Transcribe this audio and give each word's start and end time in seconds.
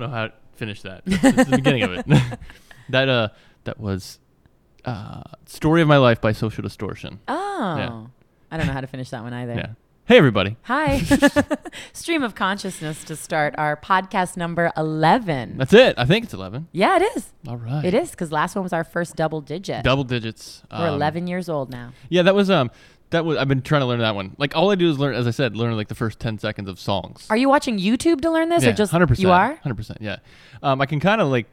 don't 0.00 0.10
know 0.10 0.16
how 0.16 0.26
to 0.28 0.32
finish 0.56 0.82
that. 0.82 1.02
That's, 1.06 1.22
that's 1.22 1.50
the 1.50 1.56
beginning 1.56 1.82
of 1.84 1.92
it. 1.92 2.06
that 2.90 3.08
uh, 3.08 3.28
that 3.64 3.78
was 3.78 4.18
uh, 4.84 5.22
"Story 5.46 5.82
of 5.82 5.88
My 5.88 5.98
Life" 5.98 6.20
by 6.20 6.32
Social 6.32 6.62
Distortion. 6.62 7.20
Oh. 7.28 8.08
I 8.52 8.56
don't 8.56 8.66
know 8.66 8.72
how 8.72 8.80
to 8.80 8.86
finish 8.88 9.10
that 9.10 9.22
one 9.22 9.32
either. 9.32 9.54
Yeah. 9.54 9.66
Hey, 10.06 10.18
everybody. 10.18 10.56
Hi. 10.62 10.98
Stream 11.92 12.24
of 12.24 12.34
consciousness 12.34 13.04
to 13.04 13.14
start 13.14 13.54
our 13.58 13.76
podcast 13.76 14.36
number 14.36 14.72
11. 14.76 15.56
That's 15.56 15.72
it. 15.72 15.94
I 15.96 16.04
think 16.04 16.24
it's 16.24 16.34
eleven. 16.34 16.66
yeah, 16.72 16.96
it 16.96 17.16
is. 17.16 17.32
All 17.46 17.56
right. 17.56 17.84
It 17.84 17.94
is 17.94 18.10
because 18.10 18.32
last 18.32 18.56
one 18.56 18.64
was 18.64 18.72
our 18.72 18.82
first 18.82 19.14
double 19.14 19.40
digit. 19.40 19.84
double 19.84 20.02
digits. 20.02 20.64
We're 20.72 20.88
Um, 20.88 20.94
11 20.94 21.28
years 21.28 21.48
old 21.48 21.70
now. 21.70 21.92
Yeah, 22.08 22.22
that 22.22 22.34
was 22.34 22.50
um, 22.50 22.72
that 23.10 23.24
was 23.24 23.36
I've 23.38 23.48
been 23.48 23.62
trying 23.62 23.80
to 23.82 23.86
learn 23.86 24.00
that 24.00 24.14
one. 24.14 24.34
Like 24.38 24.56
all 24.56 24.70
I 24.70 24.74
do 24.74 24.88
is 24.90 24.98
learn, 24.98 25.14
as 25.14 25.26
I 25.26 25.30
said, 25.32 25.56
learn 25.56 25.76
like 25.76 25.88
the 25.88 25.94
first 25.94 26.18
ten 26.20 26.38
seconds 26.38 26.68
of 26.68 26.78
songs. 26.78 27.26
Are 27.30 27.36
you 27.36 27.48
watching 27.48 27.78
YouTube 27.78 28.20
to 28.22 28.30
learn 28.30 28.48
this 28.48 28.62
yeah, 28.64 28.70
or 28.70 28.72
just 28.72 28.92
hundred 28.92 29.08
percent. 29.08 29.22
you 29.24 29.30
are? 29.32 29.54
hundred 29.56 29.76
percent. 29.76 29.98
Yeah. 30.00 30.16
Um, 30.62 30.80
I 30.80 30.86
can 30.86 31.00
kind 31.00 31.20
of 31.20 31.28
like. 31.28 31.46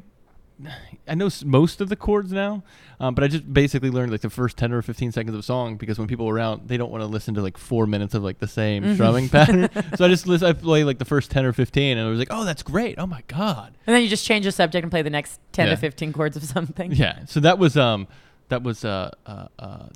I 1.08 1.14
know 1.14 1.30
most 1.46 1.82
of 1.82 1.90
the 1.90 1.96
chords 1.96 2.32
now, 2.32 2.64
um, 3.00 3.14
but 3.14 3.24
I 3.24 3.28
just 3.28 3.54
basically 3.54 3.92
learned 3.92 4.12
like 4.12 4.22
the 4.22 4.30
first 4.32 4.58
ten 4.58 4.74
or 4.74 4.82
fifteen 4.82 5.12
seconds 5.12 5.36
of 5.36 5.40
a 5.42 5.44
song 5.44 5.78
because 5.78 6.00
when 6.00 6.08
people 6.08 6.28
are 6.28 6.34
around, 6.34 6.68
they 6.68 6.78
don't 6.78 6.90
want 6.92 7.04
to 7.04 7.06
listen 7.06 7.36
to 7.36 7.44
like 7.44 7.60
four 7.60 7.86
minutes 7.86 8.16
of 8.16 8.24
like 8.24 8.40
the 8.40 8.48
same 8.48 8.82
Mm-hmm. 8.84 8.94
strumming 8.96 9.30
pattern. 9.30 9.70
So 9.98 10.06
I 10.06 10.08
just 10.08 10.26
listen, 10.26 10.48
I 10.48 10.54
play 10.54 10.84
like 10.84 10.98
the 10.98 11.06
first 11.06 11.30
ten 11.30 11.46
or 11.46 11.54
fifteen, 11.54 12.00
and 12.00 12.08
I 12.08 12.10
was 12.10 12.18
like, 12.18 12.30
oh, 12.32 12.44
that's 12.44 12.64
great. 12.64 12.96
Oh 12.98 13.06
my 13.06 13.22
god. 13.28 13.78
And 13.86 13.96
then 13.96 14.02
you 14.02 14.10
just 14.10 14.26
change 14.26 14.46
the 14.46 14.52
subject 14.52 14.82
and 14.84 14.90
play 14.92 15.04
the 15.04 15.12
next 15.12 15.40
10 15.52 15.68
Yeah. 15.68 15.76
to 15.76 15.78
15 15.80 16.12
chords 16.12 16.36
of 16.36 16.44
something. 16.44 16.92
Yeah. 16.92 17.20
So 17.28 17.40
that 17.42 17.60
was 17.60 17.78
um, 17.78 18.08
that 18.50 18.64
was 18.64 18.86
uh, 18.86 19.12
uh, 19.26 19.48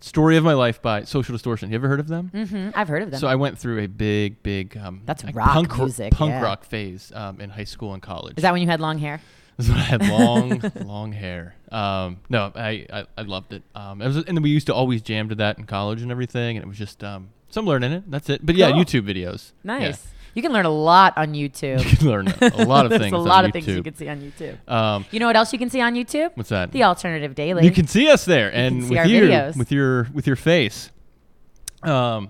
"Story 0.01 0.37
of 0.37 0.43
My 0.43 0.53
Life" 0.53 0.81
by 0.81 1.03
Social 1.03 1.33
Distortion. 1.33 1.69
You 1.69 1.75
ever 1.75 1.87
heard 1.87 1.99
of 1.99 2.07
them? 2.07 2.29
hmm 2.29 2.69
I've 2.75 2.87
heard 2.87 3.03
of 3.03 3.11
them. 3.11 3.19
So 3.19 3.27
I 3.27 3.35
went 3.35 3.57
through 3.57 3.79
a 3.79 3.87
big, 3.87 4.41
big 4.43 4.77
um, 4.77 5.01
That's 5.05 5.23
like 5.23 5.35
rock 5.35 5.51
punk, 5.53 5.77
music, 5.77 6.13
punk 6.13 6.31
yeah. 6.31 6.41
rock 6.41 6.63
phase 6.65 7.11
um, 7.15 7.39
in 7.41 7.49
high 7.49 7.63
school 7.65 7.93
and 7.93 8.01
college. 8.01 8.35
is 8.37 8.41
that 8.43 8.51
when 8.53 8.61
you 8.61 8.67
had 8.67 8.81
long 8.81 8.97
hair? 8.97 9.21
This 9.57 9.67
is 9.67 9.71
when 9.73 9.79
I 9.81 9.83
had 9.83 10.07
long, 10.09 10.61
long 10.85 11.11
hair. 11.11 11.55
Um, 11.71 12.19
no, 12.29 12.51
I, 12.55 12.85
I, 12.91 13.05
I 13.17 13.21
loved 13.23 13.53
it. 13.53 13.63
Um, 13.75 14.01
it 14.01 14.07
was, 14.07 14.17
and 14.25 14.41
we 14.41 14.49
used 14.49 14.67
to 14.67 14.73
always 14.73 15.01
jam 15.01 15.29
to 15.29 15.35
that 15.35 15.57
in 15.59 15.65
college 15.65 16.01
and 16.01 16.09
everything, 16.11 16.57
and 16.57 16.63
it 16.63 16.67
was 16.67 16.77
just 16.77 17.03
um, 17.03 17.29
some 17.49 17.65
learning 17.65 17.91
it. 17.91 18.09
That's 18.09 18.29
it. 18.29 18.45
But 18.45 18.55
yeah, 18.55 18.71
Cool. 18.71 18.79
YouTube 18.83 19.01
videos. 19.07 19.51
Nice. 19.63 20.07
You 20.33 20.41
can 20.41 20.51
learn 20.53 20.65
a 20.65 20.69
lot 20.69 21.17
on 21.17 21.33
YouTube. 21.33 21.83
You 21.89 21.97
can 21.97 22.07
learn 22.07 22.27
a 22.41 22.65
lot 22.65 22.85
of 22.85 22.91
things. 22.99 23.11
a 23.13 23.17
lot 23.17 23.43
of 23.45 23.51
things 23.51 23.67
you 23.67 23.83
can 23.83 23.95
see 23.95 24.07
on 24.07 24.19
YouTube. 24.21 24.69
Um, 24.71 25.05
You 25.11 25.19
know 25.19 25.27
what 25.27 25.35
else 25.35 25.51
you 25.51 25.59
can 25.59 25.69
see 25.69 25.81
on 25.81 25.93
YouTube? 25.95 26.31
what's 26.35 26.49
that? 26.49 26.71
The 26.71 26.83
Alternative 26.83 27.35
Daily. 27.35 27.65
You 27.65 27.71
can 27.71 27.87
see 27.87 28.09
us 28.09 28.25
there, 28.25 28.49
and 28.53 28.83
see 28.83 28.89
with 28.89 28.97
our 28.99 29.07
you, 29.07 29.21
videos. 29.23 29.57
with 29.57 29.71
your 29.71 30.07
with 30.13 30.25
your 30.27 30.35
face. 30.37 30.89
Um, 31.83 32.29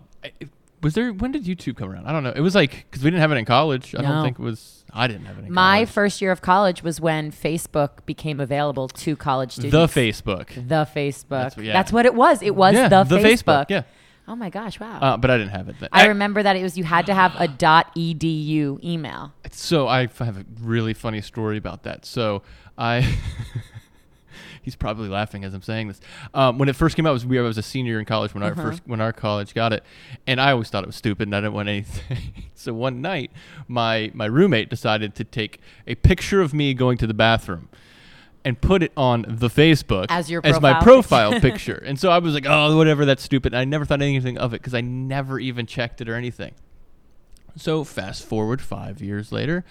was 0.81 0.93
there? 0.95 1.11
When 1.13 1.31
did 1.31 1.43
YouTube 1.45 1.77
come 1.77 1.91
around? 1.91 2.07
I 2.07 2.11
don't 2.11 2.23
know. 2.23 2.33
It 2.35 2.41
was 2.41 2.55
like 2.55 2.85
because 2.89 3.03
we 3.03 3.09
didn't 3.11 3.21
have 3.21 3.31
it 3.31 3.35
in 3.35 3.45
college. 3.45 3.93
I 3.97 4.01
No. 4.01 4.07
don't 4.07 4.23
think 4.23 4.39
it 4.39 4.43
was. 4.43 4.83
I 4.93 5.07
didn't 5.07 5.25
have 5.25 5.37
it 5.37 5.45
in 5.45 5.53
My 5.53 5.77
college. 5.77 5.89
first 5.89 6.21
year 6.21 6.31
of 6.31 6.41
college 6.41 6.83
was 6.83 6.99
when 6.99 7.31
Facebook 7.31 8.05
became 8.05 8.39
available 8.41 8.87
to 8.89 9.15
college 9.15 9.53
students. 9.53 9.93
the 9.93 10.01
Facebook. 10.01 10.47
The 10.67 10.85
Facebook. 10.85 11.29
That's 11.29 11.55
That's 11.55 11.93
what- 11.93 12.05
it 12.05 12.13
was. 12.15 12.41
It 12.41 12.55
was 12.55 12.73
yeah, 12.75 12.89
the, 12.89 13.03
the 13.03 13.19
Facebook. 13.19 13.67
Yeah, 13.69 13.83
Oh 14.31 14.35
my 14.37 14.49
gosh! 14.49 14.79
Wow. 14.79 14.99
uh, 15.01 15.17
but 15.17 15.29
I 15.29 15.37
didn't 15.37 15.51
have 15.51 15.67
it. 15.67 15.75
Then. 15.77 15.89
I 15.91 16.07
remember 16.07 16.41
that 16.41 16.55
it 16.55 16.63
was 16.63 16.77
you 16.77 16.85
had 16.85 17.05
to 17.07 17.13
have 17.13 17.35
a 17.35 17.47
.edu 17.97 18.81
email. 18.81 19.33
So 19.51 19.89
I 19.89 20.07
have 20.19 20.37
a 20.37 20.45
really 20.61 20.93
funny 20.93 21.19
story 21.19 21.57
about 21.57 21.83
that. 21.83 22.05
So 22.05 22.41
I, 22.77 23.01
he's 24.61 24.77
probably 24.77 25.09
laughing 25.09 25.43
as 25.43 25.53
I'm 25.53 25.61
saying 25.61 25.89
this. 25.89 25.99
Um, 26.33 26.57
when 26.59 26.69
it 26.69 26.77
first 26.77 26.95
came 26.95 27.05
out, 27.05 27.11
was 27.11 27.25
we 27.25 27.37
I 27.37 27.41
was 27.41 27.57
a 27.57 27.61
senior 27.61 27.99
in 27.99 28.05
college 28.05 28.33
when 28.33 28.41
our 28.41 28.51
Uh-huh. 28.53 28.61
first 28.61 28.83
when 28.85 29.01
our 29.01 29.11
college 29.11 29.53
got 29.53 29.73
it, 29.73 29.83
and 30.25 30.39
I 30.39 30.51
always 30.51 30.69
thought 30.69 30.83
it 30.83 30.87
was 30.87 30.95
stupid 30.95 31.27
and 31.27 31.35
I 31.35 31.41
didn't 31.41 31.53
want 31.53 31.67
anything. 31.67 32.45
so 32.55 32.73
one 32.73 33.01
night, 33.01 33.31
my 33.67 34.11
my 34.13 34.25
roommate 34.27 34.69
decided 34.69 35.13
to 35.15 35.25
take 35.25 35.59
a 35.85 35.95
picture 35.95 36.39
of 36.41 36.53
me 36.53 36.73
going 36.73 36.97
to 36.99 37.07
the 37.07 37.13
bathroom. 37.13 37.67
And 38.43 38.59
put 38.59 38.81
it 38.81 38.91
on 38.97 39.23
the 39.27 39.49
Facebook 39.49 40.07
As 40.09 40.29
your 40.31 40.41
as 40.43 40.59
my 40.59 40.81
profile 40.81 41.39
picture, 41.39 41.75
and 41.85 41.99
so 41.99 42.09
I 42.09 42.17
was 42.17 42.33
like, 42.33 42.45
"Oh, 42.47 42.75
whatever, 42.75 43.05
that's 43.05 43.21
stupid." 43.21 43.53
And 43.53 43.59
I 43.59 43.65
never 43.65 43.85
thought 43.85 44.01
anything 44.01 44.39
of 44.39 44.53
it 44.55 44.61
because 44.61 44.73
I 44.73 44.81
never 44.81 45.39
even 45.39 45.67
checked 45.67 46.01
it 46.01 46.09
or 46.09 46.15
anything. 46.15 46.53
So 47.55 47.83
fast 47.83 48.23
forward 48.25 48.59
five 48.61 49.01
years 49.01 49.31
later, 49.31 49.63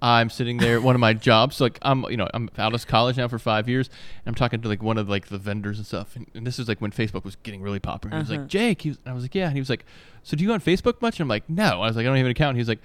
I'm 0.00 0.28
sitting 0.30 0.58
there 0.58 0.76
at 0.76 0.82
one 0.82 0.94
of 0.94 1.00
my 1.00 1.14
jobs. 1.30 1.60
Like 1.60 1.78
I'm, 1.82 2.04
you 2.10 2.16
know, 2.16 2.28
I'm 2.34 2.48
out 2.58 2.74
of 2.74 2.86
college 2.86 3.16
now 3.16 3.26
for 3.26 3.38
five 3.40 3.68
years, 3.68 3.88
and 3.88 4.30
I'm 4.30 4.34
talking 4.36 4.60
to 4.60 4.68
like 4.68 4.82
one 4.82 4.98
of 4.98 5.08
like 5.08 5.26
the 5.26 5.38
vendors 5.38 5.78
and 5.78 5.86
stuff. 5.86 6.14
And, 6.14 6.26
and 6.34 6.46
this 6.46 6.58
is 6.58 6.68
like 6.68 6.80
when 6.80 6.92
Facebook 6.92 7.24
was 7.24 7.36
getting 7.36 7.60
really 7.62 7.80
popular. 7.80 8.14
He 8.16 8.20
was 8.22 8.30
Uh-huh. 8.30 8.40
like, 8.42 8.48
Jake, 8.48 8.82
he 8.82 8.90
was, 8.90 8.98
and 9.04 9.12
I 9.12 9.14
was 9.14 9.24
like, 9.24 9.34
yeah. 9.34 9.46
And 9.46 9.54
he 9.54 9.60
was 9.60 9.70
like, 9.70 9.84
so 10.22 10.36
do 10.36 10.44
you 10.44 10.48
go 10.48 10.54
on 10.54 10.60
Facebook 10.60 11.00
much? 11.02 11.18
And 11.18 11.24
I'm 11.24 11.28
like, 11.28 11.48
no. 11.50 11.82
I 11.82 11.86
was 11.86 11.96
like, 11.96 12.04
I 12.04 12.08
don't 12.08 12.16
even 12.18 12.26
have 12.26 12.26
an 12.26 12.30
account. 12.32 12.50
And 12.50 12.58
he 12.58 12.60
was 12.60 12.68
like, 12.68 12.82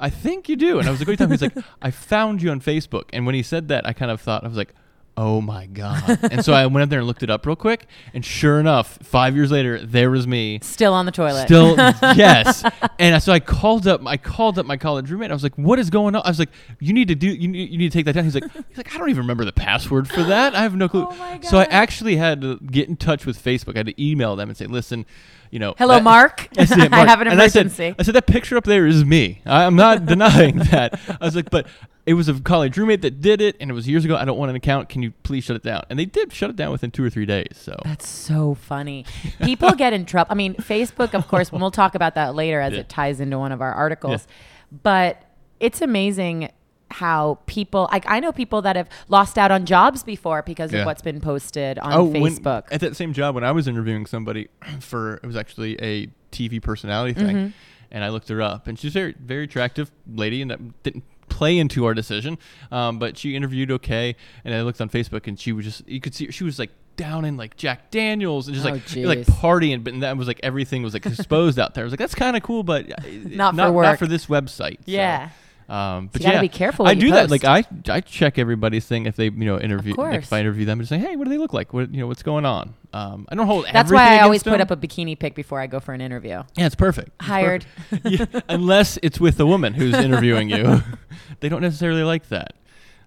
I 0.00 0.10
think 0.10 0.48
you 0.48 0.56
do. 0.56 0.78
And 0.78 0.88
I 0.88 0.90
was 0.90 1.00
like, 1.00 1.08
what 1.08 1.20
are 1.20 1.24
you 1.24 1.36
talking? 1.36 1.48
He's 1.48 1.56
like, 1.56 1.64
I 1.82 1.90
found 1.90 2.42
you 2.42 2.50
on 2.50 2.60
Facebook. 2.60 3.04
And 3.12 3.26
when 3.26 3.34
he 3.34 3.42
said 3.42 3.68
that, 3.68 3.86
I 3.86 3.92
kind 3.92 4.10
of 4.10 4.20
thought 4.20 4.44
I 4.44 4.48
was 4.48 4.56
like. 4.56 4.74
Oh 5.20 5.40
my 5.40 5.66
god! 5.66 6.20
and 6.30 6.44
so 6.44 6.52
I 6.52 6.64
went 6.66 6.84
up 6.84 6.90
there 6.90 7.00
and 7.00 7.08
looked 7.08 7.24
it 7.24 7.28
up 7.28 7.44
real 7.44 7.56
quick, 7.56 7.88
and 8.14 8.24
sure 8.24 8.60
enough, 8.60 9.00
five 9.02 9.34
years 9.34 9.50
later, 9.50 9.84
there 9.84 10.12
was 10.12 10.28
me 10.28 10.60
Still 10.62 10.94
on 10.94 11.06
the 11.06 11.10
toilet. 11.10 11.46
Still, 11.46 11.74
yes. 12.14 12.62
And 13.00 13.20
so 13.20 13.32
I 13.32 13.40
called 13.40 13.88
up. 13.88 14.06
I 14.06 14.16
called 14.16 14.60
up 14.60 14.66
my 14.66 14.76
college 14.76 15.10
roommate. 15.10 15.32
I 15.32 15.34
was 15.34 15.42
like, 15.42 15.56
"What 15.56 15.80
is 15.80 15.90
going 15.90 16.14
on?" 16.14 16.22
I 16.24 16.28
was 16.28 16.38
like, 16.38 16.50
"You 16.78 16.92
need 16.92 17.08
to 17.08 17.16
do. 17.16 17.26
You 17.26 17.48
need, 17.48 17.68
you 17.68 17.78
need 17.78 17.90
to 17.90 17.98
take 17.98 18.04
that 18.04 18.12
down." 18.12 18.22
He's 18.22 18.36
like, 18.36 18.44
"He's 18.68 18.76
like, 18.76 18.94
I 18.94 18.98
don't 18.98 19.10
even 19.10 19.22
remember 19.22 19.44
the 19.44 19.52
password 19.52 20.08
for 20.08 20.22
that. 20.22 20.54
I 20.54 20.62
have 20.62 20.76
no 20.76 20.88
clue." 20.88 21.08
Oh 21.10 21.38
So 21.42 21.58
I 21.58 21.64
actually 21.64 22.14
had 22.14 22.40
to 22.42 22.60
get 22.60 22.88
in 22.88 22.94
touch 22.94 23.26
with 23.26 23.42
Facebook. 23.42 23.74
I 23.74 23.78
had 23.78 23.86
to 23.86 24.00
email 24.00 24.36
them 24.36 24.48
and 24.48 24.56
say, 24.56 24.66
"Listen, 24.66 25.04
you 25.50 25.58
know, 25.58 25.74
Hello, 25.78 25.94
that- 25.94 26.02
Mark. 26.02 26.48
I 26.58 26.64
said, 26.64 26.92
I 26.92 27.06
have 27.06 27.20
an 27.20 27.28
and 27.28 27.40
I 27.40 27.48
said- 27.48 27.66
emergency. 27.66 27.94
I 27.98 28.02
said, 28.02 28.14
that 28.14 28.26
picture 28.26 28.56
up 28.56 28.64
there 28.64 28.86
is 28.86 29.04
me. 29.04 29.40
I, 29.46 29.64
I'm 29.64 29.76
not 29.76 30.06
denying 30.06 30.58
that. 30.58 30.98
I 31.20 31.24
was 31.24 31.36
like, 31.36 31.50
but 31.50 31.66
it 32.06 32.14
was 32.14 32.28
a 32.28 32.40
college 32.40 32.76
roommate 32.78 33.02
that 33.02 33.20
did 33.20 33.40
it, 33.42 33.54
and 33.60 33.70
it 33.70 33.74
was 33.74 33.86
years 33.86 34.04
ago. 34.04 34.16
I 34.16 34.24
don't 34.24 34.38
want 34.38 34.48
an 34.50 34.56
account. 34.56 34.88
Can 34.88 35.02
you 35.02 35.10
please 35.24 35.44
shut 35.44 35.56
it 35.56 35.62
down? 35.62 35.84
And 35.90 35.98
they 35.98 36.06
did 36.06 36.32
shut 36.32 36.48
it 36.48 36.56
down 36.56 36.72
within 36.72 36.90
two 36.90 37.04
or 37.04 37.10
three 37.10 37.26
days. 37.26 37.50
So 37.54 37.76
That's 37.84 38.08
so 38.08 38.54
funny. 38.54 39.04
People 39.42 39.72
get 39.72 39.92
in 39.92 40.06
trouble. 40.06 40.32
I 40.32 40.34
mean, 40.34 40.54
Facebook, 40.54 41.12
of 41.14 41.28
course, 41.28 41.50
and 41.50 41.60
we'll 41.60 41.70
talk 41.70 41.94
about 41.94 42.14
that 42.14 42.34
later 42.34 42.60
as 42.60 42.72
Yeah. 42.72 42.80
it 42.80 42.88
ties 42.88 43.20
into 43.20 43.38
one 43.38 43.52
of 43.52 43.60
our 43.60 43.72
articles. 43.74 44.26
But 44.82 45.22
it's 45.60 45.82
amazing 45.82 46.50
how 46.90 47.38
people, 47.46 47.88
like, 47.92 48.04
I 48.08 48.18
know 48.20 48.32
people 48.32 48.62
that 48.62 48.76
have 48.76 48.88
lost 49.08 49.36
out 49.38 49.50
on 49.50 49.66
jobs 49.66 50.02
before 50.02 50.42
because 50.42 50.72
Yeah. 50.72 50.80
of 50.80 50.86
what's 50.86 51.02
been 51.02 51.20
posted 51.20 51.78
on 51.78 51.92
Oh, 51.92 52.04
when- 52.04 52.22
Facebook. 52.36 52.64
at 52.70 52.80
that 52.80 52.96
same 52.96 53.12
job 53.12 53.34
when 53.34 53.44
I 53.44 53.52
was 53.52 53.68
interviewing 53.68 54.06
somebody 54.06 54.48
for 54.80 55.14
it 55.16 55.26
was 55.26 55.36
actually 55.36 55.76
a 55.82 56.08
TV 56.32 56.60
personality 56.62 57.12
thing, 57.14 57.36
Mm-hmm. 57.36 57.48
and 57.90 58.04
I 58.04 58.08
looked 58.08 58.28
her 58.28 58.40
up, 58.42 58.66
and 58.66 58.78
she's 58.78 58.92
a 58.92 59.00
very 59.00 59.14
very 59.18 59.44
attractive 59.44 59.90
lady, 60.12 60.40
and 60.42 60.50
that 60.50 60.82
didn't 60.82 61.04
play 61.28 61.58
into 61.58 61.84
our 61.84 61.92
decision, 61.94 62.38
um, 62.72 62.98
but 62.98 63.18
she 63.18 63.36
interviewed 63.36 63.70
okay, 63.70 64.16
and 64.44 64.54
I 64.54 64.62
looked 64.62 64.80
on 64.80 64.88
Facebook, 64.88 65.26
and 65.26 65.38
she 65.38 65.52
was 65.52 65.64
just 65.66 65.88
you 65.88 66.00
could 66.00 66.14
see 66.14 66.30
she 66.30 66.44
was 66.44 66.58
like 66.58 66.70
down 66.96 67.24
in 67.24 67.36
like 67.36 67.56
Jack 67.56 67.90
Daniels 67.90 68.48
and 68.48 68.54
just 68.54 68.66
Oh, 68.66 68.70
like 68.70 68.82
like 68.96 69.18
jeez. 69.20 69.40
partying, 69.40 69.84
but 69.84 70.00
that 70.00 70.16
was 70.16 70.26
like 70.26 70.40
everything 70.42 70.82
was 70.82 70.94
like 70.94 71.04
exposed 71.06 71.58
out 71.58 71.74
there. 71.74 71.84
I 71.84 71.86
was 71.86 71.92
like 71.92 71.98
that's 72.00 72.14
kind 72.14 72.36
of 72.36 72.42
cool, 72.42 72.62
but 72.62 72.90
uh, 72.90 73.02
Not 73.24 73.54
for 73.54 73.70
work. 73.72 73.84
not, 73.84 73.98
for 73.98 74.06
this 74.06 74.26
website. 74.26 74.76
So, 74.78 74.82
Yeah. 74.86 75.28
Um, 75.68 76.08
but 76.10 76.22
you 76.22 76.26
gotta 76.26 76.36
yeah, 76.36 76.40
be 76.40 76.48
careful 76.48 76.86
I 76.86 76.94
do 76.94 77.10
that. 77.10 77.30
Like. 77.30 77.44
I, 77.44 77.62
I 77.88 78.00
check 78.00 78.38
everybody's 78.38 78.86
thing 78.86 79.04
if 79.04 79.16
they, 79.16 79.26
you 79.26 79.44
know, 79.44 79.58
interview. 79.58 79.90
Like 79.90 80.12
course. 80.12 80.24
if 80.24 80.32
I 80.32 80.40
interview 80.40 80.64
them 80.64 80.78
and 80.78 80.88
say, 80.88 80.98
hey, 80.98 81.14
what 81.16 81.24
do 81.24 81.30
they 81.30 81.36
look 81.36 81.52
like? 81.52 81.74
What, 81.74 81.92
you 81.92 82.00
know, 82.00 82.06
what's 82.06 82.22
going 82.22 82.46
on? 82.46 82.74
Um, 82.94 83.26
I 83.28 83.34
don't 83.34 83.46
hold. 83.46 83.66
That's 83.70 83.92
why 83.92 84.16
I 84.16 84.20
always 84.20 84.40
against 84.40 84.54
put 84.54 84.60
up 84.62 84.70
a 84.70 84.76
bikini 84.76 85.18
pic 85.18 85.34
before 85.34 85.60
I 85.60 85.66
go 85.66 85.78
for 85.78 85.92
an 85.92 86.00
interview. 86.00 86.42
Yeah, 86.56 86.66
it's 86.66 86.74
perfect. 86.74 87.10
It's 87.20 87.26
Hired. 87.26 87.66
perfect. 87.90 88.34
yeah, 88.34 88.40
unless 88.48 88.98
it's 89.02 89.20
with 89.20 89.38
a 89.40 89.46
woman 89.46 89.74
who's 89.74 89.94
interviewing 89.94 90.48
you, 90.48 90.82
they 91.40 91.50
don't 91.50 91.62
necessarily 91.62 92.02
like 92.02 92.28
that. 92.30 92.54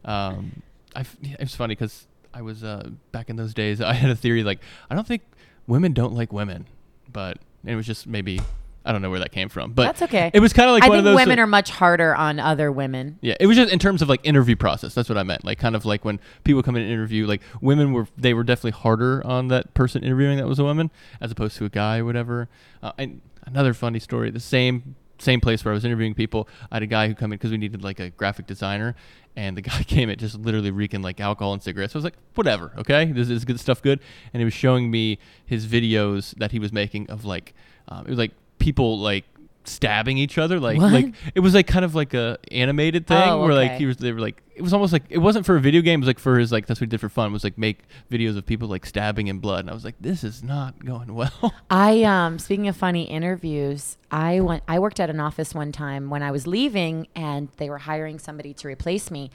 Um, 0.06 0.62
I, 0.96 1.02
f- 1.02 1.18
yeah, 1.22 1.38
it's 1.40 1.56
funny 1.56 1.74
because 1.74 2.08
I 2.34 2.44
was 2.44 2.64
uh, 2.64 2.90
back 3.12 3.30
in 3.32 3.38
those 3.38 3.56
days. 3.56 3.82
I 3.82 3.94
had 3.94 4.12
a 4.12 4.16
theory 4.16 4.44
like 4.44 4.60
I 4.90 4.96
don't 4.96 5.08
think 5.08 5.24
women 5.66 5.94
don't 5.94 6.14
like 6.14 6.32
women, 6.32 6.68
but 7.12 7.40
it 7.66 7.76
was 7.76 7.88
just 7.88 8.06
maybe 8.06 8.40
I 8.84 8.92
don't 8.92 9.02
know 9.02 9.10
where 9.10 9.20
that 9.20 9.32
came 9.32 9.50
from. 9.50 9.74
But 9.74 9.84
That's 9.84 10.02
okay. 10.04 10.32
It 10.34 10.40
was 10.40 10.54
kind 10.54 10.70
of 10.70 10.74
like 10.74 10.84
I 10.84 10.90
one 10.90 10.98
think 10.98 11.08
of 11.08 11.14
those. 11.14 11.16
women 11.16 11.40
are 11.40 11.48
much 11.48 11.70
harder 11.70 12.16
on 12.16 12.40
other 12.40 12.72
women. 12.72 13.20
Yeah, 13.22 13.36
it 13.40 13.46
was 13.46 13.58
just 13.58 13.72
in 13.72 13.80
terms 13.80 14.02
of 14.02 14.10
like 14.10 14.22
interview 14.24 14.56
process. 14.56 14.96
That's 14.96 15.10
what 15.10 15.18
I 15.18 15.24
meant. 15.24 15.46
Like 15.46 15.60
kind 15.60 15.76
of 15.76 15.86
like 15.86 16.04
when 16.04 16.20
people 16.44 16.64
come 16.64 16.76
in 16.76 16.82
and 16.82 16.92
interview, 16.92 17.28
like 17.28 17.42
women 17.62 17.94
were 17.94 18.08
they 18.18 18.34
were 18.34 18.44
definitely 18.44 18.72
harder 18.72 19.26
on 19.26 19.50
that 19.50 19.74
person 19.74 20.04
interviewing 20.04 20.38
that 20.38 20.48
was 20.48 20.60
a 20.60 20.64
woman 20.64 20.90
as 21.20 21.32
opposed 21.32 21.58
to 21.58 21.66
a 21.66 21.70
guy 21.70 22.00
or 22.00 22.06
whatever. 22.06 22.50
Uh, 22.82 22.92
and 22.98 23.22
another 23.46 23.74
funny 23.74 24.00
story: 24.00 24.32
the 24.32 24.40
same 24.40 24.96
same 25.20 25.40
place 25.40 25.64
where 25.64 25.72
I 25.72 25.76
was 25.76 25.86
interviewing 25.86 26.16
people, 26.16 26.48
I 26.72 26.76
had 26.76 26.84
a 26.84 26.88
guy 26.88 27.08
who 27.08 27.14
come 27.14 27.32
in 27.32 27.38
because 27.38 27.52
we 27.52 27.58
needed 27.58 27.84
like 27.84 28.00
a 28.00 28.10
graphic 28.10 28.48
designer, 28.48 28.96
and 29.36 29.56
the 29.56 29.62
guy 29.72 29.84
came 29.84 30.10
in 30.10 30.18
just 30.18 30.40
literally 30.40 30.72
reeking 30.72 31.04
like 31.04 31.20
alcohol 31.20 31.54
and 31.54 31.62
cigarettes. 31.62 31.94
So 31.94 31.98
I 31.98 32.00
was 32.00 32.04
like, 32.06 32.18
whatever, 32.34 32.74
okay, 32.80 33.06
this 33.12 33.30
is 33.30 33.46
good 33.46 33.60
stuff, 33.60 33.82
good. 33.82 34.00
And 34.34 34.42
he 34.42 34.46
was 34.46 34.56
showing 34.56 34.90
me 34.90 35.20
his 35.46 35.68
videos 35.68 36.34
that 36.38 36.52
he 36.52 36.58
was 36.58 36.74
making 36.74 37.12
of 37.12 37.26
like 37.26 37.54
um, 37.88 38.06
it 38.06 38.10
was 38.10 38.18
like 38.18 38.32
people 38.62 39.00
like 39.00 39.26
stabbing 39.64 40.18
each 40.18 40.40
other 40.40 40.60
like 40.60 40.80
What? 40.80 40.92
like 40.92 41.14
it 41.36 41.40
was 41.42 41.54
like 41.54 41.68
kind 41.68 41.86
of 41.86 41.94
like 41.94 42.16
a 42.16 42.40
animated 42.52 43.06
thing 43.06 43.30
Oh, 43.30 43.44
where 43.44 43.54
like 43.54 43.74
he 43.74 43.86
was 43.86 43.98
they 43.98 44.12
were 44.12 44.20
like 44.20 44.42
it 44.56 44.64
was 44.64 44.74
almost 44.74 44.92
like 44.92 45.04
it 45.10 45.20
wasn't 45.20 45.46
for 45.46 45.56
a 45.56 45.60
video 45.60 45.82
game 45.82 46.00
it 46.00 46.02
was 46.02 46.08
like 46.08 46.18
for 46.18 46.40
his 46.40 46.52
like 46.52 46.66
that's 46.66 46.80
what 46.82 46.86
he 46.88 46.90
did 46.90 47.00
for 47.00 47.10
fun 47.10 47.32
was 47.32 47.44
like 47.44 47.60
make 47.60 47.82
videos 48.10 48.36
of 48.36 48.44
people 48.46 48.68
like 48.68 48.88
stabbing 48.88 49.28
in 49.28 49.38
blood 49.38 49.60
and 49.60 49.70
i 49.70 49.74
was 49.74 49.86
like 49.86 49.94
this 50.00 50.24
is 50.24 50.42
not 50.44 50.84
going 50.84 51.14
well 51.22 51.54
I 51.70 52.02
um 52.04 52.40
speaking 52.40 52.68
of 52.70 52.76
funny 52.76 53.04
interviews, 53.04 53.98
I 54.10 54.40
went 54.40 54.64
I 54.68 54.80
worked 54.80 55.00
at 55.00 55.10
an 55.12 55.20
office 55.20 55.54
one 55.54 55.72
time 55.72 56.10
when 56.10 56.24
I 56.24 56.32
was 56.32 56.48
leaving 56.48 57.08
and 57.16 57.50
they 57.58 57.70
were 57.70 57.78
hiring 57.78 58.18
somebody 58.20 58.54
to 58.56 58.68
replace 58.68 59.12
me. 59.12 59.30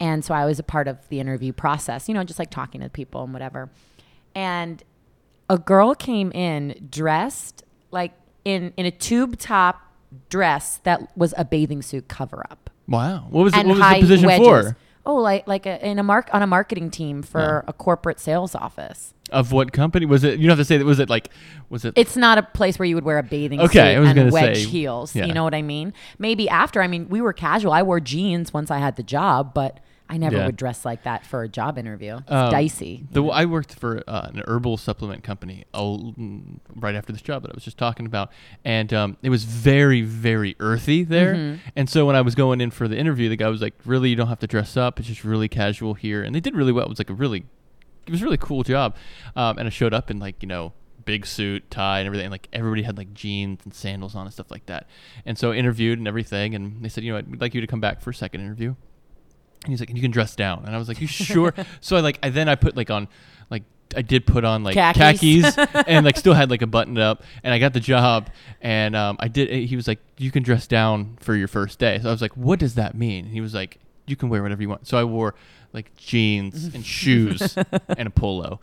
And 0.00 0.24
so 0.24 0.34
I 0.34 0.44
was 0.44 0.58
a 0.58 0.62
part 0.64 0.86
of 0.88 0.96
the 1.08 1.18
interview 1.20 1.52
process, 1.52 2.08
you 2.08 2.14
know, 2.14 2.24
just 2.24 2.38
like 2.38 2.50
talking 2.50 2.80
to 2.82 2.88
people 2.88 3.22
and 3.24 3.32
whatever. 3.32 3.70
And 4.34 4.82
a 5.48 5.56
girl 5.58 5.94
came 5.94 6.30
in 6.32 6.88
dressed 6.90 7.64
like 7.90 8.12
in 8.44 8.72
in 8.76 8.86
a 8.86 8.90
tube 8.90 9.38
top 9.38 9.82
dress 10.30 10.78
that 10.84 11.16
was 11.16 11.34
a 11.36 11.44
bathing 11.44 11.82
suit 11.82 12.08
cover 12.08 12.44
up. 12.50 12.70
wow 12.86 13.26
what 13.30 13.44
was 13.44 13.54
it 13.54 13.66
what 13.66 13.76
was 13.76 13.78
the 13.78 14.00
position 14.00 14.26
wedges. 14.26 14.46
for 14.46 14.76
Oh, 15.06 15.16
like 15.16 15.48
like 15.48 15.64
a, 15.64 15.82
in 15.86 15.98
a 15.98 16.02
mark 16.02 16.28
on 16.34 16.42
a 16.42 16.46
marketing 16.46 16.90
team 16.90 17.22
for 17.22 17.64
a 17.66 17.72
corporate 17.72 18.20
sales 18.20 18.54
office. 18.54 19.14
of 19.30 19.52
what 19.52 19.72
company 19.72 20.04
was 20.04 20.22
it 20.22 20.38
you 20.38 20.46
don't 20.46 20.50
have 20.50 20.58
to 20.58 20.66
say 20.66 20.76
that 20.76 20.84
was 20.84 20.98
it 20.98 21.08
like 21.08 21.30
was 21.70 21.86
it 21.86 21.94
It's 21.96 22.14
not 22.14 22.36
a 22.36 22.42
place 22.42 22.78
where 22.78 22.84
you 22.84 22.94
would 22.94 23.04
wear 23.04 23.16
a 23.18 23.22
bathing 23.22 23.58
Okay, 23.58 23.94
suit 23.96 24.16
and 24.18 24.30
wedge 24.32 24.58
say, 24.64 24.64
heels. 24.68 25.14
yeah. 25.16 25.24
You 25.24 25.32
know 25.32 25.44
what 25.44 25.54
I 25.54 25.62
mean? 25.62 25.94
Maybe 26.18 26.46
after. 26.48 26.82
I 26.82 26.88
mean, 26.88 27.08
we 27.08 27.22
were 27.22 27.32
casual. 27.32 27.72
I 27.72 27.82
wore 27.82 28.00
jeans 28.00 28.52
once 28.52 28.70
I 28.70 28.78
had 28.78 28.96
the 28.96 29.02
job, 29.02 29.54
but 29.54 29.80
I 30.10 30.16
never 30.16 30.36
Yeah. 30.38 30.46
would 30.46 30.56
dress 30.56 30.84
like 30.84 31.02
that 31.04 31.26
for 31.26 31.42
a 31.42 31.48
job 31.48 31.76
interview. 31.78 32.16
It's 32.16 32.30
Um, 32.30 32.50
dicey. 32.50 33.04
The, 33.10 33.22
I 33.24 33.44
worked 33.44 33.74
for 33.74 34.02
uh, 34.06 34.30
an 34.32 34.42
herbal 34.46 34.76
supplement 34.78 35.22
company 35.22 35.64
mm, 35.74 36.58
right 36.74 36.94
after 36.94 37.12
this 37.12 37.22
job 37.22 37.42
that 37.42 37.50
I 37.52 37.54
was 37.54 37.64
just 37.64 37.76
talking 37.78 38.06
about, 38.06 38.30
and 38.64 38.92
um, 38.94 39.16
it 39.22 39.30
was 39.30 39.44
very, 39.44 40.02
very 40.02 40.56
earthy 40.60 41.04
there. 41.04 41.34
Mm-hmm. 41.34 41.68
And 41.76 41.90
so 41.90 42.06
when 42.06 42.16
I 42.16 42.20
was 42.22 42.34
going 42.34 42.60
in 42.60 42.70
for 42.70 42.88
the 42.88 42.96
interview, 42.96 43.28
the 43.28 43.36
guy 43.36 43.48
was 43.48 43.60
like, 43.60 43.74
"Really, 43.84 44.08
you 44.10 44.16
don't 44.16 44.28
have 44.28 44.40
to 44.40 44.46
dress 44.46 44.76
up. 44.76 44.98
It's 44.98 45.08
just 45.08 45.24
really 45.24 45.48
casual 45.48 45.94
here." 45.94 46.22
And 46.22 46.34
they 46.34 46.40
did 46.40 46.54
really 46.56 46.72
well. 46.72 46.84
It 46.86 46.88
was 46.90 46.98
like 46.98 47.10
a 47.10 47.14
really, 47.14 47.44
it 48.06 48.10
was 48.10 48.22
a 48.22 48.24
really 48.24 48.38
cool 48.38 48.62
job. 48.62 48.96
Um, 49.36 49.58
and 49.58 49.66
I 49.66 49.70
showed 49.70 49.92
up 49.94 50.10
in 50.10 50.18
like 50.18 50.42
you 50.42 50.48
know 50.48 50.72
big 51.04 51.26
suit, 51.26 51.70
tie, 51.70 52.00
and 52.00 52.06
everything. 52.06 52.26
And 52.26 52.32
like 52.32 52.48
everybody 52.52 52.82
had 52.82 52.96
like 52.98 53.12
jeans 53.14 53.60
and 53.64 53.72
sandals 53.74 54.14
on 54.14 54.26
and 54.26 54.32
stuff 54.32 54.50
like 54.50 54.66
that. 54.66 54.86
And 55.24 55.38
so 55.38 55.52
I 55.52 55.56
interviewed 55.56 55.98
and 55.98 56.08
everything, 56.08 56.54
and 56.54 56.82
they 56.82 56.88
said, 56.88 57.04
"You 57.04 57.12
know, 57.12 57.16
what, 57.18 57.28
we'd 57.28 57.40
like 57.40 57.54
you 57.54 57.60
to 57.60 57.66
come 57.66 57.80
back 57.80 58.00
for 58.00 58.10
a 58.10 58.14
second 58.14 58.40
interview." 58.40 58.74
And 59.68 59.72
he's 59.74 59.80
like, 59.80 59.90
and 59.90 59.98
you 59.98 60.02
can 60.02 60.10
dress 60.10 60.34
down. 60.34 60.64
And 60.64 60.74
I 60.74 60.78
was 60.78 60.88
like, 60.88 60.98
you 61.00 61.06
sure? 61.06 61.52
so 61.82 61.96
I 61.96 62.00
like, 62.00 62.18
I 62.22 62.30
then 62.30 62.48
I 62.48 62.54
put 62.54 62.74
like 62.74 62.88
on, 62.90 63.06
like, 63.50 63.64
I 63.94 64.00
did 64.02 64.26
put 64.26 64.44
on 64.44 64.64
like 64.64 64.74
Khakis. 64.74 65.20
khakis, 65.54 65.84
and 65.86 66.04
like 66.06 66.16
still 66.16 66.34
had 66.34 66.50
like 66.50 66.62
a 66.62 66.66
button 66.66 66.96
up, 66.98 67.22
and 67.42 67.52
I 67.54 67.58
got 67.58 67.72
the 67.74 67.80
job, 67.80 68.30
and 68.60 68.96
um, 68.96 69.16
I 69.20 69.28
did. 69.28 69.50
He 69.50 69.76
was 69.76 69.86
like, 69.86 69.98
you 70.18 70.30
can 70.30 70.42
dress 70.42 70.66
down 70.66 71.16
for 71.20 71.34
your 71.34 71.48
first 71.48 71.78
day. 71.78 71.98
So 72.02 72.08
I 72.08 72.12
was 72.12 72.20
like, 72.22 72.36
what 72.36 72.58
does 72.58 72.74
that 72.76 72.94
mean? 72.94 73.26
And 73.26 73.34
he 73.34 73.40
was 73.40 73.54
like, 73.54 73.78
you 74.06 74.16
can 74.16 74.28
wear 74.30 74.42
whatever 74.42 74.60
you 74.62 74.68
want. 74.68 74.86
So 74.86 74.98
I 74.98 75.04
wore 75.04 75.34
like 75.72 75.94
jeans 75.96 76.64
and 76.74 76.84
shoes 76.84 77.56
and 77.88 78.06
a 78.08 78.10
polo, 78.10 78.60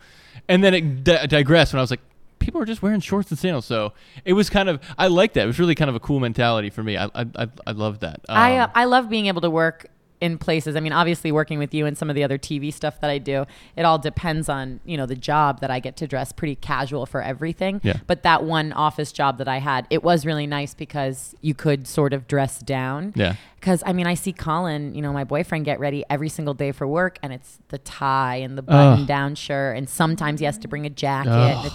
and 0.48 0.62
then 0.64 0.74
it 0.74 1.04
di- 1.04 1.26
digressed 1.26 1.72
when 1.72 1.78
I 1.78 1.82
was 1.82 1.90
like. 1.90 2.00
People 2.38 2.60
are 2.60 2.66
just 2.66 2.82
wearing 2.82 3.00
shorts 3.00 3.30
and 3.30 3.38
sandals, 3.38 3.64
so 3.64 3.92
it 4.24 4.34
was 4.34 4.50
kind 4.50 4.68
of. 4.68 4.80
I 4.96 5.08
liked 5.08 5.34
that. 5.34 5.44
It 5.44 5.46
was 5.46 5.58
really 5.58 5.74
kind 5.74 5.88
of 5.88 5.96
a 5.96 6.00
cool 6.00 6.20
mentality 6.20 6.70
for 6.70 6.82
me. 6.84 6.96
I 6.96 7.06
I 7.06 7.26
I, 7.34 7.48
I 7.66 7.70
loved 7.72 8.02
that. 8.02 8.20
I 8.28 8.58
uh, 8.58 8.64
Um, 8.66 8.70
I 8.74 8.84
love 8.84 9.08
being 9.08 9.26
able 9.26 9.40
to 9.40 9.50
work 9.50 9.86
in 10.20 10.38
places. 10.38 10.76
I 10.76 10.80
mean, 10.80 10.92
obviously 10.92 11.30
working 11.32 11.58
with 11.58 11.74
you 11.74 11.86
and 11.86 11.96
some 11.96 12.08
of 12.08 12.16
the 12.16 12.24
other 12.24 12.38
TV 12.38 12.72
stuff 12.72 13.00
that 13.00 13.10
I 13.10 13.18
do, 13.18 13.44
it 13.76 13.82
all 13.82 13.98
depends 13.98 14.48
on, 14.48 14.80
you 14.84 14.96
know, 14.96 15.06
the 15.06 15.16
job 15.16 15.60
that 15.60 15.70
I 15.70 15.80
get 15.80 15.96
to 15.98 16.06
dress 16.06 16.32
pretty 16.32 16.54
casual 16.54 17.06
for 17.06 17.22
everything. 17.22 17.80
Yeah. 17.82 17.98
But 18.06 18.22
that 18.22 18.44
one 18.44 18.72
office 18.72 19.12
job 19.12 19.38
that 19.38 19.48
I 19.48 19.58
had, 19.58 19.86
it 19.90 20.02
was 20.02 20.24
really 20.24 20.46
nice 20.46 20.74
because 20.74 21.34
you 21.40 21.54
could 21.54 21.86
sort 21.86 22.12
of 22.12 22.26
dress 22.26 22.60
down. 22.60 23.12
Yeah. 23.14 23.34
Cuz 23.60 23.82
I 23.84 23.92
mean, 23.92 24.06
I 24.06 24.14
see 24.14 24.32
Colin, 24.32 24.94
you 24.94 25.02
know, 25.02 25.12
my 25.12 25.24
boyfriend 25.24 25.64
get 25.64 25.80
ready 25.80 26.04
every 26.08 26.28
single 26.28 26.54
day 26.54 26.72
for 26.72 26.86
work 26.86 27.18
and 27.22 27.32
it's 27.32 27.58
the 27.68 27.78
tie 27.78 28.36
and 28.36 28.56
the 28.56 28.62
button 28.62 29.06
down 29.06 29.34
shirt 29.34 29.76
and 29.76 29.88
sometimes 29.88 30.40
he 30.40 30.46
has 30.46 30.58
to 30.58 30.68
bring 30.68 30.86
a 30.86 30.90
jacket. 30.90 31.72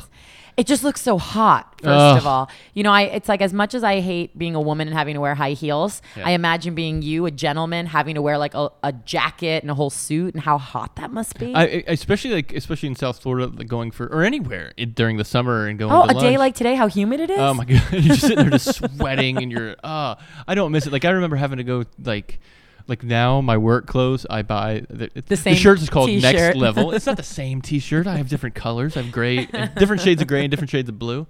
It 0.58 0.68
just 0.68 0.84
looks 0.84 1.02
so 1.02 1.18
hot, 1.18 1.76
first 1.82 1.88
Ugh. 1.88 2.18
of 2.18 2.28
all. 2.28 2.50
You 2.74 2.84
know, 2.84 2.92
I 2.92 3.04
it's 3.04 3.30
like 3.30 3.42
as 3.42 3.54
much 3.54 3.74
as 3.74 3.84
I 3.84 4.00
hate 4.02 4.38
being 4.38 4.54
a 4.56 4.62
woman 4.62 4.88
and 4.88 4.96
having 4.96 5.14
to 5.16 5.22
wear 5.22 5.34
high 5.36 5.52
heels, 5.54 6.02
Yeah. 6.16 6.28
I 6.28 6.32
imagine 6.32 6.76
being 6.76 7.02
you, 7.02 7.26
a 7.26 7.32
gentleman, 7.32 7.86
having 7.86 8.16
to 8.16 8.22
wear 8.22 8.38
like 8.38 8.54
a, 8.54 8.70
a 8.84 8.92
jacket 8.92 9.64
and 9.64 9.72
a 9.72 9.74
whole 9.74 9.90
suit 9.90 10.34
and 10.34 10.44
how 10.44 10.58
hot 10.58 10.96
that 10.98 11.12
must 11.12 11.40
be. 11.40 11.56
I, 11.56 11.84
especially 11.88 12.32
like 12.32 12.54
especially 12.54 12.88
in 12.88 12.96
South 12.96 13.20
Florida, 13.22 13.48
like 13.56 13.68
going 13.68 13.92
for 13.92 14.08
or 14.08 14.24
anywhere 14.24 14.74
it, 14.78 14.94
during 14.96 15.18
the 15.18 15.26
summer 15.26 15.68
and 15.68 15.80
going. 15.80 15.92
oh, 15.92 16.04
a 16.04 16.14
day 16.20 16.38
like 16.38 16.56
today, 16.56 16.76
how 16.76 16.88
humid 16.88 17.20
it 17.20 17.30
is. 17.30 17.40
Oh 17.40 17.54
my 17.54 17.66
god, 17.66 17.82
you're 17.92 18.02
just 18.02 18.22
sitting 18.22 18.38
there 18.38 18.50
just 18.50 18.76
sweating 18.98 19.38
and 19.42 19.52
you're 19.52 19.76
uh 19.84 20.16
I 20.48 20.56
don't 20.56 20.72
miss 20.72 20.86
it. 20.88 20.94
Like 20.94 21.06
I 21.06 21.10
remember 21.12 21.36
having 21.36 21.58
to 21.58 21.64
go 21.64 21.84
like 22.04 22.40
like 22.88 23.04
now 23.04 23.42
my 23.42 23.58
work 23.58 23.88
clothes 23.88 24.26
I 24.30 24.42
buy 24.42 24.84
the, 24.90 25.10
The 25.28 25.38
same 25.38 25.56
shirt 25.56 25.82
is 25.82 25.90
called 25.90 26.10
t-shirt. 26.10 26.34
next 26.36 26.58
level. 26.58 26.92
It's 26.92 27.06
not 27.06 27.18
the 27.18 27.24
same 27.42 27.62
t-shirt. 27.62 28.08
I 28.08 28.18
have 28.18 28.30
different 28.30 28.56
colors. 28.56 28.98
I 28.98 29.02
have 29.04 29.12
gray 29.12 29.48
and 29.54 29.74
different 29.80 30.02
shades 30.02 30.22
of 30.22 30.28
gray 30.28 30.42
and 30.42 30.52
different 30.52 30.70
shades 30.72 30.90
of 30.90 30.98
blue. 31.00 31.28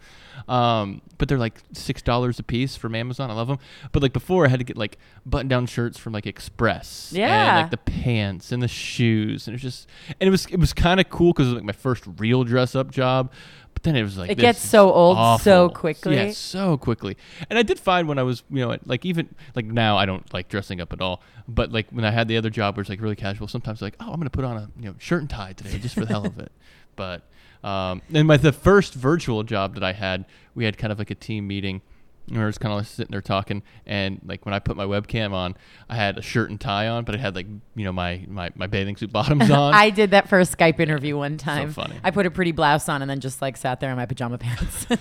Um, 0.48 1.02
but 1.20 1.28
they're 1.30 1.38
like 1.38 1.62
six 1.74 2.02
dollars 2.02 2.40
a 2.40 2.44
piece 2.44 2.76
from 2.76 2.96
Amazon. 2.96 3.30
I 3.30 3.34
love 3.34 3.48
them. 3.48 3.60
But 3.92 4.02
like 4.02 4.12
before, 4.14 4.46
I 4.46 4.50
had 4.50 4.60
to 4.60 4.66
get 4.66 4.76
like 4.76 4.98
button-down 5.26 5.68
shirts 5.68 5.98
from 6.00 6.14
like 6.14 6.26
Express. 6.26 7.12
Yeah. 7.16 7.50
and 7.60 7.62
like 7.62 7.72
the 7.72 7.78
pants 7.92 8.52
and 8.52 8.62
the 8.62 8.68
shoes, 8.68 9.48
and 9.48 9.54
it 9.54 9.56
was 9.56 9.62
just 9.62 9.88
and 10.20 10.28
it 10.28 10.32
was 10.32 10.46
it 10.48 10.60
was 10.60 10.74
kind 10.74 11.00
of 11.00 11.10
cool 11.10 11.32
because 11.34 11.48
it 11.48 11.52
was 11.52 11.56
like 11.58 11.64
my 11.66 11.74
first 11.74 12.04
real 12.18 12.44
dress-up 12.44 12.90
job. 12.92 13.32
But 13.74 13.84
then 13.84 13.96
it 13.96 14.04
was 14.04 14.18
like 14.18 14.30
It 14.30 14.38
gets 14.38 14.60
so 14.60 14.92
old 14.92 15.42
so 15.42 15.70
quickly. 15.70 16.16
Yeah, 16.16 16.32
so 16.32 16.78
quickly. 16.78 17.18
And 17.50 17.58
I 17.58 17.64
did 17.64 17.80
find 17.80 18.08
when 18.08 18.20
I 18.20 18.24
was, 18.24 18.44
you 18.50 18.66
know, 18.66 18.78
like 18.86 19.06
even 19.06 19.34
like 19.56 19.66
now 19.66 19.98
I 19.98 20.06
don't 20.06 20.32
like 20.34 20.50
dressing 20.50 20.82
up 20.82 20.94
at 20.94 21.02
all. 21.02 21.22
But 21.48 21.72
like 21.72 21.88
when 21.90 22.06
I 22.06 22.12
had 22.12 22.28
the 22.28 22.38
other 22.38 22.50
job 22.50 22.76
where 22.76 22.82
it's 22.82 22.90
like 22.90 23.02
really 23.02 23.16
casual, 23.16 23.48
sometimes 23.48 23.82
like, 23.82 23.96
oh, 24.00 24.12
I'm 24.12 24.20
gonna 24.20 24.30
put 24.30 24.46
on 24.46 24.58
a 24.58 24.70
you 24.78 24.86
know 24.86 24.96
shirt 25.00 25.22
and 25.22 25.30
tie 25.30 25.54
today 25.54 25.78
just 25.80 25.96
for 25.96 26.06
the 26.06 26.14
hell 26.14 26.26
of 26.26 26.40
it. 26.40 26.52
But 26.98 27.24
um, 27.64 28.02
and 28.14 28.28
my 28.28 28.38
the 28.38 28.52
first 28.52 28.94
virtual 28.94 29.44
job 29.44 29.76
that 29.76 29.84
I 29.84 29.94
had, 29.94 30.26
we 30.54 30.66
had 30.66 30.78
kind 30.78 30.92
of 30.92 31.00
like 31.00 31.10
a 31.10 31.16
team 31.16 31.48
meeting. 31.48 31.82
And 32.32 32.40
we 32.40 32.44
were 32.46 32.50
just 32.50 32.62
kind 32.62 32.72
of 32.72 32.78
like 32.78 32.88
sitting 32.88 33.12
there 33.12 33.22
talking, 33.22 33.62
and 33.86 34.22
like 34.24 34.46
when 34.46 34.54
I 34.54 34.60
put 34.60 34.78
my 34.78 34.86
webcam 34.86 35.34
on, 35.34 35.58
I 35.90 35.96
had 35.96 36.18
a 36.18 36.22
shirt 36.22 36.50
and 36.50 36.60
tie 36.60 36.88
on, 36.88 37.04
but 37.04 37.14
I 37.14 37.18
had 37.18 37.36
like 37.36 37.48
you 37.76 37.84
know 37.84 37.92
my 37.92 38.26
my, 38.28 38.52
my 38.56 38.68
bathing 38.68 38.96
suit 38.96 39.12
bottoms 39.12 39.52
on. 39.52 39.74
I 39.74 39.90
did 39.90 40.12
that 40.12 40.30
for 40.30 40.40
a 40.40 40.44
Skype 40.44 40.80
interview 40.80 41.18
one 41.18 41.38
time. 41.38 41.74
So 41.74 41.82
funny. 41.82 42.00
I 42.04 42.12
put 42.12 42.26
a 42.26 42.32
pretty 42.32 42.54
blouse 42.54 42.88
on 42.88 43.02
and 43.02 43.12
then 43.12 43.20
just 43.20 43.42
like 43.42 43.58
sat 43.58 43.82
there 43.82 43.92
in 43.92 43.98
my 43.98 44.06
pajama 44.06 44.38
pants. 44.38 44.88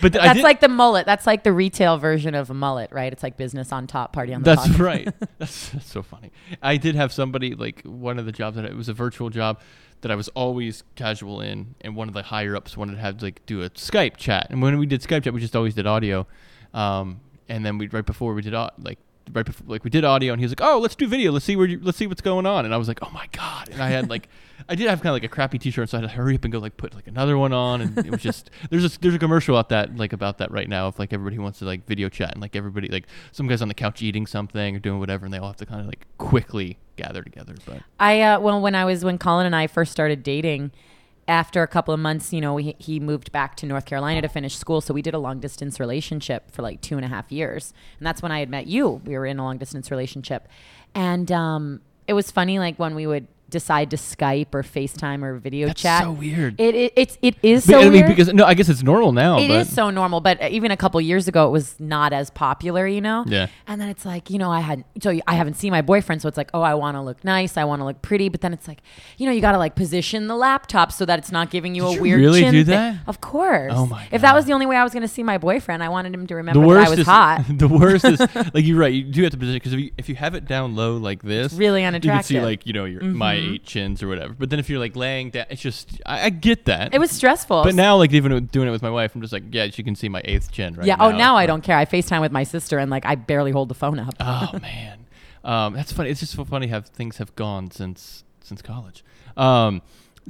but 0.00 0.16
I 0.16 0.28
That's 0.28 0.42
like 0.42 0.60
the 0.60 0.68
mullet. 0.68 1.06
That's 1.06 1.26
like 1.26 1.44
the 1.44 1.52
retail 1.52 1.98
version 1.98 2.34
of 2.34 2.50
a 2.50 2.54
mullet, 2.54 2.90
right? 2.92 3.12
It's 3.12 3.22
like 3.22 3.36
business 3.36 3.72
on 3.72 3.86
top, 3.86 4.12
party 4.12 4.34
on 4.34 4.42
the 4.42 4.54
That's 4.54 4.68
right. 4.78 5.08
That's, 5.38 5.70
that's 5.70 5.90
so 5.90 6.02
funny. 6.02 6.30
I 6.62 6.76
did 6.76 6.94
have 6.94 7.12
somebody 7.12 7.54
like 7.54 7.82
one 7.82 8.18
of 8.18 8.26
the 8.26 8.32
jobs 8.32 8.56
that 8.56 8.64
it 8.64 8.76
was 8.76 8.88
a 8.88 8.94
virtual 8.94 9.30
job 9.30 9.60
that 10.02 10.10
I 10.10 10.14
was 10.14 10.28
always 10.28 10.82
casual 10.94 11.40
in, 11.40 11.74
and 11.80 11.94
one 11.94 12.08
of 12.08 12.14
the 12.14 12.22
higher 12.22 12.56
ups 12.56 12.76
wanted 12.76 12.94
to 12.94 13.00
have 13.00 13.22
like 13.22 13.44
do 13.46 13.62
a 13.62 13.70
Skype 13.70 14.16
chat, 14.16 14.46
and 14.50 14.62
when 14.62 14.78
we 14.78 14.86
did 14.86 15.02
Skype 15.02 15.24
chat, 15.24 15.32
we 15.32 15.40
just 15.40 15.56
always 15.56 15.74
did 15.74 15.86
audio, 15.86 16.26
um, 16.74 17.20
and 17.48 17.64
then 17.64 17.78
we 17.78 17.88
right 17.88 18.06
before 18.06 18.34
we 18.34 18.42
did 18.42 18.54
like 18.78 18.98
right 19.32 19.46
before 19.46 19.66
like 19.66 19.84
we 19.84 19.90
did 19.90 20.04
audio, 20.04 20.32
and 20.32 20.40
he 20.40 20.44
was 20.44 20.52
like, 20.52 20.60
"Oh, 20.62 20.78
let's 20.78 20.94
do 20.94 21.06
video. 21.06 21.32
Let's 21.32 21.44
see 21.44 21.56
where 21.56 21.66
you, 21.66 21.80
let's 21.82 21.98
see 21.98 22.06
what's 22.06 22.20
going 22.20 22.46
on," 22.46 22.64
and 22.64 22.74
I 22.74 22.76
was 22.76 22.88
like, 22.88 22.98
"Oh 23.02 23.10
my 23.10 23.26
god!" 23.32 23.68
And 23.70 23.82
I 23.82 23.88
had 23.88 24.08
like. 24.08 24.28
I 24.68 24.74
did 24.74 24.88
have 24.90 25.00
kind 25.00 25.08
of 25.08 25.14
like 25.14 25.24
a 25.24 25.28
crappy 25.28 25.58
T-shirt, 25.58 25.88
so 25.88 25.96
I 25.96 26.02
had 26.02 26.10
to 26.10 26.14
hurry 26.14 26.34
up 26.34 26.44
and 26.44 26.52
go 26.52 26.58
like 26.58 26.76
put 26.76 26.94
like 26.94 27.06
another 27.06 27.38
one 27.38 27.52
on, 27.54 27.80
and 27.80 27.98
it 27.98 28.10
was 28.10 28.20
just 28.20 28.50
there's 28.70 28.84
a 28.84 29.00
there's 29.00 29.14
a 29.14 29.18
commercial 29.18 29.56
out 29.56 29.70
that 29.70 29.96
like 29.96 30.12
about 30.12 30.36
that 30.38 30.50
right 30.50 30.68
now 30.68 30.86
of 30.86 30.98
like 30.98 31.14
everybody 31.14 31.38
wants 31.38 31.60
to 31.60 31.64
like 31.64 31.86
video 31.86 32.10
chat 32.10 32.32
and 32.32 32.42
like 32.42 32.54
everybody 32.54 32.88
like 32.88 33.06
some 33.32 33.48
guys 33.48 33.62
on 33.62 33.68
the 33.68 33.74
couch 33.74 34.02
eating 34.02 34.26
something 34.26 34.76
or 34.76 34.78
doing 34.78 35.00
whatever, 35.00 35.24
and 35.24 35.32
they 35.32 35.38
all 35.38 35.46
have 35.46 35.56
to 35.56 35.66
kind 35.66 35.80
of 35.80 35.86
like 35.86 36.06
quickly 36.18 36.78
gather 36.96 37.22
together. 37.22 37.54
But 37.64 37.78
I 37.98 38.20
uh, 38.20 38.40
well, 38.40 38.60
when 38.60 38.74
I 38.74 38.84
was 38.84 39.02
when 39.02 39.16
Colin 39.16 39.46
and 39.46 39.56
I 39.56 39.66
first 39.66 39.92
started 39.92 40.22
dating, 40.22 40.72
after 41.30 41.62
a 41.62 41.68
couple 41.68 41.94
of 41.94 42.00
months, 42.00 42.32
you 42.32 42.40
know, 42.40 42.56
he, 42.56 42.74
he 42.78 42.98
moved 42.98 43.30
back 43.30 43.54
to 43.56 43.66
North 43.66 43.84
Carolina 43.86 44.20
to 44.20 44.28
finish 44.28 44.56
school, 44.56 44.80
so 44.80 44.92
we 44.92 45.00
did 45.00 45.14
a 45.14 45.18
long 45.18 45.38
distance 45.38 45.78
relationship 45.78 46.50
for 46.50 46.60
like 46.60 46.80
two 46.80 46.96
and 46.96 47.04
a 47.04 47.08
half 47.08 47.30
years, 47.30 47.72
and 47.98 48.06
that's 48.06 48.20
when 48.20 48.32
I 48.32 48.40
had 48.40 48.50
met 48.50 48.66
you. 48.66 49.00
We 49.04 49.16
were 49.16 49.26
in 49.26 49.38
a 49.38 49.44
long 49.44 49.56
distance 49.56 49.92
relationship, 49.92 50.48
and 50.92 51.30
um, 51.30 51.82
it 52.08 52.14
was 52.14 52.32
funny, 52.32 52.58
like 52.58 52.80
when 52.80 52.96
we 52.96 53.06
would 53.06 53.28
decide 53.50 53.90
to 53.90 53.96
Skype 53.96 54.54
or 54.54 54.62
FaceTime 54.62 55.22
or 55.22 55.36
video 55.38 55.66
that's 55.68 55.82
chat. 55.82 56.02
so 56.02 56.12
weird. 56.12 56.60
It, 56.60 56.74
it 56.74 56.92
it's 56.96 57.18
it 57.22 57.36
is 57.42 57.64
so 57.64 57.78
I 57.78 57.82
mean, 57.84 57.92
weird. 57.92 58.08
because 58.08 58.32
no, 58.32 58.44
I 58.44 58.54
guess 58.54 58.68
it's 58.68 58.82
normal 58.82 59.12
now. 59.12 59.38
It 59.38 59.48
but 59.48 59.60
is 59.60 59.74
so 59.74 59.90
normal, 59.90 60.20
but 60.20 60.40
even 60.50 60.70
a 60.70 60.76
couple 60.76 61.00
years 61.00 61.28
ago, 61.28 61.46
it 61.46 61.50
was 61.50 61.78
not 61.78 62.12
as 62.12 62.30
popular, 62.30 62.86
you 62.86 63.00
know. 63.00 63.24
Yeah. 63.26 63.48
And 63.66 63.80
then 63.80 63.88
it's 63.88 64.04
like, 64.04 64.30
you 64.30 64.38
know, 64.38 64.50
I 64.50 64.60
had 64.60 64.84
so 65.02 65.18
I 65.26 65.34
haven't 65.34 65.54
seen 65.54 65.70
my 65.70 65.82
boyfriend, 65.82 66.22
so 66.22 66.28
it's 66.28 66.36
like, 66.36 66.50
oh, 66.54 66.62
I 66.62 66.74
want 66.74 66.96
to 66.96 67.02
look 67.02 67.24
nice, 67.24 67.56
I 67.56 67.64
want 67.64 67.80
to 67.80 67.84
look 67.84 68.02
pretty, 68.02 68.28
but 68.28 68.40
then 68.40 68.52
it's 68.52 68.68
like, 68.68 68.82
you 69.18 69.26
know, 69.26 69.32
you 69.32 69.40
got 69.40 69.52
to 69.52 69.58
like 69.58 69.74
position 69.74 70.26
the 70.26 70.36
laptop 70.36 70.92
so 70.92 71.04
that 71.04 71.18
it's 71.18 71.32
not 71.32 71.50
giving 71.50 71.74
you 71.74 71.82
Did 71.82 71.90
a 71.90 71.94
you 71.94 72.02
weird 72.02 72.20
really 72.20 72.40
chin 72.40 72.52
do 72.52 72.64
thing. 72.64 72.74
that? 72.74 72.98
Of 73.06 73.20
course. 73.20 73.72
Oh 73.74 73.86
my 73.86 74.08
If 74.10 74.22
that 74.22 74.34
was 74.34 74.44
the 74.46 74.52
only 74.52 74.66
way 74.66 74.76
I 74.76 74.84
was 74.84 74.92
going 74.92 75.02
to 75.02 75.08
see 75.08 75.22
my 75.22 75.38
boyfriend, 75.38 75.82
I 75.82 75.88
wanted 75.88 76.14
him 76.14 76.26
to 76.26 76.34
remember 76.36 76.60
that 76.60 76.86
I 76.86 76.90
was 76.90 77.00
is 77.00 77.06
hot. 77.06 77.44
the 77.50 77.68
worst 77.68 78.04
is 78.04 78.20
like 78.54 78.64
you're 78.64 78.78
right. 78.78 78.92
You 78.92 79.04
do 79.04 79.22
have 79.22 79.32
to 79.32 79.36
position 79.38 79.56
because 79.56 79.72
if 79.72 79.80
you 79.80 79.90
if 79.98 80.08
you 80.08 80.14
have 80.14 80.34
it 80.34 80.46
down 80.46 80.76
low 80.76 80.96
like 80.96 81.22
this, 81.22 81.52
really 81.52 81.84
unattractive. 81.84 82.30
you 82.30 82.38
can 82.38 82.44
see 82.44 82.46
like 82.48 82.66
you 82.66 82.72
know 82.72 82.84
your 82.84 83.02
my 83.02 83.34
eight 83.40 83.64
chins 83.64 84.02
or 84.02 84.08
whatever. 84.08 84.34
But 84.38 84.50
then 84.50 84.58
if 84.58 84.68
you're 84.70 84.78
like 84.78 84.96
laying 84.96 85.30
down, 85.30 85.46
it's 85.50 85.60
just 85.60 86.00
I, 86.06 86.26
I 86.26 86.30
get 86.30 86.66
that. 86.66 86.94
It 86.94 86.98
was 86.98 87.10
stressful. 87.10 87.62
But 87.62 87.74
now, 87.74 87.96
like 87.96 88.12
even 88.12 88.46
doing 88.46 88.68
it 88.68 88.70
with 88.70 88.82
my 88.82 88.90
wife, 88.90 89.14
I'm 89.14 89.20
just 89.20 89.32
like, 89.32 89.44
yeah, 89.50 89.68
she 89.70 89.82
can 89.82 89.94
see 89.94 90.08
my 90.08 90.22
eighth 90.24 90.52
chin 90.52 90.74
right 90.74 90.86
yeah. 90.86 90.96
now. 90.96 91.08
Oh, 91.08 91.10
now 91.10 91.36
I 91.36 91.46
don't 91.46 91.62
care. 91.62 91.76
I 91.76 91.84
FaceTime 91.84 92.20
with 92.20 92.32
my 92.32 92.44
sister 92.44 92.78
and 92.78 92.90
like 92.90 93.06
I 93.06 93.14
barely 93.14 93.52
hold 93.52 93.68
the 93.68 93.74
phone 93.74 93.98
up. 93.98 94.14
Oh 94.20 94.50
man, 94.62 95.06
um, 95.44 95.74
that's 95.74 95.92
funny. 95.92 96.10
It's 96.10 96.20
just 96.20 96.32
so 96.34 96.44
funny 96.44 96.68
how 96.68 96.80
things 96.80 97.18
have 97.18 97.34
gone 97.36 97.70
since 97.70 98.24
since 98.42 98.62
college. 98.62 99.04
Um, 99.36 99.82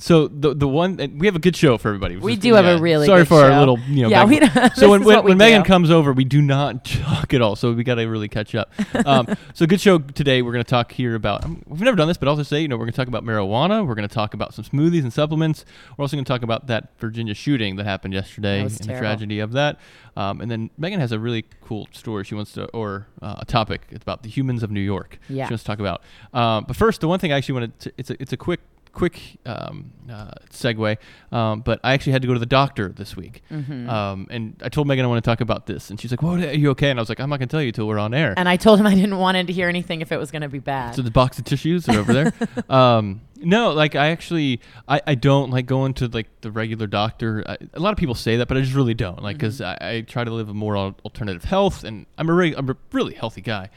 so 0.03 0.29
the 0.29 0.55
the 0.55 0.69
one 0.69 0.99
and 1.01 1.21
we 1.21 1.27
have 1.27 1.37
a 1.37 1.41
good 1.41 1.57
show 1.57 1.79
for 1.79 1.89
everybody. 1.89 2.17
We 2.17 2.37
do 2.37 2.55
have 2.55 2.65
a 2.65 2.79
really 2.79 3.07
sorry 3.07 3.25
for 3.25 3.43
our 3.43 3.59
little 3.59 3.79
you 3.81 4.03
know. 4.03 4.09
Yeah, 4.09 4.25
we 4.25 4.41
so 4.75 4.91
when 4.91 5.05
when, 5.05 5.25
when 5.25 5.39
Megan 5.39 5.63
comes 5.63 5.91
over, 5.91 6.13
we 6.13 6.25
do 6.25 6.41
not 6.41 6.85
talk 6.85 7.35
at 7.35 7.43
all. 7.43 7.57
So 7.57 7.73
we 7.73 7.85
got 7.85 7.97
to 7.97 8.07
really 8.07 8.29
catch 8.29 8.55
up. 8.55 8.73
Um, 9.07 9.29
so 9.55 9.67
good 9.67 9.81
show 9.81 9.99
today. 9.99 10.43
We're 10.43 10.53
going 10.53 10.65
to 10.65 10.71
talk 10.71 10.93
here 10.93 11.15
about. 11.15 11.45
um, 11.45 11.63
we've 11.67 11.81
never 11.81 11.97
done 11.97 12.09
this, 12.09 12.17
but 12.17 12.29
I'll 12.29 12.43
say 12.45 12.61
you 12.61 12.69
know 12.69 12.77
we're 12.77 12.87
going 12.87 12.93
to 12.93 12.97
talk 12.97 13.09
about 13.09 13.25
marijuana. 13.25 13.87
We're 13.87 13.95
going 13.95 14.09
to 14.09 14.15
talk 14.15 14.35
about 14.35 14.55
some 14.55 14.65
smoothies 14.65 15.03
and 15.03 15.13
supplements. 15.13 15.65
We're 15.97 16.03
also 16.03 16.17
going 16.17 16.25
to 16.25 16.29
talk 16.29 16.43
about 16.43 16.67
that 16.69 16.99
Virginia 16.99 17.35
shooting 17.35 17.77
that 17.77 17.85
happened 17.85 18.15
yesterday 18.15 18.57
That 18.57 18.61
and 18.61 18.65
was 18.65 18.79
the 18.79 18.99
tragedy 18.99 19.41
of 19.41 19.53
that. 19.53 19.79
Um, 20.17 20.41
and 20.41 20.51
then 20.51 20.71
Megan 20.77 21.01
has 21.01 21.13
a 21.13 21.19
really 21.19 21.45
cool 21.63 21.89
story 21.93 22.25
she 22.25 22.35
wants 22.35 22.53
to, 22.53 22.67
or 22.69 23.07
uh, 23.23 23.37
a 23.39 23.45
topic. 23.45 23.83
It's 23.91 24.03
about 24.03 24.23
the 24.23 24.29
humans 24.29 24.63
of 24.63 24.71
New 24.71 24.81
York. 24.81 25.19
Yeah. 25.29 25.47
She 25.47 25.53
wants 25.53 25.65
to 25.65 25.67
talk 25.67 25.79
about. 25.79 26.03
Um, 26.33 26.65
but 26.67 26.77
first, 26.77 27.01
the 27.01 27.09
one 27.09 27.19
thing 27.19 27.33
I 27.33 27.37
actually 27.37 27.55
wanted 27.55 27.79
to, 27.81 27.93
it's 27.97 28.11
a, 28.11 28.21
it's 28.21 28.33
a 28.33 28.37
quick, 28.37 28.61
quick 28.93 29.39
um, 29.47 29.93
uh, 30.11 30.31
segue. 30.51 30.97
Um, 31.33 31.61
but 31.61 31.81
I 31.85 31.93
actually 31.93 32.13
had 32.13 32.23
to 32.23 32.29
go 32.29 32.35
to 32.35 32.41
the 32.41 32.47
doctor 32.47 32.89
this 32.89 33.17
week. 33.17 33.43
Mm-hmm. 33.51 33.89
Um, 33.89 34.27
and 34.31 34.61
I 34.63 34.69
told 34.69 34.87
Megan 34.87 35.05
I 35.05 35.09
want 35.09 35.23
to 35.23 35.29
talk 35.29 35.41
about 35.41 35.67
this. 35.67 35.91
And 35.91 36.01
she's 36.01 36.11
like, 36.11 36.23
"What? 36.23 36.41
Are 36.41 36.53
you 36.53 36.71
okay?" 36.71 36.91
And 36.91 36.99
I 36.99 37.03
was 37.03 37.09
like, 37.09 37.21
"I'm 37.21 37.31
not 37.31 37.39
going 37.39 37.49
to 37.49 37.53
tell 37.53 37.63
you 37.63 37.73
till 37.73 37.87
we're 37.87 37.99
on 37.99 38.15
air." 38.15 38.35
and 38.37 38.49
I 38.49 38.57
told 38.57 38.81
him 38.81 38.87
I 38.87 38.95
didn't 38.95 39.19
want 39.19 39.37
him 39.37 39.47
to 39.47 39.53
hear 39.53 39.69
anything 39.69 40.01
if 40.01 40.13
it 40.13 40.19
was 40.19 40.31
going 40.31 40.43
to 40.43 40.49
be 40.49 40.59
bad. 40.59 40.95
So 40.95 41.03
the 41.03 41.11
box 41.11 41.39
of 41.39 41.45
tissues 41.45 41.89
are 41.89 41.99
over 41.99 42.13
there. 42.13 42.33
um, 42.71 43.21
no, 43.37 43.73
like 43.73 43.95
I 43.95 44.11
actually, 44.11 44.61
I, 44.89 45.01
I 45.07 45.15
don't 45.15 45.51
like 45.51 45.67
going 45.67 45.95
to 45.95 46.09
like 46.09 46.29
the 46.41 46.51
regular 46.51 46.87
doctor. 46.87 47.45
I, 47.47 47.59
a 47.75 47.81
lot 47.81 47.93
of 47.93 47.99
people 47.99 48.15
say 48.15 48.37
that, 48.37 48.49
but 48.49 48.57
I 48.57 48.61
just 48.61 48.75
really 48.75 48.95
don't. 48.95 49.23
Like, 49.23 49.37
because 49.37 49.61
I, 49.61 49.79
I 49.81 50.01
try 50.03 50.25
to 50.25 50.31
live 50.31 50.49
a 50.49 50.55
more 50.55 50.77
alternative 50.77 51.45
health, 51.45 51.85
and 51.85 52.07
I'm 52.19 52.29
a 52.29 52.35
re- 52.35 52.55
I'm 52.55 52.69
a 52.69 52.77
really 52.93 53.15
healthy 53.15 53.41
guy. 53.41 53.71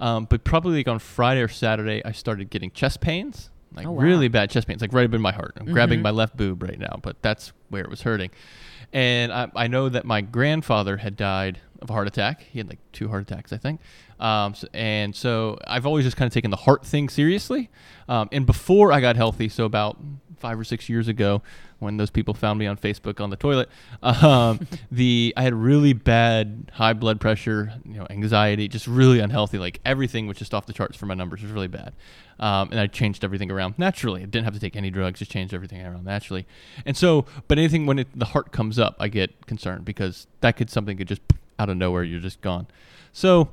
Um, 0.00 0.26
but 0.26 0.44
probably 0.44 0.76
like 0.76 0.88
on 0.88 0.98
Friday 0.98 1.40
or 1.40 1.48
Saturday, 1.48 2.04
I 2.04 2.12
started 2.12 2.50
getting 2.50 2.70
chest 2.70 3.00
pains, 3.00 3.50
like 3.74 3.86
Oh, 3.86 3.92
wow. 3.92 4.02
really 4.02 4.28
bad 4.28 4.50
chest 4.50 4.66
pains, 4.66 4.80
like 4.80 4.92
right 4.92 5.06
up 5.08 5.14
in 5.14 5.20
my 5.20 5.32
heart. 5.32 5.54
I'm 5.58 5.66
grabbing 5.66 6.00
Mhm. 6.00 6.04
my 6.04 6.10
left 6.10 6.36
boob 6.36 6.62
right 6.62 6.78
now, 6.78 6.98
but 7.02 7.20
that's 7.22 7.52
where 7.68 7.82
it 7.82 7.90
was 7.90 8.02
hurting. 8.02 8.30
And 8.92 9.32
I, 9.32 9.50
I 9.54 9.66
know 9.66 9.88
that 9.88 10.04
my 10.04 10.20
grandfather 10.20 10.98
had 10.98 11.16
died 11.16 11.58
of 11.82 11.90
a 11.90 11.92
heart 11.92 12.06
attack. 12.06 12.42
He 12.50 12.58
had 12.58 12.68
like 12.68 12.78
two 12.92 13.08
heart 13.08 13.22
attacks, 13.30 13.52
I 13.52 13.56
think. 13.58 13.80
Um, 14.18 14.54
so, 14.54 14.68
and 14.72 15.14
so 15.14 15.58
I've 15.66 15.86
always 15.86 16.04
just 16.04 16.16
kind 16.16 16.26
of 16.26 16.32
taken 16.32 16.50
the 16.50 16.56
heart 16.56 16.84
thing 16.84 17.08
seriously. 17.08 17.70
Um, 18.08 18.28
and 18.32 18.46
before 18.46 18.92
I 18.92 19.00
got 19.00 19.16
healthy, 19.16 19.48
so 19.48 19.64
about 19.64 19.98
five 20.38 20.58
or 20.58 20.64
six 20.64 20.88
years 20.88 21.08
ago, 21.08 21.42
when 21.78 21.96
those 21.96 22.10
people 22.10 22.32
found 22.32 22.58
me 22.58 22.66
on 22.66 22.76
Facebook 22.76 23.20
on 23.20 23.30
the 23.30 23.36
toilet, 23.36 23.68
um, 24.02 24.66
the 24.90 25.34
I 25.36 25.42
had 25.42 25.54
really 25.54 25.92
bad 25.92 26.70
high 26.74 26.94
blood 26.94 27.20
pressure, 27.20 27.72
you 27.84 27.98
know, 27.98 28.06
anxiety, 28.08 28.68
just 28.68 28.86
really 28.86 29.20
unhealthy. 29.20 29.58
Like 29.58 29.80
everything 29.84 30.26
was 30.26 30.36
just 30.38 30.54
off 30.54 30.66
the 30.66 30.72
charts 30.72 30.96
for 30.96 31.06
my 31.06 31.14
numbers. 31.14 31.40
It 31.40 31.44
was 31.44 31.52
really 31.52 31.68
bad. 31.68 31.92
Um, 32.38 32.70
and 32.70 32.78
I 32.80 32.86
changed 32.86 33.24
everything 33.24 33.50
around 33.50 33.78
naturally. 33.78 34.22
I 34.22 34.26
didn't 34.26 34.44
have 34.44 34.54
to 34.54 34.60
take 34.60 34.76
any 34.76 34.90
drugs; 34.90 35.18
just 35.18 35.30
changed 35.30 35.54
everything 35.54 35.84
around 35.84 36.04
naturally. 36.04 36.46
And 36.84 36.96
so, 36.96 37.26
but 37.48 37.58
anything 37.58 37.86
when 37.86 37.98
it, 37.98 38.08
the 38.14 38.26
heart 38.26 38.52
comes 38.52 38.78
up, 38.78 38.96
I 38.98 39.08
get 39.08 39.46
concerned 39.46 39.84
because 39.84 40.26
that 40.40 40.56
could 40.56 40.70
something 40.70 40.96
could 40.96 41.08
just 41.08 41.22
out 41.58 41.70
of 41.70 41.76
nowhere 41.76 42.04
you're 42.04 42.20
just 42.20 42.40
gone. 42.40 42.66
So, 43.12 43.48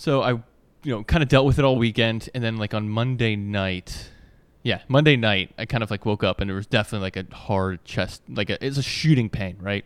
so 0.00 0.22
I, 0.22 0.30
you 0.30 0.40
know, 0.86 1.04
kind 1.04 1.22
of 1.22 1.28
dealt 1.28 1.44
with 1.44 1.58
it 1.58 1.64
all 1.66 1.76
weekend, 1.76 2.30
and 2.34 2.42
then 2.42 2.56
like 2.56 2.72
on 2.72 2.88
Monday 2.88 3.36
night, 3.36 4.10
yeah, 4.62 4.80
Monday 4.88 5.14
night, 5.14 5.50
I 5.58 5.66
kind 5.66 5.82
of 5.82 5.90
like 5.90 6.06
woke 6.06 6.24
up 6.24 6.40
and 6.40 6.50
it 6.50 6.54
was 6.54 6.66
definitely 6.66 7.04
like 7.04 7.16
a 7.18 7.34
hard 7.34 7.84
chest, 7.84 8.22
like 8.26 8.48
a, 8.48 8.64
it's 8.64 8.78
a 8.78 8.82
shooting 8.82 9.28
pain, 9.28 9.58
right? 9.60 9.84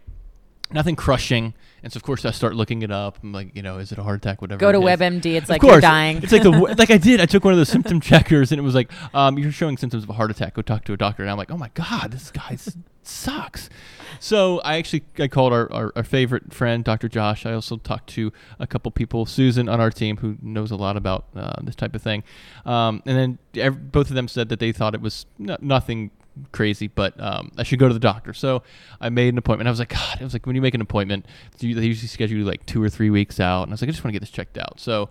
Nothing 0.70 0.94
crushing, 0.94 1.52
and 1.82 1.92
so 1.92 1.98
of 1.98 2.04
course 2.04 2.24
I 2.24 2.30
start 2.30 2.54
looking 2.54 2.82
it 2.82 2.92
up. 2.92 3.18
I'm 3.24 3.32
like, 3.32 3.56
you 3.56 3.62
know, 3.62 3.78
is 3.78 3.90
it 3.90 3.98
a 3.98 4.04
heart 4.04 4.16
attack? 4.18 4.40
Whatever. 4.40 4.60
Go 4.60 4.70
to 4.70 4.78
it 4.86 4.92
is. 4.92 5.00
WebMD. 5.00 5.26
It's 5.34 5.44
Of 5.46 5.50
like 5.50 5.60
course, 5.60 5.72
you're 5.72 5.80
dying. 5.80 6.18
It's 6.22 6.30
like 6.32 6.42
the 6.44 6.50
like 6.78 6.90
I 6.92 6.96
did. 6.96 7.20
I 7.20 7.26
took 7.26 7.44
one 7.44 7.52
of 7.52 7.58
the 7.58 7.66
symptom 7.66 8.00
checkers, 8.10 8.52
and 8.52 8.58
it 8.60 8.62
was 8.62 8.74
like, 8.76 8.90
um, 9.12 9.36
you're 9.38 9.50
showing 9.52 9.76
symptoms 9.76 10.04
of 10.04 10.10
a 10.10 10.14
heart 10.14 10.30
attack. 10.30 10.54
Go 10.54 10.62
talk 10.62 10.84
to 10.84 10.92
a 10.92 10.96
doctor. 10.96 11.22
And 11.24 11.30
I'm 11.30 11.36
like, 11.38 11.50
oh 11.50 11.56
my 11.58 11.70
god, 11.74 12.12
this 12.12 12.30
guy 12.30 12.50
s- 12.52 12.76
sucks. 13.06 13.68
So 14.20 14.60
I 14.60 14.76
actually 14.76 15.04
I 15.18 15.28
called 15.28 15.52
our, 15.52 15.70
our, 15.72 15.92
our 15.96 16.04
favorite 16.04 16.52
friend, 16.52 16.84
Dr. 16.84 17.08
Josh. 17.08 17.46
I 17.46 17.52
also 17.52 17.76
talked 17.76 18.08
to 18.10 18.32
a 18.58 18.66
couple 18.66 18.90
people, 18.90 19.26
Susan 19.26 19.68
on 19.68 19.80
our 19.80 19.90
team, 19.90 20.18
who 20.18 20.36
knows 20.40 20.70
a 20.70 20.76
lot 20.76 20.96
about 20.96 21.26
uh, 21.34 21.60
this 21.62 21.74
type 21.74 21.94
of 21.94 22.02
thing. 22.02 22.22
Um, 22.64 23.02
and 23.06 23.18
then 23.18 23.62
ev- 23.62 23.92
both 23.92 24.08
of 24.08 24.14
them 24.14 24.28
said 24.28 24.48
that 24.48 24.60
they 24.60 24.72
thought 24.72 24.94
it 24.94 25.00
was 25.00 25.26
no, 25.38 25.56
nothing 25.60 26.10
crazy, 26.52 26.88
but 26.88 27.18
um, 27.20 27.52
I 27.56 27.62
should 27.62 27.78
go 27.78 27.88
to 27.88 27.94
the 27.94 28.00
doctor. 28.00 28.32
So 28.32 28.62
I 29.00 29.08
made 29.08 29.28
an 29.28 29.38
appointment. 29.38 29.68
I 29.68 29.70
was 29.70 29.78
like, 29.78 29.90
God, 29.90 30.20
it 30.20 30.24
was 30.24 30.32
like 30.32 30.46
when 30.46 30.56
you 30.56 30.62
make 30.62 30.74
an 30.74 30.80
appointment, 30.80 31.26
they 31.58 31.68
usually 31.68 32.08
schedule 32.08 32.38
you 32.38 32.44
like 32.44 32.66
two 32.66 32.82
or 32.82 32.88
three 32.88 33.10
weeks 33.10 33.40
out. 33.40 33.64
And 33.64 33.72
I 33.72 33.74
was 33.74 33.82
like, 33.82 33.88
I 33.88 33.92
just 33.92 34.04
want 34.04 34.08
to 34.08 34.12
get 34.12 34.20
this 34.20 34.30
checked 34.30 34.58
out. 34.58 34.80
So 34.80 35.10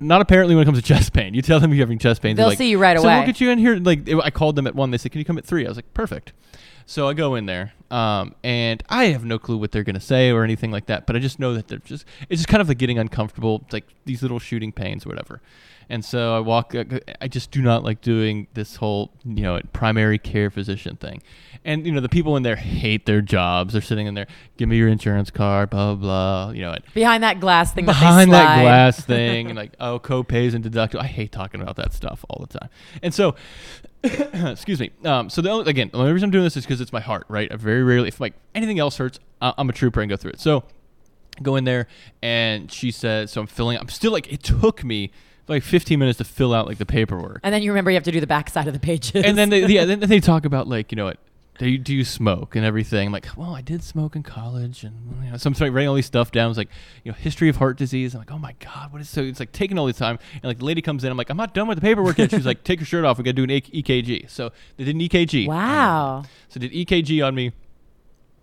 not 0.00 0.20
apparently 0.20 0.54
when 0.54 0.62
it 0.62 0.64
comes 0.66 0.78
to 0.78 0.84
chest 0.84 1.12
pain. 1.12 1.34
You 1.34 1.42
tell 1.42 1.60
them 1.60 1.72
you're 1.72 1.84
having 1.86 1.98
chest 1.98 2.22
pain. 2.22 2.36
They'll 2.36 2.50
see 2.52 2.70
you 2.70 2.78
right 2.78 2.96
so 2.96 3.04
away." 3.04 3.18
we'll 3.18 3.26
get 3.26 3.40
you 3.40 3.50
in 3.50 3.58
here. 3.58 3.76
Like 3.76 4.08
I 4.08 4.30
called 4.30 4.56
them 4.56 4.66
at 4.66 4.74
one. 4.74 4.90
They 4.90 4.98
said, 4.98 5.12
"Can 5.12 5.18
you 5.18 5.24
come 5.24 5.38
at 5.38 5.44
3? 5.44 5.64
I 5.64 5.68
was 5.68 5.76
like, 5.76 5.92
"Perfect." 5.94 6.32
So 6.86 7.08
I 7.08 7.14
go 7.14 7.34
in 7.34 7.46
there, 7.46 7.72
um, 7.90 8.34
and 8.44 8.82
I 8.90 9.06
have 9.06 9.24
no 9.24 9.38
clue 9.38 9.56
what 9.56 9.72
they're 9.72 9.84
gonna 9.84 10.00
say 10.00 10.30
or 10.30 10.44
anything 10.44 10.70
like 10.70 10.86
that. 10.86 11.06
But 11.06 11.16
I 11.16 11.18
just 11.18 11.38
know 11.38 11.54
that 11.54 11.68
they're 11.68 11.78
just 11.78 12.04
it's 12.28 12.40
just 12.40 12.48
kind 12.48 12.60
of 12.60 12.68
like 12.68 12.78
getting 12.78 12.98
uncomfortable, 12.98 13.64
like 13.72 13.86
these 14.04 14.22
little 14.22 14.38
shooting 14.38 14.72
pains 14.72 15.06
or 15.06 15.08
whatever. 15.08 15.40
And 15.88 16.04
so 16.04 16.36
I 16.36 16.40
walk. 16.40 16.74
uh, 16.74 16.84
I 17.20 17.28
just 17.28 17.50
do 17.50 17.60
not 17.62 17.84
like 17.84 18.00
doing 18.00 18.46
this 18.54 18.76
whole 18.76 19.12
you 19.24 19.42
know 19.42 19.60
primary 19.72 20.18
care 20.18 20.50
physician 20.50 20.96
thing. 20.96 21.22
And 21.66 21.86
you 21.86 21.92
know 21.92 22.00
the 22.00 22.08
people 22.10 22.36
in 22.36 22.42
there 22.42 22.56
hate 22.56 23.06
their 23.06 23.22
jobs. 23.22 23.72
They're 23.72 23.80
sitting 23.82 24.06
in 24.06 24.12
there, 24.14 24.26
give 24.58 24.68
me 24.68 24.76
your 24.76 24.88
insurance 24.88 25.30
card, 25.30 25.70
blah 25.70 25.94
blah. 25.94 26.50
you 26.50 26.60
know 26.62 26.72
it 26.72 26.84
Behind 26.92 27.22
that 27.22 27.40
glass 27.40 27.72
thing 27.72 27.86
that 27.86 27.92
behind 27.92 28.32
that 28.32 28.54
slide. 28.56 28.62
glass 28.62 29.00
thing 29.06 29.46
and 29.48 29.56
like 29.56 29.72
oh 29.80 29.98
co-pays 29.98 30.52
and 30.54 30.62
deductible 30.64 31.00
i 31.00 31.06
hate 31.06 31.32
talking 31.32 31.62
about 31.62 31.76
that 31.76 31.92
stuff 31.94 32.24
all 32.28 32.44
the 32.46 32.58
time 32.58 32.68
and 33.02 33.14
so 33.14 33.34
excuse 34.02 34.78
me 34.80 34.90
um, 35.04 35.30
so 35.30 35.40
the 35.40 35.50
only, 35.50 35.70
again 35.70 35.88
the 35.90 35.98
only 35.98 36.12
reason 36.12 36.26
i'm 36.26 36.30
doing 36.30 36.44
this 36.44 36.56
is 36.56 36.64
because 36.64 36.80
it's 36.80 36.92
my 36.92 37.00
heart 37.00 37.24
right 37.28 37.50
i 37.50 37.56
very 37.56 37.82
rarely 37.82 38.08
if 38.08 38.20
like 38.20 38.34
anything 38.54 38.78
else 38.78 38.96
hurts 38.98 39.18
I- 39.40 39.54
i'm 39.56 39.68
a 39.70 39.72
trooper 39.72 40.00
and 40.02 40.10
go 40.10 40.16
through 40.16 40.32
it 40.32 40.40
so 40.40 40.64
go 41.42 41.56
in 41.56 41.64
there 41.64 41.86
and 42.22 42.70
she 42.70 42.90
says 42.90 43.30
so 43.32 43.40
i'm 43.40 43.46
filling 43.46 43.78
i'm 43.78 43.88
still 43.88 44.12
like 44.12 44.30
it 44.32 44.42
took 44.42 44.84
me 44.84 45.10
like 45.48 45.62
15 45.62 45.98
minutes 45.98 46.18
to 46.18 46.24
fill 46.24 46.54
out 46.54 46.66
like 46.66 46.78
the 46.78 46.86
paperwork 46.86 47.40
And 47.42 47.52
then 47.54 47.62
you 47.62 47.70
remember 47.70 47.90
you 47.90 47.96
have 47.96 48.04
to 48.04 48.12
do 48.12 48.20
the 48.20 48.26
backside 48.26 48.66
of 48.66 48.72
the 48.72 48.80
pages. 48.80 49.24
and 49.24 49.36
then 49.36 49.50
they, 49.50 49.66
yeah, 49.66 49.84
then 49.84 50.00
they 50.00 50.20
talk 50.20 50.44
about 50.44 50.68
like 50.68 50.90
you 50.92 50.96
know 50.96 51.04
what. 51.06 51.18
Do 51.56 51.68
you, 51.68 51.78
do 51.78 51.94
you 51.94 52.04
smoke 52.04 52.56
and 52.56 52.64
everything? 52.64 53.06
I'm 53.06 53.12
like, 53.12 53.28
well, 53.36 53.54
I 53.54 53.60
did 53.60 53.80
smoke 53.84 54.16
in 54.16 54.24
college, 54.24 54.82
and 54.82 55.22
you 55.24 55.30
know, 55.30 55.36
so 55.36 55.46
I'm 55.46 55.54
starting 55.54 55.72
writing 55.72 55.88
all 55.88 55.94
these 55.94 56.04
stuff 56.04 56.32
down. 56.32 56.50
It's 56.50 56.58
like, 56.58 56.68
you 57.04 57.12
know, 57.12 57.16
history 57.16 57.48
of 57.48 57.54
heart 57.54 57.78
disease. 57.78 58.12
I'm 58.12 58.18
like, 58.18 58.32
oh 58.32 58.38
my 58.40 58.56
god, 58.58 58.92
what 58.92 59.00
is 59.00 59.08
so? 59.08 59.22
It's 59.22 59.38
like 59.38 59.52
taking 59.52 59.78
all 59.78 59.86
this 59.86 59.96
time, 59.96 60.18
and 60.32 60.42
like 60.42 60.58
the 60.58 60.64
lady 60.64 60.82
comes 60.82 61.04
in. 61.04 61.12
I'm 61.12 61.16
like, 61.16 61.30
I'm 61.30 61.36
not 61.36 61.54
done 61.54 61.68
with 61.68 61.78
the 61.78 61.82
paperwork 61.82 62.18
yet. 62.18 62.32
She's 62.32 62.44
like, 62.44 62.64
take 62.64 62.80
your 62.80 62.86
shirt 62.86 63.04
off. 63.04 63.18
We 63.18 63.22
got 63.22 63.36
to 63.36 63.46
do 63.46 63.52
an 63.54 63.60
EKG. 63.60 64.28
So 64.28 64.50
they 64.76 64.82
did 64.82 64.96
an 64.96 65.00
EKG. 65.00 65.46
wow. 65.46 66.24
So 66.48 66.58
did 66.58 66.72
EKG 66.72 67.24
on 67.24 67.36
me, 67.36 67.52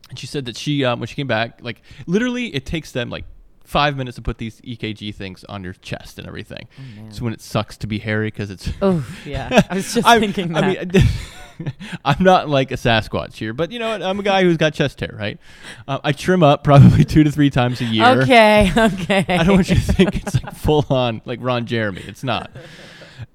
and 0.09 0.17
she 0.17 0.25
said 0.25 0.45
that 0.45 0.55
she 0.55 0.85
um, 0.85 1.01
when 1.01 1.07
she 1.07 1.15
came 1.15 1.27
back, 1.27 1.59
like 1.61 1.81
literally, 2.07 2.47
it 2.55 2.65
takes 2.65 2.93
them 2.93 3.09
like 3.09 3.25
five 3.71 3.95
minutes 3.95 4.15
to 4.17 4.21
put 4.21 4.37
these 4.37 4.59
EKG 4.61 5.15
things 5.15 5.43
on 5.45 5.63
your 5.63 5.73
chest 5.73 6.19
and 6.19 6.27
everything. 6.27 6.67
Oh, 6.77 7.09
so 7.09 7.23
when 7.23 7.31
it 7.33 7.39
sucks 7.41 7.77
to 7.77 7.87
be 7.87 7.99
hairy 7.99 8.27
because 8.27 8.49
it's 8.51 8.69
Oh 8.81 9.05
yeah. 9.25 9.61
I 9.69 9.75
was 9.75 9.93
just 9.93 10.05
I'm- 10.11 10.19
thinking 10.21 10.55
I 10.55 10.75
that. 10.83 10.93
mean, 10.93 11.71
I'm 12.05 12.23
not 12.23 12.49
like 12.49 12.71
a 12.71 12.75
Sasquatch 12.75 13.35
here, 13.35 13.53
but 13.53 13.71
you 13.71 13.79
know 13.79 13.89
what? 13.91 14.01
I'm 14.01 14.19
a 14.19 14.23
guy 14.23 14.41
who's 14.43 14.57
got 14.57 14.73
chest 14.73 14.99
hair, 14.99 15.15
right? 15.17 15.39
Uh, 15.87 15.99
I 16.03 16.11
trim 16.11 16.41
up 16.43 16.63
probably 16.63 17.03
two 17.05 17.23
to 17.23 17.31
three 17.31 17.49
times 17.51 17.79
a 17.81 17.85
year. 17.85 18.05
okay. 18.23 18.71
Okay. 18.75 19.25
I 19.29 19.43
don't 19.43 19.55
want 19.57 19.69
you 19.69 19.75
to 19.75 19.81
think 19.81 20.15
it's 20.15 20.41
like 20.43 20.53
full 20.55 20.85
on 20.89 21.21
like 21.25 21.39
Ron 21.41 21.65
Jeremy. 21.67 22.01
It's 22.07 22.23
not. 22.23 22.51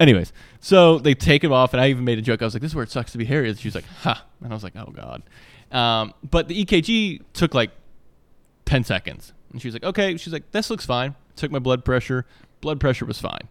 Anyways, 0.00 0.32
so 0.60 0.98
they 0.98 1.14
take 1.14 1.44
it 1.44 1.52
off, 1.52 1.72
and 1.72 1.80
I 1.80 1.88
even 1.90 2.04
made 2.04 2.18
a 2.18 2.22
joke. 2.22 2.42
I 2.42 2.44
was 2.44 2.54
like, 2.54 2.60
"This 2.62 2.72
is 2.72 2.74
where 2.74 2.82
it 2.82 2.90
sucks 2.90 3.12
to 3.12 3.18
be 3.18 3.24
hairy." 3.24 3.48
And 3.48 3.58
she 3.58 3.68
was 3.68 3.74
like, 3.76 3.86
"Ha!" 4.02 4.24
And 4.42 4.52
I 4.52 4.54
was 4.56 4.64
like, 4.64 4.74
"Oh 4.76 4.92
God." 4.92 5.22
Um, 5.70 6.12
but 6.28 6.48
the 6.48 6.64
EKG 6.64 7.22
took 7.32 7.54
like 7.54 7.70
ten 8.66 8.82
seconds, 8.84 9.32
and 9.52 9.60
she 9.60 9.68
was 9.68 9.74
like, 9.74 9.84
"Okay." 9.84 10.16
She's 10.16 10.32
like, 10.32 10.50
"This 10.52 10.70
looks 10.70 10.86
fine." 10.86 11.14
Took 11.36 11.50
my 11.50 11.58
blood 11.58 11.84
pressure. 11.84 12.26
Blood 12.60 12.80
pressure 12.80 13.04
was 13.04 13.20
fine. 13.20 13.48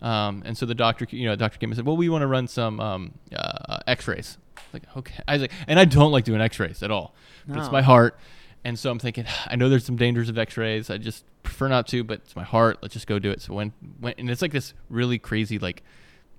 Um, 0.00 0.42
and 0.46 0.56
so 0.56 0.66
the 0.66 0.74
doctor, 0.74 1.06
you 1.10 1.26
know, 1.26 1.32
the 1.32 1.38
doctor 1.38 1.58
came 1.58 1.70
and 1.70 1.76
said, 1.76 1.86
"Well, 1.86 1.96
we 1.96 2.08
want 2.08 2.22
to 2.22 2.26
run 2.26 2.48
some 2.48 2.80
um, 2.80 3.12
uh, 3.34 3.78
X-rays." 3.86 4.38
Like, 4.72 4.82
okay. 4.96 5.22
I 5.26 5.34
was 5.34 5.42
like, 5.42 5.52
and 5.66 5.78
I 5.78 5.84
don't 5.84 6.12
like 6.12 6.24
doing 6.24 6.40
X-rays 6.40 6.82
at 6.82 6.90
all. 6.90 7.14
But 7.46 7.58
it's 7.58 7.72
my 7.72 7.80
heart, 7.80 8.18
and 8.64 8.78
so 8.78 8.90
I'm 8.90 8.98
thinking, 8.98 9.24
I 9.46 9.56
know 9.56 9.68
there's 9.68 9.86
some 9.86 9.96
dangers 9.96 10.28
of 10.28 10.36
X-rays. 10.36 10.90
I 10.90 10.98
just 10.98 11.24
prefer 11.42 11.68
not 11.68 11.86
to, 11.88 12.04
but 12.04 12.20
it's 12.24 12.36
my 12.36 12.44
heart. 12.44 12.78
Let's 12.82 12.94
just 12.94 13.06
go 13.06 13.18
do 13.18 13.30
it. 13.30 13.40
So 13.40 13.54
when, 13.54 13.72
when 14.00 14.14
and 14.18 14.30
it's 14.30 14.42
like 14.42 14.52
this 14.52 14.74
really 14.90 15.18
crazy, 15.18 15.58
like 15.58 15.82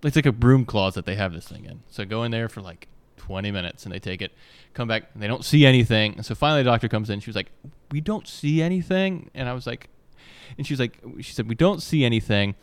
it's 0.04 0.16
like 0.16 0.26
a 0.26 0.32
broom 0.32 0.66
closet 0.66 1.06
they 1.06 1.16
have 1.16 1.34
this 1.34 1.48
thing 1.48 1.66
in. 1.66 1.82
So 1.90 2.04
I 2.04 2.06
go 2.06 2.24
in 2.24 2.32
there 2.32 2.48
for 2.48 2.62
like 2.62 2.88
20 3.20 3.52
minutes, 3.52 3.86
and 3.86 3.94
they 3.94 4.00
take 4.00 4.22
it, 4.22 4.32
come 4.74 4.88
back, 4.88 5.04
and 5.14 5.22
they 5.22 5.28
don't 5.28 5.46
see 5.46 5.66
anything. 5.66 6.22
So 6.24 6.34
finally, 6.34 6.64
the 6.64 6.70
doctor 6.70 6.88
comes 6.88 7.10
in. 7.10 7.20
She 7.20 7.30
was 7.30 7.36
like, 7.36 7.52
"We 7.92 8.02
don't 8.02 8.28
see 8.28 8.62
anything," 8.62 9.30
and 9.36 9.48
I 9.48 9.54
was 9.54 9.68
like, 9.68 9.90
and 10.58 10.66
she 10.66 10.74
was 10.74 10.80
like, 10.80 11.00
she 11.22 11.34
said, 11.34 11.48
"We 11.48 11.56
don't 11.56 11.82
see 11.82 12.04
anything." 12.04 12.56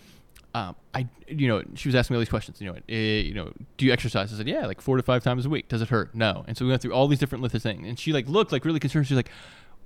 um, 0.56 0.74
I, 0.94 1.06
you 1.28 1.48
know, 1.48 1.62
she 1.74 1.86
was 1.86 1.94
asking 1.94 2.14
me 2.14 2.16
all 2.16 2.20
these 2.20 2.30
questions. 2.30 2.62
You 2.62 2.72
know, 2.72 2.78
eh, 2.88 3.20
you 3.20 3.34
know, 3.34 3.52
do 3.76 3.84
you 3.84 3.92
exercise? 3.92 4.32
I 4.32 4.38
said, 4.38 4.48
yeah, 4.48 4.64
like 4.64 4.80
four 4.80 4.96
to 4.96 5.02
five 5.02 5.22
times 5.22 5.44
a 5.44 5.50
week. 5.50 5.68
Does 5.68 5.82
it 5.82 5.90
hurt? 5.90 6.14
No. 6.14 6.46
And 6.48 6.56
so 6.56 6.64
we 6.64 6.70
went 6.70 6.80
through 6.80 6.94
all 6.94 7.08
these 7.08 7.18
different 7.18 7.42
list 7.42 7.54
of 7.54 7.62
things, 7.62 7.86
and 7.86 7.98
she 7.98 8.14
like 8.14 8.26
looked 8.26 8.52
like 8.52 8.64
really 8.64 8.80
concerned. 8.80 9.06
She's 9.06 9.18
like, 9.18 9.30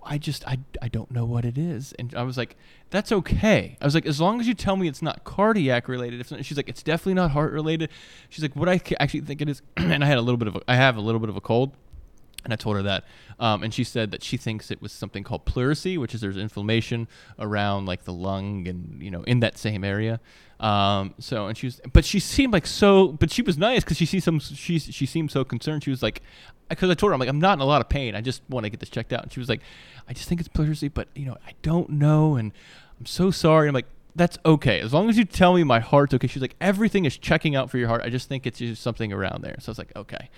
I 0.03 0.19
just, 0.19 0.47
I, 0.47 0.59
I 0.81 0.89
don't 0.89 1.11
know 1.11 1.25
what 1.25 1.45
it 1.45 1.59
is. 1.59 1.93
And 1.99 2.15
I 2.15 2.23
was 2.23 2.37
like, 2.37 2.57
that's 2.91 3.13
okay. 3.13 3.77
I 3.81 3.85
was 3.85 3.95
like, 3.95 4.07
as 4.07 4.21
long 4.21 4.41
as 4.41 4.49
you 4.49 4.55
tell 4.55 4.77
me 4.77 4.89
it's 4.89 5.03
not 5.03 5.25
cardiac 5.25 5.89
related. 5.89 6.21
If 6.21 6.47
she's 6.47 6.57
like, 6.57 6.69
it's 6.69 6.83
definitely 6.83 7.15
not 7.15 7.31
heart 7.33 7.53
related. 7.53 7.91
She's 8.29 8.43
like, 8.43 8.57
what 8.57 8.69
I 8.69 8.81
actually 8.99 9.21
think 9.21 9.43
it 9.43 9.49
is, 9.49 9.63
and 9.77 10.03
I 10.03 10.07
had 10.07 10.19
a 10.19 10.23
little 10.23 10.39
bit 10.39 10.49
of, 10.49 10.57
a, 10.57 10.61
I 10.69 10.77
have 10.77 10.97
a 10.97 11.01
little 11.01 11.21
bit 11.21 11.29
of 11.29 11.37
a 11.37 11.41
cold. 11.41 11.73
And 12.45 12.53
I 12.53 12.57
told 12.57 12.77
her 12.77 12.83
that, 12.83 13.05
um, 13.39 13.63
and 13.63 13.73
she 13.73 13.85
said 13.85 14.11
that 14.13 14.23
she 14.23 14.37
thinks 14.37 14.71
it 14.71 14.81
was 14.81 14.93
something 14.93 15.25
called 15.25 15.45
pleurisy, 15.45 15.99
which 15.99 16.15
is 16.15 16.21
there's 16.21 16.37
inflammation 16.37 17.09
around 17.39 17.87
like 17.87 18.05
the 18.05 18.13
lung 18.13 18.67
and 18.69 19.03
you 19.03 19.11
know 19.11 19.23
in 19.25 19.41
that 19.41 19.59
same 19.59 19.85
area. 19.85 20.21
Um, 20.59 21.15
so 21.19 21.47
and 21.47 21.57
she 21.57 21.67
was, 21.67 21.81
but 21.93 22.05
she 22.05 22.21
seemed 22.21 22.53
like 22.53 22.67
so, 22.67 23.09
but 23.09 23.31
she 23.31 23.43
was 23.43 23.57
nice 23.57 23.83
because 23.83 23.97
she 23.97 24.07
sees 24.07 24.25
some. 24.25 24.41
She 24.41 24.79
she 24.79 25.07
seemed 25.07 25.31
so 25.31 25.45
concerned. 25.45 25.85
She 25.85 25.91
was 25.91 26.03
like, 26.03 26.23
because 26.69 26.91
I 26.91 26.95
told 26.95 27.11
her 27.11 27.15
I'm 27.15 27.21
like 27.21 27.29
I'm 27.29 27.41
not 27.41 27.55
in 27.55 27.61
a 27.61 27.67
lot 27.67 27.81
of 27.81 27.89
pain. 27.89 28.15
I 28.15 28.21
just 28.21 28.43
want 28.49 28.65
to 28.65 28.71
get 28.71 28.81
this 28.81 28.91
checked 28.91 29.13
out. 29.13 29.23
And 29.23 29.33
she 29.33 29.41
was 29.41 29.49
like, 29.49 29.61
I 30.09 30.13
just 30.13 30.29
think 30.29 30.41
it's 30.41 30.49
pleurisy, 30.49 30.93
but 30.93 31.09
you 31.15 31.27
know 31.27 31.37
I 31.47 31.53
don't 31.63 31.91
know, 31.91 32.37
and 32.37 32.53
I'm 32.99 33.07
so 33.07 33.31
sorry. 33.31 33.69
I'm 33.69 33.75
like, 33.75 33.87
that's 34.21 34.37
okay 34.45 34.81
as 34.81 34.93
long 34.93 35.09
as 35.09 35.17
you 35.17 35.25
tell 35.25 35.55
me 35.55 35.65
my 35.65 35.81
heart's 35.81 36.13
okay. 36.13 36.27
She's 36.27 36.43
like, 36.43 36.55
everything 36.61 37.07
is 37.07 37.17
checking 37.17 37.57
out 37.57 37.71
for 37.71 37.79
your 37.79 37.89
heart. 37.89 38.03
I 38.05 38.11
just 38.11 38.29
think 38.29 38.47
it's 38.47 38.59
just 38.59 38.83
something 38.83 39.15
around 39.15 39.43
there. 39.43 39.57
So 39.61 39.71
I 39.71 39.73
was 39.73 39.79
like, 39.79 39.97
okay, 39.97 40.29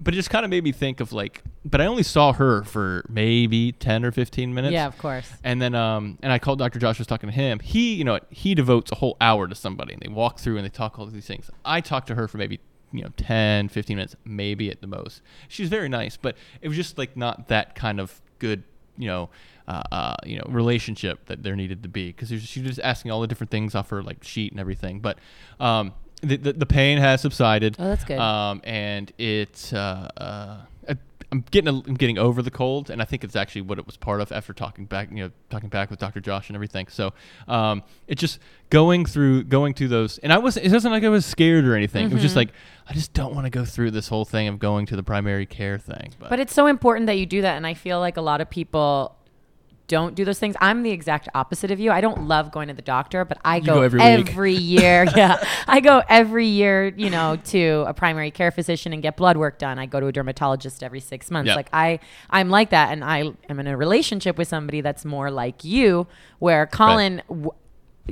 but 0.00 0.14
it 0.14 0.16
just 0.16 0.30
kind 0.30 0.46
of 0.46 0.50
made 0.50 0.64
me 0.64 0.72
think 0.72 1.00
of 1.00 1.12
like, 1.12 1.42
but 1.62 1.82
I 1.82 1.86
only 1.86 2.02
saw 2.02 2.32
her 2.32 2.62
for 2.64 3.04
maybe 3.10 3.72
ten 3.72 4.06
or 4.06 4.10
fifteen 4.10 4.54
minutes. 4.54 4.72
Yeah, 4.72 4.86
of 4.86 4.96
course. 4.96 5.30
And 5.44 5.60
then, 5.60 5.74
um, 5.74 6.18
and 6.22 6.32
I 6.32 6.38
called 6.38 6.58
Dr. 6.58 6.78
Josh. 6.78 6.98
Was 6.98 7.06
talking 7.06 7.28
to 7.28 7.34
him. 7.34 7.58
He, 7.58 7.94
you 7.94 8.04
know, 8.04 8.20
he 8.30 8.54
devotes 8.54 8.90
a 8.90 8.94
whole 8.94 9.18
hour 9.20 9.46
to 9.46 9.54
somebody, 9.54 9.92
and 9.92 10.00
they 10.00 10.08
walk 10.08 10.38
through 10.38 10.56
and 10.56 10.64
they 10.64 10.70
talk 10.70 10.98
all 10.98 11.04
these 11.04 11.26
things. 11.26 11.50
I 11.62 11.82
talked 11.82 12.06
to 12.08 12.14
her 12.14 12.26
for 12.28 12.38
maybe 12.38 12.60
you 12.92 13.02
know 13.02 13.10
10 13.16 13.68
15 13.68 13.96
minutes 13.96 14.14
maybe 14.24 14.70
at 14.70 14.80
the 14.80 14.86
most 14.86 15.20
she's 15.48 15.68
very 15.68 15.88
nice 15.88 16.16
but 16.16 16.36
it 16.62 16.68
was 16.68 16.76
just 16.76 16.96
like 16.96 17.16
not 17.16 17.48
that 17.48 17.74
kind 17.74 17.98
of 17.98 18.22
good 18.38 18.62
you 18.96 19.08
know 19.08 19.30
uh, 19.68 19.82
uh, 19.92 20.14
you 20.24 20.38
know 20.38 20.44
relationship 20.48 21.26
that 21.26 21.42
there 21.42 21.56
needed 21.56 21.82
to 21.82 21.88
be 21.88 22.08
because 22.08 22.28
she 22.28 22.60
was 22.60 22.70
just 22.70 22.80
asking 22.80 23.10
all 23.10 23.20
the 23.20 23.26
different 23.26 23.50
things 23.50 23.74
off 23.74 23.90
her 23.90 24.02
like 24.02 24.22
sheet 24.22 24.52
and 24.52 24.60
everything. 24.60 25.00
But 25.00 25.18
um, 25.60 25.94
the, 26.22 26.36
the, 26.36 26.52
the 26.52 26.66
pain 26.66 26.98
has 26.98 27.20
subsided. 27.20 27.76
Oh, 27.78 27.84
that's 27.84 28.04
good. 28.04 28.18
Um, 28.18 28.60
and 28.64 29.12
it's 29.18 29.72
uh, 29.72 30.08
uh, 30.16 30.56
I'm 31.32 31.44
getting 31.50 31.68
a, 31.68 31.78
I'm 31.78 31.94
getting 31.94 32.18
over 32.18 32.40
the 32.40 32.50
cold, 32.50 32.88
and 32.88 33.02
I 33.02 33.04
think 33.04 33.24
it's 33.24 33.34
actually 33.34 33.62
what 33.62 33.78
it 33.78 33.86
was 33.86 33.96
part 33.96 34.20
of 34.20 34.30
after 34.30 34.52
talking 34.52 34.84
back, 34.84 35.10
you 35.10 35.16
know, 35.16 35.30
talking 35.50 35.68
back 35.68 35.90
with 35.90 35.98
Dr. 35.98 36.20
Josh 36.20 36.48
and 36.48 36.56
everything. 36.56 36.86
So 36.88 37.12
um, 37.48 37.82
it 38.06 38.16
just 38.16 38.38
going 38.70 39.04
through 39.04 39.44
going 39.44 39.74
through 39.74 39.88
those, 39.88 40.18
and 40.18 40.32
I 40.32 40.38
was 40.38 40.56
it 40.56 40.70
wasn't 40.70 40.92
like 40.92 41.02
I 41.02 41.08
was 41.08 41.26
scared 41.26 41.66
or 41.66 41.74
anything. 41.74 42.06
Mm-hmm. 42.06 42.12
It 42.12 42.14
was 42.14 42.22
just 42.22 42.32
mm-hmm. 42.32 42.50
like 42.50 42.52
I 42.88 42.92
just 42.92 43.12
don't 43.12 43.34
want 43.34 43.46
to 43.46 43.50
go 43.50 43.64
through 43.64 43.90
this 43.90 44.08
whole 44.08 44.24
thing 44.24 44.46
of 44.48 44.58
going 44.58 44.86
to 44.86 44.96
the 44.96 45.02
primary 45.02 45.46
care 45.46 45.78
thing. 45.78 46.12
But. 46.18 46.30
but 46.30 46.40
it's 46.40 46.54
so 46.54 46.66
important 46.66 47.06
that 47.06 47.18
you 47.18 47.26
do 47.26 47.42
that, 47.42 47.56
and 47.56 47.66
I 47.66 47.74
feel 47.74 47.98
like 47.98 48.16
a 48.16 48.22
lot 48.22 48.40
of 48.40 48.48
people 48.48 49.16
don't 49.88 50.14
do 50.14 50.24
those 50.24 50.38
things. 50.38 50.56
I'm 50.60 50.82
the 50.82 50.90
exact 50.90 51.28
opposite 51.34 51.70
of 51.70 51.78
you. 51.78 51.90
I 51.90 52.00
don't 52.00 52.26
love 52.26 52.50
going 52.50 52.68
to 52.68 52.74
the 52.74 52.82
doctor, 52.82 53.24
but 53.24 53.38
I 53.44 53.60
go, 53.60 53.74
go, 53.74 53.82
every, 53.82 54.00
every 54.00 54.52
year. 54.52 55.06
yeah. 55.16 55.42
I 55.66 55.80
go 55.80 56.02
every 56.08 56.46
year, 56.46 56.92
you 56.96 57.10
know, 57.10 57.36
to 57.46 57.84
a 57.86 57.94
primary 57.94 58.30
care 58.30 58.50
physician 58.50 58.92
and 58.92 59.02
get 59.02 59.16
blood 59.16 59.36
work 59.36 59.58
done. 59.58 59.78
I 59.78 59.86
go 59.86 60.00
to 60.00 60.06
a 60.06 60.12
dermatologist 60.12 60.82
every 60.82 61.00
6 61.00 61.30
months. 61.30 61.54
Like 61.54 61.68
I 61.72 62.00
I'm 62.30 62.50
like 62.50 62.70
that 62.70 62.92
and 62.92 63.04
I 63.04 63.32
am 63.48 63.60
in 63.60 63.66
a 63.66 63.76
relationship 63.76 64.38
with 64.38 64.48
somebody 64.48 64.80
that's 64.80 65.04
more 65.04 65.30
like 65.30 65.64
you 65.64 66.06
where 66.38 66.66
Colin 66.66 67.16
right. 67.16 67.28
w- 67.28 67.52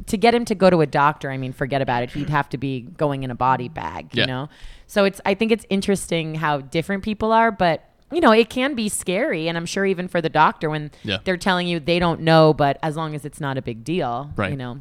to 0.07 0.16
get 0.16 0.35
him 0.35 0.45
to 0.47 0.54
go 0.54 0.71
to 0.71 0.81
a 0.81 0.87
doctor, 0.87 1.31
I 1.31 1.37
mean, 1.37 1.52
forget 1.52 1.81
about 1.81 2.02
it. 2.02 2.11
He'd 2.11 2.28
have 2.28 2.49
to 2.50 2.59
be 2.59 2.81
going 2.81 3.23
in 3.23 3.31
a 3.31 3.35
body 3.35 3.69
bag, 3.69 4.16
you 4.16 4.26
know. 4.26 4.49
So 4.87 5.04
it's 5.04 5.21
I 5.25 5.35
think 5.35 5.52
it's 5.52 5.64
interesting 5.71 6.35
how 6.35 6.61
different 6.61 7.04
people 7.04 7.33
are, 7.33 7.52
but 7.52 7.88
you 8.14 8.21
know, 8.21 8.33
it 8.33 8.50
can 8.50 8.75
be 8.75 8.88
scary. 8.88 9.49
And 9.49 9.56
I'm 9.56 9.66
sure 9.66 9.87
even 9.87 10.09
for 10.09 10.21
the 10.21 10.28
doctor 10.28 10.71
when 10.71 10.90
yeah. 11.02 11.18
they're 11.25 11.37
telling 11.37 11.66
you 11.66 11.80
they 11.80 11.99
don't 11.99 12.21
know, 12.21 12.54
but 12.54 12.78
as 12.83 12.97
long 12.97 13.14
as 13.14 13.25
it's 13.25 13.40
not 13.40 13.59
a 13.59 13.62
big 13.62 13.85
deal, 13.85 14.30
right. 14.37 14.50
you 14.50 14.56
know. 14.56 14.80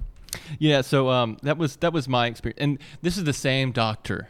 Yeah, 0.57 0.81
so 0.81 1.09
um, 1.09 1.37
that 1.43 1.57
was 1.57 1.75
that 1.77 1.93
was 1.93 2.07
my 2.07 2.27
experience, 2.27 2.59
and 2.59 2.79
this 3.01 3.17
is 3.17 3.23
the 3.23 3.33
same 3.33 3.71
doctor 3.71 4.29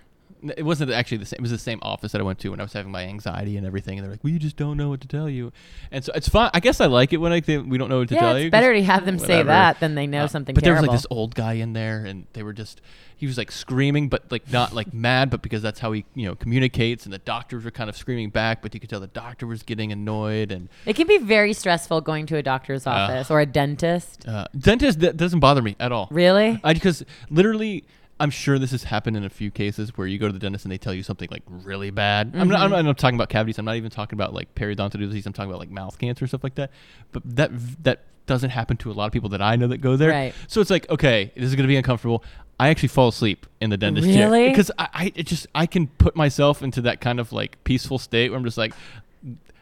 it 0.57 0.63
wasn't 0.63 0.91
actually 0.91 1.17
the 1.17 1.25
same. 1.25 1.37
It 1.37 1.41
was 1.41 1.51
the 1.51 1.57
same 1.57 1.79
office 1.81 2.11
that 2.11 2.21
I 2.21 2.23
went 2.23 2.39
to 2.39 2.49
when 2.49 2.59
I 2.59 2.63
was 2.63 2.73
having 2.73 2.91
my 2.91 3.03
anxiety 3.03 3.57
and 3.57 3.65
everything. 3.65 3.97
And 3.97 4.05
they're 4.05 4.11
like, 4.11 4.23
"We 4.23 4.37
just 4.37 4.55
don't 4.55 4.77
know 4.77 4.89
what 4.89 5.01
to 5.01 5.07
tell 5.07 5.29
you," 5.29 5.51
and 5.91 6.03
so 6.03 6.11
it's 6.15 6.29
fun. 6.29 6.51
I 6.53 6.59
guess 6.59 6.81
I 6.81 6.87
like 6.87 7.13
it 7.13 7.17
when 7.17 7.31
I 7.31 7.41
think 7.41 7.69
we 7.69 7.77
don't 7.77 7.89
know 7.89 7.99
what 7.99 8.09
to 8.09 8.15
yeah, 8.15 8.21
tell 8.21 8.35
it's 8.35 8.45
you. 8.45 8.51
better 8.51 8.73
to 8.73 8.83
have 8.83 9.05
them 9.05 9.17
whatever. 9.17 9.33
say 9.33 9.43
that 9.43 9.79
than 9.79 9.95
they 9.95 10.07
know 10.07 10.23
uh, 10.23 10.27
something. 10.27 10.53
But 10.53 10.63
terrible. 10.63 10.81
there 10.83 10.89
was 10.89 10.89
like 10.89 10.99
this 10.99 11.07
old 11.09 11.35
guy 11.35 11.53
in 11.53 11.73
there, 11.73 12.05
and 12.05 12.27
they 12.33 12.43
were 12.43 12.53
just 12.53 12.81
he 13.23 13.27
was 13.27 13.37
like 13.37 13.51
screaming, 13.51 14.09
but 14.09 14.29
like 14.31 14.51
not 14.51 14.73
like 14.73 14.93
mad, 14.93 15.29
but 15.29 15.41
because 15.41 15.61
that's 15.61 15.79
how 15.79 15.93
he 15.93 16.05
you 16.13 16.27
know 16.27 16.35
communicates. 16.35 17.05
And 17.05 17.13
the 17.13 17.19
doctors 17.19 17.63
were 17.63 17.71
kind 17.71 17.89
of 17.89 17.95
screaming 17.95 18.29
back, 18.29 18.61
but 18.61 18.73
you 18.73 18.79
could 18.79 18.89
tell 18.89 18.99
the 18.99 19.07
doctor 19.07 19.47
was 19.47 19.63
getting 19.63 19.91
annoyed. 19.93 20.51
And 20.51 20.67
it 20.85 20.95
can 20.95 21.07
be 21.07 21.17
very 21.19 21.53
stressful 21.53 22.01
going 22.01 22.25
to 22.27 22.37
a 22.37 22.43
doctor's 22.43 22.85
uh, 22.85 22.89
office 22.89 23.31
uh, 23.31 23.33
or 23.33 23.39
a 23.39 23.45
dentist. 23.45 24.27
Uh, 24.27 24.47
dentist 24.57 24.99
that 24.99 25.15
doesn't 25.15 25.39
bother 25.39 25.61
me 25.61 25.77
at 25.79 25.93
all. 25.93 26.09
Really? 26.11 26.59
Because 26.63 27.05
literally 27.29 27.85
I'm 28.23 28.29
sure 28.29 28.57
this 28.57 28.71
has 28.71 28.85
happened 28.85 29.17
in 29.17 29.25
a 29.25 29.29
few 29.29 29.51
cases 29.51 29.97
where 29.97 30.07
you 30.07 30.17
go 30.17 30.27
to 30.27 30.31
the 30.31 30.39
dentist 30.39 30.63
and 30.63 30.71
they 30.71 30.77
tell 30.77 30.93
you 30.93 31.03
something 31.03 31.27
like 31.29 31.43
really 31.45 31.91
bad. 31.91 32.29
Mm-hmm. 32.29 32.39
I'm, 32.39 32.47
not, 32.47 32.61
I'm, 32.61 32.69
not, 32.69 32.79
I'm, 32.79 32.85
not, 32.85 32.97
talking 32.97 33.15
about 33.15 33.27
cavities. 33.27 33.59
I'm 33.59 33.65
not 33.65 33.75
even 33.75 33.91
talking 33.91 34.15
about 34.15 34.33
like 34.33 34.55
periodontal 34.55 34.97
disease. 34.97 35.25
I'm 35.25 35.33
talking 35.33 35.51
about 35.51 35.59
like 35.59 35.69
mouth 35.69 35.99
cancer 35.99 36.23
and 36.23 36.29
stuff 36.29 36.41
like 36.41 36.55
that. 36.55 36.71
But 37.11 37.23
that 37.35 37.51
that 37.83 38.03
doesn't 38.25 38.51
happen 38.51 38.77
to 38.77 38.91
a 38.91 38.93
lot 38.93 39.07
of 39.07 39.11
people 39.11 39.27
that 39.27 39.41
I 39.41 39.57
know 39.57 39.67
that 39.67 39.79
go 39.79 39.97
there. 39.97 40.11
Right. 40.11 40.33
So 40.47 40.61
it's 40.61 40.69
like, 40.69 40.89
okay, 40.89 41.33
this 41.35 41.43
is 41.43 41.55
going 41.55 41.65
to 41.65 41.67
be 41.67 41.75
uncomfortable. 41.75 42.23
I 42.57 42.69
actually 42.69 42.87
fall 42.87 43.09
asleep 43.09 43.45
in 43.59 43.71
the 43.71 43.77
dentist 43.77 44.07
really? 44.07 44.45
chair 44.45 44.49
because 44.51 44.71
I, 44.79 45.11
I 45.17 45.21
just 45.21 45.47
I 45.53 45.65
can 45.65 45.87
put 45.87 46.15
myself 46.15 46.63
into 46.63 46.79
that 46.83 47.01
kind 47.01 47.19
of 47.19 47.33
like 47.33 47.61
peaceful 47.65 47.99
state 47.99 48.29
where 48.29 48.37
I'm 48.37 48.45
just 48.45 48.57
like 48.57 48.73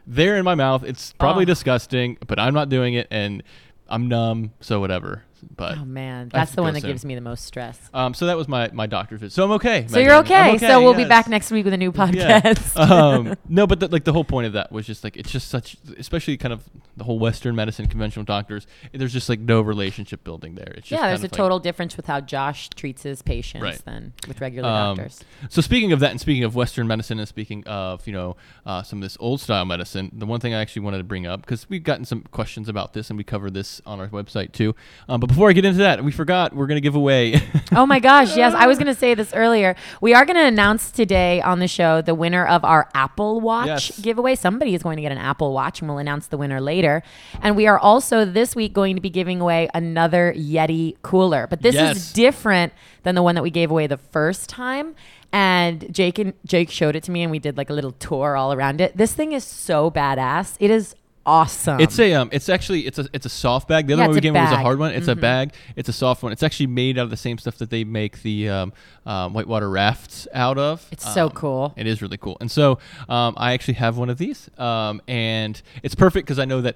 there 0.06 0.38
in 0.38 0.46
my 0.46 0.54
mouth. 0.54 0.84
It's 0.84 1.14
probably 1.14 1.44
oh. 1.44 1.46
disgusting, 1.46 2.20
but 2.28 2.38
I'm 2.38 2.54
not 2.54 2.70
doing 2.70 2.94
it, 2.94 3.08
and 3.10 3.42
I'm 3.90 4.08
numb, 4.08 4.52
so 4.60 4.80
whatever. 4.80 5.24
But 5.56 5.78
oh 5.78 5.86
man, 5.86 6.30
that's 6.30 6.52
the 6.54 6.62
one 6.62 6.74
that 6.74 6.82
soon. 6.82 6.92
gives 6.92 7.06
me 7.06 7.16
the 7.16 7.22
most 7.22 7.46
stress. 7.46 7.80
Um, 7.94 8.14
so 8.14 8.26
that 8.28 8.38
was 8.38 8.48
my 8.48 8.70
my 8.72 8.88
doctor's 8.88 9.20
visit. 9.20 9.34
So 9.34 9.44
I'm 9.44 9.52
okay. 9.52 9.86
So 9.88 10.00
you're 10.00 10.16
okay. 10.16 10.56
okay. 10.56 10.68
So 10.68 10.82
we'll 10.82 10.98
yes. 10.98 11.06
be 11.06 11.10
back 11.10 11.28
next 11.28 11.52
week 11.52 11.66
with 11.66 11.74
a 11.74 11.78
new 11.78 11.92
podcast. 11.92 12.76
Yeah. 12.76 12.82
um, 12.82 13.36
no, 13.50 13.68
but 13.68 13.80
the, 13.80 13.88
like 13.88 14.04
the 14.04 14.14
whole 14.14 14.24
point 14.24 14.48
of 14.48 14.54
that 14.54 14.72
was 14.72 14.86
just 14.86 15.04
like 15.04 15.18
it's 15.18 15.32
just 15.32 15.50
such, 15.50 15.78
especially 15.98 16.38
kind 16.38 16.54
of 16.54 16.64
the 16.98 17.04
whole 17.04 17.20
Western 17.20 17.56
medicine, 17.56 17.88
conventional 17.88 18.26
doctors. 18.26 18.68
There's 18.92 19.14
just 19.14 19.30
like 19.30 19.40
no 19.40 19.62
relationship 19.62 20.24
building 20.24 20.56
there. 20.56 20.74
It's 20.78 20.92
yeah, 20.92 21.08
there's 21.08 21.24
a 21.24 21.28
total 21.28 21.60
difference 21.60 21.98
with 21.98 22.06
how 22.08 22.22
Josh 22.22 22.70
treats 22.70 23.04
his 23.04 23.22
patients 23.22 23.64
right. 23.64 23.86
than 23.86 24.14
with 24.28 24.42
regular 24.42 24.70
um, 24.70 24.98
doctors. 24.98 25.24
So 25.50 25.62
speaking 25.62 25.92
of 25.92 26.00
that, 26.02 26.12
and 26.12 26.20
speaking 26.20 26.44
of 26.44 26.56
Western 26.56 26.88
medicine, 26.88 27.20
and 27.20 27.28
speaking 27.28 27.64
of 27.66 28.06
you 28.08 28.14
know 28.14 28.36
uh, 28.66 28.84
some 28.84 29.00
of 29.00 29.04
this 29.04 29.18
old 29.20 29.42
style 29.42 29.66
medicine, 29.66 30.12
the 30.14 30.26
one 30.26 30.40
thing 30.40 30.54
I 30.54 30.62
actually 30.62 30.84
wanted 30.84 31.00
to 31.00 31.04
bring 31.04 31.26
up 31.26 31.42
because 31.42 31.70
we've 31.70 31.84
gotten 31.84 32.06
some 32.06 32.24
questions 32.32 32.70
about 32.70 32.94
this 32.94 33.10
and 33.10 33.18
we 33.18 33.24
covered 33.24 33.54
this 33.54 33.82
on 33.86 34.00
our 34.00 34.08
website 34.08 34.52
too. 34.52 34.76
Um, 35.08 35.20
but 35.20 35.31
before 35.32 35.50
I 35.50 35.54
get 35.54 35.64
into 35.64 35.78
that, 35.78 36.04
we 36.04 36.12
forgot 36.12 36.54
we're 36.54 36.68
going 36.68 36.76
to 36.76 36.82
give 36.82 36.96
away. 36.96 37.42
oh 37.72 37.86
my 37.86 38.00
gosh, 38.00 38.36
yes. 38.36 38.54
I 38.54 38.68
was 38.68 38.78
going 38.80 38.94
to 38.94 39.00
say 39.00 39.14
this 39.14 39.34
earlier. 39.34 39.78
We 40.02 40.14
are 40.14 40.26
going 40.26 40.36
to 40.36 40.46
announce 40.46 40.92
today 40.92 41.42
on 41.42 41.60
the 41.60 41.70
show 41.70 42.02
the 42.02 42.14
winner 42.14 42.46
of 42.46 42.66
our 42.66 42.90
Apple 42.94 43.40
Watch 43.40 43.68
yes. 43.68 44.00
giveaway. 44.00 44.36
Somebody 44.36 44.76
is 44.76 44.84
going 44.84 44.98
to 44.98 45.02
get 45.02 45.14
an 45.14 45.18
Apple 45.18 45.54
Watch, 45.54 45.80
and 45.80 45.88
we'll 45.88 46.00
announce 46.00 46.28
the 46.28 46.38
winner 46.38 46.60
later. 46.60 47.02
And 47.42 47.56
we 47.56 47.66
are 47.66 47.80
also 47.80 48.26
this 48.26 48.58
week 48.58 48.74
going 48.74 48.96
to 48.96 49.02
be 49.02 49.10
giving 49.10 49.40
away 49.40 49.70
another 49.74 50.34
Yeti 50.36 50.98
cooler. 51.02 51.48
But 51.48 51.62
this 51.62 51.76
yes. 51.76 51.96
is 51.96 52.14
different 52.14 52.74
than 53.04 53.16
the 53.16 53.24
one 53.24 53.36
that 53.36 53.44
we 53.44 53.52
gave 53.52 53.72
away 53.72 53.88
the 53.88 53.98
first 53.98 54.50
time 54.50 54.96
and 55.34 55.94
Jake 55.94 56.20
and 56.20 56.34
Jake 56.46 56.70
showed 56.70 56.96
it 56.96 57.04
to 57.04 57.12
me 57.12 57.22
and 57.22 57.32
we 57.32 57.40
did 57.40 57.56
like 57.56 57.70
a 57.70 57.74
little 57.74 57.94
tour 57.94 58.36
all 58.36 58.52
around 58.52 58.82
it. 58.82 58.98
This 58.98 59.14
thing 59.14 59.32
is 59.32 59.46
so 59.46 59.90
badass. 59.90 60.58
It 60.60 60.70
is 60.70 60.94
awesome. 61.32 61.80
It's 61.80 61.98
a 61.98 62.14
um, 62.14 62.30
it's 62.32 62.50
actually 62.50 62.86
it's 62.86 63.00
a 63.00 63.08
it's 63.14 63.26
a 63.26 63.30
soft 63.30 63.68
bag. 63.68 63.88
The 63.88 63.94
other 63.94 64.04
yeah, 64.04 64.08
one 64.08 64.16
we 64.16 64.22
gave 64.22 64.34
was 64.34 64.52
a 64.52 64.58
hard 64.58 64.80
one. 64.80 64.92
It's 64.92 65.08
mm-hmm. 65.08 65.18
a 65.18 65.22
bag. 65.22 65.54
It's 65.76 65.90
a 65.90 65.94
soft 65.94 66.24
one. 66.24 66.32
It's 66.32 66.44
actually 66.44 66.68
made 66.68 66.98
out 66.98 67.06
of 67.06 67.10
the 67.10 67.18
same 67.18 67.38
stuff 67.38 67.58
that 67.58 67.70
they 67.70 67.84
make 67.84 68.22
the 68.22 68.50
um, 68.50 68.74
um, 69.06 69.34
whitewater 69.34 69.70
rafts 69.70 70.28
out 70.34 70.58
of. 70.58 70.86
It's 70.92 71.12
so 71.14 71.28
um, 71.28 71.32
cool. 71.32 71.74
It 71.78 71.88
is 71.88 72.02
really 72.02 72.18
cool. 72.18 72.38
And 72.42 72.52
so 72.52 72.80
um, 73.08 73.34
I 73.38 73.54
actually 73.54 73.76
have 73.76 73.98
one 73.98 74.10
of 74.10 74.18
these, 74.18 74.50
um, 74.60 75.02
and 75.08 75.62
it's 75.84 75.96
perfect 75.96 76.28
because 76.28 76.40
I 76.40 76.46
know 76.46 76.62
that 76.62 76.76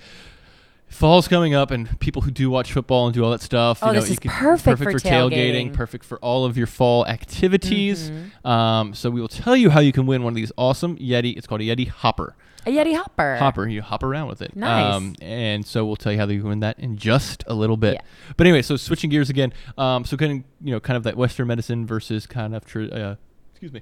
fall's 0.87 1.27
coming 1.27 1.53
up 1.53 1.71
and 1.71 1.99
people 1.99 2.21
who 2.21 2.31
do 2.31 2.49
watch 2.49 2.71
football 2.71 3.05
and 3.07 3.13
do 3.13 3.23
all 3.23 3.31
that 3.31 3.41
stuff 3.41 3.79
oh, 3.81 3.87
you 3.87 3.93
know, 3.93 3.99
this 3.99 4.11
is 4.11 4.19
can, 4.19 4.31
perfect, 4.31 4.79
perfect, 4.79 5.01
for, 5.01 5.07
tailgating. 5.07 5.73
perfect 5.73 6.05
for 6.05 6.17
all 6.19 6.45
of 6.45 6.57
your 6.57 6.67
fall 6.67 7.05
activities 7.07 8.11
mm-hmm. 8.11 8.47
um, 8.47 8.93
so 8.93 9.09
we 9.09 9.19
will 9.19 9.27
tell 9.27 9.55
you 9.55 9.71
how 9.71 9.79
you 9.79 9.91
can 9.91 10.05
win 10.05 10.23
one 10.23 10.31
of 10.31 10.35
these 10.35 10.51
awesome 10.57 10.95
yeti 10.97 11.35
it's 11.35 11.47
called 11.47 11.59
a 11.59 11.63
yeti 11.63 11.87
hopper 11.87 12.35
a 12.65 12.69
Yeti 12.69 12.95
hopper. 12.95 13.35
Hopper. 13.37 13.67
You 13.67 13.81
hop 13.81 14.03
around 14.03 14.27
with 14.27 14.41
it. 14.41 14.55
Nice. 14.55 14.93
Um, 14.93 15.15
and 15.21 15.65
so 15.65 15.85
we'll 15.85 15.95
tell 15.95 16.11
you 16.11 16.17
how 16.19 16.27
you 16.27 16.43
win 16.43 16.59
that 16.61 16.79
in 16.79 16.97
just 16.97 17.43
a 17.47 17.53
little 17.53 17.77
bit. 17.77 17.95
Yeah. 17.95 18.01
But 18.37 18.47
anyway, 18.47 18.61
so 18.61 18.75
switching 18.77 19.09
gears 19.09 19.29
again. 19.29 19.53
Um, 19.77 20.05
so 20.05 20.17
kind 20.17 20.31
of 20.39 20.65
you 20.65 20.71
know 20.73 20.79
kind 20.79 20.97
of 20.97 21.03
that 21.03 21.15
Western 21.17 21.47
medicine 21.47 21.85
versus 21.85 22.25
kind 22.27 22.55
of 22.55 22.65
tr- 22.65 22.87
uh, 22.91 23.15
excuse 23.51 23.71
me, 23.73 23.81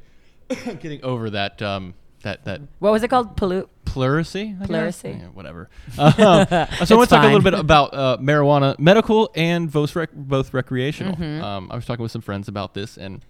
getting 0.80 1.04
over 1.04 1.30
that 1.30 1.62
um, 1.62 1.94
that 2.24 2.46
that 2.46 2.62
What 2.80 2.92
was 2.92 3.04
it 3.04 3.10
called? 3.10 3.36
Pollute. 3.38 3.70
pleurisy. 3.86 4.58
I? 4.62 4.66
Pleurisy. 4.66 5.20
Yeah, 5.20 5.28
whatever. 5.28 5.70
Um, 5.98 6.08
so 6.16 6.96
I 6.96 6.98
want 6.98 7.10
to 7.10 7.16
talk 7.16 7.24
a 7.24 7.28
little 7.28 7.42
bit 7.42 7.54
about 7.54 7.94
uh, 7.94 8.18
marijuana, 8.20 8.78
medical 8.80 9.32
and 9.36 9.72
both 9.72 9.96
rec- 9.96 10.14
both 10.14 10.54
recreational. 10.54 11.16
Mm-hmm. 11.16 11.44
Um, 11.44 11.72
I 11.72 11.76
was 11.76 11.86
talking 11.86 12.04
with 12.04 12.12
some 12.12 12.22
friends 12.22 12.48
about 12.48 12.74
this, 12.74 12.98
and 12.98 13.24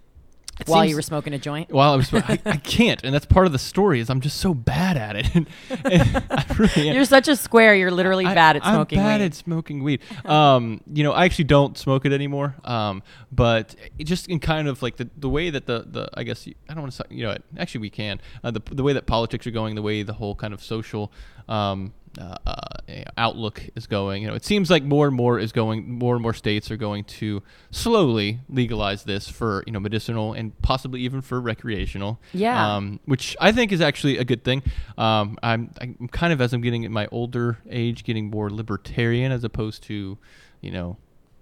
it 0.60 0.68
While 0.68 0.84
you 0.84 0.94
were 0.94 1.02
smoking 1.02 1.32
a 1.34 1.38
joint. 1.38 1.72
while 1.72 1.92
I 1.92 1.96
was, 1.96 2.12
I, 2.14 2.38
I 2.44 2.56
can't, 2.64 3.02
and 3.02 3.12
that's 3.12 3.26
part 3.26 3.46
of 3.46 3.52
the 3.52 3.58
story. 3.58 3.98
Is 4.00 4.08
I'm 4.08 4.20
just 4.20 4.38
so 4.38 4.54
bad 4.54 4.96
at 4.96 5.16
it. 5.16 5.34
and, 5.34 5.46
and 5.84 6.58
really. 6.58 6.90
You're 6.90 7.04
such 7.04 7.26
a 7.28 7.36
square. 7.36 7.74
You're 7.74 7.90
literally 7.90 8.24
I- 8.24 8.34
bad 8.34 8.56
at 8.56 8.62
smoking. 8.62 8.98
I'm 8.98 9.04
bad 9.04 9.20
weed. 9.20 9.26
at 9.26 9.34
smoking 9.34 9.82
weed. 9.82 10.00
Um, 10.24 10.80
you 10.92 11.04
know, 11.04 11.12
I 11.12 11.24
actually 11.26 11.44
don't 11.44 11.76
smoke 11.76 12.06
it 12.06 12.12
anymore. 12.12 12.54
Um, 12.64 13.02
but 13.30 13.74
it 13.98 14.04
just 14.04 14.28
in 14.28 14.40
kind 14.40 14.68
of 14.68 14.80
like 14.82 14.96
the, 14.96 15.08
the 15.16 15.28
way 15.28 15.50
that 15.50 15.66
the, 15.66 15.84
the 15.86 16.08
I 16.14 16.22
guess 16.22 16.46
you, 16.46 16.54
I 16.68 16.74
don't 16.74 16.82
want 16.82 16.92
to 16.92 16.96
say 16.98 17.04
you 17.10 17.24
know 17.24 17.36
actually 17.58 17.82
we 17.82 17.90
can 17.90 18.20
uh, 18.42 18.50
the 18.50 18.62
the 18.70 18.82
way 18.82 18.92
that 18.94 19.06
politics 19.06 19.46
are 19.46 19.50
going, 19.50 19.74
the 19.74 19.82
way 19.82 20.02
the 20.02 20.14
whole 20.14 20.34
kind 20.34 20.54
of 20.54 20.62
social 20.62 21.12
um, 21.48 21.92
uh, 22.18 22.36
uh, 22.46 23.04
outlook 23.16 23.62
is 23.74 23.86
going. 23.86 24.22
You 24.22 24.28
know, 24.28 24.34
it 24.34 24.44
seems 24.44 24.70
like 24.70 24.82
more 24.82 25.06
and 25.06 25.16
more 25.16 25.38
is 25.38 25.52
going. 25.52 25.90
More 25.90 26.14
and 26.14 26.22
more 26.22 26.34
states 26.34 26.70
are 26.70 26.76
going 26.76 27.04
to 27.04 27.42
slowly 27.70 28.40
legalize 28.48 29.04
this 29.04 29.28
for 29.28 29.64
you 29.66 29.72
know 29.72 29.80
medicinal 29.80 30.32
and 30.32 30.60
possibly 30.62 31.00
even 31.00 31.20
for 31.20 31.40
recreational. 31.40 32.20
Yeah. 32.32 32.76
Um, 32.76 33.00
which 33.04 33.36
I 33.40 33.52
think 33.52 33.72
is 33.72 33.80
actually 33.80 34.18
a 34.18 34.24
good 34.24 34.44
thing. 34.44 34.62
Um, 34.96 35.38
I'm, 35.42 35.70
I'm 35.80 36.08
kind 36.08 36.32
of 36.32 36.40
as 36.40 36.52
I'm 36.52 36.60
getting 36.60 36.84
in 36.84 36.92
my 36.92 37.06
older 37.10 37.58
age, 37.68 38.04
getting 38.04 38.30
more 38.30 38.50
libertarian 38.50 39.32
as 39.32 39.44
opposed 39.44 39.82
to, 39.84 40.18
you 40.60 40.70
know, 40.70 40.96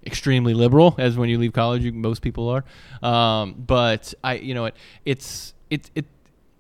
extremely 0.07 0.55
liberal 0.55 0.95
as 0.99 1.17
when 1.17 1.29
you 1.29 1.39
leave 1.39 1.53
college, 1.53 1.85
you, 1.85 1.93
most 1.93 2.23
people 2.23 2.49
are. 2.49 2.65
Um, 3.07 3.55
but 3.55 4.15
I, 4.23 4.35
you 4.35 4.55
know, 4.55 4.67
it, 4.67 4.77
it's 5.05 5.55
it 5.71 5.91
it. 5.95 6.07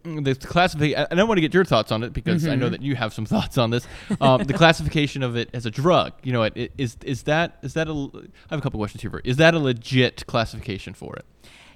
The 0.05 0.35
classification. 0.35 1.07
I 1.11 1.15
don't 1.15 1.29
want 1.29 1.39
to 1.39 1.43
get 1.43 1.55
your 1.55 1.65
thoughts 1.65 1.93
on 1.93 2.03
it 2.03 2.13
because 2.13 2.47
I 2.47 2.57
know 2.57 2.69
that 2.69 2.83
you 2.83 2.97
have 2.97 3.15
some 3.15 3.27
thoughts 3.33 3.57
on 3.57 3.71
this. 3.71 3.87
Um, 4.21 4.43
the 4.45 4.55
classification 4.55 5.23
of 5.23 5.37
it 5.37 5.51
as 5.53 5.65
a 5.65 5.71
drug, 5.71 6.13
you 6.23 6.33
know, 6.33 6.43
it, 6.43 6.53
it, 6.57 6.73
is 6.77 6.97
is 7.05 7.23
that 7.25 7.59
is 7.63 7.75
that 7.75 7.89
a? 7.89 7.93
I 7.93 8.51
have 8.51 8.59
a 8.59 8.63
couple 8.63 8.81
questions 8.81 9.03
here. 9.03 9.11
For 9.11 9.21
is 9.21 9.37
that 9.37 9.55
a 9.55 9.59
legit 9.59 10.27
classification 10.27 10.95
for 10.95 11.15
it? 11.17 11.25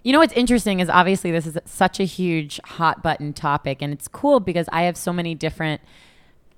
You 0.03 0.13
know 0.13 0.21
what's 0.21 0.33
interesting 0.35 0.81
is 0.81 0.89
obviously 0.89 1.33
this 1.33 1.47
is 1.47 1.59
such 1.65 1.99
a 2.01 2.05
huge 2.05 2.61
hot 2.65 3.03
button 3.03 3.33
topic, 3.33 3.81
and 3.81 3.93
it's 3.93 4.09
cool 4.09 4.41
because 4.41 4.69
I 4.73 4.83
have 4.83 4.97
so 4.97 5.13
many 5.13 5.35
different 5.35 5.81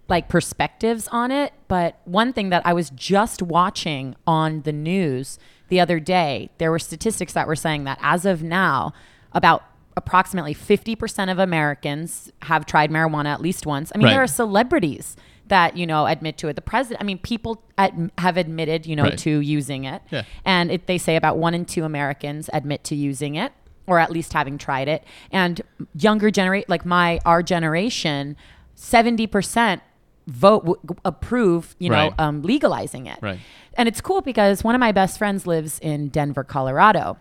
like 0.08 0.28
perspectives 0.28 1.06
on 1.08 1.30
it. 1.30 1.52
But 1.68 2.00
one 2.04 2.32
thing 2.32 2.48
that 2.50 2.66
I 2.66 2.72
was 2.72 2.90
just 2.90 3.42
watching 3.42 4.16
on 4.26 4.62
the 4.62 4.72
news 4.72 5.38
the 5.68 5.80
other 5.80 6.00
day, 6.00 6.50
there 6.58 6.70
were 6.70 6.78
statistics 6.78 7.34
that 7.34 7.46
were 7.46 7.56
saying 7.56 7.84
that 7.84 7.98
as 8.00 8.24
of 8.24 8.42
now, 8.42 8.92
about 9.32 9.62
approximately 9.98 10.54
50% 10.54 11.30
of 11.30 11.38
Americans 11.38 12.32
have 12.42 12.64
tried 12.64 12.90
marijuana 12.90 13.26
at 13.26 13.42
least 13.42 13.66
once. 13.66 13.92
I 13.94 13.98
mean, 13.98 14.06
Right. 14.06 14.12
there 14.12 14.22
are 14.22 14.26
celebrities 14.26 15.16
that, 15.48 15.76
you 15.76 15.86
know, 15.86 16.06
admit 16.06 16.38
to 16.38 16.48
it. 16.48 16.54
The 16.56 16.62
president, 16.62 17.02
I 17.02 17.04
mean, 17.04 17.18
people 17.18 17.62
at, 17.76 17.92
have 18.18 18.36
admitted, 18.38 18.86
you 18.86 18.94
know, 18.96 19.04
Right. 19.04 19.18
to 19.18 19.40
using 19.40 19.84
it. 19.84 20.00
Yeah. 20.10 20.22
And 20.44 20.70
it, 20.70 20.86
they 20.86 20.98
say 20.98 21.16
about 21.16 21.36
one 21.38 21.52
in 21.54 21.64
two 21.64 21.84
Americans 21.84 22.48
admit 22.52 22.84
to 22.84 22.94
using 22.94 23.34
it 23.34 23.52
or 23.86 23.98
at 23.98 24.10
least 24.10 24.32
having 24.34 24.56
tried 24.58 24.88
it. 24.88 25.02
And 25.32 25.60
younger 25.98 26.30
generation, 26.30 26.66
like 26.68 26.84
my, 26.86 27.18
our 27.24 27.42
generation, 27.42 28.36
70% 28.76 29.80
vote, 30.26 30.64
w- 30.66 30.80
approve, 31.04 31.74
you 31.78 31.88
know, 31.90 31.96
Right. 32.08 32.20
um, 32.20 32.42
legalizing 32.42 33.06
it. 33.06 33.18
Right. 33.22 33.38
And 33.74 33.88
it's 33.88 34.00
cool 34.00 34.20
because 34.20 34.62
one 34.62 34.74
of 34.74 34.80
my 34.80 34.92
best 34.92 35.18
friends 35.18 35.46
lives 35.46 35.78
in 35.80 36.08
Denver, 36.08 36.44
Colorado. 36.44 37.16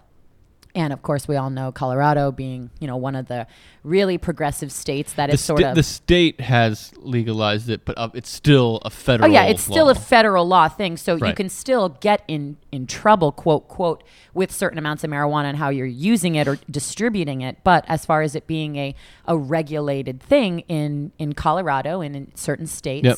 And 0.77 0.93
of 0.93 1.01
course, 1.01 1.27
we 1.27 1.35
all 1.35 1.49
know 1.49 1.71
Colorado 1.71 2.31
being, 2.31 2.69
you 2.79 2.85
know, 2.87 2.97
one 2.97 3.15
of 3.15 3.27
the 3.27 3.47
really 3.83 4.19
progressive 4.19 4.71
states 4.71 5.13
that 5.13 5.27
The, 5.27 5.33
is 5.33 5.41
sort 5.41 5.59
sta- 5.59 5.69
of. 5.71 5.75
the 5.75 5.81
state 5.81 6.39
has 6.39 6.93
legalized 6.97 7.67
it, 7.67 7.83
but 7.83 7.97
uh, 7.97 8.09
it's 8.13 8.29
still 8.29 8.79
a 8.85 8.91
federal. 8.91 9.27
Oh 9.29 9.33
yeah, 9.33 9.45
it's 9.45 9.63
still 9.63 9.85
law. 9.85 9.91
a 9.91 9.95
federal 9.95 10.47
law 10.47 10.69
thing, 10.69 10.95
so 10.95 11.15
you 11.15 11.33
can 11.33 11.49
still 11.49 11.89
get 11.89 12.23
in 12.27 12.57
in 12.71 12.85
trouble, 12.85 13.31
quote 13.31 13.67
quote, 13.67 14.03
with 14.35 14.51
certain 14.51 14.77
amounts 14.77 15.03
of 15.03 15.09
marijuana 15.09 15.45
and 15.45 15.57
how 15.57 15.69
you're 15.69 15.85
using 15.87 16.35
it 16.35 16.47
or 16.47 16.59
distributing 16.69 17.41
it. 17.41 17.57
But 17.63 17.83
as 17.87 18.05
far 18.05 18.21
as 18.21 18.35
it 18.35 18.45
being 18.45 18.75
a 18.75 18.93
a 19.25 19.35
regulated 19.35 20.21
thing 20.21 20.59
in 20.67 21.11
in 21.17 21.33
Colorado 21.33 22.01
and 22.01 22.15
in 22.15 22.35
certain 22.35 22.67
states. 22.67 23.05
Yep. 23.05 23.17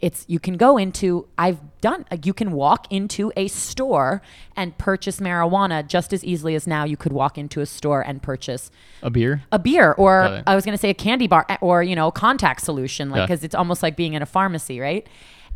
It's 0.00 0.24
you 0.28 0.38
can 0.38 0.56
go 0.58 0.76
into 0.76 1.26
I've 1.38 1.60
done 1.88 2.00
like, 2.10 2.24
you 2.28 2.32
can 2.40 2.50
walk 2.52 2.82
into 2.90 3.30
a 3.36 3.46
store 3.48 4.22
and 4.56 4.68
purchase 4.78 5.16
marijuana 5.20 5.86
just 5.86 6.12
as 6.16 6.24
easily 6.24 6.54
as 6.54 6.66
now 6.66 6.82
you 6.84 6.96
could 6.96 7.12
walk 7.12 7.36
into 7.42 7.60
a 7.60 7.66
store 7.66 8.00
and 8.08 8.22
purchase 8.22 8.70
a 9.02 9.10
beer. 9.10 9.42
a 9.52 9.58
beer 9.58 9.92
or. 9.92 10.42
I 10.46 10.54
was 10.54 10.64
going 10.64 10.76
to 10.78 10.80
say 10.84 10.90
a 10.90 10.94
candy 11.06 11.26
bar 11.26 11.44
eh, 11.48 11.56
or 11.60 11.82
you 11.82 11.94
know 12.00 12.10
contact 12.10 12.60
solution 12.62 13.10
like 13.10 13.18
Yeah. 13.18 13.26
because 13.26 13.44
it's 13.44 13.54
almost 13.54 13.82
like 13.82 13.96
being 13.96 14.14
in 14.14 14.22
a 14.22 14.26
pharmacy 14.26 14.80
right 14.80 15.06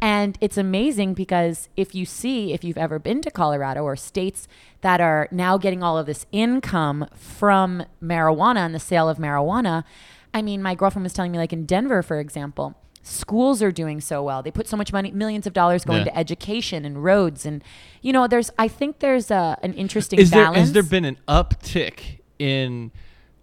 and 0.01 0.39
it's 0.41 0.57
amazing 0.57 1.15
because 1.15 1.69
if 1.77 1.95
you 1.95 2.05
see 2.05 2.53
if 2.53 2.63
you've 2.63 2.79
ever 2.87 2.99
been 2.99 3.21
to 3.23 3.31
Colorado 3.31 3.83
or 3.83 3.97
states 3.97 4.47
that 4.83 5.01
are 5.01 5.29
now 5.33 5.59
getting 5.59 5.83
all 5.83 5.97
of 5.99 6.07
this 6.07 6.25
income 6.31 7.07
from 7.15 7.85
marijuana 8.03 8.59
and 8.67 8.75
the 8.75 8.81
sale 8.81 9.09
of 9.09 9.19
marijuana 9.19 9.83
I 10.33 10.43
mean 10.43 10.63
my 10.63 10.75
girlfriend 10.75 11.05
was 11.05 11.13
telling 11.15 11.33
me 11.33 11.39
like 11.39 11.53
in 11.53 11.65
Denver 11.67 12.03
for 12.03 12.19
example 12.21 12.75
schools 13.09 13.63
are 13.63 13.73
doing 13.73 14.01
so 14.01 14.23
well 14.23 14.43
they 14.43 14.51
put 14.51 14.69
so 14.69 14.77
much 14.77 14.93
money 14.93 15.11
millions 15.11 15.47
of 15.47 15.53
dollars 15.53 15.85
going 15.85 15.99
Yeah. 16.01 16.13
to 16.13 16.19
education 16.19 16.85
and 16.85 17.03
roads 17.03 17.47
and 17.47 17.63
you 18.03 18.13
know 18.13 18.27
there's 18.29 18.51
I 18.59 18.69
think 18.69 18.99
there's 19.01 19.31
a 19.31 19.57
an 19.63 19.73
interesting 19.75 20.19
Is 20.19 20.31
there 20.31 20.53
has 20.53 20.73
there 20.73 20.83
been 20.83 21.05
an 21.05 21.19
uptick 21.27 22.21
in 22.39 22.91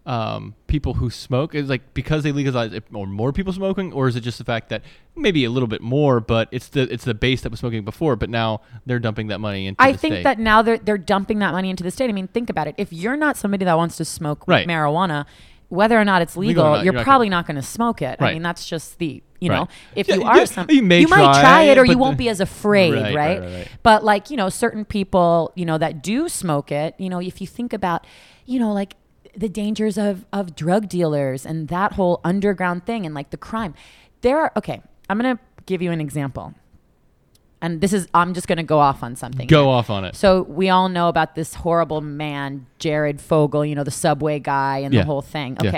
um, 0.06 0.54
people 0.68 0.94
who 0.96 1.10
smoke? 1.10 1.56
Is 1.56 1.68
like 1.68 1.96
because 1.96 2.22
they 2.22 2.32
legalized 2.32 2.76
it, 2.76 2.84
or 2.94 3.08
more 3.08 3.34
people 3.34 3.52
smoking, 3.54 3.92
or 3.92 4.08
is 4.08 4.16
it 4.16 4.22
just 4.22 4.38
the 4.38 4.44
fact 4.44 4.70
that 4.70 4.84
maybe 5.16 5.44
a 5.46 5.50
little 5.50 5.66
bit 5.68 5.82
more, 5.82 6.20
but 6.20 6.48
it's 6.52 6.68
the 6.68 6.82
it's 6.94 7.06
the 7.06 7.16
base 7.16 7.42
that 7.42 7.50
was 7.50 7.60
smoking 7.60 7.84
before, 7.84 8.16
but 8.16 8.30
now 8.30 8.62
they're 8.86 9.00
dumping 9.00 9.28
that 9.28 9.40
money 9.40 9.66
into 9.66 9.82
I 9.82 9.94
the 9.94 9.98
think 9.98 10.14
state. 10.14 10.24
that 10.24 10.38
now 10.38 10.62
they're 10.62 10.78
they're 10.78 11.00
dumping 11.00 11.40
that 11.40 11.54
money 11.54 11.72
into 11.72 11.84
the 11.84 11.90
state. 11.90 12.08
I 12.08 12.14
mean, 12.14 12.28
think 12.28 12.52
about 12.52 12.68
it. 12.68 12.76
If 12.78 12.94
you're 12.94 13.18
not 13.18 13.36
somebody 13.36 13.66
that 13.66 13.76
wants 13.78 13.98
to 13.98 14.06
smoke 14.06 14.48
Right. 14.48 14.68
marijuana, 14.68 15.26
whether 15.70 16.00
or 16.00 16.06
not 16.06 16.22
it's 16.22 16.38
Legal 16.38 16.50
legal, 16.64 16.76
not, 16.76 16.86
you're, 16.86 16.94
you're 16.94 17.04
probably 17.04 17.30
not 17.30 17.48
going 17.48 17.56
to 17.56 17.64
smoke 17.64 18.04
it. 18.04 18.18
I 18.22 18.34
mean, 18.34 18.44
that's 18.44 18.68
just 18.68 19.00
the 19.00 19.24
you 19.46 19.52
Right. 19.52 19.60
know, 19.60 19.68
if 19.96 20.08
Yeah, 20.08 20.16
you 20.16 20.24
are 20.24 20.38
yeah, 20.40 20.46
some, 20.46 20.68
you 20.70 20.82
may 20.82 21.06
might 21.06 21.18
try 21.34 21.42
try 21.42 21.62
it, 21.64 21.78
or 21.78 21.86
you 21.86 21.98
won't 21.98 22.18
be 22.18 22.28
as 22.30 22.40
afraid, 22.50 22.94
Right, 22.94 23.16
right, 23.16 23.40
right. 23.42 23.68
But 23.84 24.04
like 24.04 24.30
you 24.32 24.38
know, 24.38 24.50
certain 24.50 24.84
people, 24.86 25.52
you 25.56 25.66
know, 25.66 25.78
that 25.78 26.04
do 26.04 26.28
smoke 26.30 26.72
it, 26.72 26.96
you 26.98 27.10
know, 27.10 27.20
if 27.22 27.40
you 27.42 27.48
think 27.48 27.72
about, 27.74 28.06
you 28.46 28.60
know, 28.60 28.74
like 28.74 28.96
the 29.38 29.50
dangers 29.50 29.98
of 29.98 30.26
of 30.34 30.56
drug 30.56 30.88
dealers 30.90 31.46
and 31.46 31.68
that 31.70 31.94
whole 31.94 32.20
underground 32.24 32.86
thing 32.86 33.06
and 33.06 33.14
like 33.16 33.30
the 33.30 33.38
crime, 33.38 33.74
there 34.22 34.40
are 34.40 34.52
okay. 34.58 34.82
I'm 35.10 35.18
gonna 35.18 35.40
give 35.66 35.82
you 35.82 35.92
an 35.92 36.02
example, 36.02 36.54
and 37.62 37.82
this 37.82 37.94
is 37.94 38.08
I'm 38.14 38.34
just 38.34 38.48
gonna 38.48 38.64
go 38.64 38.80
off 38.80 39.04
on 39.04 39.16
something. 39.16 39.48
Go 39.48 39.64
here. 39.64 39.70
off 39.70 39.90
on 39.90 40.06
it. 40.06 40.16
So 40.16 40.44
we 40.44 40.70
all 40.70 40.90
know 40.90 41.10
about 41.10 41.36
this 41.36 41.56
horrible 41.56 42.02
man, 42.02 42.66
Jared 42.80 43.20
Fogle, 43.22 43.66
you 43.66 43.76
know, 43.76 43.84
the 43.84 43.92
subway 43.92 44.40
guy 44.40 44.80
and 44.80 44.94
Yeah. 44.94 45.02
the 45.02 45.06
whole 45.06 45.22
thing. 45.22 45.58
Yeah. 45.62 45.70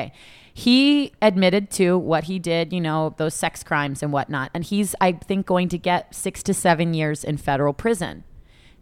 He 0.57 1.11
admitted 1.21 1.69
to 1.73 1.99
what 1.99 2.23
he 2.23 2.39
did, 2.39 2.73
you 2.73 2.81
know, 2.81 3.13
those 3.17 3.35
sex 3.35 3.63
crimes 3.63 4.01
and 4.01 4.11
whatnot. 4.11 4.49
And 4.55 4.63
he's, 4.63 4.95
I 4.99 5.11
think, 5.11 5.45
going 5.45 5.69
to 5.69 5.77
get 5.77 6.15
six 6.15 6.41
to 6.41 6.53
seven 6.55 6.95
years 6.95 7.23
in 7.23 7.37
federal 7.37 7.73
prison. 7.73 8.23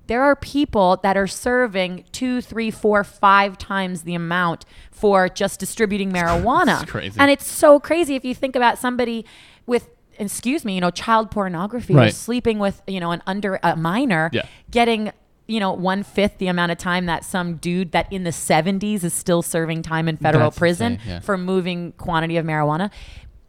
There 0.07 0.23
are 0.23 0.37
people 0.37 0.97
that 1.03 1.17
are 1.17 1.27
serving 1.27 2.05
two, 2.13 2.39
three, 2.39 2.71
four, 2.71 3.03
five 3.03 3.57
times 3.57 4.03
the 4.03 4.15
amount 4.15 4.63
for 4.89 5.27
just 5.27 5.59
distributing 5.59 6.11
marijuana. 6.13 6.81
It's 6.81 6.89
crazy. 6.89 7.19
And 7.19 7.29
it's 7.29 7.45
so 7.45 7.77
crazy 7.81 8.15
if 8.15 8.23
you 8.23 8.33
think 8.33 8.55
about 8.55 8.77
somebody 8.77 9.25
with, 9.65 9.89
excuse 10.17 10.63
me, 10.63 10.75
you 10.75 10.79
know, 10.81 10.91
child 10.91 11.29
pornography 11.29 11.93
or 11.93 12.09
sleeping 12.09 12.57
with, 12.57 12.81
you 12.87 13.01
know, 13.01 13.11
an 13.11 13.21
under 13.27 13.59
a 13.61 13.75
minor, 13.75 14.29
Yeah. 14.31 14.45
getting 14.71 15.11
you 15.47 15.59
know 15.59 15.71
one 15.73 16.03
fifth 16.03 16.37
the 16.39 16.47
amount 16.47 16.71
of 16.71 16.77
time 16.77 17.05
that 17.05 17.23
some 17.23 17.55
dude 17.57 17.91
that 17.91 18.11
in 18.11 18.23
the 18.23 18.31
70s 18.31 19.03
is 19.03 19.13
still 19.13 19.41
serving 19.41 19.81
time 19.83 20.07
in 20.07 20.17
federal 20.17 20.45
That's 20.49 20.57
prison 20.57 20.93
insane, 20.93 21.07
yeah. 21.09 21.19
for 21.19 21.37
moving 21.37 21.91
quantity 21.93 22.37
of 22.37 22.45
marijuana 22.45 22.89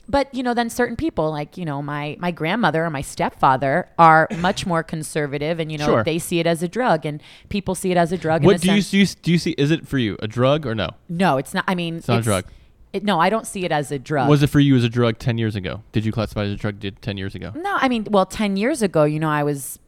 but 0.09 0.33
you 0.33 0.43
know 0.43 0.55
then 0.55 0.71
certain 0.71 0.95
people 0.95 1.31
like 1.31 1.57
you 1.57 1.65
know 1.65 1.83
my 1.83 2.17
my 2.21 2.31
grandmother 2.31 2.85
or 2.85 2.91
my 2.91 3.01
stepfather 3.01 3.89
are 3.99 4.29
much 4.39 4.65
more 4.67 4.83
conservative 4.83 5.59
and 5.59 5.73
you 5.73 5.79
know 5.79 5.87
Sure. 5.87 6.05
they 6.05 6.19
see 6.19 6.39
it 6.39 6.47
as 6.47 6.63
a 6.63 6.69
drug 6.69 7.05
and 7.07 7.21
people 7.49 7.75
see 7.75 7.91
it 7.91 7.97
as 7.97 8.13
a 8.13 8.19
drug 8.19 8.43
in 8.43 8.47
What 8.47 8.57
a 8.57 8.59
do 8.61 8.69
you, 8.75 8.83
sense- 8.83 8.91
do 8.91 8.99
you 8.99 9.07
do 9.23 9.33
you 9.33 9.39
see? 9.39 9.51
Is 9.59 9.71
it 9.71 9.89
for 9.89 9.99
you 9.99 10.17
a 10.21 10.29
drug 10.29 10.67
or 10.67 10.75
no? 10.75 10.91
no 11.09 11.39
it's 11.39 11.53
not 11.55 11.65
i 11.67 11.75
mean 11.75 11.97
It's 11.97 12.09
not 12.09 12.21
a 12.21 12.23
drug. 12.23 12.45
it, 12.93 13.03
no 13.05 13.19
i 13.19 13.29
don't 13.31 13.47
see 13.47 13.65
it 13.65 13.73
as 13.73 13.91
a 13.91 13.99
drug 13.99 14.29
Was 14.29 14.43
it 14.43 14.49
for 14.51 14.61
you 14.61 14.77
as 14.77 14.85
a 14.85 14.89
drug 14.89 15.19
ten 15.19 15.39
years 15.39 15.57
ago? 15.57 15.83
Did 15.93 16.05
you 16.05 16.13
classify 16.13 16.43
it 16.43 16.49
as 16.49 16.53
a 16.53 16.57
drug? 16.57 16.79
Did 16.79 17.01
ten 17.03 17.17
years 17.17 17.35
ago? 17.35 17.53
no 17.57 17.75
i 17.77 17.89
mean 17.89 18.07
well 18.11 18.27
10 18.27 18.57
years 18.57 18.83
ago 18.83 19.03
you 19.05 19.19
know 19.19 19.31
i 19.31 19.43
was 19.43 19.79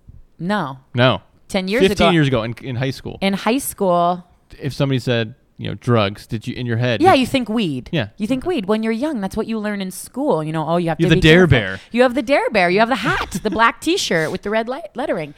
no 0.41 0.79
No. 0.95 1.23
10 1.49 1.69
years 1.69 1.83
Fifteen 1.87 2.09
ago 2.09 2.13
years 2.13 2.29
ago 2.29 2.43
in, 2.43 2.55
in 2.63 2.77
high 2.77 2.91
school, 2.91 3.19
in 3.21 3.33
high 3.33 3.59
school 3.59 4.25
if 4.59 4.73
somebody 4.73 4.99
said 4.99 5.35
you 5.57 5.69
know 5.69 5.75
drugs, 5.75 6.27
did 6.27 6.47
you 6.47 6.55
in 6.55 6.67
your 6.67 6.77
head? 6.77 7.03
Yeah, 7.03 7.15
you 7.15 7.27
think 7.27 7.49
weed. 7.49 7.91
Yeah. 7.93 8.11
You 8.17 8.27
think 8.29 8.47
weed 8.47 8.67
when 8.67 8.83
you're 8.83 8.93
young. 8.93 9.21
That's 9.21 9.37
what 9.37 9.49
you 9.49 9.59
learn 9.59 9.81
in 9.81 9.91
school. 9.91 10.43
You 10.45 10.53
know, 10.53 10.69
oh, 10.69 10.77
you 10.77 10.89
have 10.89 11.01
You 11.01 11.07
to 11.07 11.11
have 11.11 11.17
be 11.17 11.21
the 11.21 11.29
Dare 11.29 11.47
careful. 11.49 11.59
Bear. 11.59 11.81
You 11.91 12.03
have 12.03 12.15
the 12.15 12.23
Dare 12.23 12.49
Bear. 12.51 12.71
You 12.71 12.79
have 12.79 12.89
the 12.89 12.97
hat, 12.97 13.41
the 13.43 13.51
black 13.51 13.81
T-shirt 13.81 14.31
with 14.31 14.43
the 14.43 14.51
red 14.51 14.69
light 14.69 14.91
lettering. 14.95 15.35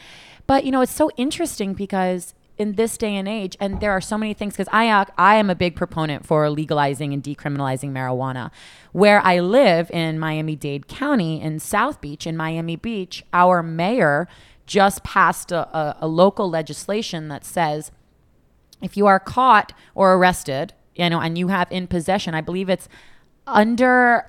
But 0.46 0.64
you 0.64 0.72
know, 0.72 0.82
it's 0.82 0.92
so 0.92 1.10
interesting 1.16 1.72
because 1.72 2.34
in 2.58 2.74
this 2.74 2.98
day 2.98 3.16
and 3.16 3.26
age, 3.26 3.56
and 3.60 3.80
there 3.80 3.92
are 3.92 4.02
so 4.02 4.18
many 4.18 4.34
things 4.34 4.52
because 4.52 4.68
I 4.70 4.90
uh, 4.90 5.06
I 5.16 5.36
am 5.36 5.48
a 5.48 5.54
big 5.54 5.74
proponent 5.74 6.26
for 6.26 6.50
legalizing 6.50 7.14
and 7.14 7.22
decriminalizing 7.22 7.92
marijuana. 7.92 8.50
Where 8.92 9.24
I 9.24 9.40
live 9.40 9.90
in 9.90 10.18
Miami 10.18 10.54
Dade 10.54 10.86
County 10.86 11.40
in 11.40 11.60
South 11.60 12.02
Beach, 12.02 12.26
in 12.26 12.36
Miami 12.36 12.76
Beach, 12.76 13.24
our 13.32 13.62
mayor 13.62 14.28
just 14.78 15.02
passed 15.02 15.50
a, 15.50 15.62
a, 15.76 15.96
a 16.02 16.06
local 16.06 16.48
legislation 16.48 17.26
that 17.28 17.44
says 17.44 17.90
if 18.80 18.96
you 18.96 19.04
are 19.08 19.18
caught 19.18 19.72
or 19.96 20.14
arrested, 20.14 20.72
you 20.94 21.10
know, 21.10 21.18
and 21.20 21.36
you 21.36 21.48
have 21.48 21.66
in 21.72 21.88
possession, 21.88 22.34
I 22.36 22.40
believe 22.40 22.68
it's 22.70 22.88
under 23.48 24.24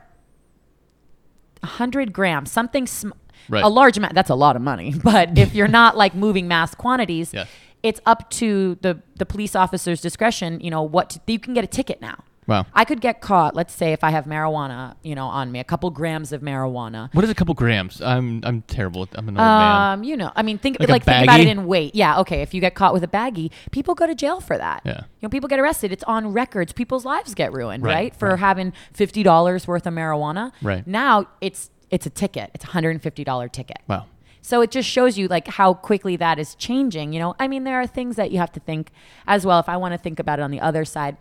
100 1.61 2.11
grams, 2.13 2.51
something 2.51 2.87
sm- 2.87 3.11
Right. 3.49 3.63
a 3.63 3.67
large 3.69 3.97
amount. 3.97 4.13
That's 4.13 4.29
a 4.29 4.35
lot 4.35 4.55
of 4.55 4.61
money. 4.61 4.93
But 5.03 5.37
if 5.37 5.53
you're 5.55 5.67
not 5.67 5.97
like 5.97 6.13
moving 6.15 6.47
mass 6.47 6.73
quantities, 6.75 7.33
Yeah. 7.33 7.45
it's 7.83 7.99
up 8.05 8.29
to 8.41 8.77
the 8.81 9.01
the 9.15 9.25
police 9.25 9.55
officer's 9.55 9.99
discretion. 10.01 10.59
You 10.61 10.69
know 10.71 10.83
what 10.83 11.09
to, 11.11 11.19
you 11.27 11.39
can 11.39 11.53
get 11.53 11.63
a 11.63 11.67
ticket 11.67 12.01
now. 12.01 12.23
Wow. 12.47 12.65
I 12.73 12.85
could 12.85 13.01
get 13.01 13.21
caught. 13.21 13.55
Let's 13.55 13.73
say 13.73 13.93
if 13.93 14.03
I 14.03 14.09
have 14.09 14.25
marijuana, 14.25 14.95
you 15.03 15.13
know, 15.15 15.27
on 15.27 15.51
me, 15.51 15.59
a 15.59 15.63
couple 15.63 15.89
grams 15.91 16.31
of 16.31 16.41
marijuana. 16.41 17.13
What 17.13 17.23
is 17.23 17.29
a 17.29 17.35
couple 17.35 17.53
grams? 17.53 18.01
I'm 18.01 18.41
I'm 18.43 18.61
terrible. 18.63 19.03
At, 19.03 19.09
I'm 19.17 19.29
an 19.29 19.37
old 19.37 19.45
man. 19.45 19.99
Um, 19.99 20.03
you 20.03 20.17
know, 20.17 20.31
I 20.35 20.41
mean, 20.41 20.57
think 20.57 20.79
Like 20.79 20.89
like, 20.89 21.01
a 21.03 21.05
think 21.05 21.23
about 21.23 21.39
it 21.39 21.47
in 21.47 21.65
weight. 21.67 21.93
Yeah, 21.95 22.19
okay. 22.21 22.41
If 22.41 22.53
you 22.53 22.59
get 22.61 22.73
caught 22.75 22.93
with 22.93 23.03
a 23.03 23.07
baggie, 23.07 23.51
people 23.71 23.93
go 23.95 24.07
to 24.07 24.15
jail 24.15 24.41
for 24.41 24.57
that. 24.57 24.81
Yeah. 24.85 25.01
you 25.01 25.05
know, 25.21 25.29
people 25.29 25.47
get 25.49 25.59
arrested. 25.59 25.91
It's 25.91 26.03
on 26.05 26.33
records. 26.33 26.73
People's 26.73 27.05
lives 27.05 27.33
get 27.35 27.53
ruined, 27.53 27.83
Right, 27.83 27.93
right? 27.93 28.15
For 28.15 28.29
right. 28.29 28.39
having 28.39 28.73
fifty 28.91 29.21
dollars 29.23 29.67
worth 29.67 29.85
of 29.85 29.93
marijuana. 29.93 30.51
Right. 30.61 30.85
now, 30.87 31.27
it's 31.41 31.69
it's 31.91 32.05
a 32.05 32.09
ticket. 32.09 32.49
It's 32.55 32.63
a 32.65 32.69
hundred 32.69 32.91
and 32.91 33.01
fifty 33.03 33.23
dollar 33.23 33.49
ticket. 33.49 33.77
Wow. 33.87 34.07
So 34.41 34.61
it 34.61 34.71
just 34.71 34.89
shows 34.89 35.19
you 35.19 35.27
like 35.27 35.47
how 35.47 35.75
quickly 35.75 36.15
that 36.15 36.39
is 36.39 36.55
changing. 36.55 37.13
You 37.13 37.19
know, 37.19 37.35
I 37.39 37.47
mean, 37.47 37.63
there 37.63 37.79
are 37.79 37.85
things 37.85 38.15
that 38.15 38.31
you 38.31 38.39
have 38.39 38.51
to 38.53 38.59
think 38.59 38.91
as 39.27 39.45
well. 39.45 39.59
If 39.59 39.69
I 39.69 39.77
want 39.77 39.93
to 39.93 39.99
think 39.99 40.19
about 40.19 40.39
it 40.39 40.41
on 40.41 40.49
the 40.49 40.59
other 40.59 40.83
side, 40.83 41.17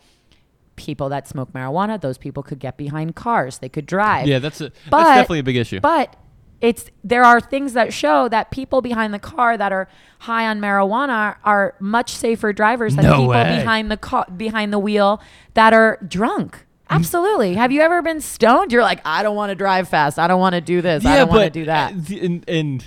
people 0.80 1.08
that 1.10 1.28
smoke 1.28 1.52
marijuana, 1.52 2.00
those 2.00 2.18
people 2.18 2.42
could 2.42 2.58
get 2.58 2.76
behind 2.76 3.14
cars. 3.14 3.58
They 3.58 3.68
could 3.68 3.86
drive. 3.86 4.26
Yeah, 4.26 4.38
that's 4.38 4.60
a 4.60 4.70
But- 4.90 4.98
that's 5.04 5.08
definitely 5.20 5.38
a 5.40 5.44
big 5.44 5.56
issue. 5.56 5.80
But 5.80 6.16
it's 6.60 6.90
there 7.04 7.24
are 7.24 7.40
things 7.40 7.72
that 7.74 7.92
show 7.92 8.28
that 8.28 8.50
people 8.50 8.82
behind 8.82 9.14
the 9.14 9.18
car 9.18 9.56
that 9.56 9.72
are 9.72 9.88
high 10.20 10.46
on 10.46 10.60
marijuana 10.60 11.36
are 11.44 11.74
much 11.80 12.10
safer 12.12 12.52
drivers 12.52 12.96
than 12.96 13.04
No 13.04 13.12
people 13.12 13.28
way. 13.28 13.56
behind 13.58 13.90
the 13.90 13.96
car 13.96 14.26
behind 14.36 14.72
the 14.72 14.78
wheel 14.78 15.22
that 15.54 15.72
are 15.72 15.98
drunk. 16.06 16.56
Mm. 16.56 16.96
Absolutely. 16.96 17.54
Have 17.54 17.72
you 17.72 17.80
ever 17.80 18.02
been 18.02 18.20
stoned? 18.20 18.72
You're 18.72 18.82
like, 18.82 19.00
I 19.06 19.22
don't 19.22 19.36
want 19.36 19.50
to 19.50 19.54
drive 19.54 19.88
fast. 19.88 20.18
I 20.18 20.26
don't 20.26 20.40
want 20.40 20.54
to 20.54 20.60
do 20.60 20.82
this. 20.82 21.04
I 21.06 21.16
don't 21.18 21.28
want 21.30 21.44
to 21.44 21.50
do 21.60 21.64
that. 21.66 21.92
and, 22.10 22.44
and 22.48 22.84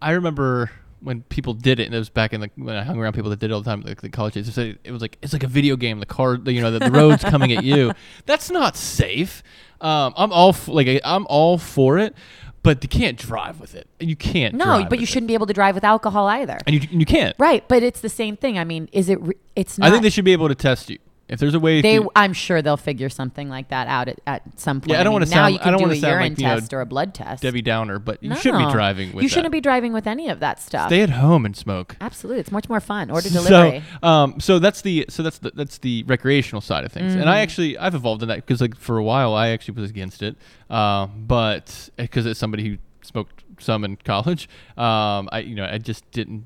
I 0.00 0.12
remember 0.12 0.70
when 1.02 1.22
people 1.22 1.54
did 1.54 1.80
it, 1.80 1.86
and 1.86 1.94
it 1.94 1.98
was 1.98 2.08
back 2.08 2.32
in 2.32 2.40
the 2.40 2.50
when 2.56 2.76
I 2.76 2.82
hung 2.82 2.98
around 2.98 3.14
people 3.14 3.30
that 3.30 3.38
did 3.38 3.50
it 3.50 3.54
all 3.54 3.60
the 3.60 3.70
time, 3.70 3.82
like 3.82 4.00
the 4.00 4.08
college 4.08 4.34
days. 4.34 4.54
They 4.54 4.76
it 4.84 4.92
was 4.92 5.02
like 5.02 5.18
it's 5.22 5.32
like 5.32 5.42
a 5.42 5.48
video 5.48 5.76
game. 5.76 6.00
The 6.00 6.06
car, 6.06 6.36
the, 6.36 6.52
you 6.52 6.60
know, 6.60 6.70
the, 6.70 6.78
the 6.78 6.90
road's 6.90 7.24
coming 7.24 7.52
at 7.52 7.64
you. 7.64 7.92
That's 8.26 8.50
not 8.50 8.76
safe. 8.76 9.42
Um, 9.80 10.14
I'm 10.16 10.32
all 10.32 10.50
f- 10.50 10.68
like 10.68 11.00
I'm 11.04 11.26
all 11.28 11.58
for 11.58 11.98
it, 11.98 12.14
but 12.62 12.82
you 12.82 12.88
can't 12.88 13.18
drive 13.18 13.60
with 13.60 13.74
it. 13.74 13.88
You 13.98 14.16
can't. 14.16 14.54
No, 14.54 14.86
but 14.88 14.98
you 14.98 15.04
it. 15.04 15.08
shouldn't 15.08 15.28
be 15.28 15.34
able 15.34 15.46
to 15.46 15.54
drive 15.54 15.74
with 15.74 15.84
alcohol 15.84 16.28
either. 16.28 16.58
and 16.66 16.74
you 16.74 16.88
and 16.90 17.00
you 17.00 17.06
can't. 17.06 17.34
Right, 17.38 17.66
but 17.68 17.82
it's 17.82 18.00
the 18.00 18.08
same 18.08 18.36
thing. 18.36 18.58
I 18.58 18.64
mean, 18.64 18.88
is 18.92 19.08
it? 19.08 19.20
Re- 19.20 19.36
it's 19.56 19.78
not. 19.78 19.88
I 19.88 19.90
think 19.90 20.02
they 20.02 20.10
should 20.10 20.24
be 20.24 20.32
able 20.32 20.48
to 20.48 20.54
test 20.54 20.88
you 20.88 20.98
if 21.28 21.38
there's 21.40 21.54
a 21.54 21.60
way. 21.60 21.80
They, 21.80 21.98
to, 21.98 22.10
I'm 22.14 22.32
sure 22.32 22.60
they'll 22.62 22.76
figure 22.76 23.08
something 23.08 23.48
like 23.48 23.68
that 23.68 23.86
out 23.88 24.08
at, 24.08 24.20
at 24.26 24.60
some 24.60 24.80
point. 24.80 24.90
Yeah, 24.92 25.00
I 25.00 25.04
don't 25.04 25.12
mean, 25.12 25.20
wanna 25.20 25.26
now 25.26 25.30
sound- 25.32 25.54
you 25.54 25.60
I 25.60 25.62
can 25.62 25.72
don't 25.72 25.82
do 25.82 25.90
a 25.90 25.96
sound 25.96 26.02
urine 26.12 26.32
like, 26.32 26.38
you 26.40 26.46
know, 26.46 26.58
test 26.60 26.72
or 26.74 26.80
a 26.80 26.86
blood 26.86 27.14
test. 27.14 27.42
Debbie 27.42 27.62
Downer, 27.62 27.98
but 27.98 28.22
you 28.22 28.30
no. 28.30 28.36
shouldn't 28.36 28.66
be 28.66 28.72
driving 28.72 29.12
with 29.12 29.22
You 29.22 29.28
shouldn't 29.28 29.52
be 29.52 29.60
driving 29.60 29.92
with 29.92 30.06
any 30.06 30.28
of 30.28 30.40
that 30.40 30.60
stuff. 30.60 30.88
Stay 30.88 31.00
at 31.02 31.10
home 31.10 31.46
and 31.46 31.56
smoke. 31.56 31.96
Absolutely, 32.00 32.40
it's 32.40 32.52
much 32.52 32.68
more 32.68 32.80
fun. 32.80 33.10
Order 33.10 33.28
delivery. 33.30 33.82
So, 34.02 34.06
um, 34.08 34.40
so 34.40 34.58
that's 34.58 34.82
the 34.82 35.06
so 35.08 35.22
that's 35.22 35.38
the 35.38 35.52
that's 35.54 35.78
the 35.78 36.02
recreational 36.04 36.60
side 36.60 36.84
of 36.84 36.92
things, 36.92 37.12
and 37.14 37.22
Mm-hmm. 37.22 37.30
I 37.30 37.38
actually 37.40 37.78
I've 37.78 37.94
evolved 37.94 38.22
in 38.22 38.28
that 38.28 38.36
because 38.36 38.60
like 38.60 38.76
for 38.76 38.98
a 38.98 39.04
while 39.04 39.34
I 39.34 39.48
actually 39.48 39.80
was 39.80 39.90
against 39.90 40.22
it, 40.22 40.36
uh, 40.70 41.06
but 41.06 41.88
because 41.96 42.26
it's 42.26 42.38
somebody 42.40 42.68
who 42.68 42.78
smoked 43.02 43.44
some 43.58 43.84
in 43.84 43.96
college, 44.04 44.48
um, 44.76 45.28
I 45.32 45.44
you 45.46 45.54
know 45.54 45.64
I 45.70 45.78
just 45.78 46.10
didn't. 46.10 46.44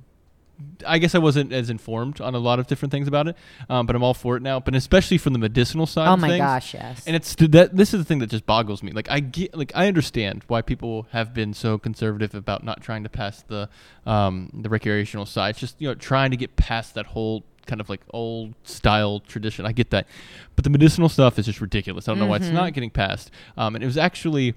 I 0.86 0.98
guess 0.98 1.14
I 1.14 1.18
wasn't 1.18 1.52
as 1.52 1.70
informed 1.70 2.20
on 2.20 2.34
a 2.34 2.38
lot 2.38 2.58
of 2.58 2.66
different 2.66 2.92
things 2.92 3.08
about 3.08 3.28
it, 3.28 3.36
um, 3.68 3.86
but 3.86 3.94
I'm 3.94 4.02
all 4.02 4.14
for 4.14 4.36
it 4.36 4.42
now. 4.42 4.60
But 4.60 4.74
especially 4.74 5.18
from 5.18 5.32
the 5.32 5.38
medicinal 5.38 5.86
side. 5.86 6.08
oh 6.08 6.16
my 6.16 6.28
things, 6.28 6.40
gosh, 6.40 6.74
yes. 6.74 7.02
and 7.06 7.14
it's 7.14 7.34
that 7.34 7.76
this 7.76 7.92
is 7.92 8.00
the 8.00 8.04
thing 8.04 8.18
that 8.20 8.30
just 8.30 8.46
boggles 8.46 8.82
me. 8.82 8.92
Like 8.92 9.10
I 9.10 9.20
get, 9.20 9.56
like 9.56 9.72
I 9.74 9.88
understand 9.88 10.44
why 10.48 10.62
people 10.62 11.06
have 11.12 11.34
been 11.34 11.54
so 11.54 11.78
conservative 11.78 12.34
about 12.34 12.64
not 12.64 12.82
trying 12.82 13.02
to 13.04 13.08
pass 13.08 13.42
the 13.42 13.68
um, 14.06 14.50
the 14.54 14.68
recreational 14.68 15.26
side. 15.26 15.50
It's 15.50 15.60
just 15.60 15.80
you 15.80 15.88
know 15.88 15.94
trying 15.94 16.30
to 16.30 16.36
get 16.36 16.56
past 16.56 16.94
that 16.94 17.06
whole 17.06 17.44
kind 17.66 17.80
of 17.80 17.88
like 17.88 18.00
old 18.10 18.54
style 18.62 19.20
tradition. 19.20 19.66
I 19.66 19.72
get 19.72 19.90
that, 19.90 20.06
but 20.54 20.64
the 20.64 20.70
medicinal 20.70 21.08
stuff 21.08 21.38
is 21.38 21.46
just 21.46 21.60
ridiculous. 21.60 22.08
I 22.08 22.12
don't 22.12 22.20
know 22.20 22.26
why 22.26 22.36
it's 22.36 22.48
not 22.48 22.72
getting 22.72 22.90
passed. 22.90 23.30
Um, 23.56 23.74
and 23.74 23.84
it 23.84 23.86
was 23.86 23.98
actually 23.98 24.54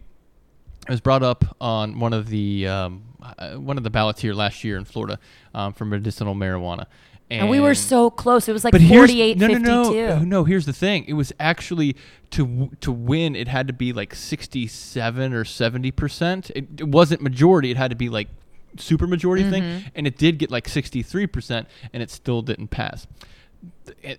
it 0.89 0.93
was 0.93 1.01
brought 1.01 1.23
up 1.23 1.55
on 1.61 1.99
one 1.99 2.13
of 2.13 2.27
the 2.29 2.67
um, 2.67 3.03
uh, 3.21 3.53
one 3.55 3.77
of 3.77 3.83
the 3.83 3.89
ballots 3.89 4.21
here 4.21 4.33
last 4.33 4.63
year 4.63 4.75
in 4.77 4.85
Florida 4.85 5.19
um, 5.53 5.73
for 5.73 5.85
medicinal 5.85 6.35
marijuana. 6.35 6.85
and 7.29 7.47
we 7.49 7.59
were 7.59 7.75
so 7.75 8.09
close. 8.09 8.49
It 8.49 8.53
was 8.53 8.63
like 8.63 8.73
48 8.73 9.37
no, 9.37 9.47
no, 9.47 9.53
52. 9.53 9.65
no, 9.69 9.91
no, 9.91 10.19
no. 10.23 10.43
Here's 10.43 10.65
the 10.65 10.73
thing: 10.73 11.05
it 11.07 11.13
was 11.13 11.31
actually 11.39 11.95
to 12.31 12.71
to 12.81 12.91
win, 12.91 13.35
it 13.35 13.47
had 13.47 13.67
to 13.67 13.73
be 13.73 13.93
like 13.93 14.13
sixty-seven 14.15 15.33
or 15.33 15.45
seventy 15.45 15.91
percent. 15.91 16.49
It, 16.55 16.67
it 16.79 16.87
wasn't 16.87 17.21
majority; 17.21 17.71
it 17.71 17.77
had 17.77 17.89
to 17.91 17.95
be 17.95 18.09
like 18.09 18.27
super 18.77 19.07
majority 19.07 19.43
Mm-hmm. 19.43 19.51
thing, 19.51 19.83
and 19.95 20.07
it 20.07 20.17
did 20.17 20.37
get 20.39 20.49
like 20.51 20.67
sixty-three 20.67 21.27
percent, 21.27 21.67
and 21.93 22.01
it 22.01 22.09
still 22.09 22.41
didn't 22.41 22.69
pass. 22.69 23.05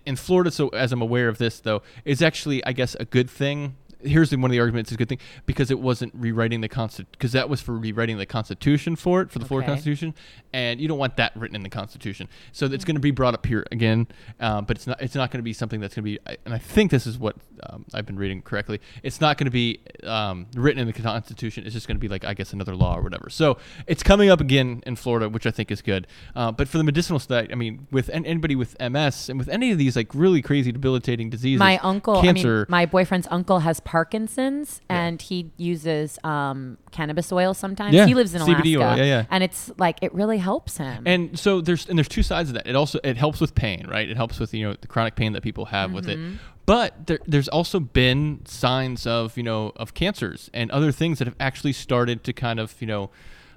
In 0.05 0.17
Florida, 0.17 0.51
so 0.51 0.69
as 0.69 0.93
I'm 0.93 1.01
aware 1.01 1.29
of 1.29 1.39
this, 1.39 1.61
though, 1.61 1.83
is 2.05 2.21
actually, 2.21 2.63
I 2.67 2.73
guess, 2.73 2.95
a 3.01 3.05
good 3.07 3.31
thing. 3.31 3.77
Here's 4.03 4.31
the- 4.31 4.37
one 4.37 4.51
of 4.51 4.53
the 4.53 4.61
arguments: 4.61 4.91
is 4.91 4.95
a 4.95 4.99
good 4.99 5.09
thing 5.09 5.19
because 5.47 5.71
it 5.71 5.79
wasn't 5.81 6.13
rewriting 6.15 6.61
the 6.61 6.69
constitution. 6.69 7.09
Because 7.13 7.33
that 7.33 7.49
was 7.49 7.61
for 7.61 7.77
rewriting 7.77 8.19
the 8.19 8.27
Constitution 8.27 8.97
for 8.97 9.21
it 9.23 9.31
for 9.31 9.39
the 9.39 9.45
Florida 9.45 9.69
Constitution, 9.69 10.15
and 10.53 10.81
you 10.81 10.89
don't 10.89 10.99
want 10.99 11.17
that 11.17 11.37
written 11.37 11.55
in 11.57 11.63
the 11.63 11.69
Constitution. 11.69 12.29
So 12.53 12.67
it's 12.67 12.85
going 12.85 12.95
to 12.97 13.01
be 13.01 13.11
brought 13.11 13.35
up 13.35 13.45
here 13.47 13.65
again, 13.71 14.07
um, 14.41 14.65
but 14.65 14.77
it's 14.77 14.87
not. 14.87 15.01
It's 15.03 15.15
not 15.15 15.31
going 15.31 15.39
to 15.39 15.43
be 15.45 15.53
something 15.53 15.81
that's 15.81 15.95
going 15.95 16.05
to 16.05 16.11
be. 16.11 16.19
And 16.45 16.55
I 16.55 16.59
think 16.59 16.91
this 16.91 17.07
is 17.07 17.19
what 17.19 17.37
um, 17.69 17.85
I've 17.95 18.07
been 18.07 18.17
reading 18.17 18.43
correctly. 18.43 18.81
It's 19.03 19.21
not 19.21 19.37
going 19.39 19.45
to 19.47 19.51
be 19.51 19.81
um, 20.05 20.47
written 20.55 20.81
in 20.81 20.87
the 20.87 20.93
Constitution. 20.93 21.65
It's 21.65 21.75
just 21.75 21.87
going 21.87 21.97
to 21.97 22.01
be 22.01 22.09
like 22.09 22.25
I 22.25 22.35
guess 22.35 22.53
another 22.53 22.75
law 22.75 22.97
or 22.97 23.03
whatever. 23.03 23.29
So 23.31 23.59
it's 23.87 24.03
coming 24.03 24.31
up 24.31 24.41
again 24.41 24.83
in 24.87 24.97
Florida, 24.97 25.29
which 25.29 25.47
I 25.47 25.51
think 25.51 25.71
is 25.71 25.83
good. 25.83 26.07
Uh, 26.35 26.53
but 26.53 26.69
for 26.69 26.79
the 26.79 26.85
medicinal 26.85 27.19
side, 27.19 27.51
I 27.53 27.55
mean, 27.55 27.87
with 27.91 28.09
an- 28.11 28.27
anybody 28.27 28.57
with 28.57 28.77
MS 28.81 29.29
and 29.29 29.39
with 29.39 29.49
any 29.49 29.71
of 29.73 29.79
these 29.79 29.97
like 29.97 30.15
really 30.15 30.43
crazy 30.43 30.73
debilitating 30.73 31.31
diseases, 31.31 31.59
my 31.59 31.79
uncle, 31.79 32.21
cancer. 32.23 32.57
I 32.57 32.59
mean, 32.61 32.67
my 32.69 32.87
boyfriend's 32.87 33.29
uncle 33.31 33.61
has 33.61 33.81
Parkinson's, 33.91 34.81
and 34.89 35.21
he 35.21 35.51
uses 35.57 36.17
um, 36.23 36.79
cannabis 36.93 37.33
oil 37.33 37.55
sometimes. 37.55 37.93
Yeah, 37.93 38.07
he 38.07 38.15
lives 38.15 38.37
in 38.37 38.41
Alaska, 38.41 38.63
CBD 38.63 38.77
oil, 38.77 38.97
yeah, 38.97 39.03
yeah. 39.03 39.25
and 39.33 39.43
it's 39.43 39.69
like 39.79 39.99
it 40.01 40.15
really 40.15 40.39
helps 40.39 40.77
him. 40.77 41.03
and 41.07 41.37
so 41.37 41.61
there's 41.61 41.89
and 41.89 41.99
there's 41.99 42.07
two 42.07 42.23
sides 42.23 42.51
of 42.51 42.55
that. 42.55 42.69
It 42.69 42.77
also 42.77 43.01
it 43.03 43.17
helps 43.17 43.41
with 43.41 43.57
pain, 43.57 43.89
right? 43.89 44.09
It 44.09 44.17
helps 44.17 44.39
with 44.39 44.55
you 44.55 44.69
know 44.69 44.77
the 44.81 44.87
chronic 44.87 45.17
pain 45.17 45.33
that 45.33 45.43
people 45.43 45.65
have 45.65 45.93
with 45.93 46.09
it. 46.09 46.21
Mm-hmm. 46.21 46.37
But 46.67 47.09
there, 47.09 47.19
there's 47.27 47.49
also 47.49 47.81
been 47.81 48.43
signs 48.47 49.09
of 49.09 49.37
you 49.37 49.43
know 49.43 49.73
of 49.75 49.93
cancers 49.93 50.51
and 50.55 50.71
other 50.71 50.93
things 50.93 51.19
that 51.19 51.27
have 51.27 51.37
actually 51.41 51.73
started 51.73 52.23
to 52.23 52.33
kind 52.33 52.61
of 52.61 52.81
you 52.81 52.87
know. 52.87 53.11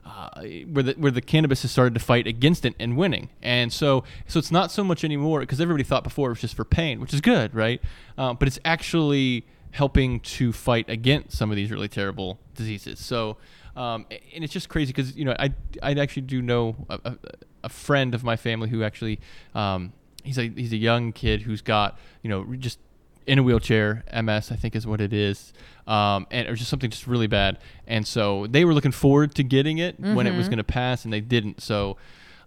Uh, 0.05 0.41
where 0.71 0.83
the 0.83 0.93
where 0.93 1.11
the 1.11 1.21
cannabis 1.21 1.61
has 1.61 1.71
started 1.71 1.93
to 1.93 1.99
fight 1.99 2.27
against 2.27 2.65
it 2.65 2.75
and 2.77 2.97
winning, 2.97 3.29
and 3.41 3.71
so 3.71 4.03
so 4.27 4.37
it's 4.37 4.51
not 4.51 4.69
so 4.69 4.83
much 4.83 5.05
anymore 5.05 5.39
because 5.39 5.61
everybody 5.61 5.83
thought 5.83 6.03
before 6.03 6.27
it 6.27 6.31
was 6.33 6.41
just 6.41 6.55
for 6.55 6.65
pain, 6.65 6.99
which 6.99 7.13
is 7.13 7.21
good, 7.21 7.55
right? 7.55 7.81
Uh, 8.17 8.33
but 8.33 8.47
it's 8.47 8.59
actually 8.65 9.45
helping 9.71 10.19
to 10.19 10.51
fight 10.53 10.89
against 10.89 11.37
some 11.37 11.49
of 11.49 11.55
these 11.55 11.71
really 11.71 11.87
terrible 11.87 12.37
diseases. 12.53 12.99
So, 12.99 13.37
um, 13.75 14.05
and 14.33 14.43
it's 14.43 14.53
just 14.53 14.69
crazy 14.69 14.93
because 14.93 15.15
you 15.15 15.25
know 15.25 15.35
I 15.39 15.53
I 15.81 15.93
actually 15.93 16.23
do 16.23 16.41
know 16.41 16.75
a, 16.89 17.17
a, 17.63 17.69
friend 17.69 18.13
of 18.13 18.23
my 18.23 18.35
family 18.35 18.69
who 18.69 18.83
actually 18.83 19.19
um, 19.55 19.93
he's 20.23 20.37
a 20.37 20.49
he's 20.49 20.73
a 20.73 20.77
young 20.77 21.11
kid 21.11 21.41
who's 21.41 21.61
got 21.61 21.97
you 22.21 22.29
know 22.29 22.45
just 22.55 22.77
in 23.25 23.39
a 23.39 23.43
wheelchair 23.43 24.03
MS 24.13 24.51
I 24.51 24.55
think 24.55 24.75
is 24.75 24.86
what 24.86 25.01
it 25.01 25.13
is 25.13 25.53
um, 25.88 26.27
and 26.31 26.47
it 26.47 26.49
was 26.49 26.59
just 26.59 26.69
something 26.69 26.89
just 26.89 27.07
really 27.07 27.27
bad. 27.27 27.59
And 27.88 28.07
so 28.07 28.47
they 28.47 28.65
were 28.65 28.73
looking 28.73 28.91
forward 28.91 29.36
to 29.36 29.43
getting 29.43 29.79
it 29.79 29.99
when 29.99 30.27
it 30.27 30.36
was 30.36 30.47
going 30.47 30.57
to 30.57 30.63
pass 30.63 31.03
and 31.03 31.13
they 31.13 31.21
didn't. 31.21 31.62
So 31.62 31.97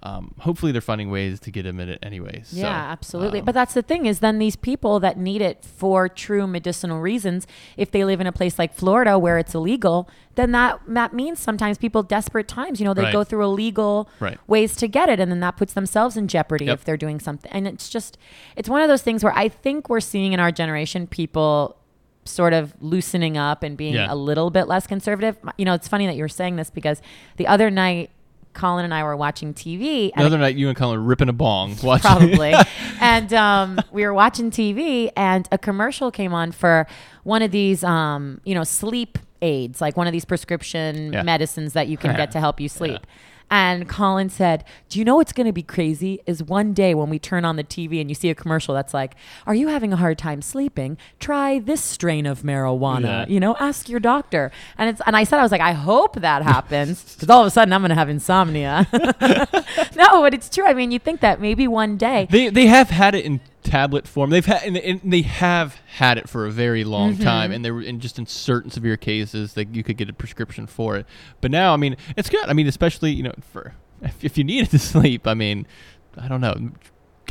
um, 0.02 0.35
hopefully 0.40 0.72
they're 0.72 0.80
finding 0.80 1.11
ways 1.11 1.40
to 1.40 1.50
get 1.50 1.64
him 1.66 1.80
in 1.80 1.88
it 1.88 1.98
anyways 2.02 2.52
Yeah, 2.52 2.62
so, 2.62 2.68
absolutely. 2.92 3.38
um, 3.40 3.44
but 3.44 3.52
that's 3.54 3.74
the 3.74 3.82
thing 3.82 4.06
is 4.06 4.20
then 4.20 4.38
these 4.38 4.56
people 4.56 5.00
that 5.00 5.16
need 5.18 5.40
it 5.42 5.64
for 5.64 6.09
true 6.09 6.46
medicinal 6.46 7.00
reasons, 7.00 7.46
if 7.76 7.90
they 7.90 8.04
live 8.04 8.20
in 8.20 8.26
a 8.26 8.32
place 8.32 8.59
like 8.59 8.74
Florida 8.74 9.18
where 9.18 9.38
it's 9.38 9.54
illegal, 9.54 10.09
then 10.35 10.52
that 10.52 10.80
that 10.87 11.12
means 11.14 11.38
sometimes 11.40 11.78
people 11.78 12.02
desperate 12.02 12.46
times, 12.46 12.78
you 12.80 12.85
know, 12.85 12.94
they 12.94 13.02
Right. 13.04 13.12
go 13.12 13.24
through 13.24 13.42
illegal 13.44 14.09
Right. 14.20 14.38
ways 14.46 14.76
to 14.76 14.87
get 14.88 15.09
it 15.09 15.18
and 15.18 15.30
then 15.30 15.40
that 15.40 15.56
puts 15.56 15.72
themselves 15.72 16.16
in 16.16 16.28
jeopardy 16.28 16.66
Yep. 16.66 16.74
if 16.74 16.85
they're 16.85 16.96
doing 16.96 17.18
something. 17.20 17.50
And 17.52 17.66
it's 17.66 17.88
just 17.88 18.18
it's 18.56 18.68
one 18.68 18.82
of 18.82 18.88
those 18.88 19.02
things 19.02 19.24
where 19.24 19.32
I 19.37 19.48
think 19.48 19.88
we're 19.88 20.00
seeing 20.00 20.32
in 20.32 20.40
our 20.40 20.52
generation 20.52 21.06
people 21.06 21.76
sort 22.24 22.52
of 22.52 22.74
loosening 22.80 23.37
up 23.38 23.62
and 23.62 23.76
being 23.76 23.94
Yeah. 23.94 24.12
a 24.12 24.16
little 24.16 24.50
bit 24.50 24.66
less 24.66 24.87
conservative. 24.87 25.37
You 25.56 25.64
know, 25.64 25.74
it's 25.74 25.87
funny 25.88 26.06
that 26.06 26.16
you 26.16 26.22
were 26.22 26.28
saying 26.28 26.56
this 26.56 26.70
because 26.70 27.00
the 27.37 27.46
other 27.46 27.70
night 27.70 28.11
Colin 28.56 28.84
and 28.84 28.92
I 28.92 29.04
were 29.04 29.16
watching 29.16 29.54
TV. 29.54 30.08
The 30.08 30.12
and 30.16 30.26
other 30.26 30.38
night, 30.38 30.56
you 30.56 30.68
and 30.68 30.76
Colin 30.76 30.98
were 30.98 31.04
ripping 31.04 31.28
a 31.28 31.32
bong. 31.32 31.76
Watching. 31.82 32.00
probably. 32.10 32.54
and 33.00 33.32
um, 33.32 33.78
we 33.92 34.04
were 34.04 34.12
watching 34.14 34.50
TV, 34.50 35.10
and 35.16 35.46
a 35.52 35.58
commercial 35.58 36.10
came 36.10 36.34
on 36.34 36.50
for 36.50 36.86
one 37.22 37.42
of 37.42 37.50
these, 37.52 37.84
um, 37.84 38.40
you 38.44 38.54
know, 38.54 38.64
sleep 38.64 39.18
aids, 39.42 39.80
like 39.80 39.96
one 39.96 40.06
of 40.08 40.12
these 40.12 40.24
prescription 40.24 41.12
Yeah. 41.12 41.22
medicines 41.22 41.74
that 41.74 41.86
you 41.88 41.96
can 41.96 42.10
Yeah. 42.12 42.16
get 42.16 42.30
to 42.32 42.40
help 42.40 42.58
you 42.60 42.68
sleep. 42.68 43.06
And 43.50 43.88
Colin 43.88 44.28
said, 44.28 44.64
Do 44.88 44.98
you 44.98 45.04
know 45.04 45.16
what's 45.16 45.32
going 45.32 45.46
to 45.46 45.52
be 45.52 45.62
crazy? 45.62 46.20
Is 46.26 46.42
one 46.42 46.72
day 46.72 46.94
when 46.94 47.09
we 47.09 47.18
turn 47.18 47.44
on 47.44 47.56
the 47.56 47.64
TV 47.64 48.00
and 48.00 48.11
you 48.11 48.14
see 48.14 48.28
a 48.28 48.35
commercial 48.35 48.74
that's 48.74 48.92
like, 48.92 49.14
Are 49.46 49.54
you 49.54 49.68
having 49.68 49.92
a 49.92 49.96
hard 49.96 50.18
time 50.18 50.42
sleeping? 50.42 50.98
Try 51.20 51.61
this 51.61 51.82
strain 51.82 52.26
of 52.26 52.42
marijuana. 52.42 53.02
Yeah. 53.02 53.26
You 53.28 53.40
know, 53.40 53.56
ask 53.61 53.88
your 53.88 54.00
doctor. 54.00 54.50
And 54.76 54.90
it's 54.90 55.00
and 55.06 55.16
I 55.16 55.24
said, 55.24 55.38
I 55.38 55.42
was 55.42 55.52
like, 55.52 55.61
I 55.61 55.72
hope 55.72 56.16
that 56.16 56.42
happens 56.42 57.14
because 57.14 57.30
all 57.30 57.42
of 57.42 57.46
a 57.46 57.50
sudden 57.50 57.72
I'm 57.72 57.82
going 57.82 57.90
to 57.90 57.94
have 57.94 58.09
insomnia. 58.09 58.88
no, 58.92 60.22
but 60.22 60.35
it's 60.35 60.48
true. 60.48 60.66
I 60.66 60.74
mean, 60.74 60.90
you 60.90 60.98
think 60.98 61.20
that 61.20 61.40
maybe 61.40 61.68
one 61.68 61.96
day. 61.96 62.26
They 62.30 62.48
they 62.48 62.66
have 62.66 62.90
had 62.90 63.14
it 63.14 63.24
in 63.24 63.40
tablet 63.66 64.07
form. 64.09 64.31
They've 64.31 64.44
had 64.46 64.62
and, 64.62 64.76
and 64.76 65.00
they 65.12 65.22
have 65.22 65.76
had 65.96 66.18
it 66.18 66.29
for 66.29 66.46
a 66.46 66.50
very 66.50 66.85
long 66.85 67.14
Mm-hmm. 67.14 67.22
time, 67.22 67.52
and 67.52 67.64
they 67.64 67.70
were 67.70 67.83
in 67.83 68.00
just 68.00 68.18
in 68.18 68.26
certain 68.26 68.70
severe 68.70 68.96
cases 68.96 69.55
that 69.55 69.74
you 69.74 69.83
could 69.83 69.96
get 69.96 70.09
a 70.09 70.12
prescription 70.12 70.66
for 70.66 70.96
it. 70.96 71.07
But 71.40 71.50
now, 71.50 71.72
I 71.74 71.76
mean, 71.76 71.96
it's 72.16 72.29
good. 72.31 72.48
I 72.48 72.52
mean, 72.52 72.66
especially 72.66 73.12
you 73.12 73.22
know 73.24 73.35
for 73.52 73.74
if, 74.02 74.24
if 74.24 74.38
you 74.38 74.44
need 74.44 74.64
it 74.64 74.70
to 74.70 74.79
sleep. 74.92 75.26
I 75.26 75.35
mean, 75.35 75.66
I 76.16 76.29
don't 76.29 76.40
know. 76.40 76.70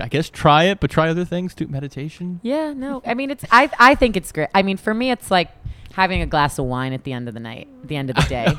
I 0.02 0.08
guess 0.10 0.30
try 0.30 0.66
it, 0.66 0.80
but 0.82 0.92
try 0.92 1.08
other 1.10 1.24
things 1.26 1.56
too. 1.56 1.68
Meditation. 1.68 2.40
Yeah, 2.44 2.74
no. 2.74 3.02
I 3.06 3.14
mean, 3.14 3.32
it's. 3.32 3.46
I 3.52 3.70
I 3.80 3.96
think 3.96 4.18
it's 4.18 4.32
great. 4.32 4.50
I 4.54 4.62
mean, 4.62 4.78
for 4.78 4.94
me, 4.94 5.10
it's 5.12 5.32
like 5.32 5.50
having 5.94 6.22
a 6.22 6.26
glass 6.26 6.60
of 6.60 6.66
wine 6.66 6.92
at 6.92 7.06
the 7.06 7.14
end 7.14 7.30
of 7.30 7.34
the 7.34 7.40
night, 7.40 7.70
at 7.82 7.88
the 7.88 7.96
end 7.96 8.10
of 8.10 8.18
the 8.18 8.22
day. 8.30 8.54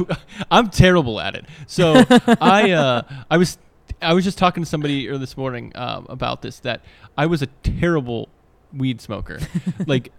I'm 0.51 0.71
terrible 0.71 1.21
at 1.21 1.35
it. 1.35 1.45
So 1.67 2.03
I 2.41 2.71
uh, 2.71 3.03
I 3.31 3.37
was 3.37 3.59
I 4.03 4.13
was 4.13 4.25
just 4.25 4.39
talking 4.39 4.63
to 4.63 4.69
somebody 4.69 5.09
earlier 5.09 5.19
this 5.19 5.37
morning 5.37 5.73
um, 5.75 6.07
about 6.09 6.43
this 6.43 6.61
that 6.61 6.83
I 7.17 7.27
was 7.27 7.43
a 7.43 7.47
terrible 7.47 8.29
weed 8.73 9.01
smoker. 9.01 9.41
like 9.87 10.13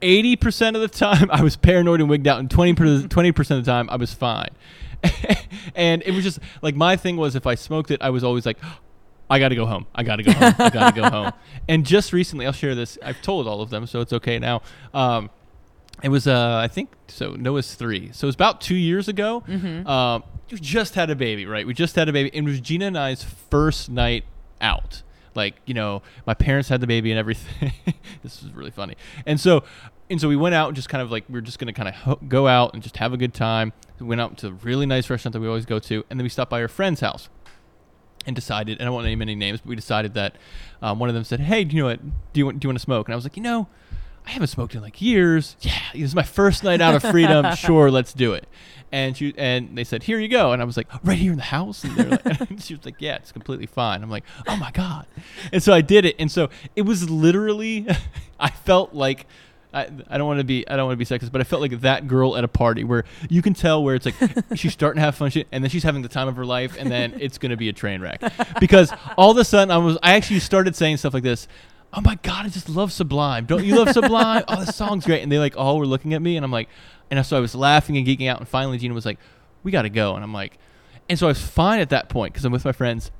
80% 0.00 0.74
of 0.74 0.80
the 0.80 0.88
time 0.88 1.30
I 1.30 1.42
was 1.42 1.56
paranoid 1.56 2.00
and 2.00 2.08
wigged 2.08 2.26
out 2.26 2.38
and 2.38 2.50
20 2.50 2.74
percent 2.74 3.58
of 3.58 3.64
the 3.64 3.70
time 3.70 3.90
I 3.90 3.96
was 3.96 4.14
fine. 4.14 4.50
and 5.74 6.02
it 6.02 6.12
was 6.12 6.24
just 6.24 6.40
like 6.62 6.74
my 6.74 6.96
thing 6.96 7.16
was 7.16 7.36
if 7.36 7.46
I 7.46 7.54
smoked 7.54 7.92
it 7.92 8.02
I 8.02 8.10
was 8.10 8.24
always 8.24 8.44
like 8.44 8.58
I 9.30 9.38
got 9.38 9.50
to 9.50 9.54
go 9.54 9.66
home. 9.66 9.86
I 9.94 10.02
got 10.04 10.16
to 10.16 10.22
go 10.22 10.32
home. 10.32 10.54
I 10.58 10.70
got 10.70 10.94
to 10.94 11.00
go 11.00 11.10
home. 11.10 11.32
And 11.68 11.84
just 11.84 12.14
recently 12.14 12.46
I'll 12.46 12.52
share 12.52 12.74
this. 12.74 12.96
I've 13.02 13.20
told 13.20 13.46
all 13.46 13.60
of 13.60 13.68
them 13.70 13.86
so 13.86 14.00
it's 14.00 14.12
okay 14.12 14.38
now. 14.38 14.62
Um, 14.94 15.30
it 16.02 16.08
was, 16.10 16.26
uh, 16.26 16.56
I 16.56 16.68
think, 16.68 16.90
so 17.08 17.32
Noah's 17.32 17.74
three. 17.74 18.10
So 18.12 18.26
it 18.26 18.28
was 18.28 18.34
about 18.34 18.60
two 18.60 18.76
years 18.76 19.08
ago. 19.08 19.42
Um, 19.86 20.22
we 20.50 20.58
just 20.58 20.94
had 20.94 21.10
a 21.10 21.16
baby, 21.16 21.44
right? 21.46 21.66
We 21.66 21.74
just 21.74 21.96
had 21.96 22.08
a 22.08 22.12
baby. 22.12 22.30
And 22.34 22.46
it 22.48 22.50
was 22.50 22.60
Gina 22.60 22.86
and 22.86 22.98
I's 22.98 23.22
first 23.22 23.90
night 23.90 24.24
out. 24.60 25.02
Like, 25.34 25.56
you 25.66 25.74
know, 25.74 26.02
my 26.26 26.34
parents 26.34 26.68
had 26.68 26.80
the 26.80 26.86
baby 26.86 27.10
and 27.10 27.18
everything. 27.18 27.72
this 28.22 28.42
is 28.42 28.50
really 28.52 28.70
funny. 28.70 28.96
And 29.26 29.38
so, 29.38 29.62
and 30.10 30.20
so 30.20 30.28
we 30.28 30.36
went 30.36 30.54
out 30.54 30.68
and 30.68 30.76
just 30.76 30.88
kind 30.88 31.02
of 31.02 31.10
like, 31.10 31.24
we 31.28 31.34
were 31.34 31.40
just 31.40 31.58
going 31.58 31.66
to 31.66 31.72
kind 31.72 31.88
of 31.88 31.94
ho- 31.94 32.20
go 32.28 32.48
out 32.48 32.74
and 32.74 32.82
just 32.82 32.96
have 32.96 33.12
a 33.12 33.16
good 33.16 33.34
time. 33.34 33.72
We 34.00 34.06
went 34.06 34.20
out 34.20 34.38
to 34.38 34.48
a 34.48 34.52
really 34.52 34.86
nice 34.86 35.10
restaurant 35.10 35.34
that 35.34 35.40
we 35.40 35.48
always 35.48 35.66
go 35.66 35.78
to. 35.80 36.04
And 36.10 36.18
then 36.18 36.24
we 36.24 36.28
stopped 36.30 36.50
by 36.50 36.62
our 36.62 36.68
friend's 36.68 37.00
house 37.00 37.28
and 38.26 38.34
decided, 38.34 38.78
and 38.78 38.82
I 38.82 38.84
don't 38.86 38.94
want 38.94 39.04
to 39.04 39.10
name 39.10 39.22
any 39.22 39.34
names, 39.34 39.60
but 39.60 39.68
we 39.68 39.76
decided 39.76 40.14
that 40.14 40.36
um, 40.82 40.98
one 40.98 41.08
of 41.08 41.14
them 41.14 41.24
said, 41.24 41.40
"Hey, 41.40 41.64
do 41.64 41.74
you 41.76 41.82
know 41.82 41.88
what? 41.88 42.00
Do 42.32 42.38
you 42.40 42.46
want 42.46 42.60
do 42.60 42.66
you 42.66 42.68
want 42.68 42.78
to 42.78 42.82
smoke?" 42.82 43.06
And 43.08 43.12
I 43.14 43.16
was 43.16 43.24
like, 43.24 43.36
you 43.36 43.42
know, 43.42 43.68
I 44.26 44.30
haven't 44.30 44.48
smoked 44.48 44.74
in 44.74 44.82
like 44.82 45.00
years. 45.00 45.56
Yeah, 45.60 45.78
this 45.92 46.02
is 46.02 46.14
my 46.14 46.22
first 46.22 46.62
night 46.64 46.80
out 46.80 46.94
of 46.94 47.02
freedom. 47.02 47.54
sure, 47.56 47.90
let's 47.90 48.12
do 48.12 48.34
it. 48.34 48.46
And 48.90 49.16
she 49.16 49.34
and 49.36 49.76
they 49.76 49.84
said, 49.84 50.02
"Here 50.02 50.18
you 50.18 50.28
go." 50.28 50.52
And 50.52 50.62
I 50.62 50.64
was 50.64 50.76
like, 50.76 50.86
"Right 51.04 51.18
here 51.18 51.32
in 51.32 51.38
the 51.38 51.44
house." 51.44 51.84
And 51.84 51.96
they're 51.96 52.08
like, 52.08 52.50
and 52.50 52.62
she 52.62 52.74
was 52.74 52.84
like, 52.84 52.96
"Yeah, 52.98 53.16
it's 53.16 53.32
completely 53.32 53.66
fine." 53.66 54.02
I'm 54.02 54.10
like, 54.10 54.24
"Oh 54.46 54.56
my 54.56 54.70
god!" 54.70 55.06
And 55.52 55.62
so 55.62 55.72
I 55.74 55.82
did 55.82 56.04
it. 56.04 56.16
And 56.18 56.30
so 56.30 56.48
it 56.74 56.82
was 56.82 57.08
literally, 57.10 57.86
I 58.40 58.50
felt 58.50 58.94
like. 58.94 59.26
I, 59.70 59.86
I 60.08 60.16
don't 60.16 60.26
want 60.26 60.40
to 60.40 60.44
be 60.44 60.66
I 60.66 60.76
don't 60.76 60.86
want 60.86 60.98
to 60.98 61.04
be 61.04 61.04
sexist, 61.04 61.30
but 61.30 61.42
I 61.42 61.44
felt 61.44 61.60
like 61.60 61.78
that 61.82 62.08
girl 62.08 62.38
at 62.38 62.42
a 62.42 62.48
party 62.48 62.84
where 62.84 63.04
you 63.28 63.42
can 63.42 63.52
tell 63.52 63.84
where 63.84 63.94
it's 63.94 64.06
like 64.06 64.14
she's 64.54 64.72
starting 64.72 64.96
to 64.96 65.02
have 65.02 65.14
fun 65.14 65.30
shit, 65.30 65.46
and 65.52 65.62
then 65.62 65.68
she's 65.68 65.82
having 65.82 66.00
the 66.00 66.08
time 66.08 66.26
of 66.26 66.36
her 66.36 66.46
life, 66.46 66.74
and 66.78 66.90
then 66.90 67.14
it's 67.20 67.36
gonna 67.36 67.56
be 67.56 67.68
a 67.68 67.72
train 67.74 68.00
wreck 68.00 68.22
because 68.60 68.90
all 69.18 69.30
of 69.30 69.36
a 69.36 69.44
sudden 69.44 69.70
I 69.70 69.76
was 69.76 69.98
I 70.02 70.14
actually 70.14 70.40
started 70.40 70.74
saying 70.74 70.96
stuff 70.96 71.12
like 71.12 71.22
this. 71.22 71.48
Oh 71.92 72.00
my 72.02 72.18
god, 72.22 72.46
I 72.46 72.48
just 72.48 72.68
love 72.68 72.92
Sublime. 72.92 73.46
Don't 73.46 73.64
you 73.64 73.76
love 73.76 73.90
Sublime? 73.90 74.44
oh, 74.48 74.64
this 74.64 74.76
song's 74.76 75.06
great. 75.06 75.22
And 75.22 75.32
they 75.32 75.38
like 75.38 75.56
all 75.56 75.78
were 75.78 75.86
looking 75.86 76.14
at 76.14 76.20
me, 76.20 76.36
and 76.36 76.44
I'm 76.44 76.52
like, 76.52 76.68
and 77.10 77.24
so 77.24 77.36
I 77.36 77.40
was 77.40 77.54
laughing 77.54 77.96
and 77.96 78.06
geeking 78.06 78.28
out, 78.28 78.38
and 78.38 78.48
finally 78.48 78.78
Gina 78.78 78.94
was 78.94 79.06
like, 79.06 79.18
"We 79.62 79.72
got 79.72 79.82
to 79.82 79.90
go," 79.90 80.14
and 80.14 80.22
I'm 80.22 80.32
like, 80.32 80.58
and 81.08 81.18
so 81.18 81.26
I 81.26 81.30
was 81.30 81.40
fine 81.40 81.80
at 81.80 81.90
that 81.90 82.08
point 82.08 82.34
because 82.34 82.44
I'm 82.44 82.52
with 82.52 82.64
my 82.64 82.72
friends, 82.72 83.10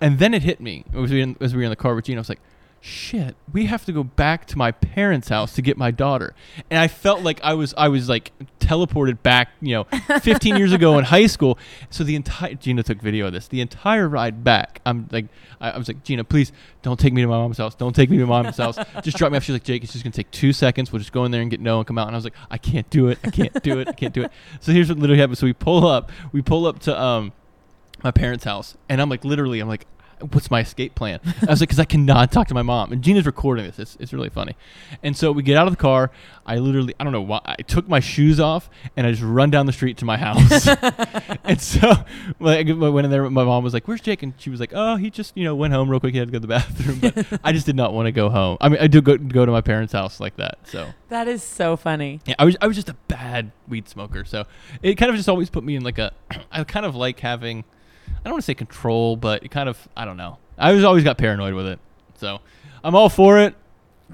and 0.00 0.18
then 0.18 0.34
it 0.34 0.42
hit 0.42 0.60
me 0.60 0.84
as 0.94 1.10
we, 1.10 1.36
as 1.40 1.54
we 1.54 1.58
were 1.58 1.64
in 1.64 1.70
the 1.70 1.76
car 1.76 1.94
with 1.94 2.04
Gina. 2.04 2.18
I 2.18 2.20
was 2.20 2.28
like, 2.28 2.40
shit, 2.80 3.36
we 3.52 3.66
have 3.66 3.84
to 3.84 3.92
go 3.92 4.02
back 4.02 4.46
to 4.46 4.58
my 4.58 4.70
parents' 4.70 5.28
house 5.28 5.54
to 5.54 5.62
get 5.62 5.76
my 5.76 5.90
daughter. 5.90 6.34
And 6.70 6.78
I 6.78 6.88
felt 6.88 7.22
like 7.22 7.40
I 7.42 7.54
was 7.54 7.74
I 7.76 7.88
was 7.88 8.08
like 8.08 8.32
teleported 8.60 9.22
back, 9.22 9.50
you 9.60 9.74
know, 9.74 9.84
15 10.20 10.56
years 10.56 10.72
ago 10.72 10.98
in 10.98 11.04
high 11.04 11.26
school. 11.26 11.58
So 11.90 12.04
the 12.04 12.16
entire 12.16 12.54
Gina 12.54 12.82
took 12.82 13.00
video 13.00 13.26
of 13.26 13.32
this. 13.32 13.48
The 13.48 13.60
entire 13.60 14.08
ride 14.08 14.44
back, 14.44 14.80
I'm 14.86 15.08
like 15.10 15.26
I, 15.60 15.70
I 15.70 15.78
was 15.78 15.88
like, 15.88 16.02
Gina, 16.04 16.24
please 16.24 16.52
don't 16.82 16.98
take 16.98 17.12
me 17.12 17.22
to 17.22 17.28
my 17.28 17.36
mom's 17.36 17.58
house. 17.58 17.74
Don't 17.74 17.94
take 17.94 18.10
me 18.10 18.18
to 18.18 18.26
my 18.26 18.42
mom's 18.42 18.56
house. 18.56 18.78
Just 19.02 19.16
drop 19.16 19.32
me 19.32 19.38
off. 19.38 19.44
She's 19.44 19.54
like, 19.54 19.64
Jake, 19.64 19.82
it's 19.82 19.92
just 19.92 20.04
gonna 20.04 20.12
take 20.12 20.30
two 20.30 20.52
seconds. 20.52 20.92
We'll 20.92 21.00
just 21.00 21.12
go 21.12 21.24
in 21.24 21.30
there 21.30 21.42
and 21.42 21.50
get 21.50 21.60
no 21.60 21.78
and 21.78 21.86
come 21.86 21.98
out. 21.98 22.06
And 22.06 22.16
I 22.16 22.18
was 22.18 22.24
like, 22.24 22.34
I 22.50 22.58
can't 22.58 22.88
do 22.90 23.08
it. 23.08 23.18
I 23.24 23.30
can't 23.30 23.62
do 23.62 23.80
it. 23.80 23.88
I 23.88 23.92
can't 23.92 24.14
do 24.14 24.22
it. 24.22 24.30
So 24.60 24.72
here's 24.72 24.88
what 24.88 24.98
literally 24.98 25.20
happened. 25.20 25.38
So 25.38 25.46
we 25.46 25.52
pull 25.52 25.86
up. 25.86 26.10
We 26.32 26.42
pull 26.42 26.66
up 26.66 26.78
to 26.80 27.00
um 27.00 27.32
my 28.02 28.10
parents' 28.10 28.44
house, 28.44 28.76
and 28.88 29.00
I'm 29.00 29.08
like, 29.08 29.24
literally, 29.24 29.60
I'm 29.60 29.68
like, 29.68 29.86
what's 30.32 30.50
my 30.50 30.60
escape 30.60 30.94
plan? 30.94 31.20
I 31.24 31.50
was 31.50 31.60
like, 31.60 31.68
because 31.68 31.78
I 31.80 31.84
cannot 31.84 32.32
talk 32.32 32.48
to 32.48 32.54
my 32.54 32.62
mom. 32.62 32.92
And 32.92 33.02
Gina's 33.02 33.26
recording 33.26 33.64
this. 33.66 33.78
It's, 33.78 33.96
it's 34.00 34.12
really 34.12 34.28
funny. 34.30 34.56
And 35.02 35.16
so 35.16 35.32
we 35.32 35.42
get 35.42 35.56
out 35.56 35.66
of 35.66 35.72
the 35.72 35.80
car. 35.80 36.10
I 36.46 36.56
literally, 36.56 36.94
I 36.98 37.04
don't 37.04 37.12
know 37.12 37.20
why, 37.22 37.40
I 37.44 37.56
took 37.56 37.88
my 37.88 38.00
shoes 38.00 38.40
off 38.40 38.70
and 38.96 39.06
I 39.06 39.10
just 39.10 39.22
run 39.22 39.50
down 39.50 39.66
the 39.66 39.72
street 39.72 39.98
to 39.98 40.04
my 40.04 40.16
house. 40.16 40.66
and 41.44 41.60
so 41.60 41.92
like, 42.40 42.68
I 42.68 42.72
went 42.72 43.04
in 43.04 43.10
there. 43.10 43.28
My 43.28 43.44
mom 43.44 43.64
was 43.64 43.74
like, 43.74 43.86
"Where's 43.86 44.00
Jake?" 44.00 44.22
And 44.22 44.32
she 44.38 44.48
was 44.50 44.60
like, 44.60 44.72
"Oh, 44.74 44.96
he 44.96 45.10
just 45.10 45.36
you 45.36 45.44
know 45.44 45.54
went 45.54 45.74
home 45.74 45.90
real 45.90 46.00
quick. 46.00 46.12
He 46.14 46.18
had 46.18 46.28
to 46.28 46.32
go 46.32 46.36
to 46.38 46.40
the 46.40 46.46
bathroom." 46.46 47.00
But 47.00 47.40
I 47.44 47.52
just 47.52 47.66
did 47.66 47.76
not 47.76 47.92
want 47.92 48.06
to 48.06 48.12
go 48.12 48.30
home. 48.30 48.56
I 48.60 48.68
mean, 48.70 48.78
I 48.80 48.86
do 48.86 49.02
go 49.02 49.18
go 49.18 49.44
to 49.44 49.52
my 49.52 49.60
parents' 49.60 49.92
house 49.92 50.20
like 50.20 50.36
that. 50.36 50.58
So 50.64 50.88
That 51.10 51.28
is 51.28 51.42
so 51.42 51.76
funny. 51.76 52.20
yeah, 52.24 52.34
I 52.38 52.44
was 52.46 52.56
I 52.62 52.66
was 52.66 52.76
just 52.76 52.88
a 52.88 52.94
bad 53.08 53.52
weed 53.68 53.88
smoker, 53.88 54.24
so 54.24 54.44
it 54.82 54.94
kind 54.94 55.10
of 55.10 55.16
just 55.16 55.28
always 55.28 55.50
put 55.50 55.64
me 55.64 55.76
in 55.76 55.82
like 55.84 55.98
a. 55.98 56.12
I 56.52 56.64
kind 56.64 56.86
of 56.86 56.94
like 56.94 57.20
having, 57.20 57.64
I 58.20 58.24
don't 58.24 58.32
want 58.34 58.42
to 58.42 58.46
say 58.46 58.54
control, 58.54 59.16
but 59.16 59.44
it 59.44 59.50
kind 59.50 59.68
of 59.68 59.88
I 59.96 60.04
don't 60.04 60.16
know. 60.16 60.38
I 60.56 60.72
was 60.72 60.84
always 60.84 61.04
got 61.04 61.18
paranoid 61.18 61.54
with 61.54 61.66
it, 61.66 61.78
so 62.16 62.40
I'm 62.82 62.94
all 62.94 63.08
for 63.08 63.38
it. 63.38 63.54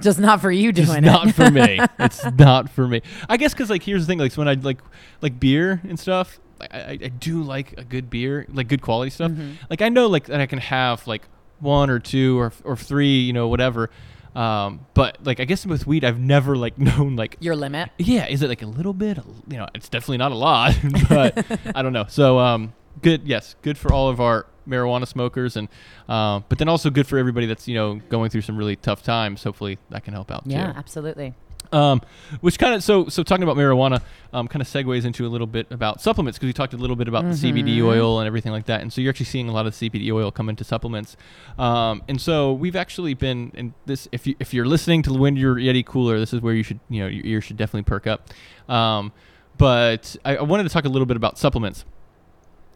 Just 0.01 0.19
not 0.19 0.41
for 0.41 0.51
you 0.51 0.73
doing 0.73 0.87
Just 0.87 0.99
it. 0.99 1.03
not 1.03 1.31
for 1.35 1.51
me. 1.51 1.79
It's 2.01 2.25
not 2.33 2.69
for 2.69 2.89
me. 2.89 3.01
I 3.29 3.37
guess 3.37 3.53
because 3.55 3.71
like 3.71 3.83
here's 3.83 4.03
the 4.05 4.11
thing, 4.11 4.19
like 4.19 4.33
so 4.33 4.41
when 4.41 4.49
I 4.49 4.55
like 4.55 4.79
like 5.21 5.39
beer 5.39 5.81
and 5.89 5.99
stuff, 5.99 6.41
I, 6.61 6.67
I, 6.79 6.91
I 6.91 7.09
do 7.09 7.43
like 7.43 7.75
a 7.79 7.85
good 7.85 8.11
beer, 8.11 8.47
like 8.53 8.69
good 8.69 8.83
quality 8.83 9.11
stuff. 9.11 9.31
Mhm. 9.31 9.55
Like 9.71 9.83
I 9.83 9.89
know 9.89 10.09
like 10.09 10.27
that 10.27 10.41
I 10.41 10.47
can 10.47 10.59
have 10.59 11.07
like 11.07 11.23
one 11.61 11.91
or 11.91 11.99
two 12.01 12.39
or 12.39 12.53
or 12.65 12.77
three, 12.77 13.21
you 13.21 13.33
know, 13.33 13.47
whatever. 13.49 13.89
Um, 14.35 14.85
but 14.95 15.19
like 15.25 15.39
I 15.39 15.45
guess 15.45 15.65
with 15.65 15.87
weed, 15.87 16.05
I've 16.05 16.19
never 16.19 16.57
like 16.57 16.77
known 16.89 17.15
like 17.15 17.37
Your 17.39 17.55
limit. 17.55 17.91
yeah, 17.97 18.27
is 18.27 18.43
it 18.43 18.49
like 18.49 18.63
a 18.63 18.67
little 18.67 18.93
bit? 18.95 19.19
You 19.49 19.59
know, 19.59 19.69
it's 19.77 19.89
definitely 19.89 20.19
not 20.19 20.33
a 20.33 20.35
lot, 20.37 20.75
but 21.09 21.47
I 21.73 21.83
don't 21.83 21.93
know. 21.93 22.07
So, 22.09 22.41
um, 22.41 22.73
good. 23.03 23.23
Yes, 23.25 23.57
good 23.63 23.79
for 23.79 23.93
all 23.93 24.09
of 24.09 24.21
our 24.21 24.47
marijuana 24.69 25.07
smokers, 25.07 25.57
and 25.57 25.69
uh, 26.09 26.41
but 26.49 26.59
then 26.59 26.69
also 26.69 26.91
good 26.91 27.07
for 27.07 27.19
everybody 27.19 27.47
that's 27.47 27.69
you 27.69 27.75
know 27.75 27.97
going 28.09 28.31
through 28.31 28.43
some 28.43 28.57
really 28.57 28.77
tough 28.77 29.03
times. 29.03 29.43
Hopefully, 29.45 29.79
that 29.91 30.05
can 30.05 30.15
help 30.15 30.31
out 30.31 30.43
Yeah, 30.47 30.73
too. 30.73 30.79
absolutely. 30.79 31.35
Um, 31.73 32.03
which 32.41 32.59
kind 32.59 32.75
of 32.75 32.85
so 32.85 33.09
so 33.09 33.23
talking 33.23 33.43
about 33.43 33.57
marijuana, 33.57 34.01
um, 34.33 34.47
kind 34.49 34.61
of 34.61 34.69
segues 34.69 35.05
into 35.05 35.27
a 35.27 35.29
little 35.29 35.47
bit 35.47 35.67
about 35.71 36.01
supplements 36.01 36.39
because 36.39 36.47
we 36.47 36.53
talked 36.53 36.73
a 36.75 36.77
little 36.77 36.95
bit 36.95 37.09
about 37.09 37.25
the 37.25 37.31
CBD 37.31 37.83
oil 37.83 38.21
and 38.21 38.27
everything 38.27 38.53
like 38.53 38.67
that, 38.67 38.83
and 38.83 38.93
so 38.93 39.01
you're 39.01 39.11
actually 39.11 39.27
seeing 39.27 39.49
a 39.49 39.53
lot 39.53 39.67
of 39.67 39.73
CBD 39.73 40.13
oil 40.13 40.31
come 40.31 40.49
into 40.49 40.63
supplements. 40.63 41.17
Um, 41.59 42.03
and 42.07 42.21
so 42.21 42.53
we've 42.53 42.77
actually 42.77 43.15
been 43.15 43.51
in 43.55 43.75
this. 43.87 44.07
If 44.13 44.27
you 44.27 44.37
if 44.39 44.53
you're 44.55 44.67
listening 44.67 45.03
to 45.05 45.11
the 45.11 45.19
Wind 45.19 45.37
Your 45.39 45.57
Yeti 45.57 45.85
Cooler, 45.85 46.19
this 46.21 46.33
is 46.33 46.41
where 46.43 46.55
you 46.55 46.63
should 46.63 46.81
you 46.91 47.01
know 47.01 47.09
your 47.09 47.25
ears 47.25 47.45
should 47.45 47.57
definitely 47.57 47.85
perk 47.85 48.07
up. 48.07 48.29
Um, 48.69 49.13
but 49.57 50.17
I, 50.25 50.37
I 50.37 50.43
wanted 50.43 50.65
to 50.65 50.69
talk 50.69 50.85
a 50.85 50.89
little 50.89 51.07
bit 51.07 51.17
about 51.17 51.39
supplements 51.39 51.85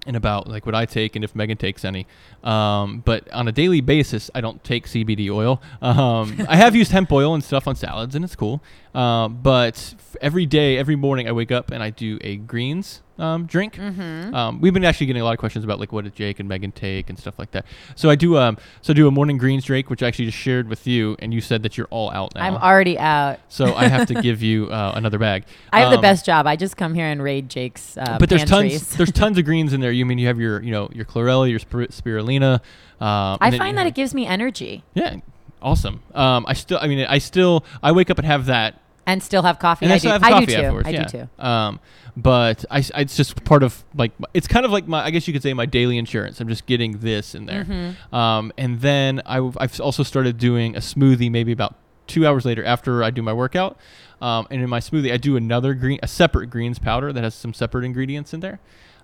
and 0.08 0.16
about 0.16 0.48
like 0.48 0.66
what 0.66 0.74
I 0.74 0.86
take 0.86 1.14
and 1.14 1.24
if 1.24 1.36
Megan 1.36 1.58
takes 1.58 1.84
any. 1.84 2.06
Um, 2.42 3.00
but 3.04 3.30
on 3.30 3.46
a 3.46 3.52
daily 3.52 3.82
basis, 3.82 4.30
I 4.34 4.40
don't 4.40 4.64
take 4.64 4.86
CBD 4.86 5.30
oil. 5.30 5.62
Um, 5.80 6.46
I 6.48 6.56
have 6.56 6.74
used 6.74 6.90
hemp 6.90 7.12
oil 7.12 7.34
and 7.34 7.44
stuff 7.44 7.68
on 7.68 7.76
salads, 7.76 8.14
and 8.16 8.24
it's 8.24 8.34
cool. 8.34 8.62
Um, 8.94 9.40
but 9.42 9.94
every 10.20 10.46
day, 10.46 10.78
every 10.78 10.96
morning, 10.96 11.28
I 11.28 11.32
wake 11.32 11.52
up 11.52 11.70
and 11.70 11.82
I 11.82 11.90
do 11.90 12.18
a 12.22 12.36
greens 12.36 13.02
um, 13.18 13.46
drink. 13.46 13.74
Mm-hmm. 13.74 14.34
Um, 14.34 14.60
we've 14.60 14.72
been 14.74 14.84
actually 14.84 15.06
getting 15.06 15.22
a 15.22 15.24
lot 15.24 15.32
of 15.32 15.38
questions 15.38 15.64
about 15.64 15.80
like 15.80 15.92
what 15.92 16.04
did 16.04 16.14
Jake 16.14 16.38
and 16.40 16.48
Megan 16.48 16.72
take 16.72 17.08
and 17.10 17.18
stuff 17.18 17.38
like 17.38 17.50
that. 17.52 17.66
So 17.96 18.10
I 18.10 18.14
do 18.14 18.36
um 18.38 18.58
so 18.82 18.92
I 18.92 18.94
do 18.94 19.06
a 19.08 19.10
morning 19.10 19.38
greens 19.38 19.64
drink, 19.64 19.90
which 19.90 20.02
I 20.02 20.08
actually 20.08 20.26
just 20.26 20.38
shared 20.38 20.68
with 20.68 20.86
you, 20.86 21.16
and 21.18 21.32
you 21.34 21.40
said 21.40 21.62
that 21.64 21.76
you're 21.76 21.88
all 21.90 22.10
out 22.10 22.34
now. 22.34 22.42
I'm 22.42 22.54
already 22.56 22.98
out. 22.98 23.38
so 23.48 23.74
I 23.74 23.88
have 23.88 24.06
to 24.08 24.14
give 24.22 24.42
you 24.42 24.66
uh, 24.70 24.92
another 24.94 25.18
bag. 25.18 25.44
I 25.72 25.80
have 25.80 25.90
the 25.90 25.96
Um, 25.96 26.02
best 26.02 26.24
job. 26.24 26.46
I 26.46 26.56
just 26.56 26.76
come 26.76 26.94
here 26.94 27.06
and 27.06 27.22
raid 27.22 27.48
Jake's 27.48 27.96
uh, 27.98 28.16
but 28.20 28.28
there's 28.28 28.44
pantries. 28.44 28.80
tons 28.80 28.96
there's 28.96 29.12
tons 29.12 29.38
of 29.38 29.44
greens 29.44 29.72
in 29.72 29.80
there. 29.80 29.90
You 29.92 30.06
mean 30.06 30.18
you 30.18 30.26
have 30.28 30.38
your 30.38 30.62
you 30.62 30.70
know 30.70 30.88
your 30.92 31.04
chlorella, 31.04 31.48
your 31.50 31.58
spir- 31.58 31.88
spirulina. 31.88 32.60
Um, 33.00 33.38
I 33.40 33.56
find 33.56 33.76
that 33.78 33.82
have- 33.82 33.88
it 33.88 33.94
gives 33.94 34.12
me 34.14 34.26
energy 34.26 34.82
yeah, 34.94 35.16
awesome. 35.62 36.02
Um, 36.14 36.44
I 36.48 36.52
still 36.54 36.78
I 36.80 36.88
mean 36.88 37.06
I 37.08 37.18
still 37.18 37.64
I 37.82 37.92
wake 37.92 38.10
up 38.10 38.18
and 38.18 38.26
have 38.26 38.46
that 38.46 38.80
and 39.08 39.22
still 39.22 39.42
have 39.42 39.58
coffee. 39.58 39.86
and 39.86 39.92
I, 39.92 39.96
I, 39.96 39.98
do. 39.98 40.08
I 40.10 40.40
do 40.40 40.46
too. 40.46 40.52
afterwards. 40.52 40.86
I 40.86 40.90
yeah. 40.90 41.04
do 41.06 41.18
too. 41.18 41.44
Um, 41.44 41.80
but 42.16 42.64
I, 42.70 42.78
s- 42.78 42.92
it's 42.94 43.16
just 43.16 43.42
part 43.44 43.62
of 43.62 43.82
like 43.94 44.12
it's 44.34 44.46
kind 44.46 44.64
of 44.66 44.70
like 44.70 44.86
my 44.86 45.02
I 45.02 45.10
guess 45.10 45.26
you 45.26 45.32
could 45.32 45.42
say 45.42 45.54
my 45.54 45.66
daily 45.66 45.98
insurance. 45.98 46.40
I'm 46.40 46.48
just 46.48 46.66
getting 46.66 46.98
this 46.98 47.34
in 47.34 47.46
there. 47.46 47.64
Mm-hmm. 47.64 48.14
Um, 48.14 48.52
and 48.58 48.80
then 48.80 49.22
I, 49.24 49.38
I've 49.56 49.80
also 49.80 50.02
started 50.02 50.38
doing 50.38 50.76
a 50.76 50.80
smoothie 50.80 51.30
maybe 51.30 51.52
about 51.52 51.74
two 52.06 52.26
hours 52.26 52.44
later 52.44 52.64
after 52.64 53.02
I 53.02 53.10
do 53.10 53.22
my 53.22 53.32
workout. 53.32 53.78
Um, 54.20 54.46
and 54.50 54.60
in 54.62 54.68
my 54.68 54.80
smoothie, 54.80 55.12
I 55.12 55.16
do 55.16 55.36
another 55.36 55.74
green, 55.74 55.98
a 56.02 56.08
separate 56.08 56.48
greens 56.48 56.78
powder 56.78 57.12
that 57.12 57.22
has 57.22 57.34
some 57.34 57.54
separate 57.54 57.84
ingredients 57.84 58.34
in 58.34 58.40
there. 58.40 58.58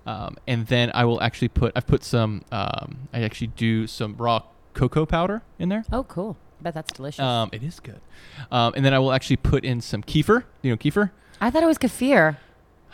Um, 0.05 0.35
and 0.45 0.67
then 0.67 0.91
I 0.93 1.05
will 1.05 1.21
actually 1.21 1.47
put, 1.47 1.71
I've 1.75 1.87
put 1.87 2.03
some, 2.03 2.43
um, 2.51 3.07
I 3.13 3.21
actually 3.23 3.47
do 3.47 3.87
some 3.87 4.15
raw 4.17 4.43
cocoa 4.73 5.05
powder 5.05 5.41
in 5.57 5.69
there. 5.69 5.85
Oh, 5.91 6.03
cool. 6.03 6.37
I 6.59 6.63
bet 6.63 6.73
that's 6.73 6.91
delicious. 6.93 7.19
Um, 7.21 7.49
it 7.51 7.63
is 7.63 7.79
good. 7.79 7.99
Um, 8.51 8.73
and 8.75 8.85
then 8.85 8.93
I 8.93 8.99
will 8.99 9.11
actually 9.11 9.37
put 9.37 9.63
in 9.65 9.81
some 9.81 10.01
kefir. 10.03 10.43
You 10.61 10.71
know 10.71 10.77
kefir? 10.77 11.11
I 11.41 11.49
thought 11.51 11.63
it 11.63 11.67
was 11.67 11.77
kefir. 11.77 12.37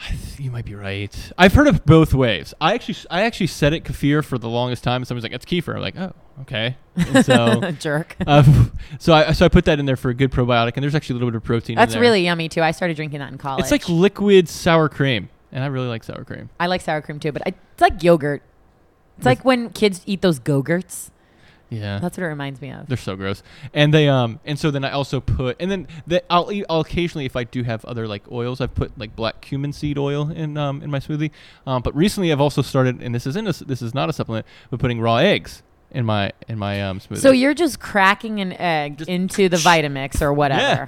I 0.04 0.10
th- 0.10 0.40
You 0.40 0.50
might 0.50 0.66
be 0.66 0.74
right. 0.74 1.32
I've 1.38 1.54
heard 1.54 1.68
of 1.68 1.86
both 1.86 2.14
ways. 2.14 2.56
I 2.60 2.74
actually, 2.74 2.96
I 3.12 3.22
actually 3.22 3.48
said 3.48 3.72
it 3.74 3.84
kefir 3.84 4.24
for 4.26 4.40
the 4.40 4.50
longest 4.50 4.84
time. 4.84 5.02
And 5.04 5.08
somebody's 5.08 5.24
like, 5.24 5.34
"It's 5.34 5.46
kefir." 5.46 5.76
I'm 5.76 5.82
like, 5.82 5.96
"Oh, 5.96 6.14
okay." 6.42 6.76
And 6.96 7.24
so, 7.24 7.72
Jerk. 7.80 8.16
um, 8.28 8.72
so 8.98 9.14
I, 9.14 9.32
so 9.34 9.46
I 9.46 9.48
put 9.50 9.66
that 9.66 9.80
in 9.80 9.86
there 9.86 9.96
for 9.96 10.10
a 10.10 10.16
good 10.16 10.32
probiotic, 10.32 10.72
and 10.76 10.82
there's 10.84 10.96
actually 10.96 11.14
a 11.14 11.18
little 11.18 11.30
bit 11.30 11.36
of 11.38 11.44
protein. 11.44 11.76
That's 11.76 11.94
in 11.94 12.00
there. 12.00 12.02
That's 12.02 12.10
really 12.10 12.26
yummy 12.26 12.50
too. 12.50 12.64
I 12.64 12.72
started 12.72 12.96
drinking 12.96 13.20
that 13.20 13.32
in 13.32 13.38
college. 13.38 13.62
It's 13.62 13.72
like 13.72 13.88
liquid 13.88 14.50
sour 14.50 14.90
cream, 14.90 15.30
and 15.52 15.64
I 15.64 15.68
really 15.68 15.88
like 15.88 16.04
sour 16.04 16.26
cream. 16.26 16.50
I 16.60 16.66
like 16.66 16.82
sour 16.82 17.02
cream 17.02 17.20
too, 17.20 17.32
but 17.32 17.44
I, 17.46 17.54
it's 17.74 17.82
like 17.82 18.02
yogurt. 18.02 18.42
It's 19.18 19.26
like 19.28 19.46
when 19.46 19.70
kids 19.70 20.02
eat 20.08 20.24
those 20.24 20.40
go-gurts. 20.40 21.12
Yeah, 21.74 22.00
That's 22.00 22.18
what 22.18 22.26
it 22.26 22.28
reminds 22.28 22.60
me 22.62 22.70
of. 22.72 22.86
they're 22.88 22.98
so 22.98 23.16
gross. 23.16 23.42
And 23.74 23.94
they 23.94 24.10
um, 24.10 24.42
and 24.46 24.60
so 24.60 24.72
then 24.72 24.84
I 24.84 24.92
also 24.92 25.22
put, 25.22 25.56
and 25.60 25.72
then 25.72 25.88
the, 26.06 26.22
I'll 26.30 26.52
eat. 26.52 26.66
I'll 26.70 26.82
occasionally, 26.82 27.26
if 27.26 27.38
I 27.38 27.46
do 27.46 27.64
have 27.64 27.86
other 27.86 28.10
like 28.10 28.30
oils, 28.30 28.60
I've 28.60 28.76
put 28.76 28.98
like 29.00 29.16
black 29.16 29.40
cumin 29.40 29.72
seed 29.72 29.98
oil 29.98 30.30
in 30.30 30.58
um 30.58 30.82
in 30.84 30.92
my 30.92 31.00
smoothie. 31.00 31.32
Um, 31.66 31.82
but 31.82 31.96
recently 31.96 32.30
I've 32.34 32.42
also 32.42 32.62
started, 32.62 33.02
and 33.02 33.16
this 33.16 33.26
isn't 33.26 33.48
a, 33.48 33.64
this 33.64 33.82
is 33.82 33.94
not 33.94 34.10
a 34.10 34.14
supplement, 34.14 34.46
but 34.70 34.82
putting 34.82 35.00
raw 35.00 35.16
eggs 35.18 35.64
in 35.92 36.06
my 36.06 36.34
in 36.50 36.60
my 36.60 36.82
um 36.82 37.00
smoothie. 37.00 37.20
So 37.20 37.32
you're 37.32 37.54
just 37.54 37.80
cracking 37.80 38.42
an 38.42 38.52
egg 38.54 38.98
Just- 38.98 39.10
into 39.10 39.48
the 39.48 39.56
Vitamix 39.58 40.22
or 40.22 40.34
whatever. 40.34 40.62
Yeah. 40.62 40.88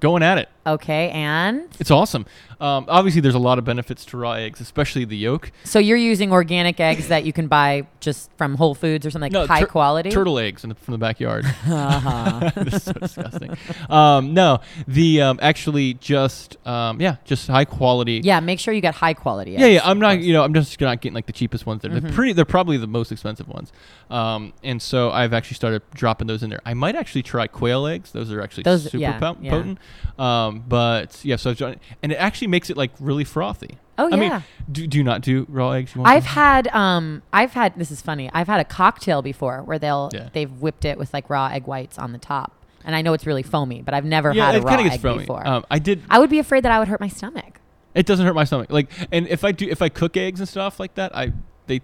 going 0.00 0.24
at 0.24 0.38
it. 0.38 0.48
Okay, 0.66 1.10
and 1.10 1.64
It's 1.78 1.90
awesome. 1.90 2.24
Um, 2.60 2.86
obviously, 2.88 3.20
there's 3.20 3.34
a 3.34 3.38
lot 3.40 3.58
of 3.58 3.64
benefits 3.64 4.04
to 4.06 4.16
raw 4.16 4.32
eggs, 4.32 4.60
especially 4.60 5.04
the 5.04 5.16
yolk. 5.16 5.50
so 5.64 5.78
you're 5.78 5.98
using 5.98 6.32
organic 6.32 6.80
eggs 6.80 7.08
that 7.08 7.24
you 7.24 7.32
can 7.32 7.48
buy 7.48 7.86
just 8.00 8.30
from 8.38 8.54
Whole 8.54 8.74
Foods 8.74 9.04
or 9.04 9.10
something 9.10 9.30
like 9.32 9.48
high 9.48 9.60
tur- 9.60 9.66
quality. 9.66 10.08
turtle 10.10 10.38
eggs 10.38 10.62
in 10.64 10.68
the, 10.70 10.74
from 10.76 10.92
the 10.92 10.98
backyard. 10.98 11.44
Uh-huh. 11.66 12.50
this 12.64 12.74
is 12.74 12.82
so 12.84 12.92
disgusting. 12.92 13.56
Um, 13.90 14.32
no, 14.34 14.60
the 14.88 15.20
um, 15.20 15.38
actually 15.42 15.94
just 15.94 16.56
um, 16.66 17.00
yeah, 17.00 17.16
just 17.24 17.46
high 17.48 17.64
quality. 17.64 18.20
yeah, 18.24 18.40
make 18.40 18.58
sure 18.60 18.72
you 18.72 18.80
get 18.80 18.94
high 18.94 19.14
quality. 19.14 19.52
Yeah, 19.52 19.60
eggs, 19.64 19.74
yeah. 19.74 19.80
I'm 19.90 19.98
not, 19.98 20.20
you 20.20 20.32
know, 20.32 20.44
I'm 20.44 20.54
just 20.54 20.80
not 20.80 21.00
getting 21.00 21.14
like 21.14 21.26
the 21.26 21.32
cheapest 21.32 21.66
ones. 21.66 21.82
There, 21.82 21.90
they're 21.90 22.00
Mhm. 22.00 22.14
pretty. 22.14 22.32
They're 22.32 22.44
probably 22.44 22.76
the 22.78 22.86
most 22.86 23.12
expensive 23.12 23.48
ones. 23.48 23.72
Um, 24.10 24.52
and 24.62 24.80
so 24.80 25.10
I've 25.10 25.32
actually 25.34 25.56
started 25.56 25.82
dropping 25.94 26.26
those 26.28 26.42
in 26.42 26.50
there. 26.50 26.60
I 26.64 26.72
might 26.74 26.94
actually 26.94 27.22
try 27.24 27.46
quail 27.48 27.86
eggs. 27.86 28.12
Those 28.12 28.30
are 28.32 28.40
actually 28.40 28.62
Those- 28.62 28.84
super 28.84 28.96
yeah, 28.98 29.18
po- 29.18 29.36
yeah. 29.40 29.50
potent. 29.50 29.78
Um, 30.18 30.53
but 30.60 31.24
yeah, 31.24 31.36
so 31.36 31.54
done, 31.54 31.76
and 32.02 32.12
it 32.12 32.16
actually 32.16 32.48
makes 32.48 32.70
it 32.70 32.76
like 32.76 32.90
really 33.00 33.24
frothy. 33.24 33.78
Oh 33.96 34.06
I 34.06 34.16
yeah. 34.16 34.16
mean, 34.16 34.42
do, 34.70 34.86
do 34.86 34.98
you 34.98 35.04
not 35.04 35.20
do 35.20 35.46
raw 35.48 35.70
eggs? 35.72 35.94
You 35.94 36.00
want 36.00 36.12
I've 36.14 36.24
had 36.24 36.66
um 36.68 37.22
I've 37.32 37.52
had 37.52 37.74
this 37.76 37.90
is 37.90 38.02
funny. 38.02 38.30
I've 38.32 38.48
had 38.48 38.60
a 38.60 38.64
cocktail 38.64 39.22
before 39.22 39.62
where 39.62 39.78
they'll 39.78 40.10
Yeah. 40.12 40.30
they've 40.32 40.50
whipped 40.50 40.84
it 40.84 40.98
with 40.98 41.12
like 41.14 41.30
raw 41.30 41.46
egg 41.46 41.66
whites 41.66 41.98
on 41.98 42.12
the 42.12 42.18
top. 42.18 42.52
And 42.84 42.94
I 42.94 43.02
know 43.02 43.12
it's 43.14 43.24
really 43.26 43.42
foamy, 43.42 43.80
but 43.82 43.94
I've 43.94 44.04
never 44.04 44.32
yeah, 44.32 44.46
had 44.46 44.56
a 44.56 44.60
raw 44.60 44.74
egg 44.74 45.00
foamy. 45.00 45.20
before. 45.20 45.46
Um, 45.46 45.64
I 45.70 45.78
did. 45.78 46.02
I 46.10 46.18
would 46.18 46.28
be 46.28 46.38
afraid 46.38 46.64
that 46.64 46.72
I 46.72 46.78
would 46.78 46.88
hurt 46.88 47.00
my 47.00 47.08
stomach. 47.08 47.60
It 47.94 48.04
doesn't 48.04 48.26
hurt 48.26 48.34
my 48.34 48.44
stomach. 48.44 48.70
Like, 48.70 48.90
and 49.12 49.26
if 49.28 49.42
I 49.44 49.52
do, 49.52 49.66
if 49.68 49.80
I 49.80 49.88
cook 49.88 50.16
eggs 50.16 50.40
and 50.40 50.48
stuff 50.48 50.78
like 50.80 50.94
that, 50.96 51.16
I 51.16 51.32
they 51.66 51.80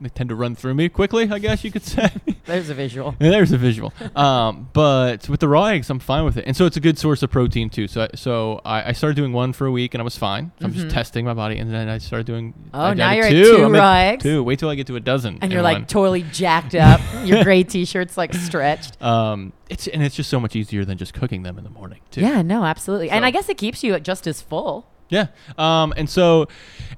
they 0.00 0.08
tend 0.08 0.28
to 0.28 0.34
run 0.34 0.54
through 0.54 0.74
me 0.74 0.88
quickly. 0.88 1.28
I 1.30 1.38
guess 1.38 1.64
you 1.64 1.70
could 1.70 1.82
say. 1.82 2.10
There's 2.46 2.70
a 2.70 2.74
visual. 2.74 3.14
There's 3.20 3.52
a 3.52 3.58
visual. 3.58 3.92
Um, 4.16 4.68
but 4.72 5.28
with 5.28 5.40
the 5.40 5.48
raw 5.48 5.66
eggs, 5.66 5.90
I'm 5.90 5.98
fine 5.98 6.24
with 6.24 6.36
it, 6.38 6.44
and 6.46 6.56
so 6.56 6.64
it's 6.66 6.76
a 6.76 6.80
good 6.80 6.98
source 6.98 7.22
of 7.22 7.30
protein 7.30 7.68
too. 7.68 7.88
So, 7.88 8.02
I, 8.02 8.08
so 8.14 8.60
I, 8.64 8.88
I 8.88 8.92
started 8.92 9.16
doing 9.16 9.32
one 9.32 9.52
for 9.52 9.66
a 9.66 9.70
week, 9.70 9.94
and 9.94 10.00
I 10.00 10.04
was 10.04 10.16
fine. 10.16 10.52
So 10.58 10.64
I'm 10.66 10.72
Mhm. 10.72 10.76
just 10.76 10.90
testing 10.90 11.24
my 11.24 11.34
body, 11.34 11.58
and 11.58 11.72
then 11.72 11.88
I 11.88 11.98
started 11.98 12.26
doing. 12.26 12.54
Oh, 12.72 12.92
now 12.94 13.12
you're 13.12 13.26
at 13.26 13.30
two. 13.30 13.56
two 13.58 13.64
I'm 13.64 13.74
at 13.74 13.78
raw 13.78 13.94
eggs? 13.94 14.22
Two. 14.22 14.42
Wait 14.42 14.58
till 14.58 14.68
I 14.70 14.74
get 14.76 14.86
to 14.86 14.96
a 14.96 15.00
dozen. 15.00 15.38
And 15.42 15.52
you're 15.52 15.62
like 15.62 15.76
one. 15.78 15.86
totally 15.86 16.22
jacked 16.22 16.74
up. 16.74 17.00
Your 17.24 17.44
gray 17.44 17.64
t-shirt's 17.64 18.16
like 18.16 18.32
stretched. 18.34 19.00
um, 19.02 19.52
it's 19.68 19.86
and 19.86 20.02
it's 20.02 20.14
just 20.16 20.30
so 20.30 20.40
much 20.40 20.56
easier 20.56 20.84
than 20.86 20.96
just 20.96 21.12
cooking 21.12 21.42
them 21.42 21.58
in 21.58 21.64
the 21.64 21.70
morning 21.70 22.00
too. 22.10 22.22
Yeah, 22.22 22.40
no, 22.42 22.64
absolutely. 22.64 23.10
and 23.10 23.24
I 23.26 23.30
guess 23.30 23.48
it 23.50 23.58
keeps 23.58 23.84
you 23.84 23.98
just 24.00 24.26
as 24.26 24.40
full. 24.40 24.86
Yeah. 25.10 25.26
Um, 25.58 25.92
and 25.96 26.08
so, 26.08 26.48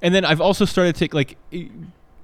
and 0.01 0.13
then 0.15 0.23
I've 0.25 0.41
also 0.41 0.65
started 0.65 0.95
to 0.95 0.99
take 0.99 1.13
like. 1.13 1.37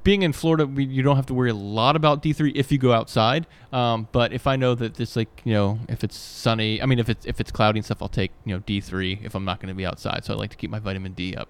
Being 0.08 0.22
in 0.22 0.32
Florida, 0.32 0.66
we, 0.66 0.86
you 0.86 1.04
don't 1.04 1.18
have 1.18 1.26
to 1.26 1.34
worry 1.34 1.50
a 1.50 1.54
lot 1.54 1.98
about 1.98 2.24
D3 2.24 2.54
if 2.56 2.72
you 2.72 2.78
go 2.78 2.94
outside. 2.94 3.46
Um, 3.74 4.08
but 4.14 4.32
if 4.32 4.48
I 4.48 4.56
know 4.56 4.74
that 4.74 5.02
it's 5.02 5.18
like 5.18 5.42
you 5.44 5.52
know 5.52 5.80
if 5.90 6.02
it's 6.02 6.16
sunny, 6.16 6.82
I 6.82 6.86
mean 6.86 6.98
if 6.98 7.10
it's 7.10 7.26
if 7.26 7.42
it's 7.42 7.52
cloudy 7.52 7.80
and 7.80 7.86
stuff, 7.86 8.02
I'll 8.02 8.08
take 8.08 8.32
you 8.46 8.56
know 8.56 8.62
D3 8.62 9.26
if 9.26 9.36
I'm 9.36 9.44
not 9.44 9.60
going 9.60 9.68
to 9.68 9.76
be 9.76 9.86
outside. 9.86 10.24
So 10.24 10.34
I 10.34 10.38
like 10.38 10.52
to 10.52 10.56
keep 10.56 10.70
my 10.70 10.80
vitamin 10.80 11.12
D 11.12 11.36
up, 11.36 11.50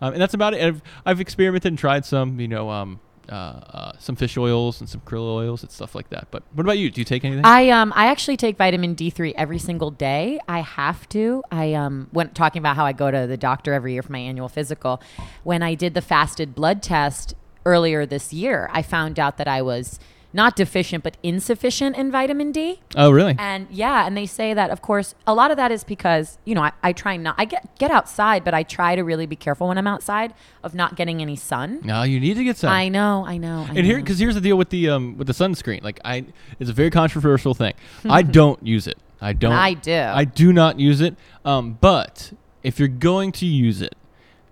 um, 0.00 0.14
and 0.14 0.22
that's 0.22 0.32
about 0.32 0.54
it. 0.54 0.62
I've 0.62 0.80
I've 1.04 1.20
experimented 1.20 1.70
and 1.70 1.78
tried 1.78 2.06
some 2.06 2.40
you 2.40 2.48
know 2.48 2.70
um, 2.70 2.98
uh, 3.28 3.32
uh, 3.34 3.92
some 3.98 4.16
fish 4.16 4.38
oils 4.38 4.80
and 4.80 4.88
some 4.88 5.02
krill 5.02 5.34
oils 5.34 5.62
and 5.62 5.70
stuff 5.70 5.94
like 5.94 6.08
that. 6.08 6.28
But 6.30 6.44
what 6.54 6.64
about 6.64 6.78
you? 6.78 6.90
Do 6.90 7.02
you 7.02 7.04
take 7.04 7.26
anything? 7.26 7.44
I 7.44 7.68
um 7.68 7.92
I 7.94 8.06
actually 8.06 8.38
take 8.38 8.56
vitamin 8.56 8.96
D3 8.96 9.34
every 9.36 9.58
single 9.58 9.90
day. 9.90 10.40
I 10.48 10.60
have 10.60 11.06
to. 11.10 11.42
I 11.50 11.74
um 11.74 12.08
when 12.12 12.30
talking 12.30 12.60
about 12.60 12.74
how 12.74 12.86
I 12.86 12.94
go 12.94 13.10
to 13.10 13.26
the 13.26 13.36
doctor 13.36 13.74
every 13.74 13.92
year 13.92 14.02
for 14.02 14.12
my 14.12 14.18
annual 14.20 14.48
physical, 14.48 15.02
when 15.44 15.62
I 15.62 15.74
did 15.74 15.92
the 15.92 16.00
fasted 16.00 16.54
blood 16.54 16.82
test 16.82 17.34
earlier 17.68 18.06
this 18.06 18.32
year, 18.32 18.68
I 18.72 18.82
found 18.82 19.18
out 19.18 19.36
that 19.36 19.46
I 19.48 19.60
was 19.62 20.00
not 20.30 20.54
deficient 20.56 21.02
but 21.02 21.16
insufficient 21.22 21.96
in 21.96 22.10
vitamin 22.10 22.52
D. 22.52 22.80
oh 22.96 23.10
really? 23.10 23.34
And 23.38 23.66
yeah, 23.70 24.06
and 24.06 24.14
they 24.14 24.26
say 24.26 24.52
that 24.52 24.68
of 24.70 24.82
course 24.82 25.14
a 25.26 25.32
lot 25.32 25.50
of 25.50 25.56
that 25.56 25.72
is 25.72 25.84
because, 25.84 26.36
you 26.44 26.54
know, 26.54 26.62
I, 26.62 26.72
I 26.82 26.92
try 26.92 27.16
not 27.16 27.34
I 27.38 27.46
get 27.46 27.62
get 27.78 27.90
outside, 27.90 28.44
but 28.44 28.52
I 28.52 28.62
try 28.62 28.94
to 28.94 29.02
really 29.02 29.24
be 29.24 29.36
careful 29.36 29.68
when 29.68 29.78
I'm 29.78 29.86
outside 29.86 30.34
of 30.62 30.74
not 30.74 30.96
getting 30.96 31.22
any 31.22 31.34
sun. 31.36 31.80
no, 31.82 32.02
you 32.02 32.20
need 32.20 32.34
to 32.34 32.44
get 32.44 32.58
sun. 32.58 32.70
I 32.70 32.88
know, 32.90 33.24
I 33.26 33.38
know. 33.38 33.66
I 33.70 33.74
And 33.74 33.86
here, 33.86 33.96
because 33.96 34.18
here's 34.18 34.34
the 34.34 34.42
deal 34.42 34.58
with 34.58 34.68
the 34.68 34.90
um 34.90 35.16
with 35.16 35.28
the 35.28 35.32
sunscreen. 35.32 35.82
Like 35.82 35.98
I, 36.04 36.26
it's 36.60 36.70
a 36.70 36.74
very 36.74 36.90
controversial 36.90 37.54
thing. 37.54 37.74
I 38.04 38.20
don't 38.22 38.60
use 38.66 38.86
it. 38.86 38.98
I 39.20 39.32
don't. 39.32 39.52
I 39.52 39.72
do. 39.74 39.98
I 39.98 40.24
do 40.24 40.52
not 40.52 40.78
use 40.78 41.00
it. 41.00 41.16
Um, 41.44 41.78
but 41.80 42.32
if 42.62 42.78
you're 42.78 42.88
going 42.88 43.32
to 43.32 43.46
use 43.46 43.80
it, 43.80 43.94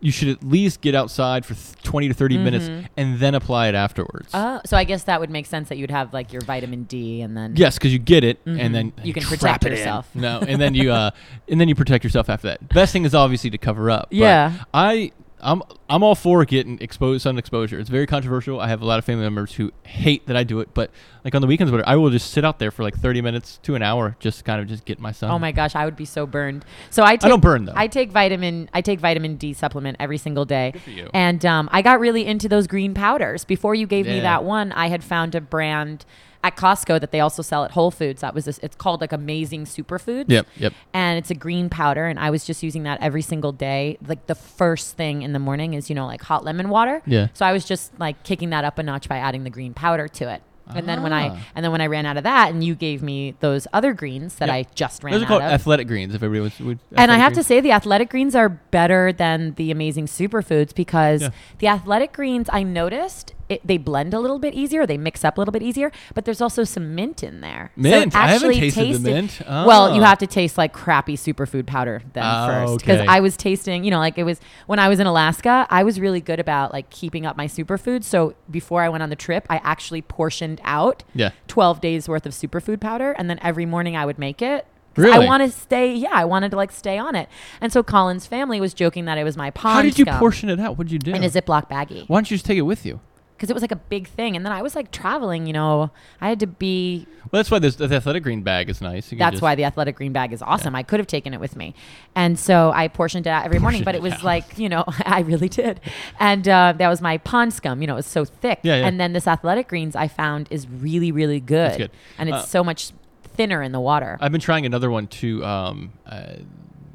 you 0.01 0.12
should 0.12 0.28
at 0.28 0.42
least 0.44 0.80
get 0.80 0.94
outside 0.94 1.44
for 1.47 1.55
th- 1.55 1.74
20 1.82 2.09
to 2.09 2.14
30 2.14 2.38
minutes 2.38 2.70
and 2.97 3.18
then 3.18 3.34
apply 3.34 3.68
it 3.68 3.74
afterwards. 3.74 4.30
Oh, 4.34 4.61
so 4.66 4.76
I 4.76 4.84
guess 4.84 5.05
that 5.05 5.20
would 5.20 5.30
make 5.30 5.47
sense 5.47 5.68
that 5.70 5.78
you'd 5.78 5.90
have 5.90 6.12
like 6.12 6.32
your 6.32 6.42
vitamin 6.42 6.84
D 6.84 7.22
and 7.22 7.36
then 7.36 7.55
Yes, 7.57 7.76
because 7.76 7.92
you 7.92 7.99
get 7.99 8.22
it, 8.24 8.44
Mhm. 8.44 8.61
and 8.61 8.74
then 8.74 8.92
You 9.03 9.12
can 9.12 9.22
protect 9.24 9.64
yourself. 9.64 10.09
No, 10.14 10.38
and 10.40 10.61
then 10.61 10.74
you 10.74 10.92
uh, 10.92 11.11
and 11.49 11.61
then 11.61 11.68
you 11.68 11.74
protect 11.74 12.05
yourself 12.05 12.28
after 12.28 12.49
that. 12.49 12.68
Best 12.68 12.92
thing 12.92 13.05
is 13.05 13.14
obviously 13.14 13.51
to 13.51 13.59
cover 13.59 13.90
up. 13.90 14.09
but 14.11 14.16
Yeah. 14.16 14.53
I 14.74 15.12
I'm 15.41 15.62
I'm 15.89 16.03
all 16.03 16.14
for 16.14 16.45
getting 16.45 16.80
exposed 16.80 17.22
sun 17.22 17.39
exposure. 17.39 17.78
It's 17.78 17.91
very 17.91 18.07
controversial. 18.07 18.61
I 18.61 18.68
have 18.68 18.82
a 18.82 18.87
lot 18.87 18.99
of 18.99 19.05
family 19.05 19.24
members 19.24 19.55
who 19.55 19.72
hate 19.84 20.26
that 20.26 20.37
I 20.37 20.45
do 20.45 20.61
it, 20.61 20.70
but 20.74 20.91
like 21.24 21.34
on 21.34 21.43
the 21.43 21.47
weekends, 21.47 21.70
whatever, 21.70 21.89
I 21.89 21.97
will 21.97 22.11
just 22.11 22.30
sit 22.30 22.45
out 22.45 22.59
there 22.59 22.70
for 22.70 22.82
like 22.82 22.97
30 22.97 23.20
minutes 23.20 23.59
to 23.64 23.74
an 23.74 23.82
hour, 23.82 24.16
just 24.18 24.45
kind 24.45 24.61
of 24.61 24.66
just 24.66 24.84
get 24.84 24.99
my 24.99 25.12
sun. 25.12 25.30
Oh 25.30 25.39
my 25.39 25.53
gosh, 25.53 25.74
I 25.74 25.84
would 25.84 25.97
be 25.97 26.05
so 26.05 26.26
burned. 26.26 26.64
So 26.91 27.03
I 27.05 27.16
take, 27.16 27.28
don't 27.28 27.43
burn, 27.43 27.66
though. 27.66 27.74
I 27.76 27.87
take 27.87 28.11
vitamin 28.11 28.70
I 28.72 28.80
take 28.80 28.99
vitamin 29.01 29.37
D 29.37 29.53
supplement 29.53 29.99
every 30.01 30.18
single 30.18 30.45
day. 30.45 30.70
Good 30.72 30.82
for 30.82 30.91
you. 30.91 31.11
And 31.12 31.45
um, 31.45 31.68
I 31.72 31.82
got 31.82 32.01
really 32.01 32.26
into 32.26 32.49
those 32.49 32.66
green 32.66 32.95
powders. 32.95 33.45
Before 33.45 33.74
you 33.74 33.87
gave 33.87 34.07
me 34.07 34.20
that 34.20 34.45
one, 34.45 34.72
I 34.72 34.89
had 34.89 35.05
found 35.05 35.34
a 35.34 35.41
brand 35.41 36.05
at 36.47 36.57
Costco 36.57 37.01
that 37.01 37.11
they 37.12 37.20
also 37.20 37.42
sell 37.42 37.64
at 37.64 37.72
Whole 37.72 37.90
Foods. 37.90 38.20
That 38.20 38.34
was 38.34 38.44
this, 38.44 38.59
it's 38.62 38.76
called 38.76 39.01
like 39.01 39.12
Amazing 39.12 39.64
Superfoods. 39.66 40.26
Yep, 40.28 40.47
yep. 40.57 40.72
And 40.94 41.18
it's 41.18 41.30
a 41.30 41.34
green 41.34 41.68
powder, 41.68 42.07
and 42.07 42.18
I 42.18 42.30
was 42.30 42.44
just 42.44 42.62
using 42.62 42.84
that 42.84 43.01
every 43.03 43.22
single 43.22 43.53
day. 43.53 43.99
Like 44.07 44.26
the 44.26 44.34
first 44.34 44.97
thing 44.97 45.22
in 45.22 45.32
the 45.32 45.38
morning 45.38 45.74
is 45.74 45.88
you 45.90 45.94
know 45.97 46.07
like 46.07 46.22
hot 46.22 46.44
lemon 46.44 46.68
water. 46.68 47.03
Yeah. 47.07 47.28
So 47.34 47.44
I 47.44 47.53
was 47.53 47.64
just 47.64 47.99
like 47.99 48.22
kicking 48.22 48.51
that 48.51 48.64
up 48.64 48.78
a 48.78 48.82
notch 48.82 49.09
by 49.09 49.18
adding 49.18 49.44
the 49.44 49.51
green 49.51 49.74
powder 49.74 50.09
to 50.09 50.32
it. 50.32 50.42
And 50.74 50.88
then 50.88 51.05
when 51.05 51.12
I 51.12 51.28
Ah. 51.28 51.38
and 51.55 51.64
then 51.64 51.70
when 51.70 51.80
I 51.80 51.86
ran 51.86 52.07
out 52.07 52.16
of 52.16 52.24
that, 52.24 52.51
and 52.51 52.64
you 52.64 52.74
gave 52.74 53.01
me 53.01 53.36
those 53.38 53.68
other 53.72 53.92
greens 53.94 54.34
that 54.36 54.49
Yep. 54.49 54.55
I 54.55 54.66
just 54.74 55.05
ran 55.05 55.12
Those 55.12 55.22
are 55.22 55.24
out 55.26 55.28
called 55.28 55.42
of. 55.42 55.53
athletic 55.53 55.86
greens. 55.86 56.12
If 56.12 56.24
everybody 56.24 56.40
was, 56.51 56.59
would, 56.66 56.78
and 56.97 57.12
I 57.12 57.18
have 57.18 57.34
to 57.34 57.44
say 57.44 57.61
the 57.61 57.70
athletic 57.70 58.11
greens 58.11 58.34
are 58.34 58.49
better 58.49 59.12
than 59.12 59.55
the 59.55 59.70
amazing 59.70 60.07
superfoods 60.07 60.74
because 60.74 61.22
Yeah. 61.22 61.30
the 61.59 61.68
athletic 61.68 62.12
greens 62.12 62.51
I 62.53 62.64
noticed 62.64 63.32
it, 63.49 63.66
they 63.66 63.76
blend 63.78 64.12
a 64.14 64.18
little 64.20 64.38
bit 64.38 64.55
easier, 64.55 64.86
they 64.86 64.97
mix 64.99 65.24
up 65.24 65.38
a 65.38 65.40
little 65.40 65.53
bit 65.53 65.62
easier, 65.62 65.92
but 66.14 66.24
there's 66.24 66.40
also 66.40 66.64
some 66.64 66.94
mint 66.94 67.22
in 67.22 67.40
there. 67.40 67.70
So 67.76 67.82
Mint? 67.82 68.14
I 68.16 68.28
haven't 68.28 68.49
actually 68.51 68.61
tasted 68.61 68.80
the 69.03 69.11
tasted- 69.12 69.47
mint. 69.47 69.66
Well, 69.66 69.94
you 69.94 70.03
Oh. 70.03 70.05
have 70.05 70.18
to 70.18 70.26
taste 70.26 70.59
like 70.59 70.72
crappy 70.72 71.16
superfood 71.16 71.66
powder 71.66 72.03
then 72.12 72.24
Oh, 72.26 72.47
first 72.47 72.78
because 72.80 73.01
okay. 73.01 73.09
I 73.09 73.20
was 73.20 73.36
tasting, 73.36 73.84
you 73.84 73.90
know, 73.90 73.99
like 73.99 74.18
it 74.18 74.24
was 74.24 74.40
when 74.66 74.78
I 74.78 74.88
was 74.88 74.99
in 75.01 75.07
Alaska, 75.07 75.66
I 75.70 75.82
was 75.84 76.01
really 76.01 76.20
good 76.20 76.40
about 76.40 76.72
like 76.72 76.90
keeping 76.90 77.24
up 77.26 77.36
my 77.36 77.47
superfood. 77.47 78.03
So 78.05 78.34
before 78.51 78.82
I 78.82 78.88
went 78.88 79.03
on 79.03 79.11
the 79.11 79.16
trip, 79.16 79.47
I 79.49 79.61
actually 79.62 80.03
portioned 80.03 80.61
out 80.64 81.05
Yeah. 81.14 81.30
12 81.49 81.80
days 81.80 82.09
worth 82.09 82.26
of 82.26 82.32
superfood 82.32 82.80
powder 82.80 83.12
and 83.18 83.28
then 83.30 83.38
every 83.42 83.66
morning 83.66 83.97
I 83.97 84.05
would 84.07 84.18
make 84.18 84.42
it. 84.42 84.66
'Cause 84.97 85.05
I 85.05 85.18
want 85.26 85.42
to 85.42 85.51
stay, 85.51 85.94
yeah, 85.94 86.09
I 86.14 86.24
wanted 86.24 86.51
to 86.53 86.57
like 86.57 86.72
stay 86.72 86.97
on 86.97 87.14
it. 87.14 87.28
And 87.61 87.70
so 87.70 87.82
Colin's 87.82 88.26
family 88.26 88.62
was 88.62 88.72
joking 88.72 89.05
that 89.05 89.18
it 89.18 89.24
was 89.24 89.36
my 89.36 89.51
pond 89.51 89.74
How 89.74 89.82
did 89.82 89.99
you 89.99 90.07
scum 90.07 90.18
portion 90.18 90.49
it 90.49 90.59
out? 90.59 90.78
What 90.78 90.86
did 90.86 90.92
you 90.94 90.99
do? 90.99 91.12
in 91.12 91.22
a 91.22 91.28
Ziploc 91.28 91.68
baggie 91.68 92.09
Why 92.09 92.16
don't 92.16 92.30
you 92.30 92.36
just 92.38 92.47
take 92.47 92.57
it 92.57 92.62
with 92.62 92.86
you? 92.86 93.01
Because 93.37 93.51
it 93.51 93.53
was 93.53 93.62
like 93.62 93.72
a 93.72 93.76
big 93.76 94.09
thing. 94.09 94.34
And 94.37 94.45
then 94.47 94.53
I 94.53 94.62
was 94.62 94.74
like 94.74 94.91
traveling, 94.91 95.47
you 95.47 95.53
know, 95.53 95.91
I 96.20 96.28
had 96.30 96.41
to 96.41 96.47
be 96.47 97.07
Well, 97.30 97.39
that's 97.41 97.51
why 97.51 97.59
this 97.59 97.76
the 97.76 97.84
athletic 97.95 98.22
green 98.22 98.43
bag 98.43 98.70
is 98.70 98.80
nice. 98.80 99.12
You 99.12 99.18
that's 99.18 99.34
just- 99.34 99.43
why 99.43 99.55
the 99.55 99.64
athletic 99.64 99.97
green 99.97 100.12
bag 100.12 100.32
is 100.32 100.41
awesome. 100.43 100.74
I 100.74 100.82
could 100.82 101.01
have 101.01 101.07
taken 101.07 101.34
it 101.34 101.41
with 101.41 101.55
me. 101.57 101.74
And 102.14 102.39
so 102.39 102.72
I 102.74 102.89
portioned 102.89 103.26
it 103.26 103.30
out 103.30 103.45
every 103.45 103.59
morning, 103.59 103.84
but 103.84 103.95
it 103.95 104.03
was 104.03 104.14
out. 104.14 104.24
like, 104.24 104.59
you 104.59 104.68
know, 104.68 104.84
I 105.05 105.20
really 105.20 105.49
did. 105.49 105.80
And 106.18 106.49
uh, 106.49 106.74
that 106.78 106.89
was 106.89 107.01
my 107.03 107.18
pond 107.18 107.53
scum. 107.53 107.80
You 107.82 107.87
know, 107.87 107.95
it 107.95 107.97
was 107.97 108.07
so 108.07 108.24
thick. 108.24 108.61
Yeah, 108.62 108.76
yeah. 108.76 108.87
And 108.87 108.99
then 108.99 109.12
this 109.12 109.26
athletic 109.26 109.68
greens 109.68 109.95
I 109.95 110.09
found 110.09 110.49
is 110.51 110.66
really, 110.68 111.12
really 111.12 111.41
good. 111.41 111.76
good. 111.76 111.91
And 112.18 112.28
it's 112.28 112.39
Uh, 112.39 112.47
so 112.47 112.64
much 112.64 112.93
thinner 113.34 113.61
in 113.62 113.72
the 113.72 113.80
water. 113.80 114.16
I've 114.20 114.32
been 114.32 114.41
trying 114.41 114.64
another 114.64 114.91
one 114.91 115.07
too. 115.09 115.45
Um, 115.45 115.93
uh, 116.07 116.37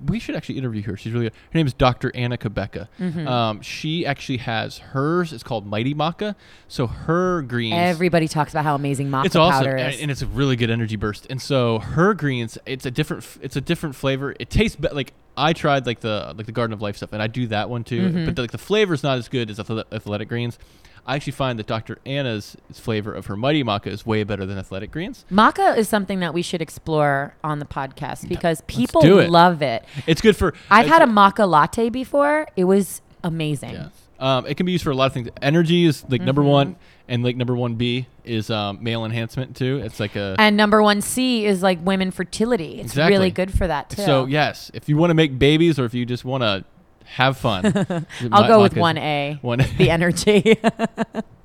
we 0.06 0.20
should 0.20 0.36
actually 0.36 0.58
interview 0.58 0.84
her. 0.84 0.97
She's 0.97 1.14
really 1.14 1.26
good. 1.26 1.34
Her 1.34 1.58
name 1.58 1.68
is 1.68 1.74
Dr. 1.74 2.12
Anna 2.16 2.38
Cabeca. 2.38 2.88
Mm-hmm. 2.99 3.28
Um, 3.28 3.62
she 3.62 4.06
actually 4.06 4.38
has 4.38 4.80
hers. 4.80 5.34
It's 5.34 5.43
called 5.43 5.66
Mighty 5.66 5.93
Maca. 5.93 6.36
So 6.68 6.88
her 6.88 7.41
greens. 7.43 7.76
Everybody 7.76 8.28
talks 8.28 8.54
about 8.54 8.64
how 8.64 8.76
amazing 8.76 9.10
maca 9.10 9.26
it's 9.26 9.36
awesome, 9.36 9.66
powder 9.66 9.76
and, 9.76 9.93
is. 9.93 10.02
and 10.02 10.12
it's 10.12 10.22
a 10.22 10.28
really 10.28 10.56
good 10.56 10.70
energy 10.70 10.95
burst. 10.95 11.28
And 11.30 11.41
so 11.41 11.80
her 11.80 12.14
greens, 12.14 12.58
it's 12.66 12.86
a 12.86 12.91
different, 12.91 13.26
it's 13.41 13.56
a 13.56 13.62
different 13.62 13.95
flavor. 13.95 14.36
It 14.39 14.49
tastes 14.49 14.76
be- 14.76 14.89
like 14.89 15.14
I 15.38 15.54
tried 15.54 15.86
like 15.86 16.02
the 16.02 16.34
like 16.38 16.45
the 16.45 16.52
Garden 16.52 16.74
of 16.74 16.82
Life 16.82 16.97
stuff, 16.97 17.14
and 17.14 17.22
I 17.22 17.28
do 17.28 17.47
that 17.47 17.70
one 17.70 17.84
too. 17.84 18.10
Mm-hmm. 18.10 18.26
But 18.26 18.38
like 18.38 18.52
the 18.52 18.58
flavor's 18.58 19.04
not 19.04 19.18
as 19.18 19.28
good 19.28 19.49
as 19.49 19.60
athle- 19.60 19.86
athletic 19.91 20.28
greens. 20.30 20.60
I 21.06 21.16
actually 21.16 21.34
find 21.34 21.58
that 21.60 21.68
Dr. 21.68 21.97
Anna's 22.06 22.56
flavor 22.74 23.14
of 23.14 23.26
her 23.26 23.36
Mighty 23.36 23.64
Maca 23.64 23.88
is 23.88 24.06
way 24.06 24.24
better 24.24 24.45
than 24.45 24.58
athletic 24.58 24.91
greens. 24.91 25.26
Maca 25.32 25.76
is 25.78 25.89
something 25.89 26.20
that 26.20 26.34
we 26.34 26.41
should 26.41 26.62
explore 26.62 27.34
on 27.43 27.60
the 27.60 27.66
podcast 27.66 28.30
because 28.30 28.62
people 28.68 29.04
it. 29.20 29.30
love 29.30 29.62
it. 29.62 29.84
It's 30.08 30.22
good 30.22 30.36
for. 30.38 30.54
I've 30.70 30.88
had 30.88 31.02
a 31.02 31.08
maca 31.08 31.47
latte 31.49 31.89
before. 31.89 32.47
It 32.56 32.66
was 32.66 33.02
amazing. 33.24 33.72
Yeah. 33.74 33.88
Um, 34.20 34.45
it 34.45 34.56
can 34.56 34.68
be 34.68 34.72
used 34.74 34.84
for 34.84 34.91
a 34.91 34.95
lot 34.95 35.08
of 35.08 35.14
things. 35.14 35.30
Energy 35.41 35.86
is 35.86 36.06
like 36.08 36.22
number 36.22 36.41
Mm-hmm. 36.43 36.49
one, 36.52 36.76
and 37.08 37.24
like 37.24 37.36
number 37.36 37.56
one 37.56 37.74
B 37.74 38.06
is 38.24 38.52
um, 38.52 38.78
male 38.84 39.04
enhancement 39.04 39.56
too. 39.56 39.82
It's 39.84 39.99
like 39.99 40.16
a 40.16 40.36
And 40.38 40.56
number 40.56 40.84
one 40.84 41.02
C 41.02 41.43
is 41.47 41.64
like 41.64 41.84
women 41.84 42.12
fertility. 42.12 42.76
It's 42.76 42.91
Exactly. 42.91 43.18
really 43.18 43.32
good 43.32 43.52
for 43.52 43.66
that 43.66 43.89
too. 43.89 44.04
so 44.04 44.26
yes. 44.28 44.70
If 44.76 44.88
you 44.88 44.97
want 44.97 45.10
to 45.10 45.16
make 45.16 45.39
babies 45.39 45.80
or 45.80 45.86
if 45.86 45.95
you 45.95 46.06
just 46.06 46.24
want 46.24 46.43
to 46.43 46.64
have 47.06 47.38
fun, 47.38 47.66
I'll 48.32 48.41
Ma- 48.41 48.47
go 48.47 48.62
with 48.62 48.76
one 48.76 48.97
A. 48.97 49.38
One. 49.41 49.60
The 49.78 49.89
energy. 49.89 50.58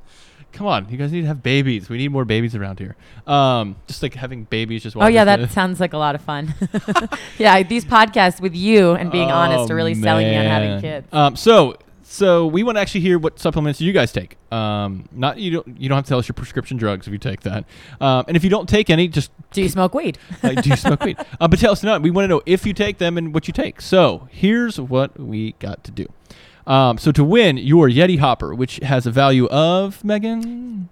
Come 0.52 0.66
on, 0.66 0.88
you 0.88 0.96
guys 0.96 1.12
need 1.12 1.20
to 1.20 1.26
have 1.26 1.42
babies. 1.42 1.90
We 1.90 1.98
need 1.98 2.10
more 2.10 2.24
babies 2.24 2.54
around 2.54 2.78
here. 2.78 2.96
Um, 3.26 3.76
just 3.86 4.02
like 4.02 4.14
having 4.14 4.44
babies. 4.44 4.82
Just 4.82 4.96
oh 4.96 5.06
yeah, 5.06 5.24
that 5.24 5.50
sounds 5.50 5.80
like 5.80 5.92
a 5.92 5.98
lot 5.98 6.14
of 6.14 6.22
fun. 6.22 6.54
yeah, 7.38 7.62
these 7.62 7.84
podcasts 7.84 8.40
with 8.40 8.54
you 8.54 8.92
and 8.92 9.12
being 9.12 9.30
honest 9.30 9.70
are 9.70 9.74
really 9.74 9.94
selling 9.94 10.28
me 10.28 10.36
on 10.36 10.46
having 10.46 10.80
kids. 10.80 11.06
Um, 11.12 11.36
so 11.36 11.76
so 12.16 12.46
we 12.46 12.62
want 12.62 12.76
to 12.76 12.80
actually 12.80 13.02
hear 13.02 13.18
what 13.18 13.38
supplements 13.38 13.80
you 13.80 13.92
guys 13.92 14.10
take. 14.10 14.36
Um, 14.50 15.06
not 15.12 15.38
you 15.38 15.50
don't 15.50 15.80
you 15.80 15.88
don't 15.88 15.96
have 15.96 16.04
to 16.06 16.08
tell 16.08 16.18
us 16.18 16.26
your 16.26 16.34
prescription 16.34 16.78
drugs 16.78 17.06
if 17.06 17.12
you 17.12 17.18
take 17.18 17.42
that. 17.42 17.64
Um, 18.00 18.24
and 18.26 18.36
if 18.36 18.42
you 18.42 18.48
don't 18.50 18.68
take 18.68 18.88
any, 18.88 19.06
just 19.06 19.30
Do 19.52 19.62
you 19.62 19.68
smoke 19.68 19.94
weed? 19.94 20.18
like, 20.42 20.62
do 20.62 20.70
you 20.70 20.76
smoke 20.76 21.02
weed? 21.02 21.18
Uh, 21.38 21.48
but 21.48 21.58
tell 21.58 21.72
us 21.72 21.82
not. 21.82 22.00
We 22.00 22.10
want 22.10 22.24
to 22.24 22.28
know 22.28 22.42
if 22.46 22.64
you 22.64 22.72
take 22.72 22.96
them 22.96 23.18
and 23.18 23.34
what 23.34 23.46
you 23.46 23.52
take. 23.52 23.80
So 23.82 24.26
here's 24.30 24.80
what 24.80 25.18
we 25.20 25.52
got 25.58 25.84
to 25.84 25.90
do. 25.90 26.06
Um, 26.66 26.96
so 26.98 27.12
to 27.12 27.22
win 27.22 27.58
your 27.58 27.88
Yeti 27.88 28.18
Hopper, 28.18 28.54
which 28.54 28.76
has 28.76 29.06
a 29.06 29.10
value 29.10 29.46
of 29.48 30.02
Megan, 30.02 30.88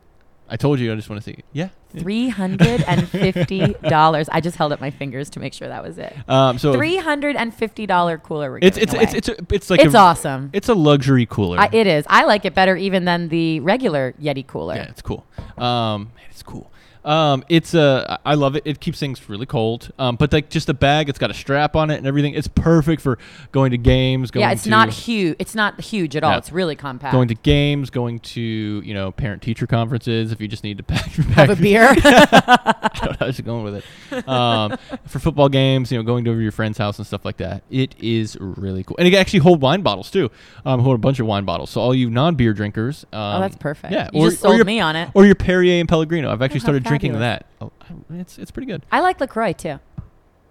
I 0.55 0.57
told 0.57 0.79
you. 0.79 0.93
I 0.93 0.95
just 0.95 1.11
want 1.11 1.21
to 1.21 1.33
see. 1.33 1.43
Yeah. 1.53 1.71
Three 1.91 2.29
hundred 2.29 2.85
and 2.87 3.09
fifty 3.09 3.75
dollars. 3.89 4.29
I 4.31 4.41
just 4.41 4.57
held 4.57 4.73
up 4.73 4.81
my 4.81 4.93
fingers 4.93 5.29
to 5.31 5.41
make 5.41 5.53
sure 5.53 5.67
that 5.67 5.83
was 5.83 5.99
it. 5.99 6.17
Um, 6.29 6.59
so 6.59 6.73
Three 6.73 6.97
hundred 6.97 7.35
and 7.35 7.53
fifty 7.53 7.87
dollar 7.87 8.19
cooler. 8.19 8.61
It's 8.63 8.79
it's 8.79 8.95
away. 8.95 9.03
it's 9.03 9.15
it's 9.15 9.29
a, 9.29 9.37
it's 9.51 9.69
like 9.69 9.81
It's 9.81 9.95
a, 9.95 9.99
awesome. 9.99 10.51
It's 10.53 10.69
a 10.69 10.75
luxury 10.75 11.27
cooler. 11.27 11.59
I, 11.59 11.71
it 11.73 11.89
is. 11.89 12.05
I 12.09 12.25
like 12.25 12.45
it 12.45 12.55
better 12.55 12.77
even 12.77 13.05
than 13.05 13.31
the 13.31 13.59
regular 13.61 14.15
Yeti 14.23 14.47
cooler. 14.47 14.77
Yeah, 14.77 14.91
it's 14.91 15.03
cool. 15.03 15.27
Um, 15.59 16.13
man, 16.15 16.27
it's 16.31 16.45
cool. 16.45 16.71
Um, 17.05 17.45
it's 17.49 17.75
uh, 17.75 18.17
I 18.25 18.35
love 18.35 18.57
it. 18.57 18.63
It 18.65 18.81
keeps 18.81 18.99
things 18.99 19.29
really 19.29 19.47
cold. 19.47 19.91
Um, 19.99 20.17
but 20.17 20.33
like 20.33 20.49
just 20.51 20.67
the 20.67 20.75
bag, 20.75 21.09
it's 21.09 21.19
got 21.19 21.31
a 21.31 21.35
strap 21.35 21.77
on 21.77 21.91
it 21.91 21.97
and 21.97 22.07
everything. 22.07 22.35
It's 22.35 22.49
perfect 22.49 23.03
for 23.03 23.19
going 23.53 23.73
to 23.73 23.79
games. 23.79 24.31
Going 24.31 24.43
Yeah, 24.43 24.53
it's 24.53 24.65
to, 24.65 24.71
not 24.71 24.91
huge. 24.91 25.37
It's 25.39 25.55
not 25.55 25.81
huge 25.81 26.17
at 26.17 26.25
all. 26.25 26.33
No. 26.33 26.39
It's 26.39 26.53
really 26.53 26.77
compact. 26.77 27.13
going 27.13 27.29
to 27.29 27.35
games, 27.35 27.91
going 27.91 28.21
to 28.21 28.41
you 28.41 28.95
know 28.95 29.13
parent 29.13 29.43
teacher 29.43 29.67
conferences. 29.67 30.33
If 30.33 30.41
you 30.41 30.49
just 30.49 30.65
need 30.65 30.79
to 30.79 30.83
pack, 30.85 31.05
pack 31.13 31.49
have 31.49 31.51
a 31.51 31.57
beer. 31.57 31.89
I 31.99 32.91
don't 32.95 33.21
know 33.21 33.33
going 33.45 33.65
with 33.65 33.85
it. 34.11 34.29
Um, 34.29 34.79
for 35.07 35.19
football 35.19 35.49
games, 35.49 35.93
you 35.93 35.99
know, 35.99 36.05
going 36.05 36.25
to 36.25 36.31
over 36.31 36.41
your 36.41 36.53
friend's 36.53 36.79
house 36.79 36.99
and 36.99 37.07
stuff 37.07 37.25
like 37.25 37.37
that. 37.39 37.63
It 37.71 37.95
is 38.01 38.37
really 38.41 38.85
cool, 38.85 38.97
and 38.99 39.07
it 39.07 39.11
can 39.11 39.21
actually 39.21 39.41
hold 39.41 39.61
wine 39.61 39.83
bottles 39.83 40.11
too. 40.11 40.31
Um, 40.65 40.81
hold 40.81 40.95
a 40.95 40.99
bunch 40.99 41.21
of 41.21 41.27
wine 41.27 41.45
bottles. 41.45 41.71
So 41.71 41.81
all 41.81 41.95
you 41.95 42.11
non-beer 42.11 42.53
drinkers. 42.55 43.05
Um, 43.13 43.21
oh, 43.37 43.41
that's 43.41 43.57
perfect. 43.57 43.93
Yeah, 43.93 44.09
you 44.13 44.21
or- 44.23 44.31
just 44.31 44.43
or 44.43 44.49
sold 44.49 44.57
your- 44.57 44.65
me 44.65 44.81
on 44.81 44.97
it. 44.97 45.11
Or 45.15 45.27
your 45.27 45.35
Perrier 45.35 45.81
and 45.81 45.89
Pellegrino. 45.89 46.33
I've 46.33 46.43
actually 46.43 46.61
started 46.61 46.85
drinking 46.99 47.21
that. 47.21 47.47
Oh, 47.61 47.71
it's 48.11 48.39
it's 48.39 48.51
pretty 48.51 48.67
good. 48.67 48.83
I 48.93 49.01
like 49.01 49.21
Lacroix 49.21 49.53
too. 49.53 49.79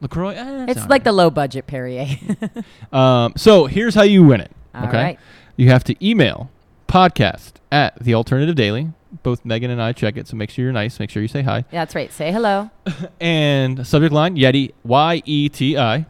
Lacroix. 0.02 0.36
eh, 0.36 0.66
It's 0.70 0.82
all 0.82 0.88
like 0.90 1.04
the 1.04 1.12
low 1.14 1.30
budget 1.30 1.66
Perrier. 1.68 2.08
Um, 2.92 3.34
so 3.38 3.66
here's 3.66 3.96
how 3.96 4.04
you 4.04 4.24
win 4.24 4.42
it. 4.42 4.52
All 4.76 4.86
okay. 4.88 4.98
right. 5.04 5.20
You 5.56 5.70
have 5.70 5.84
to 5.86 6.06
email 6.06 6.52
podcast 6.88 7.54
at 7.72 7.98
the 8.04 8.14
Alternative 8.14 8.56
Daily. 8.56 8.92
Both 9.24 9.46
Megan 9.46 9.70
and 9.72 9.82
I 9.82 9.94
check 9.94 10.18
it, 10.18 10.28
so 10.28 10.36
make 10.36 10.50
sure 10.50 10.64
you're 10.64 10.74
nice. 10.74 11.00
Make 11.00 11.10
sure 11.12 11.22
you 11.22 11.28
say 11.28 11.44
hi. 11.44 11.58
Yeah, 11.72 11.82
That's 11.82 11.94
right. 11.96 12.12
Say 12.12 12.32
hello. 12.32 12.72
and 13.22 13.86
subject 13.86 14.12
line 14.14 14.36
Yeti 14.36 14.74
Y 14.84 15.22
E 15.26 15.50
T 15.50 15.78
I, 15.78 16.06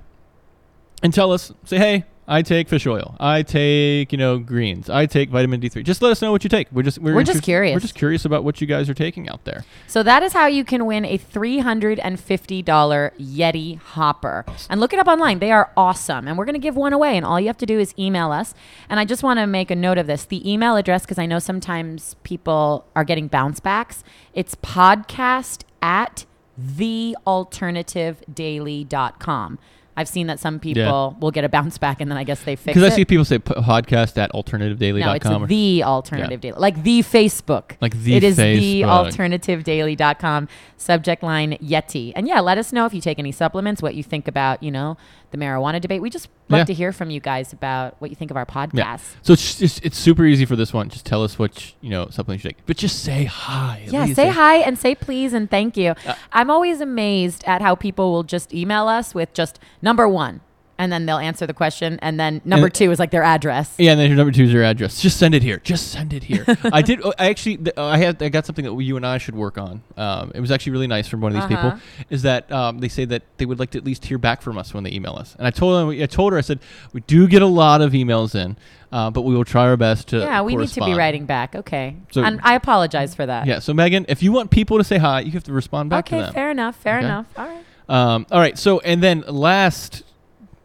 and 1.04 1.14
tell 1.14 1.32
us 1.34 1.52
say 1.66 1.78
hey. 1.78 2.06
I 2.28 2.42
take 2.42 2.70
fish 2.70 2.88
oil. 2.88 3.16
I 3.20 3.44
take 3.44 4.12
you 4.12 4.18
know 4.18 4.40
greens. 4.40 4.90
I 4.90 5.06
take 5.06 5.30
vitamin 5.30 5.60
D 5.60 5.70
three. 5.70 5.84
Just 5.84 6.02
let 6.02 6.12
us 6.12 6.22
know 6.22 6.32
what 6.32 6.44
you 6.44 6.50
take. 6.50 6.72
We're 6.72 6.84
just 6.84 7.00
we're, 7.00 7.16
We're 7.16 7.24
just 7.24 7.44
curious. 7.44 7.76
We're 7.76 7.82
just 7.82 7.96
curious 7.96 8.26
about 8.26 8.44
what 8.44 8.62
you 8.62 8.68
guys 8.68 8.90
are 8.90 8.94
taking 8.94 9.30
out 9.30 9.44
there. 9.44 9.66
So 9.88 10.04
that 10.04 10.24
is 10.24 10.34
how 10.34 10.48
you 10.48 10.64
can 10.64 10.86
win 10.86 11.06
a 11.06 11.18
$350 11.18 12.64
Yeti 12.66 13.78
hopper. 13.78 14.46
And 14.70 14.80
look 14.80 14.94
it 14.94 15.00
up 15.00 15.08
online. 15.08 15.40
They 15.40 15.52
are 15.52 15.72
awesome. 15.76 16.28
And 16.28 16.38
we're 16.38 16.46
going 16.46 16.54
to 16.54 16.60
give 16.60 16.76
one 16.76 16.94
away. 16.94 17.18
And 17.18 17.26
all 17.26 17.40
you 17.40 17.48
have 17.48 17.58
to 17.58 17.66
do 17.66 17.80
is 17.80 17.94
email 18.00 18.32
us. 18.32 18.54
And 18.90 19.00
I 19.00 19.06
just 19.06 19.24
want 19.24 19.40
to 19.40 19.48
make 19.48 19.70
a 19.70 19.76
note 19.76 19.98
of 19.98 20.08
this. 20.08 20.24
The 20.26 20.50
email 20.50 20.78
address, 20.78 21.04
because 21.04 21.20
I 21.20 21.26
know 21.26 21.40
sometimes 21.40 22.16
people 22.24 22.86
are 22.96 23.04
getting 23.04 23.28
bounce 23.28 23.60
backs, 23.60 24.04
it's 24.34 24.56
podcast 24.56 25.64
at 25.82 26.26
thealternativedaily.com. 26.60 29.60
I've 29.96 30.08
seen 30.08 30.28
that 30.28 30.40
some 30.40 30.60
people 30.60 31.16
will 31.20 31.32
get 31.32 31.44
a 31.44 31.50
bounce 31.50 31.78
back 31.78 32.02
and 32.02 32.10
then 32.10 32.18
I 32.18 32.24
guess 32.24 32.44
they 32.44 32.56
fix 32.56 32.76
it. 32.76 32.80
Because. 32.80 32.92
I 32.92 32.96
see 32.96 33.06
people 33.06 33.26
say 33.26 33.38
podcast 33.40 34.18
at 34.18 34.32
alternativedaily.com. 34.32 35.00
No, 35.00 35.14
it's 35.14 35.26
or- 35.26 35.48
the 35.48 35.84
alternative 35.84 36.42
daily, 36.42 36.58
like 36.60 36.82
the 36.84 37.02
Facebook. 37.02 37.78
Like 37.80 37.96
the 38.02 38.16
It 38.16 38.24
is 38.24 38.38
Facebook. 38.38 39.12
thealternativedaily.com. 39.12 40.48
Subject 40.78 41.24
line 41.24 41.58
Yeti. 41.62 42.12
And 42.16 42.28
yeah, 42.28 42.40
let 42.40 42.58
us 42.58 42.74
know 42.74 42.86
if 42.86 42.94
you 42.94 43.02
take 43.02 43.20
any 43.20 43.32
supplements, 43.32 43.82
what 43.82 43.96
you 43.96 44.04
think 44.04 44.28
about, 44.28 44.62
you 44.64 44.72
know, 44.72 44.98
the 45.34 45.38
marijuana 45.38 45.82
debate. 45.82 46.02
We 46.02 46.10
just 46.10 46.30
love 46.48 46.60
Yeah. 46.60 46.66
to 46.66 46.74
hear 46.74 46.94
from 46.94 47.10
you 47.10 47.20
guys 47.20 47.52
about 47.52 47.96
what 48.00 48.10
you 48.10 48.16
think 48.16 48.32
of 48.32 48.38
our 48.38 48.46
podcast. 48.46 48.74
Yeah. 48.78 48.98
So 49.24 49.34
it's 49.34 49.56
just, 49.58 49.84
it's 49.84 49.98
super 49.98 50.24
easy 50.24 50.46
for 50.46 50.56
this 50.56 50.72
one. 50.72 50.88
Just 50.90 51.06
tell 51.06 51.24
us 51.24 51.38
what 51.38 51.74
you 51.82 51.90
know 51.90 52.08
supplements 52.10 52.46
you 52.46 52.52
take, 52.52 52.66
but 52.66 52.78
just 52.78 53.04
say 53.04 53.26
hi. 53.26 53.84
Yeah, 53.90 54.04
least. 54.06 54.16
say 54.16 54.30
hi 54.30 54.58
and 54.58 54.78
say 54.80 54.96
please 54.96 55.34
and 55.34 55.50
thank 55.50 55.76
you. 55.76 55.96
Uh, 56.08 56.14
I'm 56.32 56.50
always 56.50 56.80
amazed 56.80 57.44
at 57.46 57.62
how 57.62 57.76
people 57.76 58.12
will 58.14 58.24
just 58.24 58.54
email 58.54 58.88
us 58.88 59.14
with 59.14 59.34
just 59.34 59.60
number 59.82 60.08
one, 60.08 60.42
and 60.78 60.92
then 60.92 61.06
they'll 61.06 61.18
answer 61.18 61.46
the 61.46 61.54
question, 61.54 62.00
and 62.02 62.20
then 62.20 62.42
number 62.46 62.66
And- 62.68 62.74
two 62.76 62.92
is 62.92 63.00
like 63.00 63.12
their 63.12 63.24
address. 63.24 63.74
Yeah, 63.78 63.92
and 63.92 64.00
then 64.00 64.08
your 64.10 64.18
number 64.18 64.32
two 64.32 64.44
is 64.46 64.52
your 64.54 64.64
address. 64.64 65.02
Just 65.02 65.18
send 65.18 65.36
it 65.36 65.44
here. 65.44 65.58
Just 65.64 65.92
send 65.92 66.14
it 66.14 66.24
here. 66.24 66.46
I 66.72 66.82
did. 66.82 67.02
oh, 67.04 67.14
I 67.20 67.30
actually, 67.30 67.60
I 67.78 67.98
had, 67.98 68.22
I 68.22 68.30
got 68.30 68.46
something 68.46 68.66
that 68.66 68.74
you 68.84 68.98
and 68.98 69.06
I 69.06 69.18
should 69.18 69.36
work 69.36 69.58
on. 69.58 69.82
Um, 69.98 70.32
it 70.34 70.40
was 70.42 70.52
actually 70.52 70.72
really 70.74 70.88
nice 70.88 71.08
from 71.08 71.22
one 71.22 71.36
of 71.36 71.42
these 71.48 71.58
Uh-huh. 71.58 71.72
people. 71.72 71.80
Is 72.10 72.24
that 72.24 72.52
um, 72.52 72.80
they 72.80 72.88
say 72.90 73.06
that 73.06 73.24
they 73.38 73.46
would 73.46 73.60
like 73.60 73.72
to 73.72 73.78
at 73.78 73.84
least 73.86 74.06
hear 74.06 74.18
back 74.18 74.42
from 74.42 74.58
us 74.58 74.74
when 74.74 74.84
they 74.84 74.92
email 74.92 75.14
us. 75.16 75.36
And 75.38 75.46
I 75.48 75.52
told 75.52 75.80
them, 75.94 76.02
I 76.02 76.06
told 76.08 76.34
her, 76.34 76.38
I 76.38 76.42
said, 76.42 76.60
we 76.92 77.02
do 77.02 77.28
get 77.28 77.42
a 77.42 77.48
lot 77.48 77.82
of 77.82 77.92
emails 77.94 78.34
in. 78.36 78.58
uh, 78.92 79.10
but 79.10 79.22
we 79.24 79.34
will 79.36 79.44
try 79.46 79.64
our 79.64 79.76
best 79.78 80.08
to. 80.10 80.20
Yeah, 80.20 80.42
we 80.44 80.56
need 80.56 80.70
to 80.70 80.86
be 80.86 80.94
writing 80.94 81.26
back. 81.26 81.56
Okay. 81.56 81.96
So- 82.12 82.24
and 82.24 82.40
I 82.44 82.54
apologize 82.56 83.16
for 83.16 83.26
that. 83.26 83.48
Yeah. 83.48 83.58
So 83.60 83.74
Megan, 83.74 84.06
if 84.08 84.22
you 84.22 84.32
want 84.32 84.52
people 84.52 84.78
to 84.78 84.84
say 84.84 84.98
hi, 85.00 85.22
you 85.22 85.32
have 85.32 85.44
to 85.46 85.54
respond 85.54 85.90
back 85.90 86.06
to 86.08 86.16
Okay, 86.24 86.32
fair 86.32 86.52
enough. 86.52 86.76
Fair 86.76 86.98
Okay. 86.98 87.06
enough. 87.06 87.26
All 87.36 87.46
right. 87.48 87.64
Um, 87.90 88.26
all 88.32 88.40
right. 88.40 88.56
So 88.58 88.80
and 88.82 89.02
then 89.02 89.24
last 89.28 90.04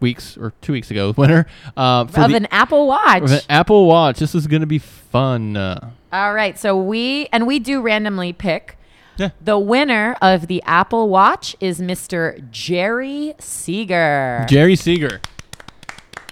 week's 0.00 0.36
or 0.36 0.52
two 0.60 0.72
weeks 0.72 0.90
ago, 0.90 1.12
winner 1.16 1.46
uh, 1.76 2.06
for 2.06 2.20
of 2.22 2.30
the 2.30 2.36
an 2.36 2.46
Apple 2.50 2.86
Watch. 2.86 3.22
of 3.22 3.32
an 3.32 3.40
Apple 3.48 3.86
Watch. 3.86 4.18
This 4.18 4.34
is 4.34 4.46
going 4.46 4.60
to 4.62 4.66
be 4.66 4.78
fun. 4.78 5.56
Uh, 5.56 5.90
All 6.12 6.34
right. 6.34 6.58
So 6.58 6.76
we 6.80 7.26
and 7.32 7.46
we 7.46 7.58
do 7.58 7.80
randomly 7.80 8.32
pick. 8.32 8.76
Yeah. 9.16 9.30
The 9.40 9.58
winner 9.58 10.16
of 10.22 10.46
the 10.46 10.62
Apple 10.62 11.08
Watch 11.08 11.56
is 11.58 11.80
Mr. 11.80 12.48
Jerry 12.52 13.34
Seeger. 13.40 14.46
Jerry 14.48 14.76
Seeger. 14.76 15.20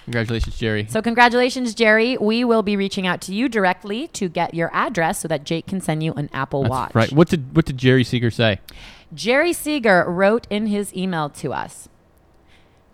Congratulations, 0.05 0.57
Jerry. 0.57 0.87
so 0.89 1.03
congratulations, 1.03 1.75
Jerry. 1.75 2.17
We 2.17 2.45
will 2.45 2.63
be 2.63 2.77
reaching 2.77 3.09
out 3.09 3.21
to 3.23 3.35
you 3.35 3.49
directly 3.49 4.07
to 4.09 4.29
get 4.29 4.55
your 4.55 4.71
address 4.73 5.19
so 5.19 5.27
that 5.27 5.43
Jake 5.43 5.67
can 5.67 5.81
send 5.81 6.05
you 6.05 6.13
an 6.13 6.31
Apple 6.33 6.63
That's 6.63 6.71
Watch. 6.71 6.95
right. 6.95 7.13
What 7.13 7.27
did 7.29 7.57
what 7.57 7.65
did 7.65 7.77
Jerry 7.77 8.05
Seeger 8.05 8.31
say? 8.31 8.61
Jerry 9.13 9.53
Seeger 9.53 10.05
wrote 10.07 10.47
in 10.49 10.67
his 10.67 10.95
email 10.95 11.29
to 11.31 11.53
us. 11.53 11.89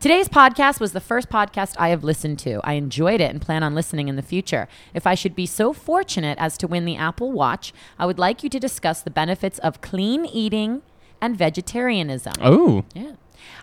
Today's 0.03 0.29
podcast 0.29 0.81
was 0.81 0.95
the 0.95 1.01
first 1.01 1.29
podcast 1.29 1.77
I 1.79 1.91
have 1.91 2.03
listened 2.03 2.41
to. 2.41 2.61
I 2.65 2.73
enjoyed 2.73 3.21
it 3.21 3.31
and 3.31 3.41
plan 3.41 3.63
on 3.63 3.77
listening 3.77 4.09
in 4.09 4.17
the 4.17 4.21
future. 4.21 4.67
If 4.95 5.07
I 5.07 5.15
should 5.15 5.37
be 5.37 5.47
so 5.47 5.73
fortunate 5.73 6.37
as 6.41 6.59
to 6.59 6.67
win 6.67 6.87
the 6.87 6.97
Apple 6.97 7.31
Watch, 7.31 7.73
I 8.01 8.07
would 8.07 8.19
like 8.19 8.43
you 8.43 8.49
to 8.49 8.59
discuss 8.59 9.01
the 9.01 9.13
benefits 9.13 9.61
of 9.61 9.81
clean 9.81 10.27
eating 10.27 10.83
and 11.21 11.39
vegetarianism. 11.39 12.33
Oh, 12.43 12.85
Yeah. 12.97 13.13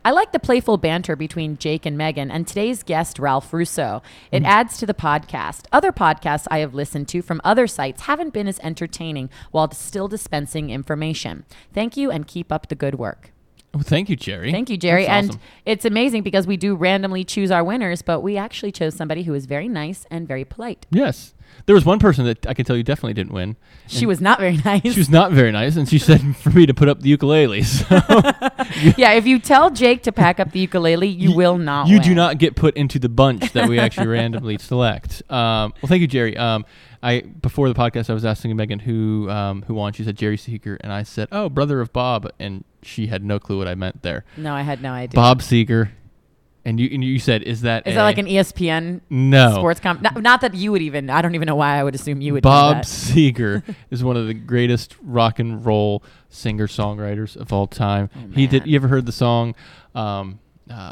I 0.06 0.12
like 0.12 0.32
the 0.32 0.40
playful 0.40 0.78
banter 0.78 1.18
between 1.18 1.58
Jake 1.58 1.86
and 1.86 1.98
Megan 1.98 2.32
and 2.32 2.48
today's 2.48 2.84
guest, 2.84 3.20
Ralph 3.20 3.52
Russo. 3.52 4.02
It 4.32 4.44
mm. 4.44 4.48
adds 4.48 4.78
to 4.78 4.86
the 4.86 4.94
podcast. 4.94 5.66
Other 5.74 5.92
podcasts 5.92 6.48
I 6.50 6.60
have 6.60 6.74
listened 6.74 7.10
to 7.10 7.22
from 7.22 7.42
other 7.44 7.68
sites 7.68 8.04
haven't 8.04 8.34
been 8.34 8.48
as 8.48 8.60
entertaining 8.60 9.30
while 9.52 9.70
still 9.72 10.08
dispensing 10.08 10.70
information. 10.70 11.44
Thank 11.74 11.98
you 11.98 12.10
and 12.12 12.26
keep 12.26 12.50
up 12.50 12.70
the 12.70 12.76
good 12.76 12.96
work. 12.96 13.32
Oh 13.74 13.80
thank 13.82 14.10
you, 14.10 14.16
Jerry. 14.16 14.52
Thank 14.52 14.70
you, 14.70 14.78
Jerry. 14.78 15.06
That's 15.06 15.12
And 15.12 15.30
awesome. 15.32 15.42
it's 15.66 15.86
amazing 15.86 16.24
because 16.24 16.48
we 16.48 16.58
do 16.58 16.76
randomly 16.76 17.24
choose 17.24 17.52
our 17.52 17.64
winners, 17.64 18.02
but 18.02 18.22
we 18.22 18.38
actually 18.38 18.72
chose 18.72 18.96
somebody 18.96 19.24
who 19.24 19.34
is 19.34 19.46
very 19.46 19.68
nice 19.68 20.06
and 20.12 20.28
very 20.28 20.46
polite. 20.46 20.86
yes, 20.90 21.34
there 21.66 21.74
was 21.74 21.84
one 21.84 21.98
person 22.00 22.26
that 22.26 22.46
I 22.48 22.54
can 22.54 22.64
tell 22.64 22.78
you 22.78 22.84
definitely 22.84 23.14
didn't 23.16 23.34
win. 23.34 23.58
She 23.88 24.06
was 24.06 24.22
not 24.22 24.40
very 24.40 24.58
nice. 24.66 24.82
She 24.94 25.00
was 25.00 25.10
not 25.10 25.32
very 25.32 25.52
nice, 25.52 25.76
and 25.76 25.90
she 25.90 25.98
said 26.00 26.36
for 26.44 26.52
me 26.52 26.66
to 26.66 26.74
put 26.74 26.88
up 26.88 27.02
the 27.02 27.10
ukulele. 27.10 27.64
So 27.64 27.86
yeah, 28.98 29.14
if 29.14 29.26
you 29.26 29.40
tell 29.40 29.70
Jake 29.72 30.04
to 30.04 30.12
pack 30.12 30.40
up 30.40 30.52
the 30.52 30.60
ukulele, 30.60 31.08
you 31.08 31.32
will 31.36 31.58
not 31.58 31.88
you 31.88 31.96
win. 31.98 32.04
do 32.04 32.16
not 32.16 32.38
get 32.38 32.56
put 32.56 32.76
into 32.78 33.00
the 33.00 33.10
bunch 33.10 33.52
that 33.54 33.68
we 33.68 33.80
actually 33.80 34.08
randomly 34.08 34.58
select. 34.58 35.22
Um, 35.30 35.74
well, 35.82 35.88
thank 35.88 36.02
you, 36.02 36.08
Jerry. 36.08 36.38
Um, 36.38 36.66
I 37.02 37.22
before 37.22 37.70
the 37.70 37.76
podcast, 37.76 38.10
I 38.10 38.14
was 38.14 38.26
asking 38.26 38.56
Megan 38.56 38.80
who 38.80 39.30
um, 39.30 39.62
who 39.64 39.74
won. 39.74 39.94
She 39.94 40.04
said 40.04 40.18
Jerry 40.18 40.38
Seeger, 40.38 40.78
and 40.82 40.92
I 40.92 41.04
said, 41.04 41.28
"Oh, 41.32 41.48
brother 41.50 41.80
of 41.82 41.94
Bob," 41.94 42.30
and 42.40 42.64
she 42.84 43.08
had 43.08 43.24
no 43.24 43.40
clue 43.40 43.58
what 43.58 43.68
I 43.68 43.76
meant 43.76 44.02
there. 44.04 44.26
No, 44.38 44.54
I 44.54 44.62
had 44.64 44.82
no 44.82 44.92
idea. 44.92 45.16
Bob 45.16 45.42
Seger, 45.42 45.92
and 46.66 46.78
you 46.80 46.90
and 46.92 47.02
you 47.04 47.18
said, 47.20 47.44
"Is 47.44 47.62
that 47.62 47.88
Is 47.88 47.94
a- 47.94 47.96
that 47.96 48.04
like 48.04 48.18
an 48.18 48.26
ESPN 48.28 49.00
no 49.10 49.54
sports 49.56 49.80
comp? 49.80 50.02
Not, 50.02 50.22
not 50.22 50.42
that 50.42 50.56
you 50.56 50.74
would 50.74 50.82
even. 50.82 51.10
I 51.10 51.22
don't 51.22 51.36
even 51.36 51.46
know 51.46 51.56
why 51.56 51.78
I 51.80 51.84
would 51.86 51.96
assume 51.96 52.20
you 52.20 52.34
would. 52.34 52.44
Bob. 52.44 52.84
Seger 52.84 53.64
is 53.92 54.04
one 54.04 54.18
of 54.18 54.28
the 54.28 54.34
greatest 54.34 54.96
rock 55.02 55.40
and 55.40 55.66
roll 55.66 56.04
singer 56.28 56.68
songwriters 56.68 57.38
of 57.38 57.54
all 57.54 57.66
time. 57.68 58.10
he 58.34 58.46
did. 58.46 58.64
Oh. 58.64 58.66
You 58.66 58.76
ever 58.76 58.90
heard 58.90 59.06
the 59.06 59.14
song? 59.14 59.56
Um, 59.96 60.40
uh, 60.70 60.92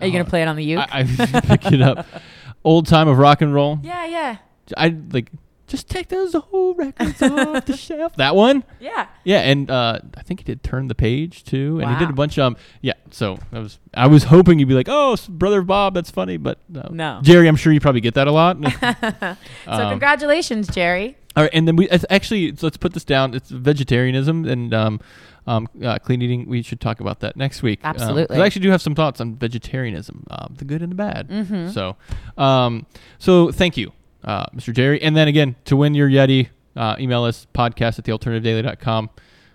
Are 0.00 0.06
you 0.06 0.10
gonna 0.12 0.24
uh, 0.24 0.28
play 0.28 0.42
it 0.42 0.48
on 0.48 0.56
the 0.56 0.64
uke? 0.64 0.80
I, 0.80 1.00
I 1.00 1.40
picked 1.42 1.72
it 1.72 1.80
up. 1.80 2.06
Old 2.64 2.86
time 2.88 3.06
of 3.06 3.18
rock 3.18 3.40
and 3.40 3.54
roll. 3.54 3.78
yeah, 3.84 4.04
yeah, 4.04 4.36
I 4.76 4.94
like 5.12 5.30
just 5.66 5.88
take 5.90 6.08
those 6.08 6.34
old 6.50 6.78
records 6.78 7.20
off 7.20 7.66
the 7.66 7.76
shelf. 7.76 8.16
That 8.16 8.34
one. 8.34 8.64
yeah. 8.80 9.06
Yeah, 9.24 9.40
and 9.40 9.70
uh, 9.70 9.98
I 10.16 10.22
think 10.22 10.40
he 10.40 10.44
did 10.44 10.62
turn 10.62 10.88
the 10.88 10.94
page 10.94 11.44
too, 11.44 11.80
and 11.82 11.90
he 11.90 11.98
did 11.98 12.08
a 12.08 12.14
bunch 12.14 12.38
of 12.38 12.44
um, 12.46 12.56
yeah. 12.80 12.94
So 13.10 13.38
I 13.52 13.58
was 13.58 13.78
I 13.92 14.06
was 14.06 14.24
hoping 14.24 14.58
you'd 14.58 14.68
be 14.68 14.74
like, 14.74 14.88
oh, 14.88 15.16
brother 15.28 15.60
Bob, 15.62 15.92
that's 15.94 16.10
funny, 16.10 16.38
but 16.38 16.58
no. 16.68 16.88
No. 16.90 17.20
Jerry, 17.22 17.48
I'm 17.48 17.56
sure 17.56 17.72
you 17.72 17.80
probably 17.80 18.00
get 18.00 18.14
that 18.14 18.26
a 18.26 18.32
lot. 18.32 18.56
So 19.66 19.72
Um, 19.72 19.90
congratulations, 19.90 20.68
Jerry. 20.68 21.16
All 21.36 21.42
right, 21.44 21.50
and 21.52 21.68
then 21.68 21.76
we 21.76 21.88
it's 21.90 22.06
actually 22.10 22.56
so 22.56 22.66
let's 22.66 22.78
put 22.78 22.94
this 22.94 23.04
down. 23.04 23.34
It's 23.34 23.50
vegetarianism 23.50 24.46
and 24.46 24.72
um, 24.72 25.00
um, 25.46 25.68
uh, 25.84 25.98
clean 25.98 26.22
eating. 26.22 26.48
We 26.48 26.62
should 26.62 26.80
talk 26.80 27.00
about 27.00 27.20
that 27.20 27.36
next 27.36 27.62
week. 27.62 27.80
Um, 27.84 27.90
Absolutely. 27.90 28.38
I 28.40 28.46
actually 28.46 28.62
do 28.62 28.70
have 28.70 28.80
some 28.82 28.94
thoughts 28.94 29.20
on 29.20 29.36
vegetarianism, 29.36 30.24
um, 30.30 30.54
the 30.58 30.64
good 30.64 30.80
and 30.82 30.90
the 30.90 30.96
bad. 30.96 31.28
Mhm. 31.28 31.72
So, 31.72 31.96
um, 32.42 32.86
so 33.18 33.52
thank 33.52 33.76
you, 33.76 33.92
uh, 34.24 34.46
Mr. 34.54 34.72
Jerry. 34.74 35.00
And 35.02 35.16
then 35.16 35.28
again, 35.28 35.56
to 35.66 35.76
win 35.76 35.94
your 35.94 36.08
Yeti, 36.08 36.48
uh, 36.76 36.96
email 36.98 37.24
us 37.24 37.46
podcast 37.54 37.98
at 37.98 38.04
thealternativedaily.com. 38.04 39.10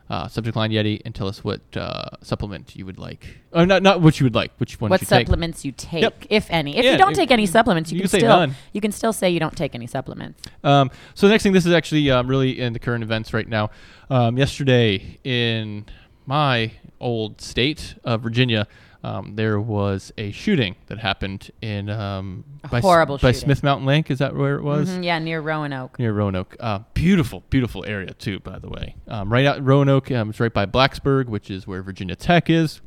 Uh, 0.10 0.28
subject 0.28 0.56
line 0.56 0.70
Yeti 0.70 1.02
and 1.06 1.16
tell 1.16 1.28
us 1.28 1.44
what 1.44 1.62
uh, 1.76 2.10
supplement 2.22 2.76
you 2.76 2.86
would 2.86 3.00
like. 3.00 3.38
Oh, 3.54 3.64
not 3.66 3.82
not 3.82 4.02
what 4.02 4.20
you 4.20 4.26
would 4.26 4.36
like. 4.36 4.52
Which 4.58 4.80
one 4.80 4.90
What 4.92 5.02
you 5.02 5.08
take. 5.08 5.26
supplements 5.26 5.64
you 5.64 5.72
take, 5.72 6.02
Yep. 6.04 6.26
if 6.30 6.48
any. 6.52 6.78
If 6.78 6.84
Yeah, 6.84 6.92
you 6.92 6.98
don't 6.98 7.12
if- 7.14 7.18
take 7.18 7.32
any 7.32 7.46
supplements, 7.46 7.90
you, 7.92 7.96
you 7.96 8.02
can, 8.04 8.10
can 8.12 8.20
still 8.20 8.30
none. 8.40 8.56
you 8.74 8.82
can 8.82 8.92
still 8.92 9.14
say 9.14 9.30
you 9.30 9.40
don't 9.40 9.56
take 9.56 9.74
any 9.74 9.88
supplements. 9.88 10.42
Um, 10.64 10.92
so 11.16 11.26
the 11.28 11.32
next 11.34 11.44
thing, 11.44 11.54
this 11.54 11.66
is 11.66 11.72
actually 11.72 12.12
um, 12.12 12.28
really 12.28 12.60
in 12.60 12.74
the 12.74 12.80
current 12.80 13.04
events 13.04 13.34
right 13.34 13.48
now. 13.48 13.72
Um, 14.10 14.38
yesterday 14.38 15.18
in 15.24 15.86
my 16.26 16.74
old 17.00 17.40
state 17.42 17.96
of 18.04 18.22
Virginia, 18.22 18.68
um, 19.04 19.36
there 19.36 19.60
was 19.60 20.14
a 20.18 20.32
shooting 20.32 20.76
that 20.88 20.98
happened 21.00 21.52
in 21.62 21.90
um, 21.90 22.46
by, 22.72 22.78
S- 22.78 22.84
horrible 22.84 23.18
by 23.18 23.32
shooting. 23.32 23.48
Smith 23.48 23.64
Mountain 23.64 23.86
Lake. 23.86 24.10
Is 24.10 24.20
that 24.20 24.36
where 24.36 24.56
it 24.56 24.64
was? 24.64 24.90
Mhm, 24.90 25.04
yeah, 25.04 25.20
near 25.20 25.42
Roanoke. 25.42 26.00
Near 26.00 26.14
Roanoke. 26.14 26.56
Uh, 26.60 26.80
beautiful, 26.94 27.44
beautiful 27.50 27.84
area 27.86 28.14
too, 28.14 28.40
by 28.40 28.60
the 28.60 28.70
way. 28.70 28.96
Um, 29.08 29.32
right 29.32 29.46
out 29.46 29.64
Roanoke. 29.64 30.10
Um, 30.10 30.30
it's 30.30 30.40
right 30.40 30.54
by 30.54 30.66
Blacksburg, 30.66 31.28
which 31.28 31.52
is 31.52 31.68
where 31.68 31.84
Virginia 31.84 32.16
Tech 32.16 32.50
is. 32.50 32.82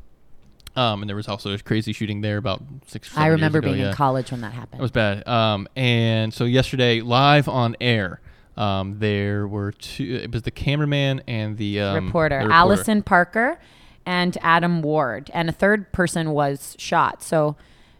Um, 0.75 1.01
and 1.01 1.09
there 1.09 1.15
was 1.15 1.27
also 1.27 1.53
a 1.53 1.57
crazy 1.59 1.93
shooting 1.93 2.21
there 2.21 2.37
about 2.37 2.63
six. 2.87 3.15
I 3.17 3.27
remember 3.27 3.59
ago, 3.59 3.69
being 3.69 3.79
yeah. 3.79 3.89
in 3.89 3.95
college 3.95 4.31
when 4.31 4.41
that 4.41 4.53
happened. 4.53 4.79
It 4.79 4.83
was 4.83 4.91
bad. 4.91 5.27
Um, 5.27 5.67
and 5.75 6.33
so 6.33 6.45
yesterday, 6.45 7.01
live 7.01 7.47
on 7.47 7.75
air, 7.81 8.21
um, 8.55 8.99
there 8.99 9.47
were 9.47 9.71
two. 9.71 10.19
It 10.23 10.31
was 10.31 10.43
the 10.43 10.51
cameraman 10.51 11.21
and 11.27 11.57
the, 11.57 11.81
um, 11.81 12.05
reporter, 12.05 12.37
the 12.37 12.45
reporter. 12.45 12.53
Alison 12.53 13.01
Parker 13.03 13.59
and 14.07 14.37
Adam 14.41 14.81
Ward, 14.81 15.29
and 15.33 15.49
a 15.49 15.51
third 15.51 15.91
person 15.91 16.31
was 16.31 16.77
shot. 16.79 17.21
So 17.21 17.57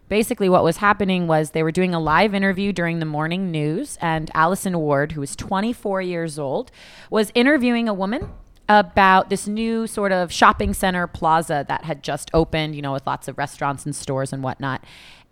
basically, 0.08 0.48
what 0.48 0.64
was 0.64 0.78
happening 0.78 1.26
was 1.26 1.50
they 1.50 1.62
were 1.62 1.70
doing 1.70 1.94
a 1.94 2.00
live 2.00 2.34
interview 2.34 2.72
during 2.72 2.98
the 2.98 3.04
morning 3.04 3.50
news, 3.50 3.98
and 4.00 4.30
Allison 4.32 4.78
Ward, 4.78 5.12
who 5.12 5.20
was 5.20 5.36
24 5.36 6.00
years 6.00 6.38
old, 6.38 6.70
was 7.10 7.30
interviewing 7.34 7.90
a 7.90 7.94
woman 7.94 8.30
about 8.70 9.28
this 9.28 9.46
new 9.46 9.86
sort 9.86 10.10
of 10.10 10.32
shopping 10.32 10.72
center 10.72 11.06
plaza 11.06 11.66
that 11.68 11.84
had 11.84 12.02
just 12.02 12.30
opened, 12.32 12.74
you 12.74 12.80
know, 12.80 12.94
with 12.94 13.06
lots 13.06 13.28
of 13.28 13.36
restaurants 13.36 13.84
and 13.84 13.94
stores 13.94 14.32
and 14.32 14.42
whatnot. 14.42 14.82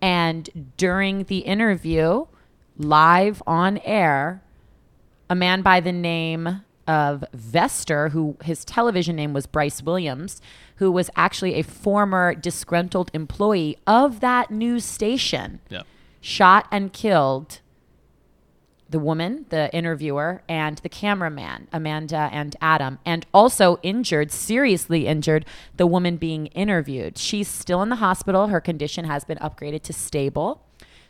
And 0.02 0.74
during 0.76 1.24
the 1.24 1.38
interview, 1.38 2.26
live 2.76 3.42
on 3.46 3.78
air, 3.78 4.42
a 5.30 5.34
man 5.34 5.62
by 5.62 5.80
the 5.80 5.92
name 5.92 6.65
of 6.86 7.24
Vester, 7.36 8.10
who 8.10 8.36
his 8.42 8.64
television 8.64 9.16
name 9.16 9.32
was 9.32 9.46
Bryce 9.46 9.82
Williams, 9.82 10.40
who 10.76 10.90
was 10.90 11.10
actually 11.16 11.54
a 11.54 11.62
former 11.62 12.34
disgruntled 12.34 13.10
employee 13.14 13.78
of 13.86 14.20
that 14.20 14.50
news 14.50 14.84
station, 14.84 15.60
Yeah. 15.68 15.82
shot 16.20 16.66
and 16.70 16.92
killed 16.92 17.60
the 18.88 18.98
woman, 19.00 19.46
the 19.48 19.68
interviewer, 19.74 20.42
and 20.48 20.78
the 20.78 20.88
cameraman, 20.88 21.66
Amanda 21.72 22.28
and 22.32 22.54
Adam, 22.60 23.00
and 23.04 23.26
also 23.34 23.80
injured, 23.82 24.30
seriously 24.30 25.08
injured, 25.08 25.44
the 25.76 25.88
woman 25.88 26.16
being 26.16 26.46
interviewed. 26.48 27.18
She's 27.18 27.48
still 27.48 27.82
in 27.82 27.88
the 27.88 27.96
hospital. 27.96 28.46
Her 28.46 28.60
condition 28.60 29.04
has 29.06 29.24
been 29.24 29.38
upgraded 29.38 29.82
to 29.82 29.92
stable. 29.92 30.62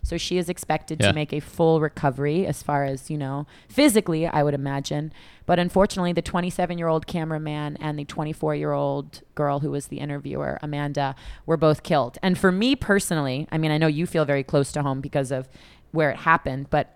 So 0.07 0.17
she 0.17 0.39
is 0.39 0.49
expected 0.49 1.01
Yeah. 1.01 1.09
to 1.09 1.13
make 1.13 1.33
a 1.33 1.41
full 1.41 1.81
recovery 1.81 2.47
as 2.47 2.63
far 2.63 2.85
as, 2.85 3.11
you 3.11 3.19
know, 3.19 3.45
physically, 3.69 4.25
I 4.25 4.45
would 4.45 4.55
imagine. 4.55 5.13
But 5.47 5.59
unfortunately, 5.59 6.13
the 6.13 6.23
27 6.23 6.79
year 6.79 6.87
old 6.87 7.09
cameraman 7.09 7.77
and 7.81 7.99
the 7.99 8.05
24 8.05 8.55
year 8.55 8.71
old 8.71 9.23
girl 9.35 9.59
who 9.61 9.73
was 9.73 9.89
the 9.89 9.99
interviewer, 9.99 10.61
Amanda, 10.63 11.17
were 11.45 11.57
both 11.57 11.83
killed. 11.83 12.19
And 12.23 12.39
for 12.39 12.53
me 12.53 12.77
personally, 12.77 13.49
I 13.51 13.59
mean, 13.59 13.73
I 13.73 13.79
know 13.79 13.89
you 13.89 14.07
feel 14.07 14.25
very 14.25 14.45
close 14.45 14.71
to 14.73 14.83
home 14.83 15.01
because 15.01 15.33
of 15.33 15.49
where 15.91 16.11
it 16.11 16.19
happened, 16.19 16.71
but 16.71 16.93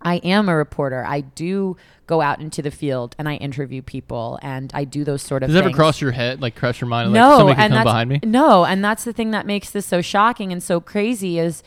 I 0.00 0.16
am 0.16 0.48
a 0.48 0.56
reporter. 0.56 1.04
I 1.04 1.20
do 1.20 1.76
go 2.06 2.22
out 2.22 2.40
into 2.40 2.62
the 2.62 2.70
field 2.70 3.14
and 3.18 3.28
I 3.28 3.34
interview 3.36 3.82
people 3.82 4.38
and 4.40 4.70
I 4.74 4.84
do 4.84 5.04
those 5.04 5.20
sort 5.20 5.42
of 5.42 5.48
Does 5.48 5.56
it 5.56 5.64
ever 5.64 5.74
cross 5.74 6.00
your 6.00 6.12
head, 6.12 6.40
like 6.40 6.54
cross 6.56 6.80
your 6.80 6.88
mind, 6.88 7.12
like 7.12 7.20
somebody 7.38 7.68
come 7.68 7.84
behind 7.84 8.08
me? 8.08 8.20
No, 8.24 8.64
and 8.64 8.82
that's 8.82 9.04
the 9.04 9.12
thing 9.12 9.30
that 9.32 9.46
makes 9.46 9.70
this 9.70 9.84
so 9.84 10.00
shocking 10.00 10.52
and 10.52 10.62
so 10.62 10.80
crazy 10.80 11.38
is, 11.38 11.62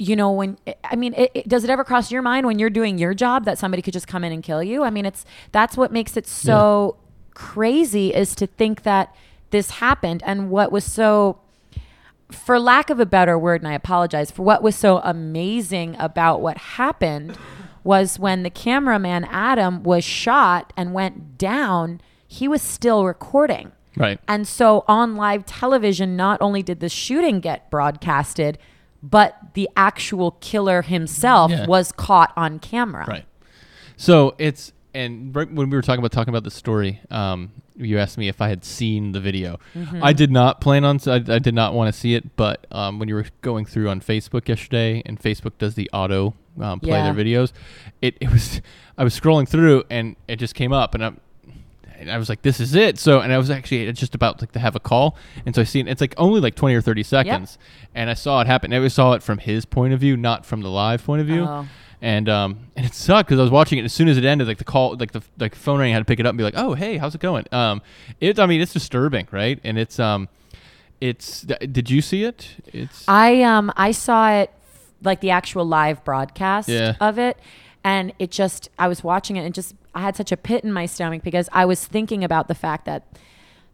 you 0.00 0.16
know, 0.16 0.32
when 0.32 0.56
I 0.82 0.96
mean, 0.96 1.12
it, 1.12 1.30
it, 1.34 1.48
does 1.48 1.62
it 1.62 1.68
ever 1.68 1.84
cross 1.84 2.10
your 2.10 2.22
mind 2.22 2.46
when 2.46 2.58
you're 2.58 2.70
doing 2.70 2.96
your 2.96 3.12
job 3.12 3.44
that 3.44 3.58
somebody 3.58 3.82
could 3.82 3.92
just 3.92 4.06
come 4.06 4.24
in 4.24 4.32
and 4.32 4.42
kill 4.42 4.62
you? 4.62 4.82
I 4.82 4.88
mean, 4.88 5.04
it's 5.04 5.26
that's 5.52 5.76
what 5.76 5.92
makes 5.92 6.16
it 6.16 6.26
so 6.26 6.96
crazy 7.34 8.14
is 8.14 8.34
to 8.36 8.46
think 8.46 8.82
that 8.84 9.14
this 9.50 9.72
happened. 9.72 10.22
And 10.24 10.48
what 10.48 10.72
was 10.72 10.84
so 10.84 11.40
for 12.30 12.58
lack 12.58 12.88
of 12.88 12.98
a 12.98 13.04
better 13.04 13.38
word, 13.38 13.60
and 13.60 13.68
I 13.68 13.74
apologize 13.74 14.30
for 14.30 14.42
what 14.42 14.62
was 14.62 14.74
so 14.74 15.02
amazing 15.04 15.96
about 15.98 16.40
what 16.40 16.56
happened 16.56 17.36
was 17.84 18.18
when 18.18 18.42
the 18.42 18.50
cameraman 18.50 19.24
Adam 19.24 19.82
was 19.82 20.02
shot 20.02 20.72
and 20.78 20.94
went 20.94 21.36
down, 21.36 22.00
he 22.26 22.48
was 22.48 22.62
still 22.62 23.04
recording. 23.04 23.72
Right. 23.98 24.18
And 24.26 24.48
so 24.48 24.82
on 24.88 25.16
live 25.16 25.44
television, 25.44 26.16
not 26.16 26.40
only 26.40 26.62
did 26.62 26.80
the 26.80 26.88
shooting 26.88 27.40
get 27.40 27.70
broadcasted, 27.70 28.56
but 29.02 29.36
the 29.54 29.68
actual 29.76 30.32
killer 30.40 30.82
himself 30.82 31.50
Yeah. 31.50 31.66
was 31.66 31.92
caught 31.92 32.32
on 32.36 32.58
camera. 32.58 33.04
Right. 33.06 33.24
So 33.96 34.34
it's 34.38 34.72
and 34.92 35.34
right 35.36 35.48
when 35.50 35.70
we 35.70 35.76
were 35.76 35.82
talking 35.82 36.00
about 36.00 36.10
talking 36.10 36.30
about 36.32 36.42
the 36.42 36.50
story, 36.50 37.00
um, 37.10 37.52
you 37.76 37.98
asked 37.98 38.18
me 38.18 38.26
if 38.28 38.40
I 38.40 38.48
had 38.48 38.64
seen 38.64 39.12
the 39.12 39.20
video. 39.20 39.58
Mm-hmm. 39.74 40.02
I 40.02 40.12
did 40.12 40.32
not 40.32 40.60
plan 40.60 40.84
on. 40.84 40.98
I, 41.06 41.14
I 41.28 41.38
did 41.38 41.54
not 41.54 41.74
want 41.74 41.94
to 41.94 41.98
see 41.98 42.14
it, 42.14 42.34
but 42.36 42.66
um, 42.72 42.98
when 42.98 43.08
you 43.08 43.14
were 43.14 43.26
going 43.40 43.66
through 43.66 43.88
on 43.88 44.00
Facebook 44.00 44.48
yesterday, 44.48 45.00
and 45.06 45.20
Facebook 45.20 45.52
does 45.58 45.76
the 45.76 45.88
auto 45.92 46.34
um, 46.60 46.80
play 46.80 46.90
Yeah. 46.98 47.12
their 47.12 47.24
videos, 47.24 47.52
it, 48.02 48.16
it 48.20 48.32
was 48.32 48.60
I 48.98 49.04
was 49.04 49.18
scrolling 49.18 49.48
through 49.48 49.84
and 49.90 50.16
it 50.26 50.36
just 50.36 50.54
came 50.54 50.72
up, 50.72 50.94
and 50.94 51.04
I'm. 51.04 51.20
And 52.00 52.10
I 52.10 52.18
was 52.18 52.28
like, 52.28 52.42
"This 52.42 52.58
is 52.60 52.74
it." 52.74 52.98
So, 52.98 53.20
and 53.20 53.32
I 53.32 53.38
was 53.38 53.50
actually 53.50 53.92
just 53.92 54.14
about 54.14 54.40
like 54.40 54.52
to 54.52 54.58
have 54.58 54.74
a 54.74 54.80
call, 54.80 55.16
and 55.46 55.54
so 55.54 55.60
I 55.60 55.64
seen 55.64 55.86
it's 55.86 56.00
like 56.00 56.14
only 56.16 56.40
like 56.40 56.54
twenty 56.54 56.74
or 56.74 56.80
thirty 56.80 57.02
seconds, 57.02 57.58
and 57.94 58.08
I 58.10 58.14
saw 58.14 58.40
it 58.40 58.46
happen. 58.46 58.72
And 58.72 58.84
I 58.84 58.88
saw 58.88 59.12
it 59.12 59.22
from 59.22 59.38
his 59.38 59.64
point 59.64 59.92
of 59.92 60.00
view, 60.00 60.16
not 60.16 60.44
from 60.46 60.62
the 60.62 60.70
live 60.70 61.04
point 61.04 61.20
of 61.20 61.26
view. 61.26 61.44
Oh. 61.44 61.68
and 62.02 62.28
um 62.30 62.58
and 62.76 62.86
it 62.86 62.94
sucked 62.94 63.28
because 63.28 63.38
I 63.38 63.42
was 63.42 63.50
watching 63.50 63.78
it. 63.78 63.84
As 63.84 63.92
soon 63.92 64.08
as 64.08 64.16
it 64.16 64.24
ended 64.24 64.48
like 64.48 64.56
the 64.58 64.64
call 64.64 64.96
like 64.96 65.12
the 65.12 65.22
like 65.38 65.54
phone 65.54 65.78
rang. 65.80 65.90
I 65.90 65.94
had 65.94 65.98
to 66.00 66.04
pick 66.06 66.18
it 66.18 66.24
up 66.26 66.30
and 66.30 66.38
be 66.38 66.44
like 66.44 66.54
oh 66.56 66.72
hey 66.74 66.96
how's 66.96 67.14
it 67.14 67.20
going? 67.20 67.44
Um 67.52 67.82
it 68.20 68.38
I 68.38 68.46
mean 68.46 68.60
it's 68.62 68.72
disturbing 68.72 69.28
right? 69.30 69.60
And 69.64 69.78
it's 69.78 69.98
um 70.00 70.28
it's 71.00 71.42
did 71.42 71.90
you 71.90 72.00
see 72.02 72.24
it? 72.24 72.56
It's 72.72 73.04
I 73.08 73.42
um 73.42 73.70
I 73.76 73.92
saw 73.92 74.30
it 74.32 74.50
like 75.02 75.20
the 75.20 75.30
actual 75.30 75.64
live 75.64 76.04
broadcast 76.04 76.68
Yeah. 76.68 76.94
of 77.00 77.18
it 77.18 77.38
and 77.84 78.12
it 78.18 78.30
just 78.30 78.68
I 78.78 78.88
was 78.88 79.02
watching 79.04 79.36
it 79.36 79.44
and 79.44 79.54
just 79.54 79.74
I 79.94 80.00
had 80.02 80.16
such 80.16 80.32
a 80.32 80.36
pit 80.36 80.64
in 80.64 80.72
my 80.72 80.86
stomach 80.86 81.22
because 81.22 81.48
I 81.52 81.64
was 81.64 81.84
thinking 81.84 82.22
about 82.24 82.48
the 82.48 82.54
fact 82.54 82.84
that 82.86 83.04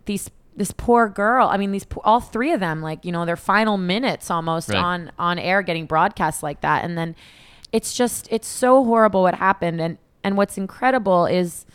these 0.05 0.31
this 0.57 0.73
poor 0.73 1.09
girl 1.09 1.49
I 1.49 1.57
mean 1.57 1.73
these 1.73 1.87
all 2.05 2.21
three 2.21 2.53
of 2.53 2.61
them 2.61 2.81
like 2.83 3.05
you 3.05 3.13
know 3.13 3.25
their 3.27 3.37
final 3.37 3.77
minutes 3.77 4.31
almost 4.31 4.69
Right. 4.71 4.79
on 4.79 5.13
on 5.19 5.39
air 5.39 5.63
getting 5.63 5.87
broadcast 5.87 6.43
like 6.43 6.61
that 6.63 6.85
and 6.85 6.97
then 6.97 7.15
it's 7.73 7.95
just 7.95 8.29
it's 8.31 8.49
so 8.49 8.85
horrible 8.85 9.23
what 9.23 9.35
happened 9.35 9.81
and 9.81 9.99
and 10.25 10.37
what's 10.37 10.57
incredible 10.57 11.27
is 11.27 11.67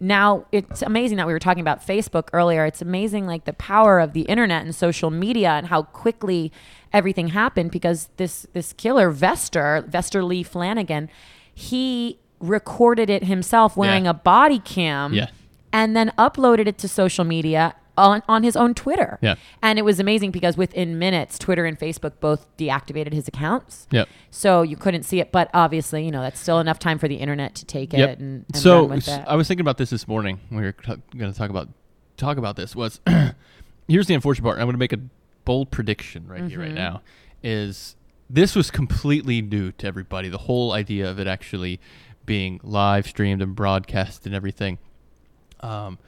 now 0.00 0.44
it's 0.52 0.82
amazing 0.82 1.16
that 1.16 1.26
we 1.26 1.32
were 1.32 1.40
talking 1.40 1.60
about 1.60 1.84
Facebook 1.84 2.28
earlier. 2.32 2.64
It's 2.64 2.80
amazing 2.80 3.26
like 3.26 3.46
the 3.46 3.52
power 3.52 3.98
of 3.98 4.12
the 4.12 4.20
internet 4.22 4.64
and 4.64 4.72
social 4.72 5.10
media 5.10 5.50
and 5.50 5.66
how 5.66 5.82
quickly 5.82 6.52
everything 6.92 7.28
happened 7.28 7.72
because 7.72 8.08
this 8.16 8.46
this 8.52 8.72
killer 8.74 9.12
Vester, 9.12 9.82
Vester 9.90 10.22
Lee 10.24 10.44
Flanagan, 10.44 11.10
he 11.58 12.20
recorded 12.38 13.10
it 13.10 13.24
himself 13.24 13.76
wearing 13.76 14.04
Yeah. 14.04 14.10
a 14.10 14.14
body 14.14 14.60
cam 14.60 15.12
Yeah. 15.12 15.26
and 15.72 15.96
then 15.96 16.12
uploaded 16.16 16.68
it 16.68 16.78
to 16.78 16.86
social 16.88 17.24
media 17.24 17.74
on, 17.96 18.22
on 18.28 18.44
his 18.44 18.54
own 18.54 18.74
Twitter. 18.74 19.18
Yeah. 19.20 19.34
And 19.60 19.76
it 19.76 19.82
was 19.84 19.98
amazing 19.98 20.30
because 20.30 20.56
within 20.56 21.00
minutes 21.00 21.36
Twitter 21.36 21.64
and 21.64 21.76
Facebook 21.76 22.12
both 22.20 22.46
deactivated 22.56 23.12
his 23.12 23.26
accounts. 23.26 23.88
yep 23.90 24.08
So 24.30 24.62
you 24.62 24.76
couldn't 24.76 25.02
see 25.02 25.18
it, 25.18 25.32
but 25.32 25.50
obviously, 25.52 26.04
you 26.04 26.12
know, 26.12 26.20
that's 26.20 26.38
still 26.38 26.60
enough 26.60 26.78
time 26.78 26.96
for 27.00 27.08
the 27.08 27.16
internet 27.16 27.56
to 27.56 27.64
take 27.64 27.92
yep 27.92 28.10
it 28.10 28.18
and, 28.20 28.44
and 28.52 28.56
so 28.56 28.92
it. 28.92 29.08
I 29.26 29.34
was 29.34 29.48
thinking 29.48 29.62
about 29.62 29.78
this 29.78 29.90
this 29.90 30.06
morning 30.06 30.38
when 30.50 30.60
we 30.60 30.66
were 30.66 30.72
t- 30.72 31.02
going 31.16 31.32
to 31.32 31.36
talk 31.36 31.50
about 31.50 31.68
talk 32.16 32.36
about 32.38 32.54
this 32.54 32.76
was 32.76 33.00
here's 33.88 34.06
the 34.06 34.14
unfortunate 34.14 34.44
part 34.44 34.58
I'm 34.58 34.66
going 34.66 34.74
to 34.74 34.78
make 34.78 34.92
a 34.92 35.00
bold 35.44 35.72
prediction 35.72 36.28
right 36.28 36.42
here 36.44 36.50
Mm-hmm. 36.60 36.60
right 36.60 36.72
now 36.74 37.02
is 37.42 37.96
this 38.30 38.54
was 38.54 38.70
completely 38.70 39.40
new 39.40 39.72
to 39.72 39.86
everybody 39.86 40.28
the 40.28 40.38
whole 40.38 40.72
idea 40.72 41.10
of 41.10 41.18
it 41.18 41.26
actually 41.26 41.80
being 42.26 42.60
live 42.62 43.06
streamed 43.06 43.40
and 43.40 43.56
broadcast 43.56 44.26
and 44.26 44.34
everything. 44.34 44.78
Um, 45.60 45.98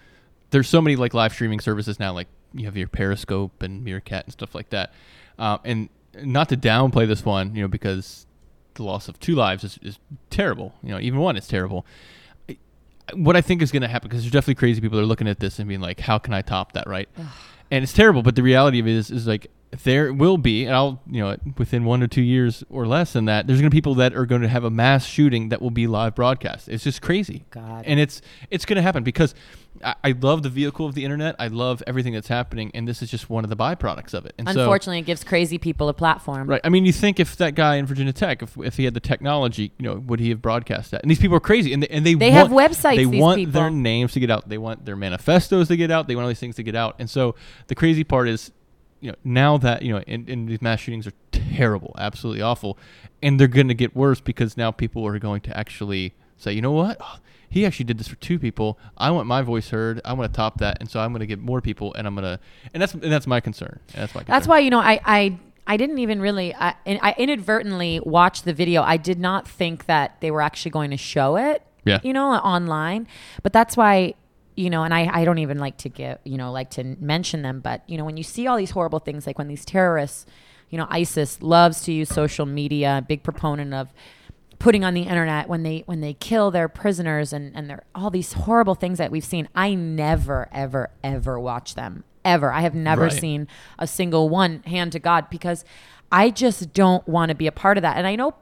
there's 0.50 0.68
so 0.68 0.80
many 0.82 0.96
like 0.96 1.14
live 1.14 1.32
streaming 1.32 1.60
services 1.60 1.98
now 1.98 2.12
like 2.12 2.28
you 2.52 2.66
have 2.66 2.76
your 2.76 2.88
periscope 2.88 3.62
and 3.62 3.82
meerkat 3.82 4.24
and 4.24 4.32
stuff 4.32 4.54
like 4.54 4.70
that. 4.70 4.92
Um, 5.38 5.60
and 5.64 5.88
not 6.22 6.48
to 6.50 6.56
downplay 6.56 7.06
this 7.06 7.24
one 7.24 7.54
you 7.54 7.62
know 7.62 7.68
because 7.68 8.26
the 8.74 8.82
loss 8.82 9.08
of 9.08 9.18
two 9.18 9.34
lives 9.34 9.64
is, 9.64 9.78
is 9.82 9.98
terrible. 10.28 10.74
You 10.82 10.90
know 10.90 11.00
even 11.00 11.18
one 11.20 11.36
is 11.36 11.48
terrible. 11.48 11.86
What 13.14 13.34
i 13.34 13.40
think 13.40 13.60
is 13.60 13.72
going 13.72 13.82
to 13.82 13.88
happen 13.88 14.08
because 14.08 14.22
there's 14.22 14.32
definitely 14.32 14.54
crazy 14.54 14.80
people 14.80 14.96
that 14.96 15.02
are 15.02 15.06
looking 15.06 15.26
at 15.26 15.40
this 15.40 15.58
and 15.58 15.66
being 15.66 15.80
like 15.80 16.00
how 16.00 16.18
can 16.18 16.34
i 16.34 16.42
top 16.42 16.72
that? 16.72 16.86
Right? 16.86 17.08
And 17.70 17.82
it's 17.82 17.94
terrible 17.94 18.22
but 18.22 18.36
the 18.36 18.42
reality 18.42 18.78
of 18.78 18.86
it 18.86 18.94
is, 18.94 19.10
is 19.10 19.26
like 19.26 19.50
there 19.84 20.12
will 20.12 20.36
be 20.36 20.64
and 20.64 20.74
i'll 20.74 21.00
you 21.08 21.20
know 21.20 21.36
within 21.56 21.84
one 21.84 22.02
or 22.02 22.08
two 22.08 22.22
years 22.22 22.64
or 22.70 22.86
less 22.86 23.12
than 23.12 23.26
that 23.26 23.46
there's 23.46 23.60
going 23.60 23.70
to 23.70 23.74
be 23.74 23.76
people 23.76 23.94
that 23.94 24.14
are 24.14 24.26
going 24.26 24.42
to 24.42 24.48
have 24.48 24.64
a 24.64 24.70
mass 24.70 25.06
shooting 25.06 25.48
that 25.50 25.62
will 25.62 25.70
be 25.70 25.86
live 25.86 26.14
broadcast 26.14 26.68
it's 26.68 26.82
just 26.84 27.00
crazy 27.00 27.44
God. 27.50 27.84
and 27.86 28.00
it's 28.00 28.20
it's 28.50 28.64
going 28.64 28.76
to 28.76 28.82
happen 28.82 29.04
because 29.04 29.34
I, 29.84 29.94
I 30.02 30.14
love 30.20 30.42
the 30.42 30.48
vehicle 30.48 30.86
of 30.86 30.94
the 30.94 31.04
internet 31.04 31.36
i 31.38 31.46
love 31.46 31.82
everything 31.86 32.12
that's 32.14 32.26
happening 32.26 32.72
and 32.74 32.88
this 32.88 33.00
is 33.00 33.10
just 33.10 33.30
one 33.30 33.44
of 33.44 33.50
the 33.50 33.56
byproducts 33.56 34.12
of 34.12 34.26
it 34.26 34.34
and 34.38 34.48
so 34.48 34.60
Unfortunately, 34.60 34.98
it 34.98 35.06
gives 35.06 35.24
crazy 35.24 35.58
people 35.58 35.88
a 35.88 35.94
platform. 35.94 36.48
Right. 36.48 36.60
I 36.64 36.68
mean, 36.68 36.84
you 36.84 36.92
think 36.92 37.18
if 37.18 37.36
that 37.36 37.54
guy 37.54 37.76
in 37.76 37.86
Virginia 37.86 38.12
Tech, 38.12 38.42
if, 38.42 38.56
if 38.58 38.76
he 38.76 38.84
had 38.84 38.94
the 38.94 39.00
technology, 39.00 39.72
you 39.78 39.84
know, 39.84 39.94
would 39.94 40.20
he 40.20 40.28
have 40.30 40.40
broadcast 40.42 40.90
that? 40.92 41.02
And 41.02 41.10
these 41.10 41.18
people 41.18 41.36
are 41.36 41.40
crazy, 41.40 41.72
and 41.72 41.82
they, 41.82 41.88
and 41.88 42.04
they 42.06 42.14
They 42.14 42.30
want, 42.30 42.50
have 42.50 42.56
websites, 42.56 42.96
They 42.96 43.06
want 43.06 43.36
people. 43.38 43.52
their 43.52 43.70
names 43.70 44.12
to 44.12 44.20
get 44.20 44.30
out. 44.30 44.48
They 44.48 44.58
want 44.58 44.84
their 44.84 44.96
manifestos 44.96 45.68
to 45.68 45.76
get 45.76 45.90
out. 45.90 46.08
They 46.08 46.14
want 46.14 46.24
all 46.24 46.28
these 46.28 46.38
things 46.40 46.56
to 46.56 46.62
get 46.62 46.74
out. 46.74 46.96
And 46.98 47.08
so 47.08 47.34
the 47.68 47.74
crazy 47.74 48.04
part 48.04 48.28
is, 48.28 48.52
you 49.00 49.10
know, 49.10 49.16
now 49.24 49.58
that 49.58 49.82
you 49.82 49.92
know, 49.92 50.02
and, 50.06 50.28
and 50.28 50.48
these 50.48 50.62
mass 50.62 50.80
shootings 50.80 51.06
are 51.06 51.12
terrible, 51.32 51.94
absolutely 51.98 52.42
awful, 52.42 52.78
and 53.22 53.40
they're 53.40 53.48
going 53.48 53.68
to 53.68 53.74
get 53.74 53.96
worse 53.96 54.20
because 54.20 54.56
now 54.56 54.70
people 54.70 55.06
are 55.06 55.18
going 55.18 55.40
to 55.42 55.56
actually 55.56 56.14
say, 56.36 56.52
you 56.52 56.62
know 56.62 56.72
what? 56.72 56.96
Oh, 57.00 57.18
he 57.48 57.66
actually 57.66 57.84
did 57.84 57.98
this 57.98 58.08
for 58.08 58.16
two 58.16 58.38
people. 58.38 58.78
I 58.96 59.10
want 59.10 59.26
my 59.26 59.42
voice 59.42 59.70
heard. 59.70 60.00
I 60.04 60.12
want 60.12 60.32
to 60.32 60.36
top 60.36 60.58
that, 60.58 60.78
and 60.80 60.88
so 60.88 61.00
I'm 61.00 61.12
going 61.12 61.20
to 61.20 61.26
get 61.26 61.40
more 61.40 61.60
people, 61.60 61.92
and 61.94 62.06
I'm 62.06 62.14
going 62.14 62.24
to, 62.24 62.40
and 62.72 62.80
that's 62.80 62.94
and 62.94 63.02
that's 63.02 63.26
my 63.26 63.40
concern. 63.40 63.80
And 63.92 64.02
that's 64.02 64.14
my 64.14 64.20
concern. 64.20 64.34
That's 64.34 64.46
why 64.46 64.60
you 64.60 64.70
know 64.70 64.78
I 64.78 65.00
I 65.04 65.38
I 65.66 65.76
didn't 65.76 65.98
even 65.98 66.20
really 66.20 66.54
I, 66.54 66.74
I 66.86 67.14
inadvertently 67.18 68.00
watched 68.00 68.44
the 68.44 68.52
video. 68.52 68.82
I 68.82 68.96
did 68.96 69.18
not 69.18 69.48
think 69.48 69.86
that 69.86 70.20
they 70.20 70.30
were 70.30 70.42
actually 70.42 70.70
going 70.70 70.90
to 70.90 70.96
show 70.96 71.36
it. 71.36 71.62
Yeah. 71.84 71.98
You 72.02 72.12
know, 72.12 72.32
online, 72.34 73.08
but 73.42 73.52
that's 73.52 73.76
why. 73.76 74.14
You 74.60 74.70
know, 74.70 74.82
and 74.84 74.92
I, 74.92 75.08
I 75.20 75.24
don't 75.24 75.38
even 75.38 75.58
like 75.58 75.76
to 75.78 75.88
get, 75.88 76.20
you 76.24 76.36
know, 76.36 76.52
like 76.52 76.70
to 76.70 76.84
mention 77.00 77.42
them, 77.42 77.60
but, 77.60 77.82
you 77.88 77.96
know, 77.98 78.04
when 78.04 78.16
you 78.16 78.22
see 78.22 78.46
all 78.46 78.56
these 78.56 78.70
horrible 78.72 78.98
things, 78.98 79.26
like 79.26 79.38
when 79.38 79.48
these 79.48 79.64
terrorists, 79.64 80.26
you 80.68 80.76
know, 80.78 80.86
ISIS 80.90 81.40
loves 81.40 81.80
to 81.84 81.92
use 81.92 82.08
social 82.10 82.44
media, 82.46 83.04
big 83.08 83.22
proponent 83.22 83.72
of 83.72 83.92
putting 84.58 84.84
on 84.84 84.92
the 84.92 85.02
internet 85.02 85.48
when 85.48 85.62
they 85.62 85.82
when 85.86 86.02
they 86.02 86.12
kill 86.12 86.50
their 86.50 86.68
prisoners 86.68 87.32
and 87.32 87.56
and 87.56 87.70
they're 87.70 87.84
all 87.94 88.10
these 88.10 88.34
horrible 88.34 88.74
things 88.74 88.98
that 88.98 89.10
we've 89.10 89.24
seen. 89.24 89.48
I 89.54 89.74
never 89.74 90.48
ever 90.52 90.90
ever 91.02 91.40
watch 91.40 91.74
them 91.74 92.04
ever. 92.24 92.52
I 92.52 92.60
have 92.60 92.74
never 92.74 93.04
Right. 93.04 93.12
seen 93.12 93.48
a 93.78 93.86
single 93.86 94.28
one 94.28 94.62
hand 94.64 94.92
to 94.92 94.98
god 94.98 95.30
because 95.30 95.64
i 96.12 96.28
just 96.28 96.74
don't 96.74 97.06
want 97.08 97.30
to 97.30 97.34
be 97.34 97.46
a 97.46 97.52
part 97.52 97.78
of 97.78 97.82
that. 97.82 97.96
And 97.96 98.06
i 98.06 98.14
know 98.16 98.34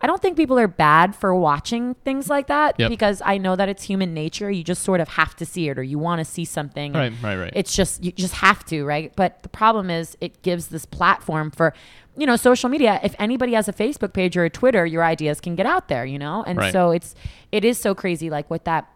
i 0.00 0.06
don't 0.06 0.20
think 0.22 0.36
people 0.36 0.58
are 0.58 0.68
bad 0.68 1.14
for 1.14 1.34
watching 1.34 1.94
things 2.04 2.28
like 2.28 2.46
that 2.46 2.74
Yep. 2.78 2.90
because 2.90 3.22
i 3.24 3.38
know 3.38 3.56
that 3.56 3.68
it's 3.68 3.82
human 3.84 4.14
nature 4.14 4.50
you 4.50 4.62
just 4.64 4.82
sort 4.82 5.00
of 5.00 5.08
have 5.08 5.34
to 5.36 5.46
see 5.46 5.68
it 5.68 5.78
or 5.78 5.82
you 5.82 5.98
want 5.98 6.18
to 6.20 6.24
see 6.24 6.44
something 6.44 6.92
Right, 6.92 7.12
right, 7.22 7.36
right. 7.36 7.52
it's 7.54 7.74
just 7.74 8.02
you 8.04 8.12
just 8.12 8.34
have 8.34 8.64
to 8.66 8.84
right 8.84 9.12
but 9.16 9.42
the 9.42 9.48
problem 9.48 9.90
is 9.90 10.16
it 10.20 10.42
gives 10.42 10.68
this 10.68 10.84
platform 10.86 11.50
for 11.50 11.74
you 12.16 12.26
know 12.26 12.36
social 12.36 12.68
media 12.68 12.98
if 13.02 13.14
anybody 13.18 13.52
has 13.54 13.68
a 13.68 13.72
facebook 13.72 14.12
page 14.12 14.36
or 14.36 14.44
a 14.44 14.50
twitter 14.50 14.84
your 14.86 15.04
ideas 15.04 15.40
can 15.40 15.54
get 15.54 15.66
out 15.66 15.88
there 15.88 16.04
you 16.04 16.18
know 16.18 16.42
and 16.46 16.58
Right. 16.58 16.72
so 16.72 16.90
it's 16.90 17.14
it 17.52 17.64
is 17.64 17.78
so 17.78 17.94
crazy 17.94 18.28
like 18.30 18.50
with 18.50 18.64
that 18.64 18.88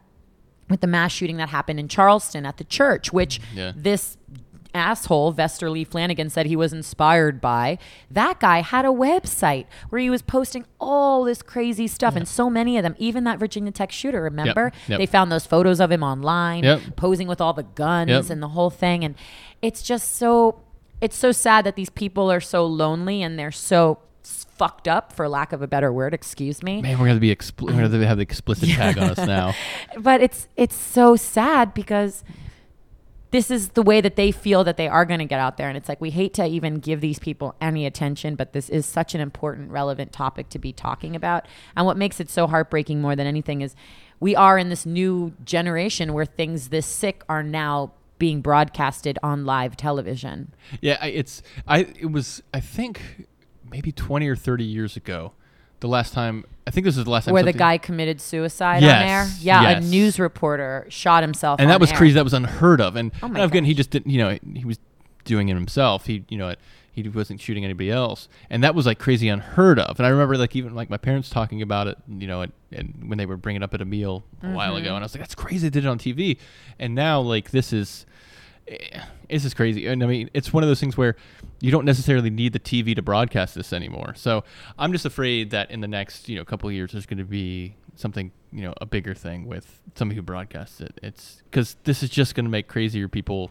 with 0.71 0.81
the 0.81 0.87
mass 0.87 1.13
shooting 1.13 1.37
that 1.37 1.49
happened 1.51 1.79
in 1.79 1.89
charleston 1.89 2.47
at 2.47 2.57
the 2.57 2.65
church 2.65 3.13
which 3.13 3.41
Yeah. 3.55 3.73
this 3.77 4.17
asshole 4.75 5.33
Vester 5.35 5.71
Lee 5.71 5.85
Flanagan 5.85 6.31
said 6.31 6.47
he 6.47 6.57
was 6.57 6.73
inspired 6.73 7.41
by 7.41 7.79
that 8.11 8.41
guy 8.41 8.61
had 8.63 8.85
a 8.85 8.89
website 8.89 9.67
where 9.91 10.01
he 10.01 10.09
was 10.11 10.23
posting 10.23 10.65
all 10.81 11.25
this 11.25 11.43
crazy 11.43 11.87
stuff 11.87 12.17
and 12.17 12.27
so 12.27 12.49
many 12.49 12.77
of 12.77 12.83
them 12.83 12.95
even 12.99 13.25
that 13.25 13.39
Virginia 13.39 13.71
Tech 13.73 13.93
shooter 13.93 14.23
remember 14.23 14.73
yep. 14.89 14.99
they 14.99 15.07
found 15.07 15.31
those 15.31 15.47
photos 15.47 15.81
of 15.81 15.91
him 15.91 16.03
online 16.03 16.65
Yep. 16.65 16.97
posing 16.97 17.29
with 17.29 17.41
all 17.41 17.53
the 17.53 17.63
guns 17.63 18.09
Yep. 18.11 18.31
and 18.31 18.43
the 18.43 18.49
whole 18.49 18.71
thing 18.71 19.05
and 19.05 19.15
it's 19.61 19.83
just 19.83 20.17
so 20.17 20.61
it's 21.01 21.17
so 21.17 21.33
sad 21.33 21.67
that 21.67 21.77
these 21.77 21.91
people 21.91 22.31
are 22.31 22.41
so 22.41 22.65
lonely 22.65 23.23
and 23.23 23.39
they're 23.39 23.51
so 23.53 23.99
fucked 24.23 24.87
up 24.87 25.13
for 25.13 25.29
lack 25.29 25.53
of 25.53 25.61
a 25.63 25.67
better 25.67 25.93
word 25.93 26.15
excuse 26.15 26.63
me 26.63 26.81
Man, 26.81 26.99
we're 26.99 27.09
gonna 27.09 27.19
be 27.19 27.35
expl- 27.35 27.67
we're 27.75 27.89
gonna 27.89 28.07
have 28.07 28.19
the 28.19 28.23
explicit 28.23 28.69
tag 28.69 28.97
on 28.97 29.11
us 29.11 29.19
now. 29.27 29.53
but 29.99 30.21
it's 30.23 30.47
it's 30.57 30.77
so 30.77 31.17
sad 31.17 31.75
because 31.75 32.23
this 33.33 33.51
is 33.51 33.71
the 33.71 33.83
way 33.83 34.01
that 34.01 34.15
they 34.15 34.31
feel 34.31 34.63
that 34.63 34.77
they 34.77 34.87
are 34.87 35.05
going 35.05 35.19
to 35.19 35.27
get 35.27 35.41
out 35.41 35.57
there 35.57 35.69
and 35.69 35.77
it's 35.77 35.89
like 35.89 36.01
we 36.01 36.11
hate 36.11 36.33
to 36.35 36.47
even 36.47 36.77
give 36.77 37.01
these 37.01 37.19
people 37.19 37.55
any 37.61 37.85
attention 37.85 38.37
but 38.37 38.53
this 38.53 38.69
is 38.69 38.87
such 38.87 39.15
an 39.15 39.21
important 39.21 39.71
relevant 39.71 40.13
topic 40.13 40.49
to 40.49 40.59
be 40.59 40.73
talking 40.73 41.17
about 41.17 41.47
and 41.77 41.85
what 41.85 41.97
makes 41.97 42.21
it 42.21 42.31
so 42.31 42.47
heartbreaking 42.47 43.01
more 43.01 43.17
than 43.17 43.27
anything 43.27 43.61
is 43.61 43.75
we 44.21 44.37
are 44.37 44.57
in 44.57 44.69
this 44.69 44.87
new 44.87 45.33
generation 45.45 46.13
where 46.13 46.25
things 46.25 46.69
this 46.69 46.87
sick 46.87 47.25
are 47.29 47.43
now 47.43 47.93
being 48.23 48.41
broadcasted 48.41 49.19
on 49.21 49.45
live 49.45 49.77
television. 49.77 50.55
Yeah, 50.81 51.05
it's 51.05 51.43
I. 51.67 51.79
It 51.99 52.13
was 52.13 52.41
I 52.55 52.61
think 52.61 53.27
maybe 53.69 53.91
twenty 53.91 54.29
or 54.29 54.37
thirty 54.37 54.63
years 54.63 54.97
ago. 54.97 55.33
The 55.83 55.89
last 55.89 56.15
time 56.15 56.45
I 56.67 56.71
think 56.71 56.85
this 56.85 56.97
is 56.97 57.05
the 57.05 57.11
last 57.11 57.25
time 57.27 57.35
Where 57.35 57.43
the 57.43 57.53
guy 57.53 57.77
committed 57.77 58.21
suicide 58.21 58.83
Yes, 58.83 59.03
on 59.03 59.09
air. 59.09 59.29
Yeah, 59.41 59.63
yes. 59.63 59.85
a 59.85 59.89
news 59.89 60.19
reporter 60.21 60.87
shot 60.89 61.23
himself. 61.23 61.61
and 61.61 61.69
that 61.71 61.81
was 61.81 61.91
air. 61.91 61.99
crazy. 61.99 62.15
That 62.15 62.25
was 62.25 62.33
unheard 62.35 62.81
of. 62.81 62.95
And, 62.97 63.11
Oh 63.23 63.29
my 63.29 63.41
again, 63.45 63.65
he 63.65 63.75
just 63.75 63.91
didn't. 63.91 64.11
You 64.11 64.19
know, 64.19 64.39
he 64.55 64.65
was 64.65 64.79
doing 65.25 65.49
it 65.49 65.55
himself. 65.55 66.07
He, 66.07 66.25
you 66.29 66.39
know, 66.39 66.55
he 66.93 67.09
wasn't 67.09 67.41
shooting 67.41 67.65
anybody 67.65 67.91
else, 67.91 68.29
and 68.51 68.63
that 68.63 68.75
was 68.75 68.87
like 68.87 68.99
crazy 69.01 69.29
unheard 69.29 69.79
of. 69.81 69.99
And 69.99 70.07
I 70.07 70.11
remember 70.11 70.37
like 70.37 70.55
even 70.55 70.75
like 70.75 70.89
my 70.91 70.99
parents 70.99 71.29
talking 71.31 71.63
about 71.63 71.89
it. 71.89 71.99
You 72.09 72.27
know, 72.29 72.43
and, 72.43 72.53
and 72.71 73.05
when 73.09 73.19
they 73.19 73.27
were 73.27 73.37
bringing 73.37 73.63
it 73.63 73.65
up 73.65 73.75
at 73.75 73.81
a 73.81 73.85
meal 73.85 74.23
a 74.43 74.51
while 74.53 74.75
Mm-hmm. 74.75 74.85
ago, 74.85 74.95
and 74.95 75.03
I 75.03 75.07
was 75.07 75.15
like, 75.15 75.21
that's 75.23 75.35
crazy. 75.35 75.69
They 75.69 75.81
did 75.81 75.85
it 75.85 75.89
on 75.89 75.99
TV, 75.99 76.39
and 76.79 76.95
now 76.95 77.21
like 77.21 77.51
this 77.51 77.73
is. 77.73 78.07
Eh, 78.73 79.01
This 79.29 79.45
is 79.45 79.55
crazy, 79.55 79.87
and 79.87 80.03
I 80.03 80.07
mean, 80.07 80.31
it's 80.35 80.53
one 80.53 80.63
of 80.63 80.69
those 80.69 80.81
things 80.81 80.97
where 80.97 81.17
you 81.61 81.71
don't 81.71 81.85
necessarily 81.85 82.31
need 82.31 82.53
the 82.53 82.61
TV 82.61 82.95
to 82.97 83.03
broadcast 83.03 83.55
this 83.55 83.73
anymore. 83.73 84.15
So 84.17 84.45
I'm 84.79 84.93
just 84.93 85.05
afraid 85.05 85.51
that 85.51 85.71
in 85.71 85.81
the 85.81 85.89
next, 85.89 86.29
you 86.29 86.37
know, 86.37 86.45
couple 86.45 86.69
of 86.69 86.75
years, 86.75 86.93
there's 86.93 87.07
going 87.07 87.19
to 87.19 87.25
be 87.25 87.77
something, 87.95 88.33
you 88.53 88.63
know, 88.63 88.75
a 88.81 88.87
bigger 88.87 89.15
thing 89.15 89.47
with 89.47 89.81
somebody 89.95 90.17
who 90.17 90.23
broadcasts 90.23 90.81
it. 90.81 90.99
It's 91.03 91.43
because 91.51 91.77
this 91.85 92.03
is 92.03 92.11
just 92.11 92.35
going 92.35 92.45
to 92.45 92.51
make 92.51 92.69
crazier 92.69 93.09
people 93.09 93.51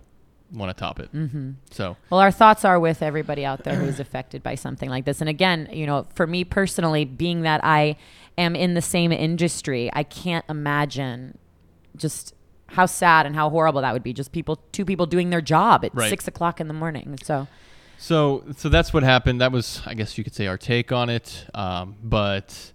want 0.53 0.75
to 0.75 0.79
top 0.79 0.99
it. 0.99 1.13
Mm-hmm. 1.13 1.51
So 1.71 1.95
Well, 2.09 2.19
our 2.19 2.31
thoughts 2.31 2.65
are 2.65 2.79
with 2.79 3.01
everybody 3.01 3.45
out 3.45 3.63
there 3.63 3.75
who's 3.75 3.99
affected 3.99 4.43
by 4.43 4.55
something 4.55 4.89
like 4.89 5.05
this. 5.05 5.21
And 5.21 5.29
again, 5.29 5.69
you 5.71 5.85
know, 5.85 6.07
for 6.13 6.27
me 6.27 6.43
personally, 6.43 7.05
being 7.05 7.41
that 7.43 7.63
I 7.63 7.95
am 8.37 8.55
in 8.55 8.73
the 8.73 8.81
same 8.81 9.11
industry, 9.11 9.89
I 9.93 10.03
can't 10.03 10.45
imagine 10.49 11.37
just 11.95 12.33
how 12.71 12.85
sad 12.85 13.25
and 13.25 13.35
how 13.35 13.49
horrible 13.49 13.81
that 13.81 13.93
would 13.93 14.03
be. 14.03 14.13
Just 14.13 14.31
people, 14.31 14.57
two 14.71 14.85
people 14.85 15.05
doing 15.05 15.29
their 15.29 15.41
job 15.41 15.83
at 15.85 15.93
Right. 15.93 16.09
six 16.09 16.27
o'clock 16.27 16.59
in 16.61 16.67
the 16.67 16.73
morning. 16.73 17.17
So, 17.23 17.47
So 17.97 18.43
so 18.55 18.69
that's 18.69 18.93
what 18.93 19.03
happened. 19.03 19.41
That 19.41 19.51
was, 19.51 19.81
I 19.85 19.93
guess 19.93 20.17
you 20.17 20.23
could 20.23 20.33
say, 20.33 20.47
our 20.47 20.57
take 20.57 20.91
on 20.91 21.09
it. 21.09 21.45
Um, 21.53 21.95
but 22.03 22.71